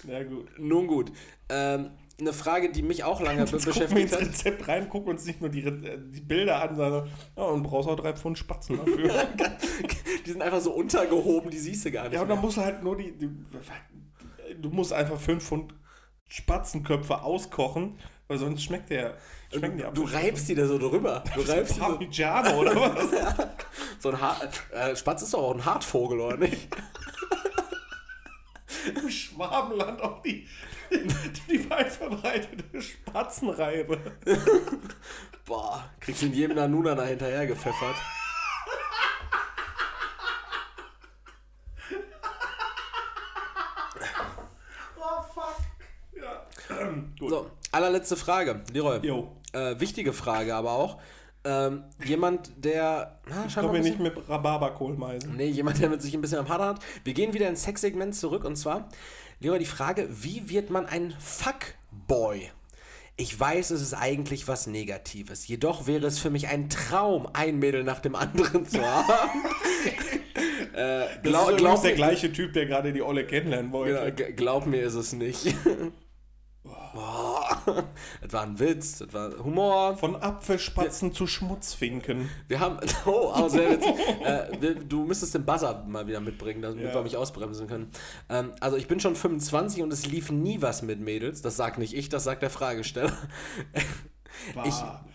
Na 0.04 0.24
gut. 0.24 0.50
nun 0.58 0.88
gut. 0.88 1.12
Ähm, 1.50 1.92
eine 2.20 2.34
Frage, 2.34 2.72
die 2.72 2.82
mich 2.82 3.03
auch 3.03 3.22
lange 3.22 3.39
Jetzt 3.41 3.51
gucken 3.51 3.65
wir 3.65 3.74
beschäftigt 3.74 4.01
ins 4.01 4.13
hat. 4.13 4.22
Rezept 4.22 4.67
rein, 4.67 4.89
gucken 4.89 5.09
uns 5.11 5.26
nicht 5.26 5.41
nur 5.41 5.49
die, 5.49 5.61
Re- 5.61 5.97
die 5.99 6.22
Bilder 6.22 6.61
an, 6.61 6.76
sondern 6.76 7.09
ja, 7.38 7.43
und 7.43 7.63
brauchst 7.63 7.88
auch 7.89 7.95
drei 7.95 8.13
Pfund 8.13 8.38
Spatzen 8.38 8.78
dafür. 8.78 9.11
Die 10.26 10.32
sind 10.32 10.41
einfach 10.41 10.61
so 10.61 10.72
untergehoben, 10.74 11.49
die 11.49 11.57
siehst 11.57 11.86
du 11.86 11.91
gar 11.91 12.03
nicht. 12.03 12.13
ja, 12.13 12.22
und 12.22 12.28
dann 12.30 12.39
musst 12.39 12.57
du 12.57 12.61
halt 12.61 12.84
nur 12.84 12.95
die, 12.97 13.11
die. 13.17 13.30
Du 14.61 14.70
musst 14.70 14.93
einfach 14.93 15.20
fünf 15.20 15.43
Pfund 15.43 15.74
Spatzenköpfe 16.28 17.24
auskochen, 17.24 17.97
weil 18.28 18.38
sonst 18.38 18.61
schmeckt 18.63 18.89
der. 18.91 19.15
Schmecken 19.51 19.78
die 19.78 19.84
du 19.93 20.03
reibst 20.03 20.47
die 20.49 20.53
da 20.55 20.67
so 20.67 20.78
drüber. 20.78 21.24
Du 21.34 21.41
reibst 21.41 21.76
die 21.76 21.80
so, 21.80 21.86
Parmigiano 21.86 22.59
oder 22.59 22.76
was? 22.76 23.07
so 23.99 24.09
ein 24.09 24.22
Hart, 24.22 24.61
äh, 24.72 24.95
Spatz 24.95 25.24
ist 25.24 25.34
doch 25.34 25.41
auch 25.41 25.53
ein 25.55 25.65
Hartvogel, 25.65 26.20
oder 26.20 26.38
nicht? 26.38 26.67
Im 29.01 29.09
Schwabenland 29.09 30.01
auch 30.01 30.22
die, 30.22 30.47
die, 31.50 31.70
weit 31.70 31.92
verbreitete 31.92 32.82
Spatzenreibe. 32.82 34.00
Boah, 35.46 35.90
kriegst 36.00 36.22
du 36.22 36.28
in 36.28 36.34
jedem 36.34 36.56
Nanuna 36.56 36.96
da 36.96 37.06
hinterher 37.06 37.46
gepfeffert. 37.48 37.96
Oh 44.98 45.24
fuck. 45.34 45.56
Ja. 46.16 46.46
Ähm, 46.80 47.14
gut. 47.20 47.30
So, 47.30 47.52
allerletzte 47.72 48.16
Frage. 48.16 48.62
Leroy. 48.72 49.00
Jo. 49.02 49.36
Äh, 49.54 49.80
wichtige 49.80 50.14
Frage 50.14 50.56
aber 50.56 50.72
auch. 50.72 51.00
Ähm, 51.46 51.86
jemand, 52.04 52.52
der. 52.58 53.20
Na, 53.30 53.46
Ich 53.48 53.56
komme 53.56 53.80
nicht 53.80 54.00
mit 54.00 54.14
Rhabarberkohlmeisen. 54.28 55.36
Nee, 55.38 55.48
jemand, 55.48 55.80
der 55.80 55.90
mit 55.90 56.02
sich 56.02 56.14
ein 56.14 56.22
bisschen 56.22 56.40
am 56.40 56.50
Hader 56.50 56.68
hat. 56.68 56.80
Wir 57.06 57.14
gehen 57.14 57.34
wieder 57.34 57.48
ins 57.48 57.64
Sexsegment 57.64 58.14
zurück 58.14 58.44
und 58.44 58.58
zwar, 58.58 58.90
Leroy, 59.42 59.60
die 59.60 59.66
Frage, 59.66 60.08
wie 60.10 60.50
wird 60.50 60.70
man 60.70 60.86
ein 60.86 61.16
Fuckboy? 61.20 62.50
Ich 63.16 63.38
weiß, 63.38 63.72
es 63.72 63.82
ist 63.82 63.94
eigentlich 63.94 64.48
was 64.48 64.68
Negatives. 64.68 65.48
Jedoch 65.48 65.88
wäre 65.88 66.08
es 66.08 66.20
für 66.20 66.30
mich 66.30 66.48
ein 66.48 66.70
Traum, 66.70 67.28
ein 67.34 67.58
Mädel 67.60 67.84
nach 67.84 68.00
dem 68.00 68.16
anderen 68.16 68.66
zu 68.68 68.82
haben. 68.86 69.44
äh, 70.74 71.06
Glaub, 71.24 71.58
das 71.58 71.74
ist 71.76 71.82
der 71.84 71.92
mir, 71.92 71.96
gleiche 71.96 72.32
Typ, 72.34 72.54
der 72.54 72.66
gerade 72.66 72.92
die 72.94 73.02
Olle 73.02 73.26
kennenlernen 73.26 73.72
wollte. 73.72 74.14
genau, 74.14 74.32
glaub 74.36 74.66
mir 74.66 74.84
ist 74.84 74.96
es 74.96 75.14
nicht. 75.14 75.54
Boah. 76.64 77.49
Das 78.22 78.34
war 78.34 78.43
ein 78.43 78.59
Witz, 78.59 78.99
das 78.99 79.13
war 79.13 79.32
Humor. 79.43 79.97
Von 79.97 80.15
Apfelspatzen 80.15 81.13
zu 81.13 81.28
Schmutzfinken. 81.28 82.30
Wir 82.47 82.59
haben. 82.59 82.80
Oh, 83.05 83.32
aber 83.34 83.49
sehr 83.49 83.72
witzig. 83.72 83.93
äh, 84.26 84.47
wir- 84.59 84.76
du 84.76 85.03
müsstest 85.05 85.34
den 85.36 85.45
Buzzer 85.45 85.84
mal 85.88 86.05
wieder 86.07 86.20
mitbringen, 86.20 86.61
damit 86.61 86.84
Ja. 86.84 86.93
wir 86.93 87.03
mich 87.03 87.17
ausbremsen 87.17 87.67
können. 87.67 87.91
Ähm, 88.30 88.51
also, 88.59 88.78
ich 88.78 88.88
bin 88.88 88.99
schon 88.99 89.15
25 89.15 89.82
und 89.84 89.91
es 89.93 90.05
lief 90.05 90.32
nie 90.32 90.61
was 90.61 90.82
mit 90.82 90.99
Mädels. 90.99 91.41
Das 91.41 91.55
sagt 91.55 91.78
nicht 91.78 91.93
ich, 91.93 92.09
das 92.09 92.24
sagt 92.24 92.41
der 92.41 92.49
Fragesteller. 92.49 93.13
War. 94.53 95.05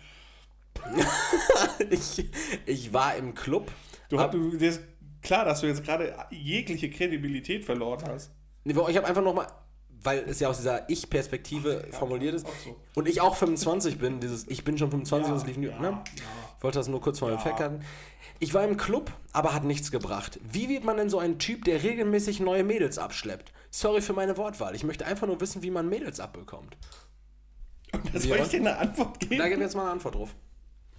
Ich, 1.89 2.29
ich 2.65 2.93
war 2.93 3.15
im 3.15 3.33
Club. 3.33 3.71
Du, 4.09 4.17
Ab- 4.17 4.25
hast, 4.27 4.33
du 4.33 4.57
dir 4.57 4.69
ist 4.69 4.81
klar, 5.21 5.45
dass 5.45 5.61
du 5.61 5.67
jetzt 5.67 5.83
gerade 5.83 6.13
jegliche 6.31 6.89
Kredibilität 6.89 7.65
verloren 7.65 8.03
hast. 8.07 8.31
Nee, 8.63 8.73
ich 8.89 8.97
habe 8.97 9.05
einfach 9.07 9.23
nochmal, 9.23 9.47
weil 10.05 10.19
es 10.29 10.39
ja 10.39 10.47
aus 10.49 10.57
dieser 10.57 10.89
Ich-Perspektive 10.89 11.87
formuliert 11.91 12.35
ist. 12.35 12.47
so. 12.63 12.75
Und 12.95 13.07
ich 13.07 13.19
auch 13.21 13.35
25 13.35 13.97
bin, 13.97 14.19
dieses 14.19 14.47
Ich 14.47 14.63
bin 14.63 14.77
schon 14.77 14.91
25 14.91 15.27
Ja, 15.27 15.33
und 15.33 15.39
es 15.41 15.45
lief 15.47 15.57
nie. 15.57 15.67
ja, 15.67 15.79
ne? 15.79 15.87
ja. 15.89 16.03
Ich 16.57 16.63
wollte 16.63 16.79
das 16.79 16.87
nur 16.87 17.01
kurz 17.01 17.19
vor 17.19 17.29
dem 17.29 17.39
Fact 17.39 17.59
hatten. 17.59 17.83
Ich 18.39 18.53
war 18.53 18.63
im 18.65 18.75
Club, 18.77 19.11
aber 19.33 19.53
hat 19.53 19.63
nichts 19.63 19.91
gebracht. 19.91 20.39
Wie 20.43 20.67
wird 20.69 20.83
man 20.83 20.97
denn 20.97 21.09
so 21.09 21.19
ein 21.19 21.39
Typ, 21.39 21.63
der 21.65 21.83
regelmäßig 21.83 22.39
neue 22.39 22.63
Mädels 22.63 22.97
abschleppt? 22.97 23.53
Sorry 23.71 24.01
für 24.01 24.13
meine 24.13 24.35
Wortwahl. 24.37 24.75
Ich 24.75 24.83
möchte 24.83 25.05
einfach 25.05 25.27
nur 25.27 25.39
wissen, 25.41 25.63
wie 25.63 25.71
man 25.71 25.87
Mädels 25.89 26.19
abbekommt. 26.19 26.75
Das 28.13 28.23
Wie 28.23 28.27
soll 28.29 28.39
ich 28.39 28.47
dir 28.49 28.59
eine 28.59 28.77
Antwort 28.77 29.19
geben? 29.19 29.37
Da 29.37 29.45
gebe 29.47 29.55
ich 29.59 29.65
jetzt 29.65 29.75
mal 29.75 29.83
eine 29.83 29.91
Antwort 29.91 30.15
drauf. 30.15 30.35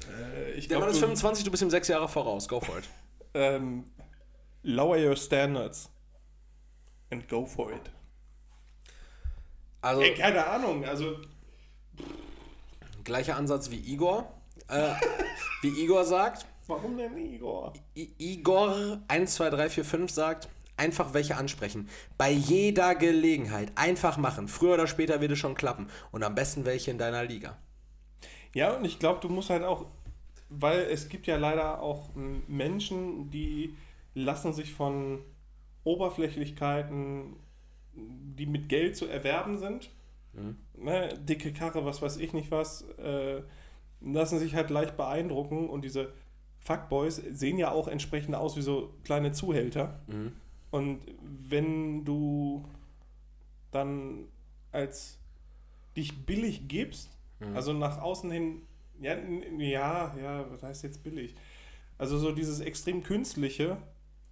Äh, 0.09 0.53
ich 0.53 0.69
Der 0.69 0.77
glaub, 0.79 0.81
Mann 0.83 0.91
ist 0.91 0.97
du, 0.97 1.07
25, 1.07 1.45
du 1.45 1.51
bist 1.51 1.63
ihm 1.63 1.71
sechs 1.71 1.89
Jahre 1.89 2.09
voraus. 2.09 2.49
Go 2.49 2.61
for 2.61 2.79
it. 2.79 2.85
ähm, 3.35 3.85
lower 4.63 4.97
your 4.97 5.17
standards 5.17 5.91
and 7.11 7.29
go 7.29 7.45
for 7.45 7.71
it. 7.71 7.91
Also, 9.87 10.03
Ey, 10.03 10.15
keine 10.15 10.45
Ahnung, 10.45 10.85
also 10.85 11.17
gleicher 13.05 13.37
Ansatz 13.37 13.71
wie 13.71 13.77
Igor. 13.77 14.29
Äh, 14.67 14.95
wie 15.63 15.69
Igor 15.69 16.05
sagt, 16.05 16.45
warum 16.67 16.97
denn 16.97 17.17
Igor? 17.17 17.73
I 17.97 18.11
Igor 18.19 18.99
12345 19.07 20.13
sagt, 20.13 20.49
einfach 20.77 21.15
welche 21.15 21.37
ansprechen. 21.37 21.89
Bei 22.19 22.33
jeder 22.33 22.97
Gelegenheit. 22.97 23.71
Einfach 23.77 24.17
machen. 24.17 24.49
Früher 24.49 24.75
oder 24.75 24.89
später 24.89 25.21
wird 25.21 25.31
es 25.31 25.39
schon 25.39 25.55
klappen. 25.55 25.89
Und 26.11 26.25
am 26.25 26.35
besten 26.35 26.65
welche 26.65 26.91
in 26.91 26.99
deiner 26.99 27.23
Liga. 27.23 27.57
Ja, 28.55 28.73
und 28.73 28.85
ich 28.85 28.99
glaube, 28.99 29.21
du 29.21 29.29
musst 29.29 29.51
halt 29.51 29.63
auch, 29.63 29.87
weil 30.49 30.81
es 30.81 31.09
gibt 31.09 31.29
ja 31.29 31.37
leider 31.37 31.81
auch 31.81 32.11
Menschen, 32.49 33.31
die 33.31 33.77
lassen 34.15 34.53
sich 34.53 34.75
von 34.75 35.21
Oberflächlichkeiten, 35.85 37.37
die 37.97 38.47
mit 38.47 38.69
Geld 38.69 38.97
zu 38.97 39.07
erwerben 39.07 39.59
sind, 39.59 39.91
ne, 40.75 41.09
dicke 41.19 41.53
Karre, 41.53 41.85
was 41.85 42.03
weiß 42.03 42.19
ich 42.19 42.33
nicht 42.33 42.51
was, 42.51 42.83
äh, 42.99 43.43
lassen 44.01 44.39
sich 44.39 44.55
halt 44.55 44.71
leicht 44.71 44.97
beeindrucken 44.97 45.69
und 45.71 45.83
diese 45.83 46.13
Fuckboys 46.59 47.17
sehen 47.17 47.59
ja 47.59 47.71
auch 47.71 47.89
entsprechend 47.89 48.35
aus 48.35 48.57
wie 48.57 48.63
so 48.63 48.93
kleine 49.05 49.33
Zuhälter. 49.33 50.01
Und 50.71 51.01
wenn 51.23 52.05
du 52.05 52.65
dann 53.71 54.27
als 54.73 55.19
dich 55.97 56.27
billig 56.27 56.69
gibst, 56.69 57.11
also 57.55 57.73
nach 57.73 57.99
außen 58.01 58.31
hin, 58.31 58.63
ja, 59.01 59.17
ja, 59.59 60.15
ja, 60.21 60.51
was 60.51 60.63
heißt 60.63 60.83
jetzt 60.85 61.03
billig? 61.03 61.35
Also 61.99 62.19
so 62.19 62.33
dieses 62.33 62.61
extrem 62.61 63.03
künstliche, 63.03 63.79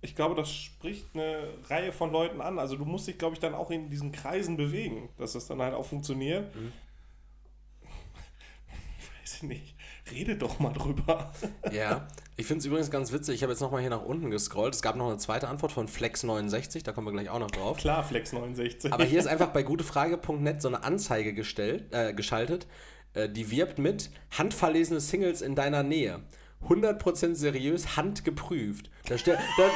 ich 0.05 0.15
glaube, 0.15 0.35
das 0.35 0.53
spricht 0.53 1.07
eine 1.15 1.49
Reihe 1.69 1.91
von 1.91 2.13
Leuten 2.13 2.43
an. 2.43 2.59
Also 2.59 2.77
du 2.77 2.85
musst 2.85 3.09
dich, 3.09 3.17
glaube 3.17 3.35
ich, 3.35 3.41
dann 3.41 3.55
auch 3.55 3.71
in 3.71 3.89
diesen 3.89 4.13
Kreisen 4.13 4.59
bewegen, 4.59 5.09
dass 5.17 5.33
das 5.33 5.47
dann 5.47 5.63
halt 5.63 5.75
auch 5.75 5.87
funktioniert. 5.87 6.55
Weiß 9.23 9.37
ich 9.37 9.43
nicht. 9.45 9.75
Rede 10.13 10.37
doch 10.37 10.59
mal 10.59 10.75
drüber. 10.75 11.33
Ja, 11.73 12.07
ich 12.37 12.47
finde 12.47 12.59
es 12.59 12.67
übrigens 12.67 12.91
ganz 12.91 13.13
witzig. 13.13 13.37
Ich 13.37 13.43
habe 13.43 13.53
jetzt 13.53 13.61
nochmal 13.61 13.81
hier 13.81 13.91
nach 13.91 14.05
unten 14.05 14.31
gescrollt. 14.31 14.75
Es 14.75 14.83
gab 14.83 14.97
noch 14.97 15.09
eine 15.09 15.17
zweite 15.17 15.49
Antwort 15.49 15.73
von 15.73 15.89
Flex69, 15.89 16.85
da 16.85 16.93
kommen 16.93 17.07
wir 17.07 17.13
gleich 17.13 17.31
auch 17.31 17.39
noch 17.39 17.51
drauf. 17.51 17.79
Klar, 17.79 18.05
Flex 18.05 18.35
69. 18.35 18.93
Aber 18.93 19.05
hier 19.05 19.19
ist 19.19 19.27
einfach 19.27 19.49
bei 19.53 19.63
gutefrage.net 19.63 20.61
so 20.61 20.69
eine 20.69 20.85
Anzeige 20.85 21.33
gestellt, 21.33 21.87
äh, 21.93 22.13
geschaltet, 22.13 22.67
äh, 23.15 23.31
die 23.31 23.51
wirbt 23.51 23.79
mit 23.79 24.11
handverlesene 24.37 25.01
Singles 25.01 25.41
in 25.41 25.55
deiner 25.55 25.83
Nähe. 25.83 26.21
100% 26.69 27.35
seriös, 27.35 27.97
handgeprüft. 27.97 28.91
Da 29.07 29.19
steht, 29.19 29.39
da, 29.57 29.71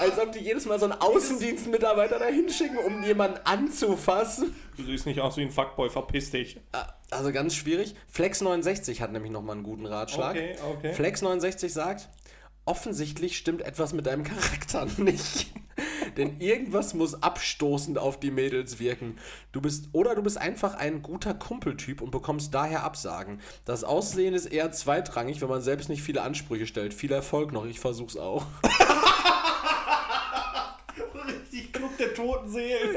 als 0.00 0.18
ob 0.18 0.32
die 0.32 0.40
jedes 0.40 0.66
Mal 0.66 0.78
so 0.78 0.86
einen 0.86 1.00
Außendienstmitarbeiter 1.00 2.18
da 2.18 2.26
hinschicken, 2.26 2.78
um 2.78 3.02
jemanden 3.02 3.38
anzufassen. 3.44 4.54
Du 4.76 4.84
siehst 4.84 5.06
nicht 5.06 5.20
aus 5.20 5.36
wie 5.36 5.42
ein 5.42 5.50
Fuckboy, 5.50 5.90
verpiss 5.90 6.30
dich. 6.30 6.60
Also 7.10 7.32
ganz 7.32 7.54
schwierig. 7.54 7.94
Flex69 8.14 9.00
hat 9.00 9.12
nämlich 9.12 9.30
nochmal 9.30 9.56
einen 9.56 9.64
guten 9.64 9.86
Ratschlag. 9.86 10.30
Okay, 10.30 10.56
okay. 10.70 10.92
Flex69 10.94 11.68
sagt, 11.68 12.08
offensichtlich 12.64 13.36
stimmt 13.36 13.62
etwas 13.62 13.92
mit 13.92 14.06
deinem 14.06 14.24
Charakter 14.24 14.86
nicht. 14.96 15.52
Denn 16.16 16.40
irgendwas 16.40 16.94
muss 16.94 17.22
abstoßend 17.22 17.98
auf 17.98 18.20
die 18.20 18.30
Mädels 18.30 18.78
wirken. 18.78 19.18
Du 19.52 19.60
bist 19.60 19.88
oder 19.92 20.14
du 20.14 20.22
bist 20.22 20.38
einfach 20.38 20.74
ein 20.74 21.02
guter 21.02 21.34
Kumpeltyp 21.34 22.00
und 22.00 22.10
bekommst 22.10 22.52
daher 22.54 22.82
Absagen. 22.84 23.40
Das 23.64 23.84
Aussehen 23.84 24.34
ist 24.34 24.46
eher 24.46 24.70
zweitrangig, 24.72 25.40
wenn 25.40 25.48
man 25.48 25.62
selbst 25.62 25.88
nicht 25.88 26.02
viele 26.02 26.22
Ansprüche 26.22 26.66
stellt. 26.66 26.94
Viel 26.94 27.12
Erfolg 27.12 27.52
noch, 27.52 27.64
ich 27.66 27.80
versuch's 27.80 28.16
auch. 28.16 28.46
Richtig 31.26 31.72
Club 31.72 31.96
der 31.98 32.14
toten 32.14 32.48
Seelen. 32.50 32.96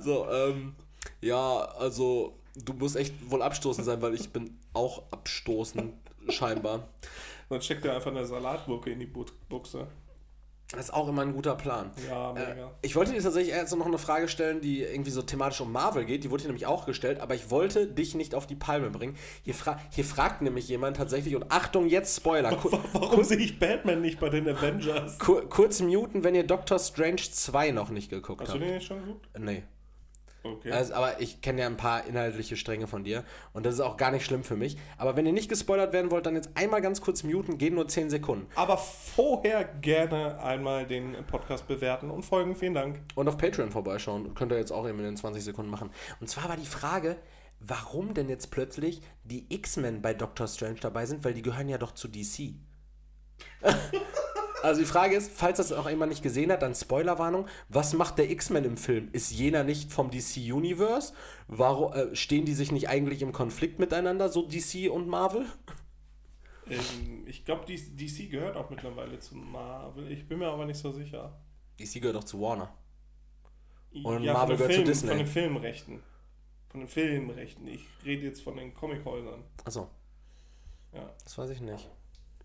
So, 0.00 0.28
ähm, 0.30 0.74
ja, 1.20 1.60
also 1.78 2.36
du 2.56 2.72
musst 2.74 2.96
echt 2.96 3.14
wohl 3.30 3.42
abstoßend 3.42 3.86
sein, 3.86 4.02
weil 4.02 4.14
ich 4.14 4.30
bin 4.30 4.58
auch 4.72 5.02
abstoßend, 5.10 5.94
scheinbar. 6.28 6.88
Man 7.48 7.60
steckt 7.62 7.84
ja 7.84 7.94
einfach 7.94 8.10
eine 8.10 8.24
Salatgurke 8.26 8.90
in 8.90 9.00
die 9.00 9.06
Bu- 9.06 9.26
Buchse. 9.48 9.86
Das 10.72 10.86
ist 10.86 10.94
auch 10.94 11.08
immer 11.08 11.22
ein 11.22 11.32
guter 11.34 11.54
Plan. 11.54 11.90
Ja, 12.08 12.32
mega. 12.32 12.70
Ich 12.80 12.96
wollte 12.96 13.12
dir 13.12 13.20
tatsächlich 13.22 13.54
jetzt 13.54 13.76
noch 13.76 13.86
eine 13.86 13.98
Frage 13.98 14.26
stellen, 14.28 14.60
die 14.60 14.82
irgendwie 14.82 15.10
so 15.10 15.20
thematisch 15.20 15.60
um 15.60 15.70
Marvel 15.70 16.04
geht. 16.06 16.24
Die 16.24 16.30
wurde 16.30 16.42
hier 16.42 16.48
nämlich 16.48 16.66
auch 16.66 16.86
gestellt, 16.86 17.20
aber 17.20 17.34
ich 17.34 17.50
wollte 17.50 17.86
dich 17.86 18.14
nicht 18.14 18.34
auf 18.34 18.46
die 18.46 18.54
Palme 18.54 18.90
bringen. 18.90 19.16
Hier, 19.42 19.54
fra 19.54 19.78
hier 19.90 20.04
fragt 20.04 20.40
nämlich 20.40 20.68
jemand 20.68 20.96
tatsächlich, 20.96 21.36
und 21.36 21.44
Achtung, 21.50 21.88
jetzt 21.88 22.16
Spoiler. 22.16 22.56
Ku 22.56 22.70
Warum 22.92 23.22
sehe 23.22 23.36
ich 23.38 23.58
Batman 23.58 24.00
nicht 24.00 24.18
bei 24.18 24.30
den 24.30 24.48
Avengers? 24.48 25.18
kur 25.18 25.48
kurz 25.48 25.80
muten, 25.80 26.24
wenn 26.24 26.34
ihr 26.34 26.46
Doctor 26.46 26.78
Strange 26.78 27.16
2 27.16 27.70
noch 27.72 27.90
nicht 27.90 28.08
geguckt 28.10 28.40
Hast 28.40 28.48
du 28.48 28.54
habt. 28.54 28.62
den 28.64 28.74
nicht 28.74 28.86
schon 28.86 29.00
geguckt? 29.00 29.28
Nee. 29.38 29.62
Okay. 30.44 30.72
Also, 30.72 30.94
aber 30.94 31.20
ich 31.20 31.40
kenne 31.40 31.60
ja 31.60 31.66
ein 31.66 31.76
paar 31.76 32.06
inhaltliche 32.06 32.56
Stränge 32.56 32.86
von 32.86 33.04
dir 33.04 33.24
und 33.52 33.64
das 33.64 33.74
ist 33.74 33.80
auch 33.80 33.96
gar 33.96 34.10
nicht 34.10 34.24
schlimm 34.24 34.44
für 34.44 34.56
mich. 34.56 34.76
Aber 34.98 35.16
wenn 35.16 35.26
ihr 35.26 35.32
nicht 35.32 35.48
gespoilert 35.48 35.92
werden 35.92 36.10
wollt, 36.10 36.26
dann 36.26 36.34
jetzt 36.34 36.50
einmal 36.54 36.80
ganz 36.80 37.00
kurz 37.00 37.22
muten, 37.22 37.58
gehen 37.58 37.74
nur 37.74 37.88
10 37.88 38.10
Sekunden. 38.10 38.46
Aber 38.54 38.76
vorher 38.76 39.64
gerne 39.64 40.40
einmal 40.40 40.86
den 40.86 41.14
Podcast 41.26 41.68
bewerten 41.68 42.10
und 42.10 42.24
folgen. 42.24 42.56
Vielen 42.56 42.74
Dank. 42.74 43.00
Und 43.14 43.28
auf 43.28 43.38
Patreon 43.38 43.70
vorbeischauen. 43.70 44.34
Könnt 44.34 44.52
ihr 44.52 44.58
jetzt 44.58 44.72
auch 44.72 44.88
eben 44.88 44.98
in 44.98 45.04
den 45.04 45.16
20 45.16 45.44
Sekunden 45.44 45.70
machen. 45.70 45.90
Und 46.20 46.28
zwar 46.28 46.48
war 46.48 46.56
die 46.56 46.66
Frage, 46.66 47.16
warum 47.60 48.14
denn 48.14 48.28
jetzt 48.28 48.50
plötzlich 48.50 49.00
die 49.24 49.46
X-Men 49.48 50.02
bei 50.02 50.14
Doctor 50.14 50.48
Strange 50.48 50.80
dabei 50.80 51.06
sind, 51.06 51.24
weil 51.24 51.34
die 51.34 51.42
gehören 51.42 51.68
ja 51.68 51.78
doch 51.78 51.92
zu 51.92 52.08
DC. 52.08 52.54
also 54.62 54.80
die 54.80 54.86
Frage 54.86 55.16
ist, 55.16 55.32
falls 55.34 55.58
das 55.58 55.72
auch 55.72 55.88
jemand 55.88 56.10
nicht 56.10 56.22
gesehen 56.22 56.50
hat, 56.52 56.62
dann 56.62 56.74
Spoilerwarnung. 56.74 57.46
Was 57.68 57.92
macht 57.94 58.18
der 58.18 58.30
X-Men 58.30 58.64
im 58.64 58.76
Film? 58.76 59.08
Ist 59.12 59.30
jener 59.30 59.64
nicht 59.64 59.92
vom 59.92 60.10
DC 60.10 60.36
Universe? 60.52 61.12
Warum 61.48 61.92
äh, 61.92 62.14
stehen 62.16 62.44
die 62.44 62.54
sich 62.54 62.72
nicht 62.72 62.88
eigentlich 62.88 63.22
im 63.22 63.32
Konflikt 63.32 63.78
miteinander, 63.78 64.28
so 64.28 64.42
DC 64.46 64.90
und 64.90 65.08
Marvel? 65.08 65.46
Ähm, 66.68 67.24
ich 67.26 67.44
glaube, 67.44 67.64
DC 67.66 68.30
gehört 68.30 68.56
auch 68.56 68.70
mittlerweile 68.70 69.18
zu 69.18 69.36
Marvel. 69.36 70.10
Ich 70.10 70.28
bin 70.28 70.38
mir 70.38 70.48
aber 70.48 70.64
nicht 70.66 70.78
so 70.78 70.92
sicher. 70.92 71.38
DC 71.78 71.94
gehört 72.00 72.16
doch 72.16 72.24
zu 72.24 72.40
Warner. 72.40 72.72
Und 73.92 74.02
von 74.02 74.24
Marvel 74.24 74.56
gehört 74.56 74.72
zu 74.72 74.76
Film, 74.76 74.86
Disney. 74.86 75.08
Von 75.08 75.18
den 75.18 75.26
Filmrechten. 75.26 76.02
Von 76.68 76.80
den 76.80 76.88
Filmrechten. 76.88 77.66
Ich 77.68 77.86
rede 78.04 78.26
jetzt 78.26 78.42
von 78.42 78.56
den 78.56 78.72
Comichäusern. 78.72 79.44
Achso, 79.64 79.88
Ja. 80.94 81.10
das 81.22 81.36
weiß 81.36 81.50
ich 81.50 81.60
nicht. 81.60 81.90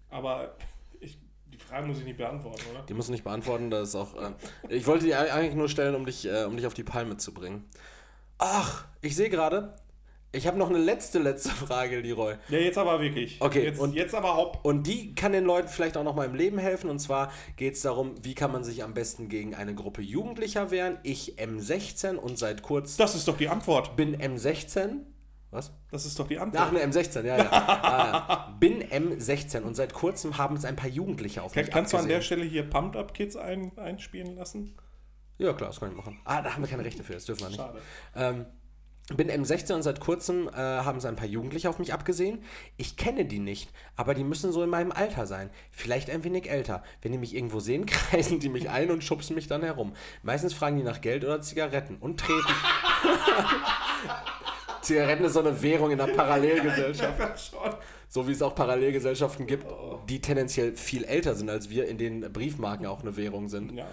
Aber 0.09 0.55
die 1.51 1.57
Frage 1.57 1.87
muss 1.87 1.99
ich 1.99 2.05
nicht 2.05 2.17
beantworten, 2.17 2.61
oder? 2.71 2.83
Die 2.83 2.93
musst 2.93 3.07
du 3.09 3.11
nicht 3.13 3.23
beantworten, 3.23 3.69
das 3.69 3.89
ist 3.89 3.95
auch. 3.95 4.15
Äh, 4.15 4.31
ich 4.69 4.85
wollte 4.87 5.05
die 5.05 5.15
eigentlich 5.15 5.55
nur 5.55 5.69
stellen, 5.69 5.95
um 5.95 6.05
dich, 6.05 6.25
äh, 6.27 6.43
um 6.45 6.55
dich 6.57 6.65
auf 6.67 6.73
die 6.73 6.83
Palme 6.83 7.17
zu 7.17 7.33
bringen. 7.33 7.65
Ach, 8.37 8.85
ich 9.01 9.15
sehe 9.15 9.29
gerade, 9.29 9.75
ich 10.31 10.45
habe 10.45 10.57
noch 10.57 10.69
eine 10.69 10.77
letzte, 10.77 11.19
letzte 11.19 11.49
Frage, 11.49 11.99
Leroy. 12.01 12.35
Ja, 12.49 12.59
jetzt 12.59 12.77
aber 12.77 12.99
wirklich. 13.01 13.37
Okay, 13.41 13.63
Jetzt, 13.63 13.79
und- 13.79 13.93
jetzt 13.95 14.13
aber 14.13 14.35
Haupt. 14.35 14.63
Und 14.63 14.83
die 14.85 15.15
kann 15.15 15.31
den 15.31 15.45
Leuten 15.45 15.67
vielleicht 15.69 15.97
auch 15.97 16.03
noch 16.03 16.13
mal 16.15 16.25
im 16.25 16.35
Leben 16.35 16.57
helfen. 16.59 16.89
Und 16.89 16.99
zwar 16.99 17.31
geht 17.55 17.73
es 17.75 17.81
darum, 17.81 18.13
wie 18.23 18.35
kann 18.35 18.51
man 18.51 18.63
sich 18.63 18.83
am 18.83 18.93
besten 18.93 19.29
gegen 19.29 19.55
eine 19.55 19.73
Gruppe 19.73 20.01
Jugendlicher 20.01 20.69
wehren. 20.69 20.97
Ich 21.03 21.39
M16 21.39 22.15
und 22.17 22.37
seit 22.37 22.61
kurz 22.61 22.97
Das 22.97 23.15
ist 23.15 23.27
doch 23.27 23.37
die 23.37 23.47
Antwort. 23.49 23.95
bin 23.95 24.15
M16. 24.21 24.97
Was? 25.49 25.71
Das 25.91 26.05
ist 26.05 26.19
doch 26.19 26.27
die 26.27 26.37
Ach, 26.37 26.43
Antwort. 26.43 26.73
ne, 26.73 26.85
M16, 26.85 27.23
ja, 27.25 27.37
ja. 27.37 27.49
ah, 27.51 28.55
bin 28.59 28.83
M16 28.83 29.61
und 29.61 29.75
seit 29.75 29.93
kurzem 29.93 30.37
haben 30.37 30.57
es 30.57 30.65
ein 30.65 30.75
paar 30.75 30.89
Jugendliche 30.89 31.41
auf 31.41 31.55
mich 31.55 31.69
Kannst 31.69 31.93
du 31.93 31.97
an 31.97 32.03
abgesehen. 32.03 32.19
der 32.19 32.21
Stelle 32.21 32.43
hier 32.43 32.69
Pumped 32.69 32.97
Up 32.97 33.13
Kids 33.13 33.37
ein, 33.37 33.71
einspielen 33.77 34.35
lassen? 34.35 34.75
Ja, 35.37 35.53
klar, 35.53 35.69
das 35.69 35.79
kann 35.79 35.91
ich 35.91 35.95
machen. 35.95 36.19
Ah, 36.25 36.41
da 36.41 36.53
haben 36.53 36.63
wir 36.63 36.69
keine 36.69 36.83
Rechte 36.83 37.03
für, 37.03 37.13
das 37.13 37.25
dürfen 37.25 37.43
wir 37.43 37.47
nicht. 37.49 37.57
Schade. 37.59 37.79
Ähm, 38.15 38.45
bin 39.15 39.31
M16 39.31 39.73
und 39.73 39.83
seit 39.83 40.01
kurzem 40.01 40.49
äh, 40.49 40.53
haben 40.55 40.99
sie 40.99 41.07
ein 41.07 41.15
paar 41.15 41.27
Jugendliche 41.27 41.69
auf 41.69 41.79
mich 41.79 41.93
abgesehen. 41.93 42.43
Ich 42.75 42.97
kenne 42.97 43.23
die 43.23 43.39
nicht, 43.39 43.71
aber 43.95 44.13
die 44.13 44.25
müssen 44.25 44.51
so 44.51 44.63
in 44.63 44.69
meinem 44.69 44.91
Alter 44.91 45.25
sein. 45.27 45.49
Vielleicht 45.71 46.09
ein 46.09 46.25
wenig 46.25 46.49
älter. 46.49 46.83
Wenn 47.01 47.13
die 47.13 47.17
mich 47.17 47.33
irgendwo 47.33 47.61
sehen, 47.61 47.85
kreisen 47.87 48.41
die 48.41 48.49
mich 48.49 48.69
ein 48.69 48.91
und 48.91 49.05
schubsen 49.05 49.35
mich 49.35 49.47
dann 49.47 49.61
herum. 49.63 49.93
Meistens 50.23 50.53
fragen 50.53 50.75
die 50.75 50.83
nach 50.83 50.99
Geld 50.99 51.23
oder 51.23 51.39
Zigaretten 51.39 51.95
und 51.95 52.19
treten. 52.19 52.43
Zigaretten 54.87 55.25
ist 55.25 55.33
so 55.33 55.39
eine 55.41 55.61
Währung 55.61 55.91
in 55.91 55.97
der 55.97 56.07
Parallelgesellschaft. 56.07 57.19
Ja, 57.19 57.37
schon. 57.37 57.75
So 58.09 58.27
wie 58.27 58.31
es 58.31 58.41
auch 58.41 58.55
Parallelgesellschaften 58.55 59.47
gibt, 59.47 59.65
die 60.07 60.21
tendenziell 60.21 60.77
viel 60.77 61.03
älter 61.03 61.35
sind 61.35 61.49
als 61.49 61.69
wir, 61.69 61.87
in 61.87 61.97
denen 61.97 62.31
Briefmarken 62.31 62.85
auch 62.85 63.01
eine 63.01 63.17
Währung 63.17 63.49
sind. 63.49 63.73
Ja. 63.73 63.85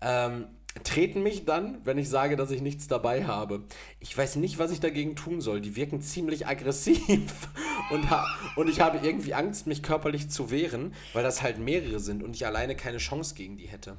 Ähm, 0.00 0.46
treten 0.82 1.22
mich 1.22 1.44
dann, 1.44 1.84
wenn 1.84 1.98
ich 1.98 2.08
sage, 2.08 2.36
dass 2.36 2.50
ich 2.50 2.62
nichts 2.62 2.88
dabei 2.88 3.26
habe. 3.26 3.64
Ich 3.98 4.16
weiß 4.16 4.36
nicht, 4.36 4.58
was 4.58 4.70
ich 4.70 4.80
dagegen 4.80 5.14
tun 5.14 5.42
soll. 5.42 5.60
Die 5.60 5.76
wirken 5.76 6.00
ziemlich 6.00 6.46
aggressiv 6.46 7.48
und, 7.90 8.06
und 8.56 8.68
ich 8.68 8.80
habe 8.80 9.06
irgendwie 9.06 9.34
Angst, 9.34 9.66
mich 9.66 9.82
körperlich 9.82 10.30
zu 10.30 10.50
wehren, 10.50 10.94
weil 11.12 11.22
das 11.22 11.42
halt 11.42 11.58
mehrere 11.58 12.00
sind 12.00 12.22
und 12.22 12.34
ich 12.34 12.46
alleine 12.46 12.76
keine 12.76 12.98
Chance 12.98 13.34
gegen 13.34 13.58
die 13.58 13.66
hätte. 13.66 13.98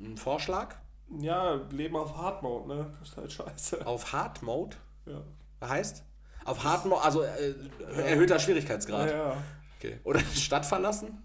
Ein 0.00 0.16
Vorschlag? 0.16 0.76
ja, 1.18 1.54
Leben 1.70 1.96
auf 1.96 2.16
Hard 2.16 2.42
Mode, 2.42 2.68
ne? 2.68 2.86
Das 3.00 3.10
ist 3.10 3.16
halt 3.16 3.32
scheiße. 3.32 3.86
Auf 3.86 4.12
Hard 4.12 4.42
Mode 4.42 4.76
Ja. 5.06 5.68
heißt? 5.68 6.04
Auf 6.44 6.84
Mode, 6.84 7.02
also 7.02 7.22
äh, 7.22 7.54
erhöhter 7.96 8.38
Schwierigkeitsgrad. 8.38 9.10
Ja, 9.10 9.16
ja. 9.16 9.36
Okay. 9.78 10.00
Oder 10.04 10.20
die 10.20 10.40
Stadt 10.40 10.66
verlassen? 10.66 11.22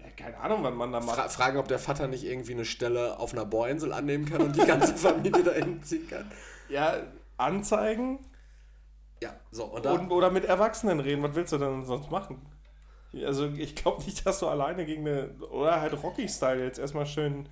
ja, 0.00 0.10
keine 0.16 0.38
Ahnung, 0.38 0.62
wann 0.62 0.74
man 0.74 0.92
da 0.92 1.00
macht. 1.00 1.16
Fra 1.16 1.28
fragen, 1.28 1.58
ob 1.58 1.68
der 1.68 1.78
Vater 1.78 2.06
nicht 2.06 2.24
irgendwie 2.24 2.52
eine 2.52 2.64
Stelle 2.64 3.18
auf 3.18 3.32
einer 3.32 3.44
Bohrinsel 3.44 3.92
annehmen 3.92 4.24
kann 4.26 4.40
und 4.40 4.56
die 4.56 4.66
ganze 4.66 4.94
Familie 4.96 5.42
dahin 5.42 5.82
ziehen 5.82 6.08
kann. 6.08 6.30
Ja, 6.68 6.96
anzeigen 7.36 8.18
Ja, 9.22 9.30
so, 9.50 9.64
und 9.64 9.86
und, 9.86 10.10
oder 10.10 10.30
mit 10.30 10.44
Erwachsenen 10.44 11.00
reden. 11.00 11.22
Was 11.22 11.34
willst 11.34 11.52
du 11.52 11.58
denn 11.58 11.84
sonst 11.84 12.10
machen? 12.10 12.40
Also, 13.24 13.46
ich 13.46 13.74
glaube 13.74 14.02
nicht, 14.04 14.26
dass 14.26 14.40
du 14.40 14.46
alleine 14.46 14.84
gegen 14.84 15.06
eine. 15.06 15.30
Oder 15.50 15.80
halt 15.80 16.02
Rocky-Style 16.02 16.64
jetzt 16.64 16.78
erstmal 16.78 17.06
schön 17.06 17.48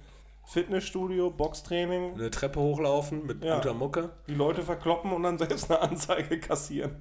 Fitnessstudio, 0.47 1.31
Boxtraining, 1.31 2.15
eine 2.15 2.31
Treppe 2.31 2.61
hochlaufen 2.61 3.27
mit 3.27 3.43
Ja. 3.45 3.57
guter 3.57 3.75
Mucke. 3.75 4.11
die 4.29 4.35
Leute 4.35 4.63
verkloppen 4.63 5.13
und 5.13 5.23
dann 5.23 5.39
selbst 5.39 5.71
eine 5.71 5.81
Anzeige 5.81 6.39
kassieren. 6.39 6.97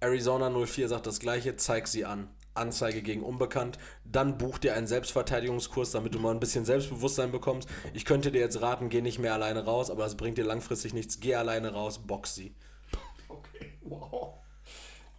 Arizona 0.00 0.48
04 0.50 0.88
sagt 0.88 1.06
das 1.06 1.20
gleiche, 1.20 1.56
zeig 1.56 1.86
sie 1.86 2.04
an. 2.06 2.28
Anzeige 2.54 3.02
gegen 3.02 3.22
Unbekannt. 3.22 3.78
Dann 4.04 4.36
buch 4.38 4.58
dir 4.58 4.74
einen 4.74 4.86
Selbstverteidigungskurs, 4.86 5.92
damit 5.92 6.14
du 6.14 6.18
mal 6.18 6.32
ein 6.32 6.40
bisschen 6.40 6.64
Selbstbewusstsein 6.64 7.30
bekommst. 7.30 7.68
Ich 7.92 8.04
könnte 8.04 8.32
dir 8.32 8.40
jetzt 8.40 8.60
raten, 8.60 8.88
geh 8.88 9.02
nicht 9.02 9.18
mehr 9.18 9.34
alleine 9.34 9.64
raus, 9.64 9.90
aber 9.90 10.02
das 10.02 10.16
bringt 10.16 10.36
dir 10.38 10.44
langfristig 10.44 10.94
nichts. 10.94 11.20
Geh 11.20 11.34
alleine 11.36 11.72
raus, 11.74 11.98
box 11.98 12.34
sie. 12.34 12.54
Okay, 13.28 13.74
wow. 13.82 14.34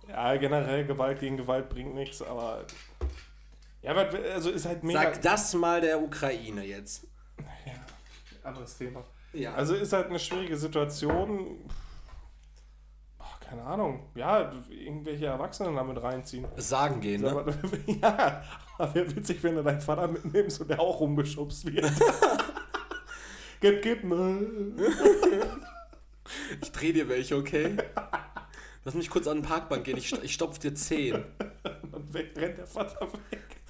Ja, 0.10 0.36
generell 0.36 0.86
Gewalt 0.86 1.20
gegen 1.20 1.38
Gewalt 1.38 1.70
bringt 1.70 1.94
nichts, 1.96 2.22
aber. 2.22 2.66
Ja, 3.82 3.92
aber 3.92 4.10
also 4.34 4.52
ist 4.52 4.66
halt 4.66 4.84
mega. 4.84 5.02
Sag 5.02 5.22
das 5.22 5.54
mal 5.54 5.82
der 5.82 6.02
Ukraine 6.02 6.64
jetzt. 6.64 7.08
Ja, 7.66 7.74
anderes 8.44 8.78
Thema. 8.78 9.04
Ja. 9.34 9.54
Also 9.54 9.76
ist 9.76 9.94
halt 9.94 10.08
eine 10.08 10.20
schwierige 10.20 10.58
Situation. 10.58 11.70
Boah, 13.18 13.40
keine 13.40 13.64
Ahnung. 13.64 14.10
Ja, 14.16 14.52
irgendwelche 14.70 15.26
Erwachsenen 15.26 15.76
damit 15.76 16.02
reinziehen. 16.02 16.46
Sagen 16.58 17.00
gehen, 17.02 17.22
ne? 17.22 17.32
Aber, 17.32 17.46
ja, 17.86 18.44
aber 18.78 18.96
wäre 18.96 19.16
witzig, 19.16 19.42
wenn 19.44 19.56
du 19.56 19.64
deinen 19.64 19.82
Vater 19.82 20.08
mitnimmst 20.08 20.62
und 20.62 20.70
der 20.70 20.80
auch 20.80 21.00
rumgeschubst 21.00 21.66
wird. 21.66 21.92
gib, 23.62 23.82
gib 23.82 24.04
mal. 24.04 24.46
Ich 26.62 26.72
dreh 26.72 26.94
dir 26.94 27.10
welche, 27.10 27.38
okay? 27.38 27.78
Lass 28.84 28.96
mich 28.96 29.10
kurz 29.10 29.28
an 29.28 29.38
den 29.38 29.44
Parkbank 29.44 29.84
gehen, 29.84 29.98
ich, 29.98 30.12
ich 30.24 30.34
stopf 30.34 30.58
dir 30.60 30.74
10. 30.74 31.14
Und 31.92 32.14
weg 32.14 32.32
rennt 32.36 32.58
der 32.58 32.66
Vater 32.68 33.08
weg. 33.30 33.62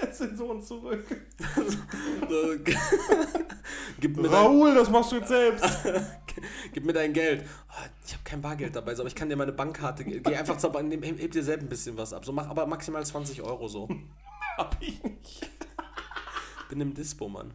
Setz 0.00 0.18
den 0.18 0.36
Sohn 0.36 0.62
zurück. 0.62 1.04
Gib, 4.00 4.16
mir 4.16 4.22
dein, 4.24 4.32
Raoul, 4.32 4.74
das 4.74 4.90
machst 4.90 5.12
du 5.12 5.16
jetzt 5.16 5.28
selbst. 5.28 5.64
gib 6.72 6.84
mir 6.84 6.92
dein 6.92 7.12
Geld. 7.12 7.44
Oh, 7.70 7.82
ich 8.06 8.12
habe 8.12 8.22
kein 8.24 8.40
Bargeld 8.40 8.76
dabei, 8.76 8.94
so, 8.94 9.02
aber 9.02 9.08
ich 9.08 9.14
kann 9.14 9.28
dir 9.28 9.36
meine 9.36 9.52
Bankkarte. 9.52 10.04
ge- 10.04 10.20
Geh 10.20 10.36
einfach 10.36 10.58
zur 10.58 10.70
Bank, 10.70 10.88
nehm- 10.88 11.02
heb, 11.02 11.20
heb 11.20 11.30
dir 11.32 11.42
selbst 11.42 11.64
ein 11.64 11.68
bisschen 11.68 11.96
was 11.96 12.12
ab. 12.12 12.24
So, 12.24 12.32
mach 12.32 12.48
aber 12.48 12.66
maximal 12.66 13.04
20 13.04 13.42
Euro 13.42 13.66
so. 13.68 13.88
Hab 14.56 14.76
ich 14.80 15.02
nicht. 15.02 15.48
Bin 16.68 16.80
im 16.80 16.94
Dispo, 16.94 17.28
Mann. 17.28 17.52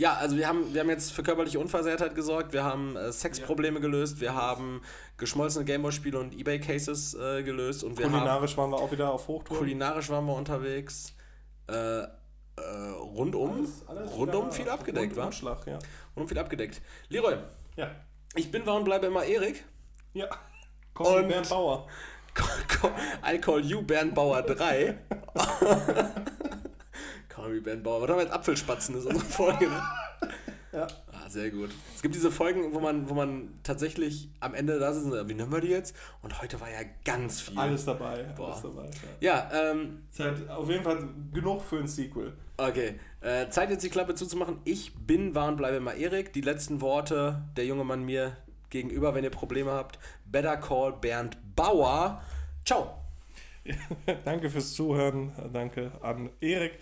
Ja, 0.00 0.14
also 0.14 0.36
wir 0.36 0.46
haben, 0.46 0.72
wir 0.72 0.80
haben 0.80 0.90
jetzt 0.90 1.12
für 1.12 1.24
körperliche 1.24 1.58
Unversehrtheit 1.58 2.14
gesorgt, 2.14 2.52
wir 2.52 2.62
haben 2.62 2.94
äh, 2.94 3.10
Sexprobleme 3.12 3.80
gelöst, 3.80 4.20
wir 4.20 4.32
haben 4.32 4.80
geschmolzene 5.16 5.64
Gameboy-Spiele 5.64 6.16
und 6.20 6.38
Ebay-Cases 6.38 7.14
äh, 7.14 7.42
gelöst 7.42 7.82
und 7.82 7.98
wir 7.98 8.04
haben 8.06 8.12
Kulinarisch 8.12 8.56
waren 8.56 8.70
wir 8.70 8.76
auch 8.76 8.92
wieder 8.92 9.10
auf 9.10 9.26
Hochtouren. 9.26 9.58
kulinarisch 9.58 10.08
waren 10.10 10.24
wir 10.26 10.34
unterwegs. 10.34 11.14
Äh, 11.68 11.74
äh, 11.74 12.06
rundum, 13.00 13.50
Alles- 13.56 13.84
alles 13.88 14.12
rundum 14.12 14.52
viel 14.52 14.68
abgedeckt, 14.68 15.16
wa? 15.16 15.22
Rundumschlag, 15.22 15.66
ja. 15.66 15.80
Rundum 16.14 16.28
viel 16.28 16.38
abgedeckt. 16.38 16.80
Leroy, 17.08 17.34
Ja. 17.74 17.90
ich 18.36 18.52
bin, 18.52 18.64
war 18.66 18.76
und 18.76 18.84
bleibe 18.84 19.06
immer 19.06 19.24
Erik. 19.24 19.64
Ja. 20.14 20.28
Und- 20.96 21.26
Bernd 21.28 21.48
Bauer. 21.48 21.88
I 23.28 23.38
call 23.40 23.64
you 23.64 23.82
Bernd 23.82 24.14
Bauer 24.14 24.42
3. 24.42 24.96
me 27.46 27.60
Bernd 27.60 27.84
Bauer. 27.84 28.02
Was 28.02 28.08
haben 28.08 28.16
wir 28.16 28.24
jetzt? 28.24 28.32
Apfelspatzen 28.32 28.96
ist 28.96 29.06
unsere 29.06 29.24
Folge, 29.24 29.68
ne? 29.68 29.82
Ja. 30.72 30.86
Ah, 31.12 31.28
sehr 31.30 31.50
gut. 31.50 31.70
Es 31.96 32.02
gibt 32.02 32.14
diese 32.14 32.30
Folgen, 32.30 32.74
wo 32.74 32.80
man, 32.80 33.08
wo 33.08 33.14
man 33.14 33.58
tatsächlich 33.62 34.28
am 34.40 34.54
Ende 34.54 34.78
da 34.78 34.92
sitzt 34.92 35.06
und 35.06 35.28
wie 35.28 35.34
nennen 35.34 35.50
wir 35.50 35.60
die 35.60 35.68
jetzt? 35.68 35.96
Und 36.22 36.42
heute 36.42 36.60
war 36.60 36.70
ja 36.70 36.80
ganz 37.04 37.40
viel. 37.40 37.58
Alles 37.58 37.86
dabei. 37.86 38.24
Boah. 38.36 38.50
Alles 38.50 38.62
dabei 38.62 38.90
ja, 39.20 39.48
ja 39.50 39.70
ähm. 39.70 40.02
Halt 40.18 40.48
auf 40.50 40.68
jeden 40.68 40.84
Fall 40.84 41.08
genug 41.32 41.62
für 41.62 41.78
ein 41.78 41.88
Sequel. 41.88 42.34
Okay. 42.58 43.00
Äh, 43.20 43.48
Zeit 43.48 43.70
jetzt 43.70 43.82
die 43.82 43.88
Klappe 43.88 44.14
zuzumachen. 44.14 44.58
Ich 44.64 44.94
bin, 44.94 45.34
war 45.34 45.48
und 45.48 45.56
bleibe 45.56 45.76
immer 45.76 45.94
Erik. 45.94 46.32
Die 46.32 46.42
letzten 46.42 46.80
Worte 46.80 47.42
der 47.56 47.64
junge 47.64 47.84
Mann 47.84 48.04
mir 48.04 48.36
gegenüber, 48.68 49.14
wenn 49.14 49.24
ihr 49.24 49.30
Probleme 49.30 49.72
habt. 49.72 49.98
Better 50.26 50.56
Call 50.58 50.92
Bernd 50.92 51.38
Bauer. 51.56 52.22
Ciao. 52.64 52.98
danke 54.24 54.50
fürs 54.50 54.74
Zuhören. 54.74 55.32
Danke 55.52 55.92
an 56.02 56.30
Erik. 56.40 56.72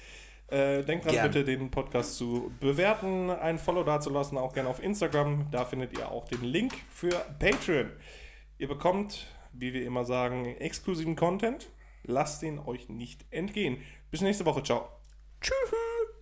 Äh, 0.49 0.85
denkt 0.85 1.05
dran, 1.05 1.15
Gern. 1.15 1.31
bitte 1.31 1.45
den 1.45 1.71
Podcast 1.71 2.17
zu 2.17 2.53
bewerten, 2.61 3.31
ein 3.31 3.59
Follow 3.59 3.83
dazulassen, 3.83 4.39
auch 4.39 4.53
gerne 4.53 4.69
auf 4.69 4.81
Instagram. 4.83 5.49
Da 5.51 5.65
findet 5.65 5.99
ihr 5.99 6.11
auch 6.11 6.25
den 6.25 6.45
Link 6.45 6.73
für 6.89 7.11
Patreon. 7.41 7.91
Ihr 8.59 8.69
bekommt, 8.69 9.27
wie 9.53 9.73
wir 9.73 9.85
immer 9.85 10.05
sagen, 10.05 10.47
exklusiven 10.57 11.17
Content. 11.17 11.69
Lasst 12.05 12.45
ihn 12.45 12.61
euch 12.61 12.89
nicht 12.89 13.25
entgehen. 13.31 13.79
Bis 14.11 14.21
nächste 14.21 14.47
Woche. 14.47 14.63
Ciao. 14.63 14.89
Tschüss. 15.41 16.16